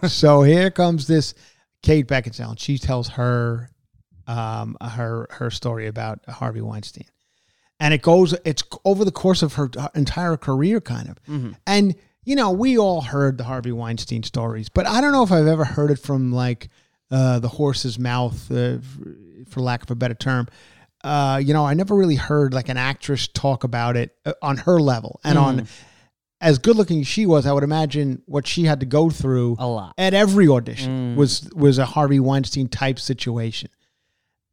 so 0.07 0.41
here 0.43 0.69
comes 0.71 1.07
this 1.07 1.33
Kate 1.83 2.07
Beckinsale, 2.07 2.49
and 2.49 2.59
she 2.59 2.77
tells 2.77 3.09
her 3.09 3.69
um, 4.25 4.75
her 4.81 5.27
her 5.31 5.49
story 5.51 5.87
about 5.87 6.19
Harvey 6.27 6.61
Weinstein, 6.61 7.05
and 7.79 7.93
it 7.93 8.01
goes. 8.01 8.35
It's 8.45 8.63
over 8.83 9.05
the 9.05 9.11
course 9.11 9.41
of 9.43 9.53
her 9.53 9.69
entire 9.95 10.37
career, 10.37 10.81
kind 10.81 11.09
of. 11.09 11.23
Mm-hmm. 11.25 11.51
And 11.65 11.95
you 12.23 12.35
know, 12.35 12.51
we 12.51 12.77
all 12.77 13.01
heard 13.01 13.37
the 13.37 13.45
Harvey 13.45 13.71
Weinstein 13.71 14.23
stories, 14.23 14.69
but 14.69 14.85
I 14.85 14.99
don't 15.01 15.13
know 15.13 15.23
if 15.23 15.31
I've 15.31 15.47
ever 15.47 15.63
heard 15.63 15.91
it 15.91 15.99
from 15.99 16.33
like 16.33 16.69
uh, 17.11 17.39
the 17.39 17.47
horse's 17.47 17.97
mouth, 17.99 18.51
uh, 18.51 18.77
for 19.49 19.61
lack 19.61 19.83
of 19.83 19.91
a 19.91 19.95
better 19.95 20.13
term. 20.15 20.47
Uh, 21.03 21.39
you 21.43 21.53
know, 21.53 21.65
I 21.65 21.73
never 21.73 21.95
really 21.95 22.15
heard 22.15 22.53
like 22.53 22.69
an 22.69 22.77
actress 22.77 23.27
talk 23.27 23.63
about 23.63 23.95
it 23.95 24.15
uh, 24.25 24.33
on 24.41 24.57
her 24.57 24.79
level 24.79 25.19
and 25.23 25.37
Mm. 25.37 25.41
on 25.41 25.67
as 26.41 26.57
good 26.59 26.75
looking 26.75 26.99
as 27.01 27.07
she 27.07 27.25
was. 27.25 27.45
I 27.45 27.53
would 27.53 27.63
imagine 27.63 28.21
what 28.25 28.45
she 28.47 28.63
had 28.63 28.79
to 28.81 28.85
go 28.85 29.09
through 29.09 29.55
a 29.59 29.67
lot. 29.67 29.93
at 29.97 30.13
every 30.13 30.47
audition 30.47 31.13
Mm. 31.13 31.15
was 31.15 31.49
was 31.55 31.77
a 31.77 31.85
Harvey 31.85 32.19
Weinstein 32.19 32.67
type 32.67 32.99
situation. 32.99 33.69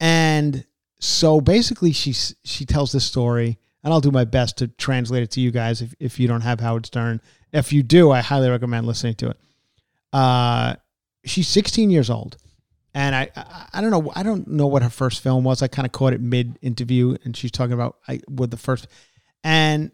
And 0.00 0.64
so 1.00 1.40
basically 1.40 1.92
she 1.92 2.12
she 2.12 2.64
tells 2.66 2.92
this 2.92 3.04
story 3.04 3.58
and 3.82 3.92
I'll 3.92 4.00
do 4.00 4.10
my 4.10 4.24
best 4.24 4.58
to 4.58 4.68
translate 4.68 5.22
it 5.22 5.30
to 5.32 5.40
you 5.40 5.50
guys 5.50 5.82
if, 5.82 5.94
if 6.00 6.18
you 6.20 6.26
don't 6.28 6.40
have 6.42 6.60
Howard 6.60 6.86
Stern. 6.86 7.20
If 7.52 7.72
you 7.72 7.82
do, 7.82 8.10
I 8.10 8.20
highly 8.20 8.48
recommend 8.48 8.86
listening 8.86 9.14
to 9.16 9.30
it. 9.30 9.40
Uh, 10.12 10.76
she's 11.24 11.48
16 11.48 11.90
years 11.90 12.08
old. 12.10 12.36
And 12.94 13.14
I, 13.14 13.30
I 13.34 13.66
I 13.74 13.80
don't 13.80 13.90
know 13.90 14.12
I 14.14 14.22
don't 14.22 14.46
know 14.48 14.66
what 14.66 14.82
her 14.82 14.90
first 14.90 15.22
film 15.22 15.44
was. 15.44 15.62
I 15.62 15.68
kind 15.68 15.84
of 15.84 15.92
caught 15.92 16.12
it 16.12 16.20
mid 16.20 16.58
interview 16.62 17.16
and 17.24 17.36
she's 17.36 17.50
talking 17.50 17.72
about 17.72 17.98
I 18.08 18.20
with 18.28 18.50
the 18.50 18.56
first 18.56 18.86
and 19.42 19.90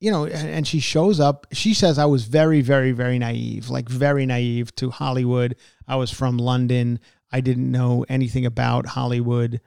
you 0.00 0.10
know, 0.10 0.26
and 0.26 0.48
and 0.48 0.66
she 0.66 0.80
shows 0.80 1.18
up. 1.18 1.46
She 1.52 1.74
says, 1.74 1.98
I 1.98 2.04
was 2.04 2.24
very, 2.24 2.60
very, 2.60 2.92
very 2.92 3.18
naive, 3.18 3.68
like 3.68 3.88
very 3.88 4.26
naive 4.26 4.74
to 4.76 4.90
Hollywood. 4.90 5.56
I 5.86 5.96
was 5.96 6.10
from 6.10 6.38
London. 6.38 7.00
I 7.32 7.40
didn't 7.40 7.70
know 7.70 8.04
anything 8.08 8.46
about 8.46 8.86
Hollywood. 8.86 9.60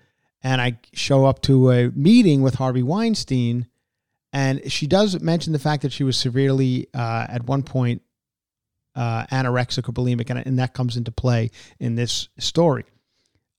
And 0.44 0.62
I 0.62 0.80
show 0.94 1.26
up 1.26 1.42
to 1.44 1.72
a 1.72 1.92
meeting 1.92 2.42
with 2.42 2.56
Harvey 2.56 2.82
Weinstein. 2.82 3.68
And 4.34 4.72
she 4.72 4.88
does 4.88 5.20
mention 5.20 5.54
the 5.54 5.60
fact 5.60 5.84
that 5.84 5.92
she 5.92 6.04
was 6.04 6.18
severely, 6.18 6.88
uh, 6.94 7.28
at 7.30 7.44
one 7.46 7.62
point, 7.62 8.02
uh, 8.96 9.26
anorexic 9.28 9.88
or 9.88 9.94
bulimic. 9.94 10.30
And, 10.30 10.46
and 10.46 10.60
that 10.60 10.74
comes 10.74 10.98
into 10.98 11.12
play 11.12 11.52
in 11.80 11.96
this 11.96 12.30
story. 12.40 12.86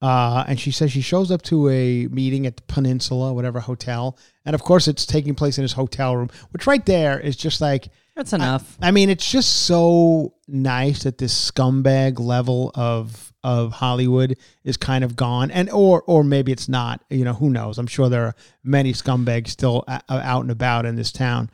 Uh, 0.02 0.42
and 0.48 0.58
she 0.58 0.72
says 0.72 0.90
she 0.90 1.00
shows 1.00 1.30
up 1.30 1.42
to 1.42 1.68
a 1.68 2.08
meeting 2.08 2.44
at 2.44 2.56
the 2.56 2.62
Peninsula, 2.64 3.32
whatever 3.32 3.60
hotel, 3.60 4.18
and 4.44 4.52
of 4.52 4.60
course 4.60 4.88
it's 4.88 5.06
taking 5.06 5.36
place 5.36 5.58
in 5.58 5.62
his 5.62 5.74
hotel 5.74 6.16
room, 6.16 6.28
which 6.50 6.66
right 6.66 6.84
there 6.86 7.20
is 7.20 7.36
just 7.36 7.60
like 7.60 7.86
That's 8.16 8.32
enough. 8.32 8.76
I 8.82 8.90
mean, 8.90 9.10
it's 9.10 9.30
just 9.30 9.64
so 9.64 10.34
nice 10.48 11.04
that 11.04 11.18
this 11.18 11.52
scumbag 11.52 12.18
level 12.18 12.72
of 12.74 13.32
of 13.44 13.74
Hollywood 13.74 14.36
is 14.64 14.76
kind 14.76 15.04
of 15.04 15.14
gone, 15.14 15.52
and 15.52 15.70
or 15.70 16.02
or 16.08 16.24
maybe 16.24 16.50
it's 16.50 16.68
not. 16.68 17.04
You 17.08 17.24
know, 17.24 17.34
who 17.34 17.48
knows? 17.48 17.78
I'm 17.78 17.86
sure 17.86 18.08
there 18.08 18.24
are 18.24 18.34
many 18.64 18.92
scumbags 18.94 19.50
still 19.50 19.84
a- 19.86 20.02
out 20.08 20.42
and 20.42 20.50
about 20.50 20.84
in 20.84 20.96
this 20.96 21.12
town, 21.12 21.48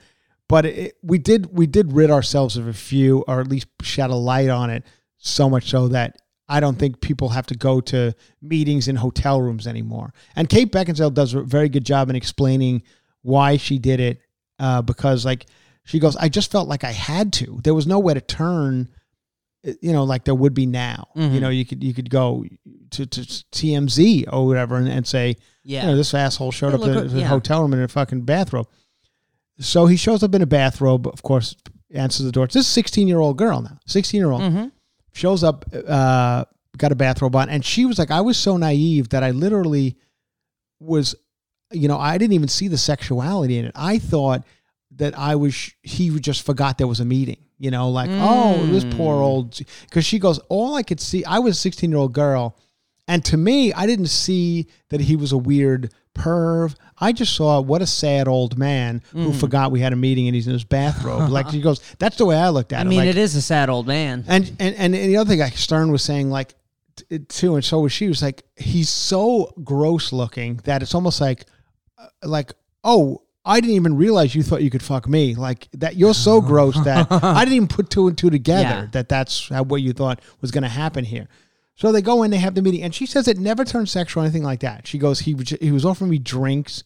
but 0.48 0.64
it, 0.66 0.96
we 1.02 1.18
did 1.18 1.56
we 1.56 1.66
did 1.66 1.92
rid 1.92 2.10
ourselves 2.10 2.56
of 2.56 2.66
a 2.66 2.72
few, 2.72 3.24
or 3.28 3.40
at 3.40 3.48
least 3.48 3.68
shed 3.82 4.10
a 4.10 4.14
light 4.16 4.48
on 4.48 4.70
it, 4.70 4.84
so 5.18 5.48
much 5.50 5.68
so 5.70 5.88
that. 5.88 6.16
I 6.50 6.60
don't 6.60 6.78
think 6.78 7.02
people 7.02 7.28
have 7.28 7.46
to 7.48 7.54
go 7.54 7.78
to 7.82 8.14
meetings 8.40 8.88
in 8.88 8.96
hotel 8.96 9.38
rooms 9.38 9.66
anymore. 9.66 10.14
And 10.34 10.48
Kate 10.48 10.72
Beckinsale 10.72 11.12
does 11.12 11.34
a 11.34 11.42
very 11.42 11.68
good 11.68 11.84
job 11.84 12.08
in 12.08 12.16
explaining 12.16 12.84
why 13.20 13.58
she 13.58 13.78
did 13.78 14.00
it, 14.00 14.22
uh, 14.58 14.80
because 14.80 15.26
like 15.26 15.44
she 15.84 15.98
goes, 15.98 16.16
I 16.16 16.30
just 16.30 16.50
felt 16.50 16.66
like 16.66 16.84
I 16.84 16.92
had 16.92 17.34
to. 17.34 17.60
There 17.64 17.74
was 17.74 17.86
nowhere 17.86 18.14
to 18.14 18.22
turn, 18.22 18.88
uh, 19.66 19.72
you 19.82 19.92
know, 19.92 20.04
like 20.04 20.24
there 20.24 20.34
would 20.34 20.54
be 20.54 20.64
now. 20.64 21.08
You 21.14 21.22
Mhm. 21.28 21.40
know, 21.42 21.48
you 21.50 21.66
could 21.66 21.84
you 21.84 21.92
could 21.92 22.08
go 22.08 22.46
to, 22.92 23.04
to 23.04 23.20
TMZ 23.52 24.24
or 24.32 24.46
whatever 24.46 24.76
and, 24.76 24.88
and 24.88 25.06
say, 25.06 25.36
yeah. 25.64 25.82
you 25.82 25.88
know, 25.88 25.96
this 25.96 26.14
asshole 26.14 26.50
showed 26.52 26.72
up 26.72 26.80
in 26.80 26.96
a 26.96 27.04
yeah. 27.20 27.26
hotel 27.26 27.60
room 27.60 27.74
in 27.74 27.82
a 27.82 27.88
fucking 27.88 28.22
bathrobe. 28.22 28.68
So 29.60 29.86
he 29.86 29.96
shows 29.96 30.22
up 30.22 30.34
in 30.34 30.42
a 30.42 30.46
bathrobe, 30.46 31.06
of 31.06 31.22
course, 31.22 31.56
answers 31.92 32.26
the 32.26 32.32
door. 32.32 32.44
It's 32.44 32.54
this 32.54 32.68
16 32.68 33.08
year 33.08 33.18
old 33.18 33.38
girl 33.38 33.60
now, 33.60 33.78
16 33.86 34.18
year 34.18 34.30
old 34.30 34.42
mm-hmm. 34.42 34.66
shows 35.12 35.42
up, 35.42 35.64
uh, 35.86 36.44
got 36.76 36.92
a 36.92 36.94
bathrobe 36.94 37.34
on, 37.34 37.48
and 37.48 37.64
she 37.64 37.84
was 37.84 37.98
like, 37.98 38.10
I 38.10 38.20
was 38.20 38.36
so 38.36 38.56
naive 38.56 39.08
that 39.10 39.22
I 39.22 39.32
literally 39.32 39.96
was, 40.80 41.14
you 41.72 41.88
know, 41.88 41.98
I 41.98 42.18
didn't 42.18 42.34
even 42.34 42.48
see 42.48 42.68
the 42.68 42.78
sexuality 42.78 43.58
in 43.58 43.64
it. 43.64 43.72
I 43.74 43.98
thought 43.98 44.44
that 44.96 45.18
I 45.18 45.36
was 45.36 45.72
he 45.82 46.10
just 46.20 46.44
forgot 46.44 46.78
there 46.78 46.86
was 46.86 47.00
a 47.00 47.04
meeting. 47.04 47.38
You 47.60 47.72
know, 47.72 47.90
like 47.90 48.10
oh 48.12 48.64
this 48.66 48.84
poor 48.84 49.20
old 49.20 49.58
because 49.82 50.06
she 50.06 50.20
goes 50.20 50.38
all 50.48 50.76
I 50.76 50.84
could 50.84 51.00
see 51.00 51.24
I 51.24 51.40
was 51.40 51.56
a 51.56 51.60
16 51.60 51.90
year 51.90 51.98
old 51.98 52.12
girl, 52.12 52.56
and 53.08 53.24
to 53.24 53.36
me 53.36 53.72
I 53.72 53.86
didn't 53.86 54.06
see 54.06 54.68
that 54.90 55.00
he 55.00 55.16
was 55.16 55.32
a 55.32 55.38
weird 55.38 55.92
perv. 56.14 56.74
I 57.00 57.12
just 57.12 57.34
saw 57.34 57.60
what 57.60 57.80
a 57.80 57.86
sad 57.86 58.26
old 58.28 58.58
man 58.58 59.02
who 59.12 59.32
forgot 59.32 59.70
we 59.70 59.80
had 59.80 59.92
a 59.92 59.96
meeting 59.96 60.26
and 60.26 60.34
he's 60.34 60.46
in 60.46 60.52
his 60.52 60.64
bathrobe. 60.64 61.30
like 61.30 61.48
he 61.48 61.60
goes, 61.60 61.80
that's 61.98 62.16
the 62.16 62.26
way 62.26 62.36
I 62.36 62.48
looked 62.48 62.72
at 62.72 62.78
it. 62.78 62.80
I 62.80 62.82
it. 62.86 62.88
mean, 62.88 62.98
like, 63.00 63.08
it 63.08 63.16
is 63.18 63.34
a 63.36 63.42
sad 63.42 63.70
old 63.70 63.86
man. 63.86 64.24
and 64.28 64.50
and 64.58 64.74
and 64.76 64.94
the 64.94 65.16
other 65.16 65.30
thing, 65.30 65.38
like 65.38 65.56
Stern 65.56 65.90
was 65.92 66.02
saying, 66.02 66.30
like 66.30 66.54
t- 66.96 67.20
too, 67.20 67.54
and 67.54 67.64
so 67.64 67.80
was 67.80 67.92
she. 67.92 68.08
Was 68.08 68.22
like 68.22 68.42
he's 68.56 68.88
so 68.88 69.52
gross 69.62 70.12
looking 70.12 70.56
that 70.64 70.82
it's 70.82 70.94
almost 70.94 71.20
like, 71.20 71.44
uh, 71.96 72.06
like 72.24 72.52
oh, 72.82 73.22
I 73.44 73.60
didn't 73.60 73.76
even 73.76 73.96
realize 73.96 74.34
you 74.34 74.42
thought 74.42 74.62
you 74.62 74.70
could 74.70 74.82
fuck 74.82 75.08
me. 75.08 75.34
Like 75.36 75.68
that, 75.72 75.96
you're 75.96 76.14
so 76.14 76.40
gross 76.50 76.74
that 76.84 77.06
I 77.10 77.44
didn't 77.44 77.54
even 77.54 77.68
put 77.68 77.90
two 77.90 78.08
and 78.08 78.18
two 78.18 78.28
together 78.30 78.62
Yeah. 78.62 78.86
that 78.92 79.08
that's 79.08 79.48
how, 79.48 79.62
what 79.62 79.82
you 79.82 79.92
thought 79.92 80.20
was 80.40 80.50
going 80.50 80.62
to 80.64 80.68
happen 80.68 81.04
here. 81.04 81.28
So 81.78 81.92
they 81.92 82.02
go 82.02 82.24
in, 82.24 82.32
they 82.32 82.38
have 82.38 82.56
the 82.56 82.62
meeting, 82.62 82.82
and 82.82 82.92
she 82.92 83.06
says 83.06 83.28
it 83.28 83.38
never 83.38 83.64
turned 83.64 83.88
sexual 83.88 84.22
or 84.22 84.26
anything 84.26 84.42
like 84.42 84.60
that. 84.60 84.86
She 84.88 84.98
goes, 84.98 85.20
he 85.20 85.32
was 85.34 85.48
he 85.50 85.70
was 85.70 85.84
offering 85.84 86.10
me 86.10 86.18
drinks, 86.18 86.82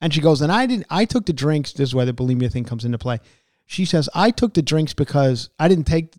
and 0.00 0.12
she 0.12 0.20
goes, 0.20 0.42
and 0.42 0.50
I 0.50 0.66
didn't. 0.66 0.86
I 0.90 1.04
took 1.04 1.26
the 1.26 1.32
drinks. 1.32 1.72
This 1.72 1.90
is 1.90 1.94
where 1.94 2.04
the 2.06 2.12
bulimia 2.12 2.50
thing 2.50 2.64
comes 2.64 2.84
into 2.84 2.98
play. 2.98 3.20
She 3.66 3.84
says, 3.84 4.08
I 4.14 4.32
took 4.32 4.54
the 4.54 4.60
drinks 4.62 4.94
because 4.94 5.48
I 5.60 5.68
didn't 5.68 5.86
take. 5.86 6.14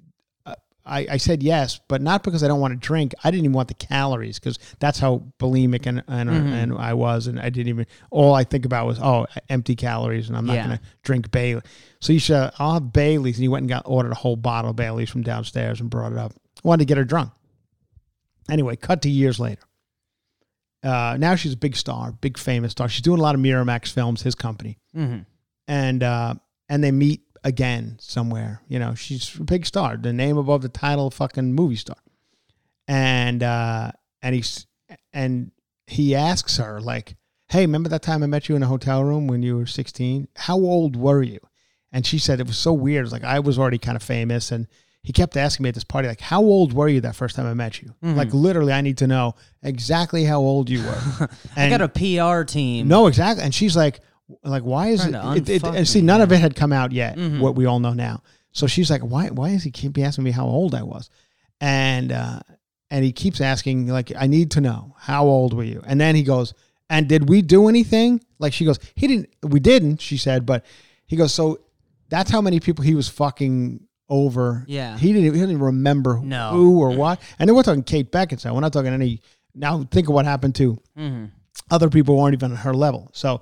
uh, 0.46 0.56
I, 0.86 1.06
I 1.12 1.18
said 1.18 1.44
yes, 1.44 1.82
but 1.90 2.02
not 2.02 2.24
because 2.24 2.44
I 2.44 2.48
don't 2.48 2.62
want 2.62 2.72
to 2.74 2.80
drink. 2.80 3.14
I 3.26 3.30
didn't 3.30 3.44
even 3.44 3.54
want 3.54 3.68
the 3.68 3.74
calories 3.74 4.40
because 4.40 4.58
that's 4.80 5.00
how 5.00 5.24
bulimic 5.38 5.86
and 5.86 6.02
and, 6.08 6.30
and 6.30 6.78
I 6.78 6.94
was, 6.94 7.28
and 7.28 7.38
I 7.42 7.50
didn't 7.50 7.68
even. 7.68 7.86
All 8.10 8.34
I 8.34 8.46
think 8.46 8.64
about 8.64 8.88
was 8.88 9.00
oh, 9.02 9.28
empty 9.50 9.76
calories, 9.76 10.30
and 10.30 10.38
I'm 10.38 10.46
not 10.46 10.54
Yeah. 10.54 10.68
going 10.68 10.78
to 10.78 10.84
drink 11.04 11.30
Bailey. 11.30 11.62
So 12.00 12.14
you 12.14 12.20
said 12.20 12.54
I'll 12.58 12.76
have 12.76 12.94
Bailey's, 12.94 13.36
and 13.36 13.44
he 13.44 13.50
went 13.50 13.64
and 13.64 13.70
got 13.70 13.84
ordered 13.86 14.14
a 14.14 14.16
whole 14.16 14.38
bottle 14.38 14.70
of 14.72 14.78
Bailey's 14.78 15.10
from 15.10 15.24
downstairs 15.24 15.82
and 15.82 15.90
brought 15.90 16.14
it 16.14 16.18
up. 16.18 16.32
Wanted 16.64 16.84
to 16.84 16.86
get 16.86 16.98
her 16.98 17.04
drunk. 17.04 17.32
Anyway, 18.50 18.76
cut 18.76 19.02
to 19.04 19.10
years 19.10 19.40
later. 19.40 19.62
Uh, 20.84 21.16
now 21.18 21.36
she's 21.36 21.54
a 21.54 21.58
big 21.58 21.76
star, 21.76 22.12
big 22.12 22.38
famous 22.38 22.74
star. 22.74 22.90
She's 22.90 23.02
doing 23.02 23.20
a 23.20 23.24
lot 23.24 23.36
of 23.36 23.42
Miramax 23.42 23.92
films, 23.92 24.22
his 24.22 24.36
company, 24.36 24.80
hmm 24.94 25.20
and 25.66 26.04
uh, 26.04 26.34
and 26.68 26.84
they 26.84 26.92
meet 26.92 27.22
again 27.46 27.96
somewhere. 28.02 28.62
You 28.68 28.80
know, 28.80 28.94
she's 28.96 29.34
a 29.40 29.44
big 29.44 29.66
star, 29.66 29.96
the 29.96 30.12
name 30.12 30.38
above 30.38 30.62
the 30.62 30.68
title, 30.70 31.10
fucking 31.10 31.54
movie 31.54 31.78
star, 31.78 31.96
and 32.88 33.42
uh, 33.42 33.92
and 34.22 34.36
he's 34.36 34.68
and 35.14 35.52
he 35.88 36.16
asks 36.16 36.58
her 36.58 36.82
like, 36.82 37.16
"Hey, 37.48 37.62
remember 37.62 37.88
that 37.90 38.02
time 38.02 38.24
I 38.24 38.28
met 38.28 38.50
you 38.50 38.58
in 38.58 38.64
a 38.64 38.68
hotel 38.68 39.06
room 39.06 39.28
when 39.28 39.42
you 39.42 39.56
were 39.58 39.66
16? 39.66 40.28
How 40.36 40.56
old 40.56 40.98
were 40.98 41.24
you?" 41.24 41.40
And 41.94 42.06
she 42.06 42.18
said 42.20 42.42
it 42.42 42.48
was 42.48 42.58
so 42.58 42.74
weird. 42.74 43.06
It's 43.06 43.14
like 43.14 43.24
I 43.24 43.40
was 43.40 43.58
already 43.58 43.78
kind 43.78 43.96
of 43.96 44.04
famous, 44.04 44.52
and 44.52 44.68
he 45.04 45.12
kept 45.14 45.36
asking 45.38 45.64
me 45.64 45.70
at 45.70 45.76
this 45.76 45.84
party, 45.84 46.08
like, 46.08 46.22
"How 46.22 46.42
old 46.42 46.74
were 46.74 46.88
you 46.88 47.02
that 47.02 47.16
first 47.16 47.36
time 47.36 47.46
I 47.46 47.54
met 47.54 47.82
you?" 47.82 47.94
Like 48.02 48.34
literally, 48.34 48.72
I 48.74 48.82
need 48.82 48.98
to 49.00 49.08
know 49.08 49.36
exactly 49.62 50.24
how 50.24 50.40
old 50.40 50.70
you 50.70 50.82
were. 50.84 51.30
I 51.58 51.70
got 51.70 51.82
a 51.82 51.90
PR 51.90 52.44
team. 52.44 52.88
No, 52.88 53.08
exactly. 53.08 53.44
And 53.44 53.54
she's 53.54 53.76
like, 53.76 54.00
like, 54.44 54.64
why 54.64 54.88
is 54.88 55.06
it? 55.06 55.14
It, 55.38 55.50
it 55.50 55.64
and 55.64 55.88
see, 55.88 56.02
none 56.02 56.22
of 56.22 56.32
it 56.32 56.38
had 56.40 56.56
come 56.56 56.72
out 56.74 56.92
yet. 56.92 57.18
Mhm. 57.18 57.40
What 57.40 57.56
we 57.56 57.66
all 57.66 57.80
know 57.80 57.94
now. 57.94 58.24
So 58.54 58.66
she's 58.68 58.90
like, 58.90 59.02
why? 59.02 59.28
Why 59.30 59.50
is 59.50 59.64
he 59.64 59.72
keep 59.72 59.98
asking 59.98 60.24
me 60.24 60.32
how 60.32 60.46
old 60.46 60.74
I 60.74 60.84
was? 60.84 61.10
And 61.60 62.12
uh, 62.12 62.40
and 62.90 63.04
he 63.04 63.12
keeps 63.12 63.42
asking, 63.42 63.88
like, 63.88 64.12
I 64.18 64.28
need 64.28 64.52
to 64.52 64.62
know 64.62 64.96
how 65.00 65.26
old 65.26 65.54
were 65.54 65.64
you? 65.64 65.82
And 65.86 66.00
then 66.00 66.16
he 66.16 66.24
goes, 66.24 66.54
and 66.90 67.10
did 67.10 67.28
we 67.28 67.42
do 67.42 67.68
anything? 67.68 68.24
Like 68.40 68.54
she 68.54 68.64
goes, 68.66 68.80
he 68.96 69.08
didn't. 69.08 69.30
We 69.42 69.60
didn't. 69.60 70.00
She 70.02 70.18
said, 70.18 70.46
but 70.46 70.64
he 71.08 71.16
goes, 71.18 71.34
so 71.34 71.60
that's 72.10 72.30
how 72.32 72.40
many 72.42 72.60
people 72.60 72.84
he 72.84 72.94
was 72.96 73.10
fucking 73.10 73.82
over. 74.14 74.64
Yeah. 74.68 74.98
He 74.98 75.08
didn't. 75.12 75.26
He 75.34 75.40
didn't 75.40 75.50
even 75.52 75.62
remember 75.64 76.20
No. 76.24 76.52
who 76.52 76.80
or 76.80 76.92
what. 76.96 77.20
And 77.40 77.48
then 77.50 77.56
we're 77.56 77.64
talking 77.64 77.84
Kate 77.84 78.12
Beckinsale. 78.12 78.54
We're 78.54 78.62
not 78.62 78.72
talking 78.74 78.94
any. 78.94 79.22
Now 79.56 79.84
think 79.92 80.08
of 80.08 80.14
what 80.14 80.26
happened 80.26 80.56
to 80.56 80.78
hmm 80.96 81.26
other 81.70 81.88
people 81.90 82.18
weren't 82.18 82.34
even 82.34 82.52
at 82.52 82.58
her 82.60 82.74
level. 82.74 83.10
So 83.14 83.42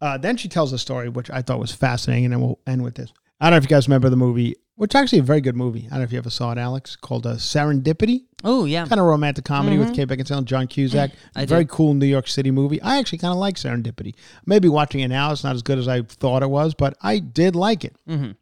uh, 0.00 0.16
then 0.16 0.36
she 0.36 0.48
tells 0.48 0.72
a 0.72 0.78
story 0.78 1.08
which 1.08 1.28
I 1.30 1.42
thought 1.42 1.58
was 1.58 1.72
fascinating, 1.72 2.24
and 2.26 2.32
then 2.32 2.40
we'll 2.40 2.58
end 2.66 2.82
with 2.84 2.94
this. 2.94 3.12
I 3.40 3.46
don't 3.46 3.52
know 3.52 3.56
if 3.58 3.64
you 3.64 3.68
guys 3.68 3.88
remember 3.88 4.08
the 4.10 4.16
movie, 4.16 4.54
which 4.76 4.94
is 4.94 5.00
actually 5.00 5.18
a 5.18 5.22
very 5.24 5.40
good 5.40 5.56
movie. 5.56 5.86
I 5.86 5.90
don't 5.90 5.98
know 5.98 6.04
if 6.04 6.12
you 6.12 6.18
ever 6.18 6.30
saw 6.30 6.52
it, 6.52 6.58
Alex, 6.58 6.94
called 6.96 7.26
uh, 7.26 7.34
Serendipity. 7.34 8.22
Oh 8.44 8.64
yeah. 8.64 8.86
Kind 8.86 9.00
of 9.00 9.06
romantic 9.06 9.44
comedy 9.44 9.76
with 9.76 9.92
Kate 9.94 10.06
Beckinsale 10.08 10.38
and 10.38 10.46
John 10.46 10.66
Cusack. 10.68 11.10
Very 11.36 11.64
did. 11.64 11.68
cool 11.70 11.94
New 11.94 12.06
York 12.06 12.28
City 12.28 12.50
movie. 12.52 12.80
I 12.80 12.98
actually 12.98 13.18
kind 13.18 13.32
of 13.32 13.38
like 13.38 13.56
Serendipity. 13.56 14.14
Maybe 14.46 14.68
watching 14.68 15.00
it 15.00 15.08
now, 15.08 15.32
it's 15.32 15.42
not 15.44 15.56
as 15.56 15.62
good 15.62 15.78
as 15.78 15.88
I 15.88 16.02
thought 16.02 16.42
it 16.44 16.50
was, 16.50 16.74
but 16.74 16.96
I 17.02 17.18
did 17.18 17.56
like 17.56 17.84
it. 17.84 17.96
Mhm. 18.08 18.36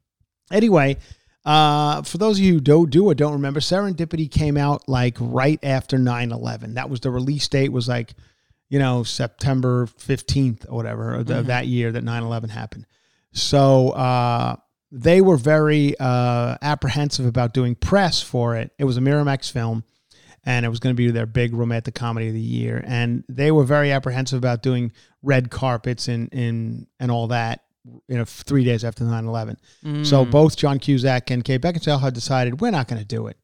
Anyway, 0.52 0.98
uh, 1.46 2.02
for 2.02 2.18
those 2.18 2.38
of 2.38 2.44
you 2.44 2.54
who 2.54 2.60
don't 2.60 2.90
do 2.90 3.04
or 3.04 3.14
don't 3.14 3.34
remember, 3.34 3.60
Serendipity 3.60 4.28
came 4.28 4.56
out 4.56 4.88
like 4.88 5.16
right 5.20 5.60
after 5.62 5.96
9 5.96 6.32
11. 6.32 6.74
That 6.74 6.90
was 6.90 7.00
the 7.00 7.10
release 7.12 7.46
date, 7.46 7.70
was 7.70 7.86
like, 7.86 8.14
you 8.68 8.80
know, 8.80 9.04
September 9.04 9.86
15th 9.86 10.66
or 10.68 10.74
whatever 10.74 11.14
of 11.14 11.46
that 11.46 11.68
year 11.68 11.92
that 11.92 12.02
9 12.02 12.22
11 12.24 12.50
happened. 12.50 12.84
So 13.30 13.90
uh, 13.90 14.56
they 14.90 15.20
were 15.20 15.36
very 15.36 15.94
uh, 16.00 16.56
apprehensive 16.60 17.26
about 17.26 17.54
doing 17.54 17.76
press 17.76 18.20
for 18.20 18.56
it. 18.56 18.72
It 18.76 18.84
was 18.84 18.96
a 18.96 19.00
Miramax 19.00 19.50
film. 19.50 19.84
And 20.48 20.64
it 20.64 20.68
was 20.68 20.78
going 20.78 20.94
to 20.94 20.96
be 20.96 21.10
their 21.10 21.26
big 21.26 21.54
romantic 21.54 21.96
comedy 21.96 22.28
of 22.28 22.34
the 22.34 22.40
year, 22.40 22.80
and 22.86 23.24
they 23.28 23.50
were 23.50 23.64
very 23.64 23.90
apprehensive 23.90 24.38
about 24.38 24.62
doing 24.62 24.92
red 25.20 25.50
carpets 25.50 26.06
and 26.06 26.32
and 26.32 26.86
and 27.00 27.10
all 27.10 27.26
that. 27.28 27.64
You 28.08 28.16
know, 28.18 28.24
three 28.24 28.64
days 28.64 28.84
after 28.84 29.04
9-11. 29.04 29.56
So 30.04 30.24
Mm. 30.24 30.30
both 30.30 30.56
John 30.56 30.78
Cusack 30.78 31.30
and 31.30 31.44
Kate 31.44 31.60
Beckinsale 31.62 32.00
had 32.00 32.14
decided 32.14 32.60
we're 32.60 32.70
not 32.72 32.88
going 32.88 33.00
to 33.00 33.06
do 33.06 33.26
it. 33.28 33.36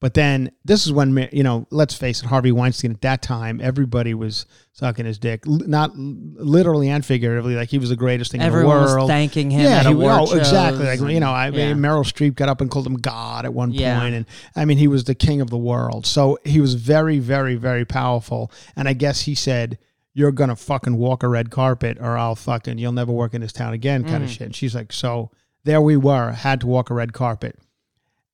But 0.00 0.12
then 0.12 0.50
this 0.66 0.84
is 0.84 0.92
when 0.92 1.28
you 1.32 1.42
know, 1.42 1.66
let's 1.70 1.94
face 1.94 2.22
it, 2.22 2.26
Harvey 2.26 2.52
Weinstein 2.52 2.90
at 2.90 3.00
that 3.02 3.22
time, 3.22 3.58
everybody 3.62 4.12
was 4.12 4.44
sucking 4.72 5.06
his 5.06 5.18
dick, 5.18 5.46
not 5.46 5.96
literally 5.96 6.90
and 6.90 7.02
figuratively. 7.06 7.54
Like 7.54 7.70
he 7.70 7.78
was 7.78 7.88
the 7.88 7.96
greatest 7.96 8.30
thing 8.32 8.42
Everyone 8.42 8.74
in 8.76 8.80
the 8.80 8.84
was 8.84 8.94
world. 8.96 9.08
thanking 9.08 9.50
him 9.50 9.60
yeah, 9.62 9.78
at 9.78 9.86
he, 9.86 9.94
oh, 9.94 10.32
exactly. 10.36 10.84
Like 10.84 10.98
shows 10.98 11.10
you 11.10 11.20
know, 11.20 11.30
I 11.30 11.48
yeah. 11.48 11.72
mean, 11.72 11.82
Meryl 11.82 12.04
Streep 12.04 12.34
got 12.34 12.50
up 12.50 12.60
and 12.60 12.70
called 12.70 12.86
him 12.86 12.96
God 12.96 13.46
at 13.46 13.54
one 13.54 13.72
Yeah. 13.72 13.98
point, 14.00 14.14
and 14.14 14.26
I 14.54 14.66
mean, 14.66 14.76
he 14.76 14.88
was 14.88 15.04
the 15.04 15.14
king 15.14 15.40
of 15.40 15.48
the 15.48 15.56
world. 15.56 16.04
So 16.06 16.38
he 16.44 16.60
was 16.60 16.74
very, 16.74 17.18
very, 17.18 17.54
very 17.54 17.86
powerful. 17.86 18.50
And 18.76 18.88
I 18.88 18.92
guess 18.92 19.22
he 19.22 19.34
said, 19.34 19.78
"You're 20.14 20.32
gonna 20.32 20.56
fucking 20.56 20.96
walk 20.96 21.22
a 21.22 21.28
red 21.28 21.50
carpet, 21.50 21.98
or 22.00 22.16
I'll 22.16 22.36
fucking 22.36 22.78
you'll 22.78 22.92
never 22.92 23.12
work 23.12 23.34
in 23.34 23.40
this 23.40 23.52
town 23.52 23.74
again," 23.74 24.04
kind 24.04 24.22
of 24.22 24.30
shit. 24.30 24.42
And 24.42 24.54
she's 24.54 24.74
like, 24.74 24.92
"So 24.92 25.30
there 25.64 25.80
we 25.80 25.96
were, 25.96 26.32
had 26.32 26.60
to 26.60 26.66
walk 26.66 26.90
a 26.90 26.94
red 26.94 27.12
carpet," 27.12 27.58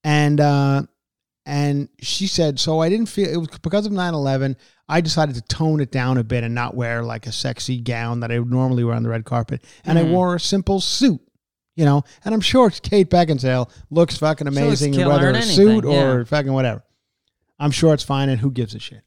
and 0.05 0.41
uh, 0.41 0.83
and 1.47 1.89
she 2.01 2.27
said, 2.27 2.61
"So 2.61 2.81
I 2.81 2.89
didn't 2.89 3.07
feel 3.07 3.29
it 3.29 3.37
was 3.37 3.49
because 3.63 3.87
of 3.87 3.93
9/11. 3.93 4.57
I 4.89 5.01
decided 5.01 5.35
to 5.37 5.43
tone 5.43 5.81
it 5.81 5.91
down 5.91 6.19
a 6.19 6.25
bit 6.25 6.45
and 6.45 6.55
not 6.55 6.75
wear 6.75 7.03
like 7.03 7.27
a 7.27 7.33
sexy 7.33 7.81
gown 7.81 8.21
that 8.21 8.31
I 8.31 8.39
would 8.39 8.51
normally 8.51 8.85
wear 8.85 8.95
on 8.95 9.03
the 9.03 9.09
red 9.09 9.25
carpet, 9.25 9.65
and 9.85 9.99
I 9.99 10.05
wore 10.05 10.37
a 10.37 10.41
simple 10.41 10.81
suit." 10.81 11.21
You 11.77 11.87
know, 11.87 12.03
and 12.25 12.35
I'm 12.35 12.43
sure 12.43 12.69
Kate 12.69 13.09
Beckinsale 13.09 13.71
looks 13.89 14.19
fucking 14.19 14.47
amazing, 14.47 14.95
whether 14.97 15.31
in 15.31 15.37
a 15.37 15.43
suit 15.43 15.85
or 15.87 16.19
yeah. 16.19 16.25
fucking 16.25 16.53
whatever. 16.53 16.85
I'm 17.59 17.71
sure 17.71 17.95
it's 17.95 18.03
fine, 18.03 18.29
and 18.29 18.41
who 18.41 18.51
gives 18.51 18.75
a 18.75 18.79
shit? 18.79 19.03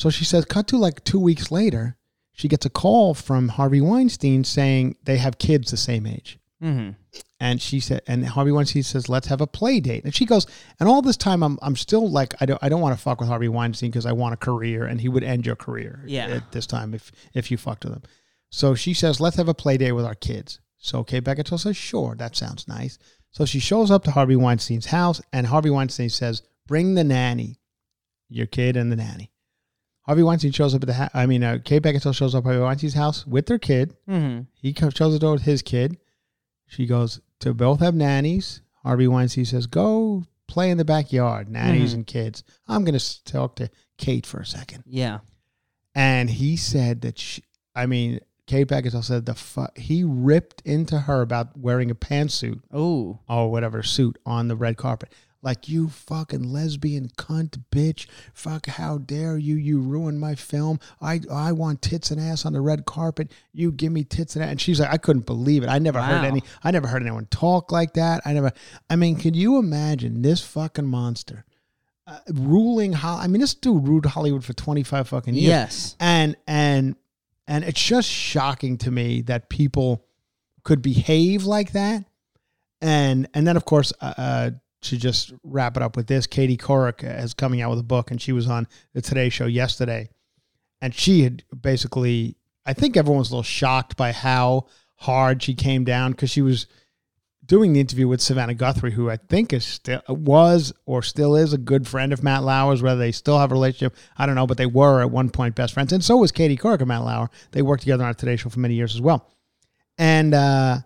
So 0.00 0.08
she 0.08 0.24
says, 0.24 0.46
cut 0.46 0.66
to 0.68 0.78
like 0.78 1.04
two 1.04 1.20
weeks 1.20 1.50
later, 1.50 1.96
she 2.32 2.48
gets 2.48 2.64
a 2.64 2.70
call 2.70 3.12
from 3.12 3.48
Harvey 3.48 3.82
Weinstein 3.82 4.44
saying 4.44 4.96
they 5.04 5.18
have 5.18 5.36
kids 5.36 5.70
the 5.70 5.76
same 5.76 6.06
age. 6.06 6.38
Mhm. 6.62 6.96
And 7.38 7.60
she 7.60 7.80
said, 7.80 8.00
and 8.06 8.24
Harvey 8.26 8.50
Weinstein 8.52 8.82
says, 8.82 9.10
let's 9.10 9.26
have 9.26 9.42
a 9.42 9.46
play 9.46 9.78
date. 9.80 10.04
And 10.04 10.14
she 10.14 10.24
goes, 10.24 10.46
and 10.78 10.88
all 10.88 11.02
this 11.02 11.18
time, 11.18 11.42
I'm, 11.42 11.58
I'm 11.60 11.76
still 11.76 12.08
like, 12.10 12.32
I 12.40 12.46
don't, 12.46 12.62
I 12.62 12.70
don't 12.70 12.80
want 12.80 12.96
to 12.96 13.02
fuck 13.02 13.20
with 13.20 13.28
Harvey 13.28 13.48
Weinstein 13.48 13.90
because 13.90 14.06
I 14.06 14.12
want 14.12 14.32
a 14.32 14.38
career, 14.38 14.84
and 14.86 15.00
he 15.02 15.08
would 15.10 15.22
end 15.24 15.44
your 15.44 15.56
career 15.56 16.02
Yeah. 16.06 16.28
at 16.28 16.52
this 16.52 16.66
time 16.66 16.94
if, 16.94 17.12
if 17.34 17.50
you 17.50 17.58
fucked 17.58 17.84
with 17.84 17.94
him. 17.94 18.02
So 18.50 18.74
she 18.74 18.94
says, 18.94 19.20
let's 19.20 19.36
have 19.36 19.48
a 19.48 19.54
play 19.54 19.76
date 19.76 19.92
with 19.92 20.06
our 20.06 20.14
kids. 20.14 20.60
So 20.78 21.04
Kate 21.04 21.24
Beckinsale 21.24 21.60
says, 21.60 21.76
sure, 21.76 22.14
that 22.16 22.36
sounds 22.36 22.66
nice. 22.66 22.98
So 23.32 23.44
she 23.44 23.60
shows 23.60 23.90
up 23.90 24.04
to 24.04 24.10
Harvey 24.12 24.36
Weinstein's 24.36 24.86
house, 24.86 25.20
and 25.32 25.46
Harvey 25.46 25.70
Weinstein 25.70 26.08
says, 26.10 26.42
bring 26.66 26.94
the 26.94 27.04
nanny, 27.04 27.60
your 28.30 28.46
kid 28.46 28.76
and 28.78 28.90
the 28.90 28.96
nanny. 28.96 29.30
Harvey 30.02 30.22
Weinstein 30.22 30.52
shows 30.52 30.74
up 30.74 30.82
at 30.82 30.86
the, 30.88 30.94
ha- 30.94 31.10
I 31.14 31.26
mean, 31.26 31.42
uh, 31.44 31.58
Kate 31.64 31.82
Beckinsale 31.82 32.14
shows 32.14 32.34
up 32.34 32.44
at 32.44 32.48
Harvey 32.48 32.60
Weinstein's 32.62 32.94
house 32.94 33.26
with 33.26 33.46
their 33.46 33.58
kid. 33.58 33.94
Mhm. 34.08 34.46
He 34.54 34.72
comes, 34.72 34.94
shows 34.94 35.12
the 35.12 35.18
door 35.18 35.32
with 35.32 35.42
his 35.42 35.62
kid. 35.62 35.98
She 36.66 36.86
goes 36.86 37.20
to 37.40 37.52
both 37.54 37.80
have 37.80 37.94
nannies. 37.94 38.62
Harvey 38.82 39.06
Weinstein 39.08 39.44
says, 39.44 39.66
"Go 39.66 40.24
play 40.46 40.70
in 40.70 40.78
the 40.78 40.84
backyard, 40.84 41.48
nannies 41.50 41.90
Mhm. 41.92 41.94
and 41.94 42.06
kids." 42.06 42.42
I'm 42.66 42.84
going 42.84 42.98
to 42.98 43.24
talk 43.24 43.56
to 43.56 43.70
Kate 43.98 44.24
for 44.26 44.40
a 44.40 44.46
second. 44.46 44.84
Yeah. 44.86 45.18
And 45.94 46.30
he 46.30 46.56
said 46.56 47.02
that 47.02 47.18
she, 47.18 47.42
I 47.74 47.86
mean, 47.86 48.20
Kate 48.46 48.66
Beckinsale 48.66 49.04
said 49.04 49.26
the 49.26 49.34
fu- 49.34 49.66
he 49.76 50.02
ripped 50.02 50.62
into 50.64 51.00
her 51.00 51.20
about 51.20 51.56
wearing 51.58 51.90
a 51.90 51.94
pantsuit 51.94 52.60
Oh. 52.72 53.20
or 53.28 53.50
whatever 53.50 53.82
suit 53.82 54.16
on 54.24 54.48
the 54.48 54.56
red 54.56 54.76
carpet. 54.76 55.12
Like 55.42 55.68
you 55.68 55.88
fucking 55.88 56.42
lesbian 56.52 57.08
cunt 57.16 57.62
bitch. 57.72 58.06
Fuck, 58.34 58.66
how 58.66 58.98
dare 58.98 59.38
you? 59.38 59.56
You 59.56 59.80
ruined 59.80 60.20
my 60.20 60.34
film. 60.34 60.78
I 61.00 61.20
I 61.32 61.52
want 61.52 61.80
tits 61.82 62.10
and 62.10 62.20
ass 62.20 62.44
on 62.44 62.52
the 62.52 62.60
red 62.60 62.84
carpet. 62.84 63.32
You 63.52 63.72
give 63.72 63.90
me 63.92 64.04
tits 64.04 64.36
and 64.36 64.44
ass. 64.44 64.50
And 64.50 64.60
she's 64.60 64.80
like, 64.80 64.90
I 64.92 64.98
couldn't 64.98 65.26
believe 65.26 65.62
it. 65.62 65.68
I 65.68 65.78
never 65.78 66.00
heard 66.02 66.24
any. 66.24 66.42
I 66.62 66.70
never 66.70 66.86
heard 66.88 67.02
anyone 67.02 67.26
talk 67.26 67.72
like 67.72 67.94
that. 67.94 68.20
I 68.24 68.32
never. 68.34 68.52
I 68.90 68.96
mean, 68.96 69.16
can 69.16 69.34
you 69.34 69.58
imagine 69.58 70.22
this 70.22 70.40
fucking 70.44 70.86
monster? 70.86 71.44
Uh, 72.06 72.18
ruling 72.32 72.92
Hol- 72.92 73.18
I 73.18 73.26
mean, 73.28 73.40
this 73.40 73.54
dude 73.54 73.86
ruled 73.86 74.04
Hollywood 74.06 74.44
for 74.44 74.52
twenty 74.52 74.82
five 74.82 75.08
fucking 75.08 75.34
years 75.34 75.46
Yes. 75.46 75.96
and 76.00 76.36
and 76.46 76.96
and 77.46 77.64
it's 77.64 77.82
just 77.82 78.08
shocking 78.08 78.78
to 78.78 78.90
me 78.90 79.22
that 79.22 79.48
people 79.48 80.04
could 80.64 80.82
behave 80.82 81.44
like 81.44 81.72
that 81.72 82.04
and 82.82 83.28
and 83.32 83.46
then 83.46 83.56
of 83.56 83.64
course 83.64 83.92
uh, 84.00 84.14
uh 84.16 84.50
to 84.82 84.96
just 84.96 85.32
wrap 85.42 85.76
it 85.76 85.82
up 85.82 85.96
with 85.96 86.06
this 86.06 86.26
katie 86.26 86.56
couric 86.56 87.02
is 87.02 87.34
coming 87.34 87.60
out 87.60 87.70
with 87.70 87.78
a 87.78 87.84
book 87.84 88.10
and 88.10 88.20
she 88.20 88.32
was 88.32 88.48
on 88.48 88.66
the 88.94 89.02
today 89.02 89.28
show 89.28 89.46
yesterday 89.46 90.08
and 90.80 90.94
she 90.94 91.22
had 91.22 91.42
basically 91.60 92.36
i 92.66 92.72
think 92.72 92.96
everyone 92.96 93.18
was 93.18 93.30
a 93.30 93.34
little 93.34 93.42
shocked 93.42 93.96
by 93.96 94.12
how 94.12 94.66
hard 94.96 95.42
she 95.42 95.54
came 95.54 95.84
down 95.84 96.12
because 96.12 96.30
she 96.30 96.42
was 96.42 96.66
doing 97.50 97.72
the 97.72 97.80
interview 97.80 98.06
with 98.06 98.20
Savannah 98.20 98.54
Guthrie, 98.54 98.92
who 98.92 99.10
I 99.10 99.16
think 99.16 99.52
is 99.52 99.64
still 99.64 100.00
was 100.06 100.72
or 100.86 101.02
still 101.02 101.34
is 101.34 101.52
a 101.52 101.58
good 101.58 101.88
friend 101.88 102.12
of 102.12 102.22
Matt 102.22 102.44
Lauer's. 102.44 102.80
Whether 102.80 103.00
they 103.00 103.10
still 103.10 103.40
have 103.40 103.50
a 103.50 103.54
relationship, 103.54 103.96
I 104.16 104.24
don't 104.24 104.36
know, 104.36 104.46
but 104.46 104.56
they 104.56 104.66
were 104.66 105.00
at 105.00 105.10
one 105.10 105.30
point 105.30 105.56
best 105.56 105.74
friends, 105.74 105.92
and 105.92 106.02
so 106.02 106.16
was 106.16 106.30
Katie 106.30 106.56
Couric 106.56 106.78
and 106.78 106.86
Matt 106.86 107.02
Lauer. 107.02 107.28
They 107.50 107.62
worked 107.62 107.82
together 107.82 108.04
on 108.04 108.10
a 108.10 108.14
Today 108.14 108.36
Show 108.36 108.50
for 108.50 108.60
many 108.60 108.74
years 108.74 108.94
as 108.94 109.00
well. 109.00 109.28
And 109.98 110.32
uh, 110.32 110.78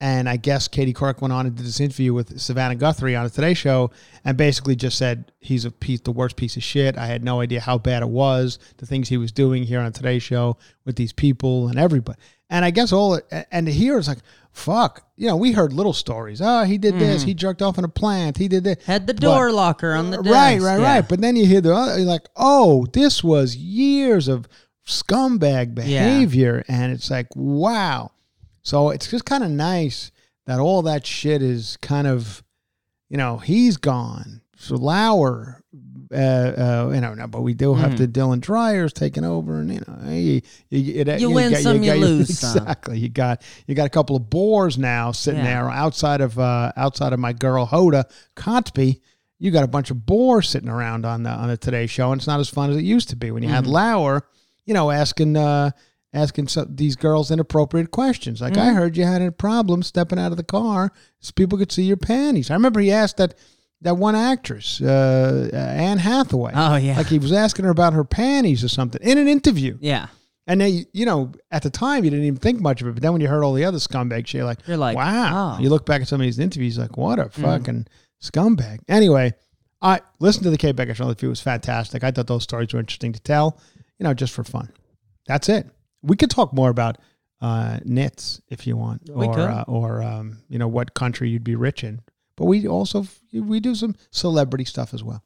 and 0.00 0.28
I 0.28 0.36
guess 0.36 0.68
Katie 0.68 0.94
Couric 0.94 1.20
went 1.20 1.32
on 1.32 1.46
and 1.46 1.56
did 1.56 1.66
this 1.66 1.80
interview 1.80 2.14
with 2.14 2.38
Savannah 2.40 2.76
Guthrie 2.76 3.16
on 3.16 3.24
the 3.24 3.30
Today 3.30 3.54
Show, 3.54 3.90
and 4.24 4.36
basically 4.36 4.76
just 4.76 4.96
said 4.98 5.32
he's 5.40 5.64
a 5.64 5.70
piece, 5.70 6.00
the 6.00 6.12
worst 6.12 6.36
piece 6.36 6.56
of 6.56 6.62
shit. 6.62 6.96
I 6.96 7.06
had 7.06 7.24
no 7.24 7.40
idea 7.40 7.60
how 7.60 7.78
bad 7.78 8.02
it 8.02 8.08
was, 8.08 8.58
the 8.76 8.86
things 8.86 9.08
he 9.08 9.16
was 9.16 9.32
doing 9.32 9.64
here 9.64 9.80
on 9.80 9.92
Today 9.92 10.18
Show 10.20 10.56
with 10.84 10.96
these 10.96 11.12
people 11.12 11.68
and 11.68 11.78
everybody. 11.78 12.18
And 12.50 12.64
I 12.64 12.70
guess 12.70 12.92
all 12.92 13.20
and 13.50 13.66
to 13.66 13.72
hear 13.72 13.98
is 13.98 14.08
like, 14.08 14.18
fuck, 14.52 15.06
you 15.16 15.26
know, 15.26 15.36
we 15.36 15.52
heard 15.52 15.72
little 15.72 15.92
stories. 15.92 16.40
Oh, 16.40 16.64
he 16.64 16.78
did 16.78 16.98
this. 16.98 17.22
Mm. 17.22 17.26
He 17.26 17.34
jerked 17.34 17.60
off 17.60 17.76
in 17.76 17.84
a 17.84 17.88
plant. 17.88 18.38
He 18.38 18.48
did 18.48 18.64
this. 18.64 18.82
Had 18.86 19.06
the 19.06 19.12
But- 19.14 19.20
door 19.20 19.52
locker 19.52 19.92
on 19.92 20.10
the 20.10 20.16
desk. 20.22 20.30
Right, 20.34 20.60
right, 20.60 20.80
Yeah. 20.80 20.94
right. 20.94 21.08
But 21.08 21.20
then 21.20 21.36
you 21.36 21.44
hear 21.44 21.60
the 21.60 21.74
other, 21.74 21.98
you're 21.98 22.06
like, 22.06 22.26
oh, 22.36 22.86
this 22.92 23.22
was 23.22 23.54
years 23.56 24.28
of 24.28 24.48
scumbag 24.86 25.74
behavior, 25.74 26.64
and 26.68 26.92
it's 26.92 27.10
like, 27.10 27.26
wow. 27.36 28.12
So 28.68 28.90
it's 28.90 29.10
just 29.10 29.24
kind 29.24 29.42
of 29.42 29.50
nice 29.50 30.10
that 30.46 30.60
all 30.60 30.82
that 30.82 31.06
shit 31.06 31.40
is 31.42 31.78
kind 31.80 32.06
of, 32.06 32.42
you 33.08 33.16
know, 33.16 33.38
he's 33.38 33.78
gone. 33.78 34.42
So 34.56 34.74
Lauer, 34.76 35.62
uh, 36.12 36.16
uh, 36.16 36.90
you 36.94 37.00
know, 37.00 37.14
no, 37.14 37.26
but 37.28 37.40
we 37.42 37.54
do 37.54 37.72
have 37.74 37.96
to. 37.96 38.06
Dylan 38.08 38.40
Dreyer's 38.40 38.92
taking 38.92 39.24
over, 39.24 39.60
and 39.60 39.72
you 39.72 39.80
know, 39.86 40.10
you, 40.10 40.40
you, 40.70 41.00
it- 41.02 41.20
You 41.20 41.30
win 41.30 41.52
got- 41.52 41.62
some, 41.62 41.82
you 41.82 41.92
got- 41.92 41.98
lose 42.08 42.38
some. 42.38 42.58
Exactly. 42.58 42.98
You 42.98 43.08
got 43.08 43.42
you 43.66 43.74
got 43.74 43.86
a 43.86 43.90
couple 43.90 44.16
of 44.16 44.28
boars 44.28 44.76
now 44.78 45.12
sitting 45.12 45.40
Yeah. 45.44 45.60
there 45.62 45.70
outside 45.70 46.20
of 46.20 46.38
uh, 46.38 46.72
outside 46.76 47.12
of 47.14 47.20
my 47.20 47.32
girl 47.32 47.66
Hoda 47.66 48.04
Kotb. 48.36 49.00
You 49.38 49.50
got 49.50 49.64
a 49.64 49.68
bunch 49.68 49.90
of 49.90 50.04
boars 50.04 50.48
sitting 50.48 50.68
around 50.68 51.06
on 51.06 51.22
the 51.22 51.30
on 51.30 51.48
the 51.48 51.56
Today 51.56 51.86
Show, 51.86 52.10
and 52.12 52.18
it's 52.20 52.26
not 52.26 52.40
as 52.40 52.48
fun 52.50 52.70
as 52.70 52.76
it 52.76 52.84
used 52.84 53.08
to 53.10 53.16
be 53.16 53.30
when 53.30 53.42
you 53.42 53.48
had 53.48 53.66
Lauer, 53.66 54.26
you 54.66 54.74
know, 54.74 54.90
asking 54.90 55.36
uh, 55.36 55.70
asking 56.12 56.48
so, 56.48 56.64
these 56.68 56.96
girls 56.96 57.30
inappropriate 57.30 57.90
questions. 57.90 58.40
Like, 58.40 58.56
I 58.56 58.72
heard 58.72 58.96
you 58.96 59.04
had 59.04 59.22
a 59.22 59.30
problem 59.30 59.82
stepping 59.82 60.18
out 60.18 60.30
of 60.30 60.36
the 60.36 60.44
car 60.44 60.92
so 61.20 61.32
people 61.34 61.58
could 61.58 61.72
see 61.72 61.82
your 61.82 61.96
panties. 61.96 62.50
I 62.50 62.54
remember 62.54 62.80
he 62.80 62.90
asked 62.90 63.18
that 63.18 63.34
that 63.82 63.96
one 63.96 64.16
actress, 64.16 64.80
uh, 64.80 65.50
uh, 65.52 65.56
Anne 65.56 65.98
Hathaway. 65.98 66.52
Oh, 66.54 66.76
yeah. 66.76 66.96
like 66.96 67.06
he 67.06 67.18
was 67.18 67.32
asking 67.32 67.64
her 67.64 67.70
about 67.70 67.92
her 67.92 68.04
panties 68.04 68.64
or 68.64 68.68
something 68.68 69.00
in 69.02 69.18
an 69.18 69.28
interview. 69.28 69.78
Yeah. 69.80 70.08
And 70.48 70.60
then, 70.62 70.86
you 70.92 71.04
know, 71.04 71.32
at 71.50 71.62
the 71.62 71.70
time, 71.70 72.04
you 72.04 72.10
didn't 72.10 72.24
even 72.24 72.38
think 72.38 72.60
much 72.60 72.80
of 72.80 72.88
it. 72.88 72.94
But 72.94 73.02
then 73.02 73.12
when 73.12 73.20
you 73.20 73.28
heard 73.28 73.44
all 73.44 73.52
the 73.52 73.66
other 73.66 73.78
scumbag 73.78 74.26
shit, 74.26 74.38
you're 74.38 74.44
like, 74.46 74.66
You're 74.66 74.78
like, 74.78 74.96
wow. 74.96 75.56
oh. 75.58 75.62
You 75.62 75.68
look 75.68 75.84
back 75.84 76.00
at 76.00 76.08
some 76.08 76.20
of 76.20 76.24
these 76.24 76.38
interviews, 76.38 76.78
like, 76.78 76.96
what 76.96 77.18
a 77.18 77.28
fucking 77.28 77.86
scumbag. 78.22 78.78
Anyway, 78.88 79.34
I 79.82 80.00
listened 80.18 80.44
to 80.44 80.50
the 80.50 80.58
Kate 80.58 80.74
Becker 80.74 80.94
show. 80.94 81.06
The 81.06 81.14
view 81.14 81.28
was 81.28 81.40
fantastic. 81.40 82.02
I 82.02 82.10
thought 82.10 82.26
those 82.26 82.44
stories 82.44 82.72
were 82.72 82.80
interesting 82.80 83.12
to 83.12 83.20
tell, 83.20 83.60
you 83.98 84.04
know, 84.04 84.14
just 84.14 84.32
for 84.32 84.42
fun. 84.42 84.72
That's 85.26 85.50
it. 85.50 85.66
We 86.02 86.16
could 86.16 86.30
talk 86.30 86.52
more 86.52 86.70
about 86.70 86.98
uh, 87.40 87.78
knits 87.84 88.40
if 88.48 88.66
you 88.66 88.76
want, 88.76 89.02
We 89.08 89.26
or 89.26 89.38
uh, 89.40 89.64
or 89.66 90.02
um, 90.02 90.38
you 90.48 90.58
know 90.58 90.68
what 90.68 90.94
country 90.94 91.28
you'd 91.30 91.44
be 91.44 91.54
rich 91.56 91.84
in. 91.84 92.00
But 92.36 92.46
we 92.46 92.66
also 92.68 93.06
we 93.32 93.60
do 93.60 93.74
some 93.74 93.94
celebrity 94.10 94.64
stuff 94.64 94.94
as 94.94 95.02
well. 95.04 95.22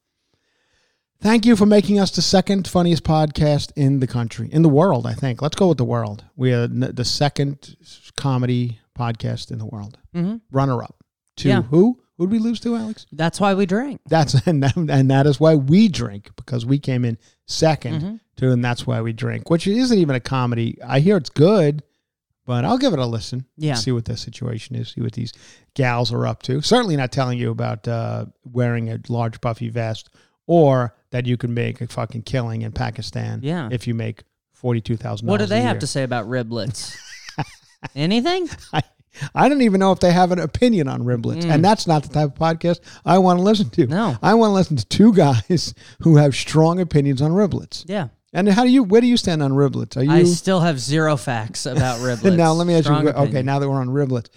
Thank 1.20 1.47
you 1.47 1.55
for 1.55 1.66
making 1.66 2.01
us 2.01 2.11
the 2.11 2.23
second 2.23 2.66
funniest 2.66 3.05
podcast 3.05 3.70
in 3.77 4.01
the 4.01 4.09
country, 4.09 4.49
in 4.51 4.62
the 4.62 4.69
world, 4.69 5.07
I 5.07 5.15
think. 5.15 5.40
Let's 5.40 5.55
go 5.55 5.69
with 5.69 5.78
the 5.78 5.85
world. 5.85 6.24
We 6.35 6.53
are 6.53 6.65
n- 6.65 6.90
the 6.93 7.05
second 7.05 7.77
comedy 8.16 8.81
podcast 8.99 9.53
in 9.53 9.59
the 9.59 9.66
world. 9.66 9.99
hmm 10.12 10.36
Runner 10.51 10.82
up 10.82 11.05
to 11.36 11.49
Yeah. 11.49 11.62
who? 11.62 12.01
Who'd 12.19 12.31
we 12.31 12.39
lose 12.40 12.59
to, 12.61 12.74
Alex? 12.77 13.07
That's 13.12 13.39
why 13.40 13.55
we 13.55 13.66
drink. 13.66 14.01
That's 14.09 14.35
and 14.47 14.62
that, 14.65 14.77
and 14.77 15.11
that 15.11 15.27
is 15.28 15.39
why 15.39 15.55
we 15.55 15.86
drink 15.89 16.31
because 16.36 16.66
we 16.66 16.78
came 16.81 17.05
in 17.05 17.19
2nd 17.49 18.01
Mhm. 18.01 18.20
To, 18.36 18.50
and 18.50 18.64
that's 18.64 18.86
why 18.86 19.00
we 19.00 19.12
drink. 19.12 19.50
Which 19.50 19.66
isn't 19.66 19.98
even 19.98 20.16
a 20.16 20.20
comedy. 20.20 20.78
I 20.86 21.00
hear 21.00 21.16
it's 21.16 21.30
good, 21.30 21.82
but 22.46 22.64
I'll 22.64 22.78
give 22.78 22.92
it 22.92 22.98
a 22.98 23.06
listen. 23.06 23.46
Yeah. 23.56 23.74
see 23.74 23.92
what 23.92 24.04
the 24.06 24.16
situation 24.16 24.74
is. 24.76 24.90
See 24.90 25.00
what 25.00 25.12
these 25.12 25.32
gals 25.74 26.12
are 26.12 26.26
up 26.26 26.42
to. 26.44 26.60
Certainly 26.62 26.96
not 26.96 27.12
telling 27.12 27.38
you 27.38 27.50
about 27.50 27.86
uh, 27.86 28.26
wearing 28.44 28.90
a 28.90 28.98
large 29.09 29.40
puffy 29.40 29.68
vest 29.68 30.09
or 30.46 30.94
that 31.10 31.26
you 31.26 31.36
can 31.36 31.54
make 31.54 31.80
a 31.80 31.86
fucking 31.86 32.22
killing 32.22 32.62
in 32.62 32.72
Pakistan. 32.72 33.40
Yeah. 33.42 33.68
if 33.70 33.86
you 33.86 33.94
make 33.94 34.24
forty 34.52 34.80
two 34.80 34.96
thousand. 34.96 35.28
What 35.28 35.38
do 35.38 35.46
they 35.46 35.60
have 35.62 35.78
to 35.80 35.86
say 35.86 36.02
about 36.02 36.26
riblets? 36.26 36.96
Anything? 37.94 38.48
I, 38.72 38.82
I 39.34 39.48
don't 39.48 39.62
even 39.62 39.78
know 39.80 39.92
if 39.92 40.00
they 40.00 40.12
have 40.12 40.32
an 40.32 40.38
opinion 40.38 40.88
on 40.88 41.02
riblets, 41.02 41.42
Mm. 41.42 41.50
and 41.54 41.64
that's 41.64 41.86
not 41.86 42.02
the 42.02 42.09
type 42.09 42.28
of 42.30 42.34
podcast 42.34 42.80
I 43.04 43.18
want 43.18 43.38
to 43.38 43.42
listen 43.42 43.68
to. 43.70 43.86
No. 43.86 44.16
I 44.22 44.34
want 44.34 44.50
to 44.50 44.54
listen 44.54 44.76
to 44.76 44.86
two 44.86 45.12
guys 45.12 45.74
who 46.00 46.16
have 46.16 46.34
strong 46.34 46.80
opinions 46.80 47.20
on 47.20 47.32
riblets. 47.32 47.84
Yeah. 47.86 48.09
And 48.32 48.48
how 48.48 48.64
do 48.64 48.70
you? 48.70 48.82
Where 48.82 49.00
do 49.00 49.06
you 49.06 49.16
stand 49.16 49.42
on 49.42 49.52
riblets? 49.52 49.96
Are 49.96 50.02
you? 50.02 50.10
I 50.10 50.24
still 50.24 50.60
have 50.60 50.78
zero 50.80 51.16
facts 51.16 51.66
about 51.66 51.98
riblets. 52.00 52.36
now 52.36 52.52
let 52.52 52.66
me 52.66 52.74
ask 52.74 52.84
Strong 52.84 53.04
you. 53.04 53.10
Okay, 53.10 53.42
now 53.42 53.59
that 53.59 53.68
we're 53.68 53.80
on 53.80 53.88
riblets, 53.88 54.28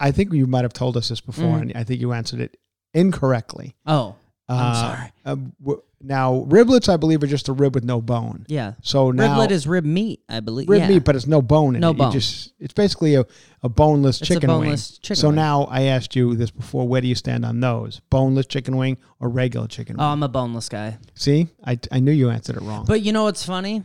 I 0.00 0.10
think 0.12 0.32
you 0.32 0.46
might 0.46 0.62
have 0.62 0.72
told 0.72 0.96
us 0.96 1.08
this 1.10 1.20
before, 1.20 1.58
Mm. 1.58 1.60
and 1.62 1.72
I 1.76 1.84
think 1.84 2.00
you 2.00 2.12
answered 2.12 2.40
it 2.40 2.56
incorrectly. 2.94 3.76
Oh, 3.86 4.16
I'm 4.48 4.56
Uh, 4.72 4.74
sorry. 4.74 5.12
uh, 5.26 5.36
w- 5.60 5.82
now 6.00 6.46
riblets, 6.48 6.88
I 6.88 6.96
believe, 6.96 7.22
are 7.22 7.26
just 7.26 7.48
a 7.48 7.52
rib 7.52 7.74
with 7.74 7.84
no 7.84 8.00
bone. 8.00 8.46
Yeah. 8.48 8.74
So 8.82 9.10
now 9.10 9.36
Riblet 9.36 9.50
is 9.50 9.66
rib 9.66 9.84
meat, 9.84 10.20
I 10.28 10.40
believe. 10.40 10.68
rib 10.68 10.82
yeah. 10.82 10.88
meat, 10.88 11.04
but 11.04 11.16
it's 11.16 11.26
no 11.26 11.42
bone 11.42 11.74
in 11.74 11.80
No 11.80 11.90
it. 11.90 11.94
You 11.94 11.98
bone. 11.98 12.12
just 12.12 12.52
it's 12.60 12.72
basically 12.72 13.16
a, 13.16 13.24
a 13.62 13.68
boneless 13.68 14.20
It's 14.22 14.30
a 14.30 14.34
chicken 14.34 14.48
boneless 14.48 14.92
wing. 14.92 14.98
chicken 15.02 15.16
so 15.16 15.28
wing. 15.28 15.36
now 15.36 15.64
I 15.64 15.82
asked 15.82 16.14
you 16.14 16.34
this 16.36 16.50
before. 16.52 16.86
Where 16.88 17.00
do 17.00 17.08
you 17.08 17.16
stand 17.16 17.44
on 17.44 17.58
those? 17.60 18.00
Boneless 18.10 18.46
chicken 18.46 18.76
wing 18.76 18.96
or 19.20 19.28
regular 19.28 19.66
chicken 19.66 19.96
wing? 19.96 20.04
Oh. 20.06 20.10
I'm 20.10 20.22
a 20.22 20.28
boneless 20.28 20.68
guy. 20.68 20.98
See, 21.14 21.48
I, 21.66 21.78
I 21.90 21.98
knew 22.00 22.12
you 22.12 22.30
answered 22.30 22.56
it 22.56 22.62
wrong. 22.62 22.84
But 22.86 23.02
you 23.02 23.12
know 23.12 23.24
what's 23.24 23.44
funny? 23.44 23.82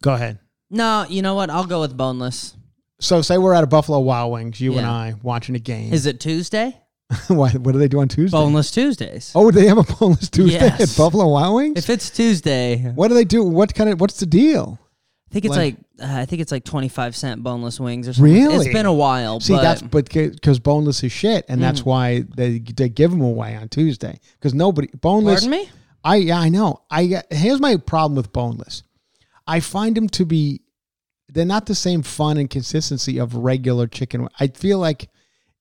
Go 0.00 0.14
ahead. 0.14 0.38
No, 0.70 1.04
you 1.08 1.22
know 1.22 1.34
what? 1.34 1.50
I'll 1.50 1.66
go 1.66 1.80
with 1.80 1.96
boneless. 1.96 2.56
So 3.00 3.20
say 3.20 3.36
we're 3.36 3.52
at 3.54 3.64
a 3.64 3.66
Buffalo 3.66 3.98
Wild 3.98 4.32
Wings, 4.32 4.60
you 4.60 4.72
and 4.72 4.82
Yeah. 4.82 4.92
I 4.92 5.14
watching 5.22 5.54
a 5.56 5.58
game. 5.58 5.92
Is 5.92 6.06
it 6.06 6.20
Tuesday? 6.20 6.76
what, 7.28 7.54
what 7.58 7.72
do 7.72 7.78
they 7.78 7.88
do 7.88 8.00
on 8.00 8.08
Tuesday? 8.08 8.36
Boneless 8.36 8.70
Tuesdays. 8.70 9.32
Oh, 9.34 9.50
they 9.50 9.66
have 9.66 9.78
a 9.78 9.82
boneless 9.82 10.28
Tuesday 10.30 10.54
Yes. 10.60 10.80
at 10.80 10.96
Buffalo 10.96 11.28
Wild 11.28 11.54
Wings. 11.56 11.78
If 11.78 11.90
it's 11.90 12.10
Tuesday, 12.10 12.78
what 12.94 13.08
do 13.08 13.14
they 13.14 13.24
do? 13.24 13.42
What 13.44 13.74
kind 13.74 13.90
of? 13.90 14.00
What's 14.00 14.18
the 14.20 14.26
deal? 14.26 14.78
I 15.30 15.32
think 15.32 15.44
it's 15.46 15.56
Like- 15.56 15.76
like, 15.98 16.10
uh, 16.10 16.18
I 16.20 16.26
think 16.26 16.42
it's 16.42 16.52
like 16.52 16.64
25 16.64 17.16
cent 17.16 17.42
boneless 17.42 17.80
wings 17.80 18.06
or 18.08 18.12
something. 18.12 18.32
Really? 18.34 18.66
It's 18.66 18.74
been 18.74 18.84
a 18.86 18.92
while, 18.92 19.40
See, 19.40 19.54
but 19.54 19.62
that's 19.62 19.80
but 19.82 20.08
because 20.12 20.58
boneless 20.58 21.02
is 21.04 21.12
shit, 21.12 21.44
and 21.48 21.58
Mm. 21.58 21.62
that's 21.62 21.84
why 21.84 22.24
they 22.36 22.58
they 22.58 22.88
give 22.90 23.10
them 23.10 23.20
away 23.22 23.56
on 23.56 23.68
Tuesday 23.68 24.18
because 24.38 24.52
nobody 24.52 24.88
boneless. 25.00 25.40
pardon 25.46 25.58
me? 25.60 25.70
I 26.04 26.16
yeah, 26.16 26.38
I 26.38 26.48
know. 26.48 26.82
I 26.90 27.22
here's 27.30 27.60
my 27.60 27.76
problem 27.76 28.16
with 28.16 28.32
boneless. 28.32 28.82
I 29.46 29.60
find 29.60 29.96
them 29.96 30.08
to 30.10 30.24
be 30.26 30.60
they're 31.30 31.46
not 31.46 31.64
the 31.64 31.74
same 31.74 32.02
fun 32.02 32.36
and 32.36 32.50
consistency 32.50 33.16
of 33.18 33.34
regular 33.34 33.86
chicken. 33.86 34.28
I 34.38 34.48
feel 34.48 34.78
like 34.78 35.08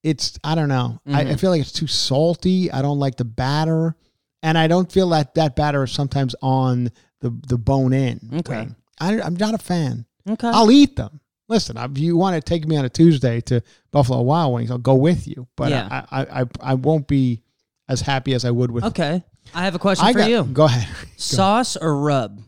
it's 0.03 0.39
I 0.43 0.55
don't 0.55 0.69
know. 0.69 0.99
I, 1.07 1.09
Mm-hmm. 1.23 1.31
I 1.31 1.35
feel 1.35 1.49
like 1.51 1.61
it's 1.61 1.71
too 1.71 1.87
salty. 1.87 2.71
I 2.71 2.81
don't 2.81 2.99
like 2.99 3.15
the 3.17 3.25
batter, 3.25 3.95
and 4.43 4.57
I 4.57 4.67
don't 4.67 4.91
feel 4.91 5.09
that 5.09 5.35
that 5.35 5.55
batter 5.55 5.83
is 5.83 5.91
sometimes 5.91 6.35
on 6.41 6.89
the 7.21 7.29
the 7.47 7.57
bone 7.57 7.93
in. 7.93 8.19
Okay. 8.39 8.67
I, 8.99 9.21
I'm 9.21 9.35
not 9.35 9.53
a 9.53 9.57
fan. 9.57 10.05
Okay. 10.29 10.47
I'll 10.47 10.71
eat 10.71 10.95
them. 10.95 11.19
Listen, 11.49 11.75
if 11.77 11.97
you 11.97 12.15
want 12.15 12.35
to 12.35 12.41
take 12.41 12.65
me 12.67 12.77
on 12.77 12.85
a 12.85 12.89
Tuesday 12.89 13.41
to 13.41 13.61
Buffalo 13.91 14.21
Wild 14.21 14.53
Wings, 14.53 14.71
I'll 14.71 14.77
go 14.77 14.95
with 14.95 15.27
you. 15.27 15.47
But 15.57 15.69
Yeah. 15.71 15.87
I, 16.09 16.21
I, 16.21 16.41
I, 16.41 16.45
I 16.61 16.73
won't 16.75 17.07
be 17.07 17.41
as 17.89 17.99
happy 18.01 18.33
as 18.33 18.45
I 18.45 18.51
would 18.51 18.71
with. 18.71 18.85
okay. 18.85 19.23
I 19.53 19.63
have 19.65 19.75
a 19.75 19.79
question 19.79 20.05
I 20.05 20.13
for 20.13 20.19
got, 20.19 20.29
you. 20.29 20.43
Go 20.45 20.65
ahead. 20.65 20.87
Sauce 21.17 21.75
or 21.75 21.97
rub? 21.97 22.41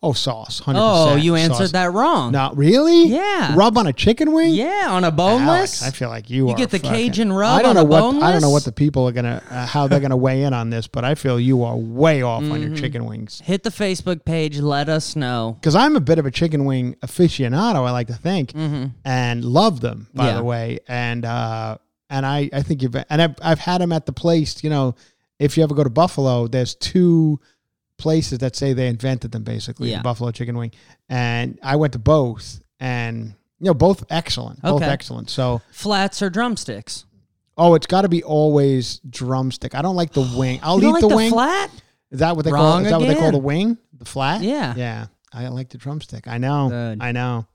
Oh, 0.00 0.12
sauce. 0.12 0.60
100%. 0.60 0.74
Oh, 0.76 1.16
you 1.16 1.34
answered 1.34 1.56
sauce. 1.56 1.72
that 1.72 1.92
wrong. 1.92 2.30
Not 2.30 2.56
really? 2.56 3.06
Yeah. 3.08 3.56
Rub 3.56 3.76
on 3.76 3.88
a 3.88 3.92
chicken 3.92 4.32
wing? 4.32 4.54
Yeah, 4.54 4.86
on 4.90 5.02
a 5.02 5.08
Alex, 5.08 5.16
boneless. 5.16 5.82
I 5.82 5.90
feel 5.90 6.08
like 6.08 6.30
you, 6.30 6.46
You 6.46 6.50
are 6.52 6.56
get 6.56 6.70
the 6.70 6.78
fucking- 6.78 6.92
Cajun 7.10 7.32
rub 7.32 7.58
I 7.58 7.62
don't 7.62 7.70
on 7.76 7.88
know 7.88 7.96
a 7.96 8.10
what 8.12 8.22
I 8.22 8.30
don't 8.30 8.40
know 8.40 8.50
what 8.50 8.64
the 8.64 8.70
people 8.70 9.08
are 9.08 9.12
gonna 9.12 9.42
uh, 9.50 9.66
how 9.66 9.88
they're 9.88 9.98
gonna 9.98 10.16
weigh 10.16 10.44
in 10.44 10.54
on 10.54 10.70
this, 10.70 10.86
but 10.86 11.04
I 11.04 11.16
feel 11.16 11.40
you 11.40 11.64
are 11.64 11.76
way 11.76 12.22
off 12.22 12.42
on 12.44 12.48
Mm-hmm. 12.50 12.62
your 12.68 12.76
chicken 12.76 13.06
wings. 13.06 13.42
Hit 13.44 13.64
the 13.64 13.70
Facebook 13.70 14.24
page. 14.24 14.60
Let 14.60 14.88
us 14.88 15.16
know. 15.16 15.56
Because 15.60 15.74
I'm 15.74 15.96
a 15.96 16.00
bit 16.00 16.20
of 16.20 16.26
a 16.26 16.30
chicken 16.30 16.64
wing 16.64 16.94
aficionado, 17.02 17.84
I 17.84 17.90
like 17.90 18.06
to 18.06 18.14
think, 18.14 18.52
and 19.04 19.44
love 19.44 19.80
them. 19.80 20.06
By 20.14 20.22
Mm-hmm. 20.22 20.28
Yeah. 20.28 20.36
the 20.36 20.44
way, 20.44 20.78
and 20.86 21.24
uh, 21.24 21.78
and 22.08 22.24
I 22.24 22.48
I 22.52 22.62
think 22.62 22.82
you've 22.82 22.94
and 22.94 23.20
I've 23.22 23.34
I've 23.42 23.58
had 23.58 23.80
them 23.80 23.90
at 23.92 24.06
the 24.06 24.12
place. 24.12 24.62
You 24.62 24.70
know, 24.70 24.94
if 25.40 25.56
you 25.56 25.64
ever 25.64 25.74
go 25.74 25.82
to 25.82 25.90
Buffalo, 25.90 26.46
there's 26.46 26.74
two 26.76 27.40
places 27.98 28.38
that 28.38 28.56
say 28.56 28.72
they 28.72 28.86
invented 28.86 29.32
them 29.32 29.42
basically, 29.42 29.90
Yeah. 29.90 29.98
the 29.98 30.04
Buffalo 30.04 30.30
chicken 30.30 30.56
wing, 30.56 30.72
and 31.08 31.58
I 31.62 31.76
went 31.76 31.92
to 31.92 31.98
both, 31.98 32.60
and 32.80 33.34
you 33.58 33.66
know 33.66 33.74
both 33.74 34.04
excellent, 34.08 34.62
both 34.62 34.82
excellent. 34.82 35.30
So. 35.30 35.60
Flats 35.70 36.22
or 36.22 36.30
drumsticks? 36.30 37.04
Oh, 37.56 37.74
it's 37.74 37.86
got 37.86 38.02
to 38.02 38.08
be 38.08 38.22
always 38.22 39.00
drumstick. 39.00 39.74
I 39.74 39.82
don't 39.82 39.96
like 39.96 40.12
the 40.12 40.26
wing. 40.38 40.60
I'll 40.62 40.80
you 40.80 40.90
eat 40.90 40.92
like 40.92 41.00
the, 41.00 41.08
wing. 41.08 41.30
flat? 41.30 41.70
Is 42.10 42.20
that 42.20 42.36
what 42.36 42.44
they 42.44 42.50
call? 42.52 42.64
Wrong 42.64 42.84
Is 42.84 42.90
that 42.92 43.00
what 43.00 43.08
they 43.08 43.16
call 43.16 43.32
the 43.32 43.38
wing? 43.38 43.76
The 43.98 44.04
flat? 44.04 44.42
Yeah. 44.42 44.74
Yeah. 44.76 45.06
I 45.32 45.48
like 45.48 45.68
the 45.68 45.78
drumstick. 45.78 46.26
I 46.28 46.38
know. 46.38 46.68
Good. 46.70 47.02
I 47.02 47.12
know. 47.12 47.46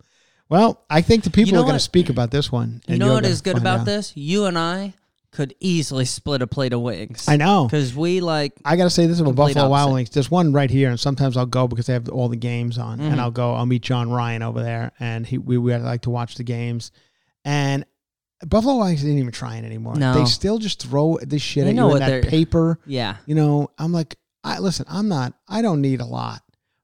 Well, 0.49 0.83
I 0.89 1.01
think 1.01 1.23
the 1.23 1.31
people 1.31 1.53
know 1.53 1.61
are 1.61 1.63
going 1.63 1.73
to 1.73 1.79
speak 1.79 2.09
about 2.09 2.29
this 2.29 2.51
one. 2.51 2.81
You 2.85 2.97
know 2.97 3.13
what 3.13 3.25
is 3.25 3.41
good 3.41 3.57
about 3.57 3.79
out. 3.79 3.85
this? 3.85 4.15
You 4.15 4.45
and 4.45 4.57
I 4.57 4.93
could 5.33 5.53
easily 5.59 6.05
split 6.05 6.41
a 6.41 6.47
plate 6.47 6.71
of 6.73 6.81
wings. 6.81 7.27
I 7.27 7.35
know. 7.35 7.65
Because 7.65 7.93
we 7.95 8.21
like. 8.21 8.53
I 8.63 8.75
got 8.77 8.85
to 8.85 8.89
say 8.89 9.05
this 9.07 9.19
about 9.19 9.35
Buffalo 9.35 9.67
Wild. 9.67 9.93
Wings. 9.93 10.09
There's 10.11 10.31
one 10.31 10.53
right 10.53 10.69
here, 10.69 10.89
and 10.89 10.99
sometimes 10.99 11.35
I'll 11.35 11.45
go 11.45 11.67
because 11.67 11.87
they 11.87 11.93
have 11.93 12.07
all 12.09 12.29
the 12.29 12.37
games 12.37 12.77
on, 12.77 12.99
Mm-hmm. 12.99 13.11
and 13.11 13.19
I'll 13.21 13.31
go. 13.31 13.53
I'll 13.55 13.65
meet 13.65 13.81
John 13.81 14.09
Ryan 14.11 14.43
over 14.43 14.63
there, 14.63 14.91
and 14.99 15.25
he 15.27 15.37
we, 15.37 15.57
we 15.57 15.75
like 15.75 16.03
to 16.03 16.09
watch 16.09 16.35
the 16.35 16.43
games, 16.43 16.91
and. 17.43 17.85
Buffalo 18.45 18.73
Wild 18.75 18.87
Wings 18.89 19.01
didn't 19.01 19.19
even 19.19 19.31
try 19.31 19.55
it 19.55 19.63
anymore. 19.63 19.95
No. 19.95 20.13
They 20.15 20.25
still 20.25 20.57
just 20.57 20.81
throw 20.81 21.17
this 21.21 21.41
shit 21.41 21.63
They 21.63 21.69
at 21.69 21.75
you 21.77 21.93
in 21.95 21.99
that 21.99 22.25
paper. 22.25 22.77
Yeah. 22.85 23.15
You 23.25 23.35
know, 23.35 23.69
I'm 23.77 23.93
like, 23.93 24.17
I 24.43 24.59
listen, 24.59 24.85
I'm 24.89 25.07
not, 25.07 25.31
I 25.47 25.61
don't 25.61 25.79
need 25.79 26.01
a 26.01 26.05
lot, 26.05 26.41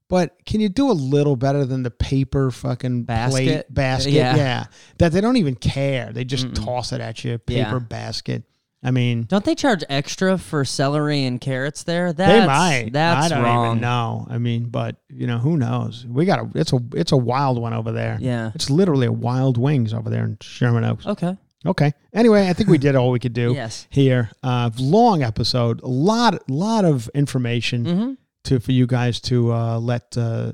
but 0.09 0.35
can 0.45 0.59
you 0.59 0.67
do 0.69 0.91
a 0.91 0.93
little 0.93 1.35
better 1.37 1.63
than 1.65 1.83
the 1.83 1.91
paper 1.91 2.51
fucking 2.51 3.03
Basket? 3.03 3.35
plate 3.45 3.65
basket? 3.73 4.11
Yeah. 4.11 4.35
Yeah. 4.35 4.63
That 4.97 5.11
they 5.13 5.21
don't 5.21 5.37
even 5.37 5.55
care. 5.55 6.11
They 6.11 6.25
just 6.25 6.53
toss 6.55 6.91
it 6.91 6.99
at 6.99 7.23
you, 7.23 7.37
paper 7.37 7.59
Yeah. 7.77 7.79
basket. 7.79 8.43
I 8.81 8.91
mean, 8.91 9.23
Don't 9.23 9.43
they 9.43 9.55
charge 9.55 9.83
extra 9.89 10.37
for 10.37 10.63
celery 10.63 11.25
and 11.25 11.41
carrots 11.41 11.83
there? 11.83 12.13
That's, 12.13 12.31
they 12.31 12.47
might. 12.47 12.89
That's 12.93 13.25
I 13.25 13.35
don't 13.35 13.43
wrong. 13.43 13.65
even 13.71 13.81
know. 13.81 14.25
I 14.29 14.37
mean, 14.37 14.69
but 14.69 14.95
you 15.09 15.27
know, 15.27 15.37
who 15.37 15.57
knows? 15.57 16.05
We 16.07 16.23
got 16.23 16.39
a, 16.39 16.49
it's 16.55 16.71
a, 16.71 16.79
it's 16.93 17.11
a 17.11 17.17
wild 17.17 17.61
one 17.61 17.73
over 17.73 17.91
there. 17.91 18.17
Yeah. 18.21 18.51
It's 18.55 18.69
literally 18.69 19.07
a 19.07 19.11
wild 19.11 19.57
wings 19.57 19.93
over 19.93 20.09
there 20.09 20.23
in 20.23 20.37
Sherman 20.39 20.85
Oaks. 20.85 21.05
Okay. 21.05 21.35
Okay. 21.65 21.91
Anyway, 22.13 22.47
I 22.47 22.53
think 22.53 22.69
we 22.69 22.77
did 22.77 22.95
all 22.95 23.11
we 23.11 23.19
could 23.19 23.33
do 23.33 23.51
Yes. 23.55 23.85
here. 23.89 24.29
Uh, 24.41 24.69
long 24.79 25.23
episode, 25.23 25.81
a 25.81 25.87
lot, 25.87 26.49
lot 26.49 26.85
of 26.85 27.09
information 27.13 27.83
Mm-hmm. 27.85 28.13
To 28.49 28.59
for 28.59 28.71
you 28.71 28.87
guys 28.87 29.19
to 29.21 29.53
uh, 29.53 29.79
let 29.79 30.17
uh, 30.17 30.51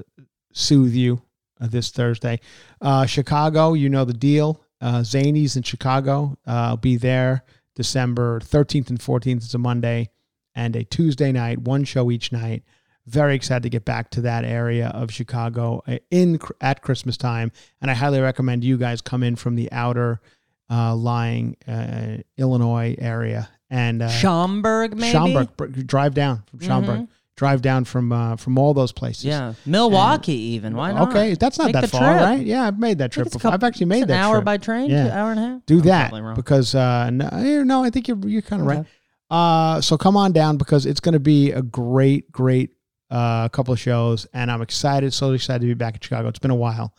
soothe 0.53 0.93
you 0.93 1.22
uh, 1.61 1.67
this 1.67 1.89
Thursday. 1.89 2.39
Uh, 2.81 3.05
Chicago, 3.05 3.73
you 3.73 3.89
know 3.89 4.05
the 4.05 4.13
deal. 4.13 4.61
Uh, 4.81 4.99
Zanies 4.99 5.55
in 5.55 5.63
Chicago. 5.63 6.38
Uh, 6.45 6.51
I'll 6.51 6.77
be 6.77 6.97
there 6.97 7.43
December 7.76 8.41
13th 8.41 8.89
and 8.89 8.99
14th. 8.99 9.38
It's 9.38 9.53
a 9.53 9.57
Monday 9.57 10.09
and 10.53 10.76
a 10.76 10.84
Tuesday 10.84 11.31
night. 11.31 11.59
One 11.59 11.85
show 11.85 12.11
each 12.11 12.31
night. 12.31 12.63
Very 13.07 13.35
excited 13.35 13.63
to 13.63 13.69
get 13.69 13.85
back 13.85 14.09
to 14.11 14.22
that 14.22 14.43
area 14.43 14.88
of 14.89 15.11
Chicago 15.11 15.81
in 16.11 16.39
at 16.59 16.81
Christmas 16.81 17.17
time, 17.17 17.51
and 17.80 17.91
I 17.91 17.93
highly 17.93 18.19
recommend 18.19 18.63
you 18.63 18.77
guys 18.77 18.99
come 18.99 19.22
in 19.22 19.35
from 19.35 19.55
the 19.55 19.72
outer 19.72 20.19
uh, 20.72 20.95
lying 20.95 21.55
uh, 21.67 22.17
Illinois 22.38 22.95
area 22.97 23.47
and 23.69 24.01
uh, 24.01 24.09
Schaumburg, 24.09 24.97
maybe? 24.97 25.11
Schaumburg. 25.11 25.88
Drive 25.88 26.15
down 26.15 26.43
from 26.49 26.59
Schaumburg. 26.59 26.99
Mhm. 27.01 27.07
Drive 27.38 27.62
down 27.62 27.84
from 27.84 28.12
uh, 28.14 28.38
from 28.38 28.57
all 28.57 28.74
those 28.74 28.94
places. 28.94 29.26
Yeah. 29.26 29.53
Milwaukee, 29.66 30.32
even. 30.56 30.76
Why 30.76 30.94
not? 30.94 31.10
Okay, 31.10 31.34
that's 31.36 31.57
not 31.57 31.66
Make 31.66 31.74
that 31.74 31.90
far, 31.90 31.99
trip. 32.14 32.22
right? 32.22 32.45
Yeah, 32.45 32.66
I've 32.66 32.80
made 32.80 32.99
that 32.99 33.12
trip 33.12 33.26
before. 33.26 33.40
couple- 33.41 33.53
I've 33.56 33.64
actually 33.64 33.88
made 33.88 34.03
that 34.07 34.12
an 34.14 34.20
hour 34.20 34.36
trip. 34.36 34.45
by 34.45 34.57
train, 34.57 34.90
Yeah. 34.90 35.07
hour 35.22 35.32
and 35.32 35.40
a 35.40 35.44
half. 35.44 35.66
Do 35.66 35.80
I'm 35.80 35.86
that 35.86 36.36
because 36.36 36.74
uh, 36.76 37.10
no, 37.10 37.28
eh, 37.34 37.64
no, 37.64 37.84
I 37.84 37.90
think 37.90 38.07
you're 38.07 38.20
you're 38.26 38.41
kind 38.41 38.62
of 38.62 38.68
right. 38.70 38.86
Uh, 39.30 39.82
so 39.82 39.98
come 39.98 40.16
on 40.16 40.32
down 40.32 40.56
because 40.57 40.86
it's 40.86 40.99
going 41.02 41.14
to 41.14 41.20
be 41.20 41.52
a 41.52 41.62
great, 41.62 42.32
great 42.32 42.70
uh, 43.10 43.49
couple 43.49 43.74
of 43.74 43.80
shows, 43.80 44.26
and 44.34 44.49
I'm 44.49 44.62
excited, 44.62 45.14
so 45.14 45.32
excited 45.34 45.60
to 45.62 45.68
be 45.68 45.74
back 45.74 45.95
in 45.95 45.99
Chicago. 46.02 46.30
It's 46.30 46.40
been 46.40 46.52
a 46.52 46.56
while. 46.56 46.94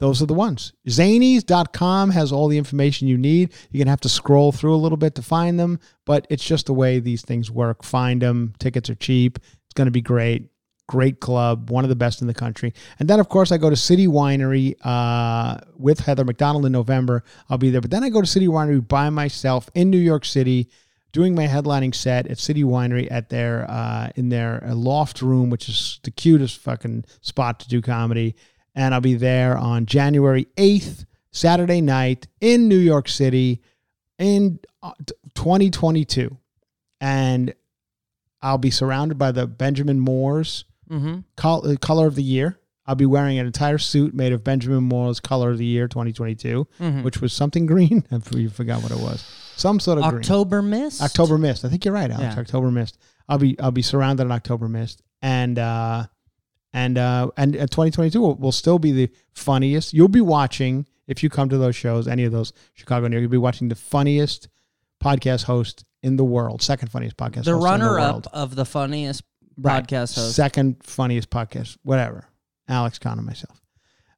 Those 0.00 0.20
are 0.20 0.26
the 0.26 0.34
ones. 0.34 0.72
Zanies.com 0.88 2.10
has 2.10 2.32
all 2.32 2.48
the 2.48 2.58
information 2.58 3.08
you 3.08 3.16
need. 3.16 3.52
You're 3.70 3.78
going 3.78 3.86
to 3.86 3.90
have 3.92 4.00
to 4.02 4.08
scroll 4.08 4.52
through 4.52 4.74
a 4.74 4.76
little 4.76 4.98
bit 4.98 5.14
to 5.14 5.22
find 5.22 5.58
them, 5.58 5.78
but 6.04 6.26
it's 6.30 6.44
just 6.44 6.66
the 6.66 6.74
way 6.74 6.98
these 6.98 7.22
things 7.22 7.50
work. 7.50 7.82
Find 7.84 8.20
them. 8.20 8.54
Tickets 8.58 8.90
are 8.90 8.94
cheap. 8.96 9.38
Going 9.74 9.86
to 9.86 9.92
be 9.92 10.02
great. 10.02 10.50
Great 10.86 11.18
club, 11.18 11.70
one 11.70 11.82
of 11.82 11.88
the 11.88 11.96
best 11.96 12.20
in 12.20 12.26
the 12.26 12.34
country. 12.34 12.74
And 12.98 13.08
then, 13.08 13.18
of 13.18 13.30
course, 13.30 13.50
I 13.50 13.56
go 13.56 13.70
to 13.70 13.76
City 13.76 14.06
Winery 14.06 14.74
uh, 14.84 15.58
with 15.78 16.00
Heather 16.00 16.24
McDonald 16.24 16.66
in 16.66 16.72
November. 16.72 17.24
I'll 17.48 17.56
be 17.56 17.70
there. 17.70 17.80
But 17.80 17.90
then 17.90 18.04
I 18.04 18.10
go 18.10 18.20
to 18.20 18.26
City 18.26 18.48
Winery 18.48 18.86
by 18.86 19.08
myself 19.08 19.70
in 19.74 19.88
New 19.88 19.98
York 19.98 20.26
City, 20.26 20.68
doing 21.10 21.34
my 21.34 21.46
headlining 21.46 21.94
set 21.94 22.26
at 22.26 22.38
City 22.38 22.64
Winery 22.64 23.08
at 23.10 23.30
their 23.30 23.64
uh, 23.70 24.10
in 24.14 24.28
their 24.28 24.62
uh, 24.62 24.74
loft 24.74 25.22
room, 25.22 25.48
which 25.48 25.70
is 25.70 26.00
the 26.02 26.10
cutest 26.10 26.58
fucking 26.58 27.06
spot 27.22 27.60
to 27.60 27.68
do 27.68 27.80
comedy. 27.80 28.36
And 28.74 28.92
I'll 28.92 29.00
be 29.00 29.14
there 29.14 29.56
on 29.56 29.86
January 29.86 30.48
eighth, 30.58 31.06
Saturday 31.30 31.80
night 31.80 32.26
in 32.42 32.68
New 32.68 32.76
York 32.76 33.08
City, 33.08 33.62
in 34.18 34.58
uh, 34.82 34.92
2022, 35.34 36.36
and 37.00 37.54
I'll 38.44 38.58
be 38.58 38.70
surrounded 38.70 39.18
by 39.18 39.32
the 39.32 39.46
Benjamin 39.48 39.98
Moores 39.98 40.64
Mm-hmm. 40.90 41.20
col- 41.36 41.66
uh, 41.66 41.76
color 41.76 42.06
of 42.06 42.14
the 42.14 42.22
year. 42.22 42.58
I'll 42.86 42.94
be 42.94 43.06
wearing 43.06 43.38
an 43.38 43.46
entire 43.46 43.78
suit 43.78 44.12
made 44.14 44.34
of 44.34 44.44
Benjamin 44.44 44.84
Moore's 44.84 45.18
color 45.18 45.50
of 45.52 45.56
the 45.58 45.64
year 45.64 45.88
2022, 45.88 46.66
Mhm. 46.78 47.02
which 47.02 47.22
was 47.22 47.32
something 47.32 47.64
green. 47.64 48.04
I 48.12 48.18
forgot 48.18 48.82
what 48.82 48.92
it 48.92 48.98
was. 48.98 49.24
Some 49.56 49.80
sort 49.80 49.96
of 49.98 50.04
green. 50.04 50.16
October 50.20 50.60
Mist? 50.60 51.00
October 51.00 51.38
mist. 51.38 51.64
I 51.64 51.70
think 51.70 51.86
you're 51.86 51.94
right, 51.94 52.10
Alex. 52.10 52.34
Yeah. 52.34 52.40
October 52.40 52.70
mist. 52.70 52.98
I'll 53.30 53.38
be 53.38 53.58
I'll 53.58 53.70
be 53.70 53.80
surrounded 53.80 54.24
in 54.24 54.32
October 54.32 54.68
mist, 54.68 55.00
and 55.22 55.58
uh, 55.58 56.04
and 56.74 56.98
uh, 56.98 57.30
and 57.38 57.56
uh, 57.56 57.60
2022 57.60 58.20
will, 58.20 58.34
will 58.34 58.52
still 58.52 58.78
be 58.78 58.92
the 58.92 59.10
funniest. 59.32 59.94
You'll 59.94 60.08
be 60.08 60.20
watching 60.20 60.86
if 61.06 61.22
you 61.22 61.30
come 61.30 61.48
to 61.48 61.56
those 61.56 61.74
shows, 61.76 62.06
any 62.06 62.24
of 62.24 62.32
those 62.32 62.52
Chicago 62.74 63.08
New 63.08 63.16
York. 63.16 63.22
You'll 63.22 63.30
be 63.30 63.38
watching 63.38 63.68
the 63.68 63.74
funniest 63.74 64.48
podcast 65.02 65.44
host 65.44 65.84
in 66.04 66.16
the 66.16 66.24
world, 66.24 66.62
second 66.62 66.88
funniest 66.92 67.16
podcast. 67.16 67.44
The 67.44 67.54
runner 67.54 67.94
the 67.94 68.02
up 68.02 68.26
of 68.32 68.54
the 68.54 68.64
funniest 68.64 69.22
Right. 69.56 69.86
podcast 69.86 70.16
host. 70.16 70.34
Second 70.34 70.76
funniest 70.82 71.30
podcast, 71.30 71.76
whatever. 71.82 72.26
Alex 72.68 72.98
Conn 72.98 73.18
and 73.18 73.26
myself. 73.26 73.60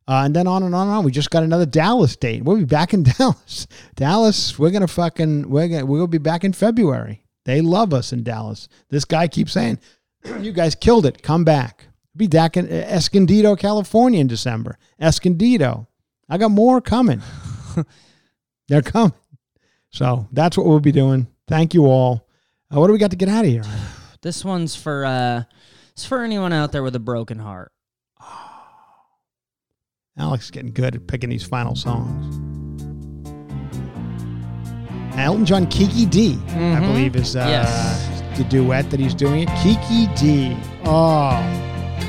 Uh, 0.09 0.23
and 0.25 0.35
then 0.37 0.47
on 0.47 0.63
and 0.63 0.75
on 0.75 0.87
and 0.89 0.97
on. 0.97 1.05
We 1.05 1.11
just 1.11 1.31
got 1.31 1.43
another 1.43 1.67
Dallas 1.67 2.17
date. 2.17 2.45
We'll 2.45 2.57
be 2.59 2.65
back 2.65 2.95
in 2.95 3.03
Dallas. 3.19 3.67
Dallas, 3.97 4.59
we're 4.59 4.71
gonna 4.71 4.87
fucking 4.89 5.49
we're 5.51 5.69
gonna 5.69 5.87
we'll 5.87 6.07
be 6.07 6.19
back 6.19 6.45
in 6.45 6.53
February. 6.53 7.25
They 7.45 7.61
love 7.61 7.93
us 7.95 8.13
in 8.13 8.23
Dallas. 8.23 8.69
This 8.89 9.05
guy 9.05 9.29
keeps 9.29 9.53
saying, 9.53 9.79
"You 10.41 10.53
guys 10.53 10.75
killed 10.75 11.07
it. 11.07 11.23
Come 11.23 11.45
back." 11.45 11.89
Be 12.17 12.29
back 12.29 12.57
in 12.57 12.67
Escondido, 12.69 13.57
California 13.57 14.21
in 14.21 14.27
December. 14.27 14.79
Escondido. 14.99 15.87
I 16.31 16.39
got 16.39 16.51
more 16.51 16.81
coming. 16.81 17.21
They're 18.69 18.81
coming. 18.83 19.13
So 19.91 20.27
that's 20.33 20.57
what 20.57 20.67
we'll 20.67 20.81
be 20.81 20.93
doing. 20.93 21.27
Thank 21.49 21.75
you 21.75 21.87
all. 21.87 22.27
Uh, 22.75 22.81
what 22.81 22.89
do 22.89 22.93
we 22.93 22.99
got 22.99 23.11
to 23.11 23.17
get 23.17 23.29
out 23.29 23.45
of 23.45 23.51
here? 23.51 23.63
This 24.23 24.45
one's 24.45 24.75
for 24.75 25.05
uh 25.05 25.45
it's 25.93 26.05
for 26.05 26.25
anyone 26.25 26.53
out 26.53 26.73
there 26.73 26.83
with 26.83 26.97
a 26.97 26.99
broken 26.99 27.39
heart. 27.39 27.71
Alex 30.19 30.47
is 30.47 30.51
getting 30.51 30.73
good 30.73 30.97
at 30.97 31.07
picking 31.07 31.31
these 31.31 31.45
final 31.45 31.77
songs. 31.77 32.35
Elton 35.17 35.45
John, 35.47 35.67
Kiki 35.69 36.07
Dee, 36.07 36.33
I 36.49 36.81
Mhm. 36.81 36.81
believe 36.89 37.15
is 37.15 37.37
uh, 37.37 37.47
Yes. 37.49 38.23
the 38.37 38.45
duet 38.45 38.91
that 38.91 38.99
he's 38.99 39.15
doing. 39.15 39.43
It 39.47 39.51
Kiki 39.63 40.09
Dee. 40.17 40.57
Oh, 40.85 41.39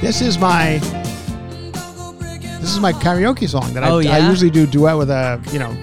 this 0.02 0.22
is 0.22 0.40
my 0.40 0.78
this 2.62 2.72
is 2.74 2.80
my 2.80 2.94
karaoke 2.94 3.48
song 3.48 3.74
that 3.76 3.84
I, 3.84 3.90
Oh, 3.92 4.00
I 4.00 4.04
yeah? 4.04 4.30
usually 4.30 4.50
do 4.50 4.66
duet 4.66 4.98
with 4.98 5.12
a 5.12 5.40
you 5.54 5.60
know 5.60 5.76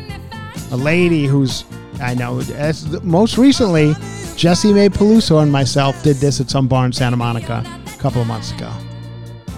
a 0.72 0.76
lady 0.76 1.26
who's 1.26 1.64
I 2.00 2.14
know. 2.14 2.40
As 2.54 2.88
the, 2.88 3.00
most 3.00 3.38
recently, 3.38 3.92
Jessimae 4.36 4.88
Peluso 4.88 5.42
and 5.42 5.50
myself 5.50 6.02
did 6.02 6.16
this 6.16 6.40
at 6.40 6.50
some 6.50 6.66
bar 6.68 6.86
in 6.86 6.92
Santa 6.92 7.16
Monica 7.16 7.62
a 7.86 7.98
couple 7.98 8.20
of 8.20 8.26
months 8.26 8.52
ago. 8.52 8.72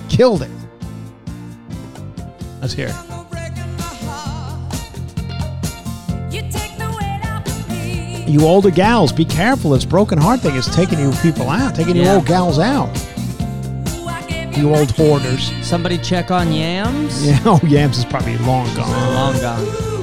Killed 0.09 0.43
it. 0.43 0.51
Let's 2.61 2.75
hear 2.75 2.89
it. 2.89 2.95
You 6.33 6.43
take 6.51 6.77
the 6.79 6.89
weight 6.99 7.21
off 7.25 7.47
of 7.47 7.69
me. 7.71 8.25
You 8.27 8.45
older 8.47 8.71
gals, 8.71 9.13
be 9.13 9.25
careful. 9.25 9.71
This 9.71 9.85
broken 9.85 10.19
heart 10.19 10.41
thing 10.41 10.57
is 10.57 10.67
taking 10.67 10.99
you 10.99 11.13
people 11.23 11.49
out, 11.49 11.75
taking 11.75 11.97
you 11.97 12.07
old 12.07 12.27
gals 12.27 12.59
out. 12.59 12.89
Ooh, 13.95 14.07
I 14.09 14.25
gave 14.29 14.57
You 14.57 14.75
old 14.75 14.91
hoarders. 14.93 15.53
Somebody 15.67 15.99
check 15.99 16.31
on 16.31 16.53
yams. 16.53 17.27
Yeah, 17.27 17.39
oh, 17.47 17.61
Yams 17.65 17.99
is 17.99 18.05
probably 18.05 18.37
long 18.39 18.67
gone. 18.75 19.15
Long 19.15 19.41
gone. 19.41 19.96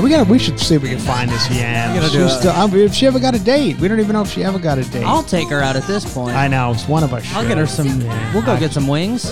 And 0.00 0.04
we 0.06 0.10
got. 0.16 0.24
to 0.24 0.30
We 0.32 0.38
should 0.38 0.58
see 0.58 0.76
if 0.76 0.82
we 0.82 0.88
can 0.88 0.98
find 0.98 1.30
this 1.30 1.46
Yams. 1.50 2.02
We 2.02 2.10
do 2.10 2.24
it. 2.24 2.30
still, 2.30 2.52
I 2.52 2.66
mean, 2.66 2.78
if 2.78 2.94
she 2.94 3.06
ever 3.06 3.18
got 3.18 3.34
a 3.34 3.38
date, 3.38 3.78
we 3.80 3.86
don't 3.86 4.00
even 4.00 4.14
know 4.14 4.22
if 4.22 4.30
she 4.30 4.42
ever 4.42 4.58
got 4.58 4.78
a 4.78 4.82
date. 4.84 5.04
I'll 5.04 5.22
take 5.22 5.48
her 5.50 5.60
out 5.60 5.76
at 5.76 5.82
this 5.86 6.10
point. 6.14 6.34
I 6.34 6.48
know 6.48 6.70
it's 6.72 6.88
one 6.88 7.04
of 7.04 7.12
us. 7.12 7.22
I'll 7.34 7.42
should. 7.42 7.48
get 7.48 7.58
her 7.58 7.66
some. 7.66 8.00
Yeah. 8.00 8.32
We'll 8.32 8.42
go 8.42 8.54
I- 8.54 8.58
get 8.60 8.72
some 8.72 8.88
wings. 8.88 9.24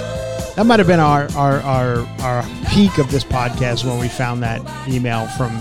That 0.57 0.67
might 0.67 0.79
have 0.79 0.87
been 0.87 1.01
our 1.01 1.27
our 1.33 1.61
our 1.63 1.99
our 2.21 2.45
peak 2.69 2.99
of 2.99 3.11
this 3.11 3.25
podcast 3.25 3.83
when 3.87 3.99
we 3.99 4.09
found 4.09 4.43
that 4.43 4.61
email 4.87 5.27
from 5.39 5.53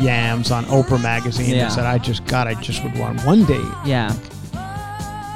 Yams 0.00 0.50
on 0.50 0.64
Oprah 0.64 1.00
magazine 1.00 1.50
Yeah. 1.54 1.68
that 1.68 1.72
said, 1.72 1.84
"I 1.86 1.98
just 1.98 2.24
God, 2.24 2.48
I 2.48 2.54
just 2.54 2.82
would 2.82 2.98
want 2.98 3.24
one 3.24 3.44
date." 3.44 3.60
Yeah. 3.86 4.12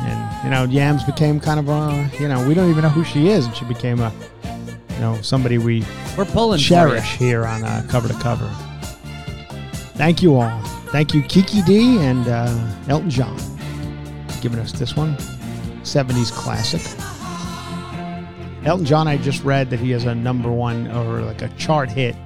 And 0.00 0.44
you 0.44 0.50
know, 0.50 0.64
Yams 0.64 1.04
became 1.04 1.38
kind 1.38 1.60
of 1.60 1.68
a 1.68 2.10
you 2.20 2.26
know 2.26 2.44
we 2.48 2.54
don't 2.54 2.70
even 2.70 2.82
know 2.82 2.88
who 2.88 3.04
she 3.04 3.28
is, 3.28 3.46
and 3.46 3.54
she 3.54 3.64
became 3.66 4.00
a 4.00 4.12
you 4.94 4.98
know 4.98 5.16
somebody 5.22 5.58
we 5.58 5.84
We're 6.18 6.24
pulling 6.24 6.58
cherish 6.58 7.14
here 7.18 7.46
on 7.46 7.62
uh, 7.62 7.86
cover 7.88 8.08
to 8.08 8.14
cover. 8.14 8.50
Thank 9.96 10.22
you 10.22 10.36
all. 10.36 10.60
Thank 10.92 11.14
you, 11.14 11.22
Kiki 11.22 11.62
Dee 11.62 11.98
and 11.98 12.26
uh, 12.28 12.54
Elton 12.88 13.10
John, 13.10 13.36
for 14.28 14.40
giving 14.42 14.58
us 14.58 14.72
this 14.72 14.94
one, 14.96 15.16
'70s 15.82 16.30
classic. 16.32 16.82
Elton 18.64 18.84
John, 18.84 19.06
I 19.06 19.16
just 19.16 19.44
read 19.44 19.70
that 19.70 19.78
he 19.78 19.90
has 19.92 20.04
a 20.04 20.14
number 20.14 20.50
one 20.50 20.88
or 20.90 21.20
like 21.22 21.40
a 21.42 21.48
chart 21.50 21.88
hit 21.88 22.16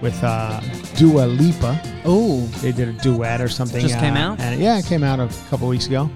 with 0.00 0.18
uh, 0.24 0.60
Dua 0.96 1.26
Lipa. 1.26 1.78
Oh, 2.04 2.40
They 2.62 2.72
did 2.72 2.88
a 2.88 2.92
duet 2.94 3.40
or 3.42 3.48
something. 3.48 3.80
Just 3.80 3.96
uh, 3.98 4.00
came 4.00 4.14
out? 4.16 4.40
And 4.40 4.58
yeah, 4.60 4.78
it 4.78 4.86
came 4.86 5.04
out 5.04 5.20
a 5.20 5.28
couple 5.50 5.68
weeks 5.68 5.86
ago, 5.86 6.10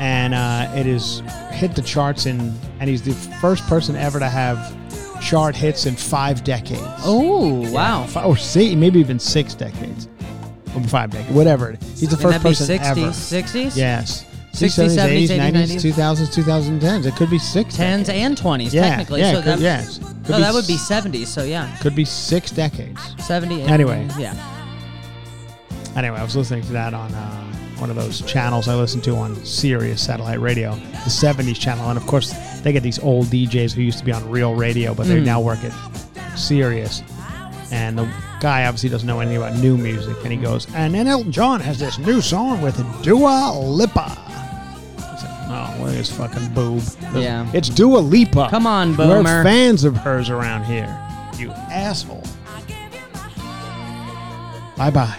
and 0.00 0.34
uh, 0.34 0.70
it 0.74 0.86
is 0.86 1.20
hit 1.52 1.74
the 1.76 1.82
charts 1.82 2.26
in. 2.26 2.40
And 2.80 2.90
he's 2.90 3.02
the 3.02 3.12
first 3.40 3.64
person 3.66 3.94
ever 3.96 4.18
to 4.18 4.28
have 4.28 4.76
chart 5.22 5.54
hits 5.56 5.86
in 5.86 5.94
five 5.96 6.44
decades. 6.44 6.82
oh, 7.04 7.70
wow. 7.72 8.04
Fi- 8.06 8.24
or 8.24 8.36
see, 8.36 8.74
maybe 8.76 8.98
even 9.00 9.18
six 9.18 9.54
decades, 9.54 10.06
or 10.74 10.82
five 10.88 11.10
decades, 11.10 11.32
whatever. 11.34 11.76
He's 11.96 12.10
the 12.10 12.16
first 12.16 12.40
person 12.40 12.78
60s, 12.78 12.84
ever. 12.84 13.00
60s? 13.00 13.76
Yes. 13.76 14.24
60s, 14.52 14.96
70s, 14.96 15.28
80s, 15.28 15.52
90s, 15.52 15.52
90s, 15.52 15.94
2000s, 15.94 16.80
2010s. 16.80 17.06
It 17.06 17.16
could 17.16 17.28
be 17.30 17.38
six. 17.40 17.74
10s 17.76 17.78
decades. 18.06 18.08
and 18.10 18.36
20s, 18.36 18.72
yeah, 18.72 18.82
technically. 18.88 19.20
Yeah, 19.20 19.32
so 19.32 19.36
could, 19.38 19.46
that, 19.46 19.58
yes. 19.60 19.98
Could 19.98 20.06
so 20.26 20.36
be 20.36 20.42
that 20.42 20.54
would 20.54 20.66
be 20.68 20.76
70s. 20.76 21.26
So, 21.26 21.42
yeah. 21.42 21.76
Could 21.80 21.96
be 21.96 22.04
six 22.04 22.50
decades. 22.52 23.00
70. 23.24 23.62
Anyway. 23.62 24.08
Yeah. 24.16 24.34
Anyway, 25.96 26.18
I 26.18 26.22
was 26.22 26.36
listening 26.36 26.62
to 26.62 26.72
that 26.72 26.94
on 26.94 27.12
uh, 27.14 27.44
one 27.78 27.90
of 27.90 27.96
those 27.96 28.20
channels 28.22 28.68
I 28.68 28.74
listen 28.76 29.00
to 29.02 29.16
on 29.16 29.34
Sirius 29.44 30.00
satellite 30.04 30.40
radio, 30.40 30.74
the 30.76 31.10
70s 31.10 31.58
channel. 31.58 31.88
And 31.88 31.96
of 31.98 32.06
course, 32.06 32.32
they 32.62 32.72
get 32.72 32.82
these 32.84 32.98
old 33.00 33.26
DJs 33.26 33.72
who 33.72 33.82
used 33.82 33.98
to 33.98 34.04
be 34.04 34.12
on 34.12 34.28
real 34.30 34.54
radio, 34.54 34.94
but 34.94 35.06
they 35.06 35.16
Mm. 35.20 35.24
now 35.24 35.40
work 35.40 35.58
at 35.64 35.72
Sirius. 36.38 37.02
And 37.70 37.98
the 37.98 38.08
guy 38.40 38.66
obviously 38.66 38.88
doesn't 38.88 39.06
know 39.06 39.20
anything 39.20 39.38
about 39.38 39.56
new 39.58 39.76
music. 39.76 40.16
And 40.22 40.32
he 40.32 40.38
goes, 40.38 40.66
and 40.74 40.94
then 40.94 41.06
Elton 41.06 41.32
John 41.32 41.60
has 41.60 41.78
this 41.78 41.98
new 41.98 42.20
song 42.20 42.60
with 42.62 42.76
Dua 43.02 43.52
Lipa. 43.58 44.16
I 44.98 45.16
said, 45.20 45.80
oh, 45.80 45.86
this 45.90 46.10
fucking 46.16 46.52
boob. 46.54 46.82
Yeah. 47.14 47.50
It's 47.54 47.68
Dua 47.68 47.98
Lipa. 47.98 48.48
Come 48.50 48.66
on, 48.66 48.94
boomer. 48.94 49.22
We're 49.22 49.42
fans 49.44 49.84
of 49.84 49.96
hers 49.96 50.30
around 50.30 50.64
here. 50.64 50.88
You 51.38 51.50
asshole. 51.50 52.22
Bye 54.76 54.90
bye. 54.90 55.18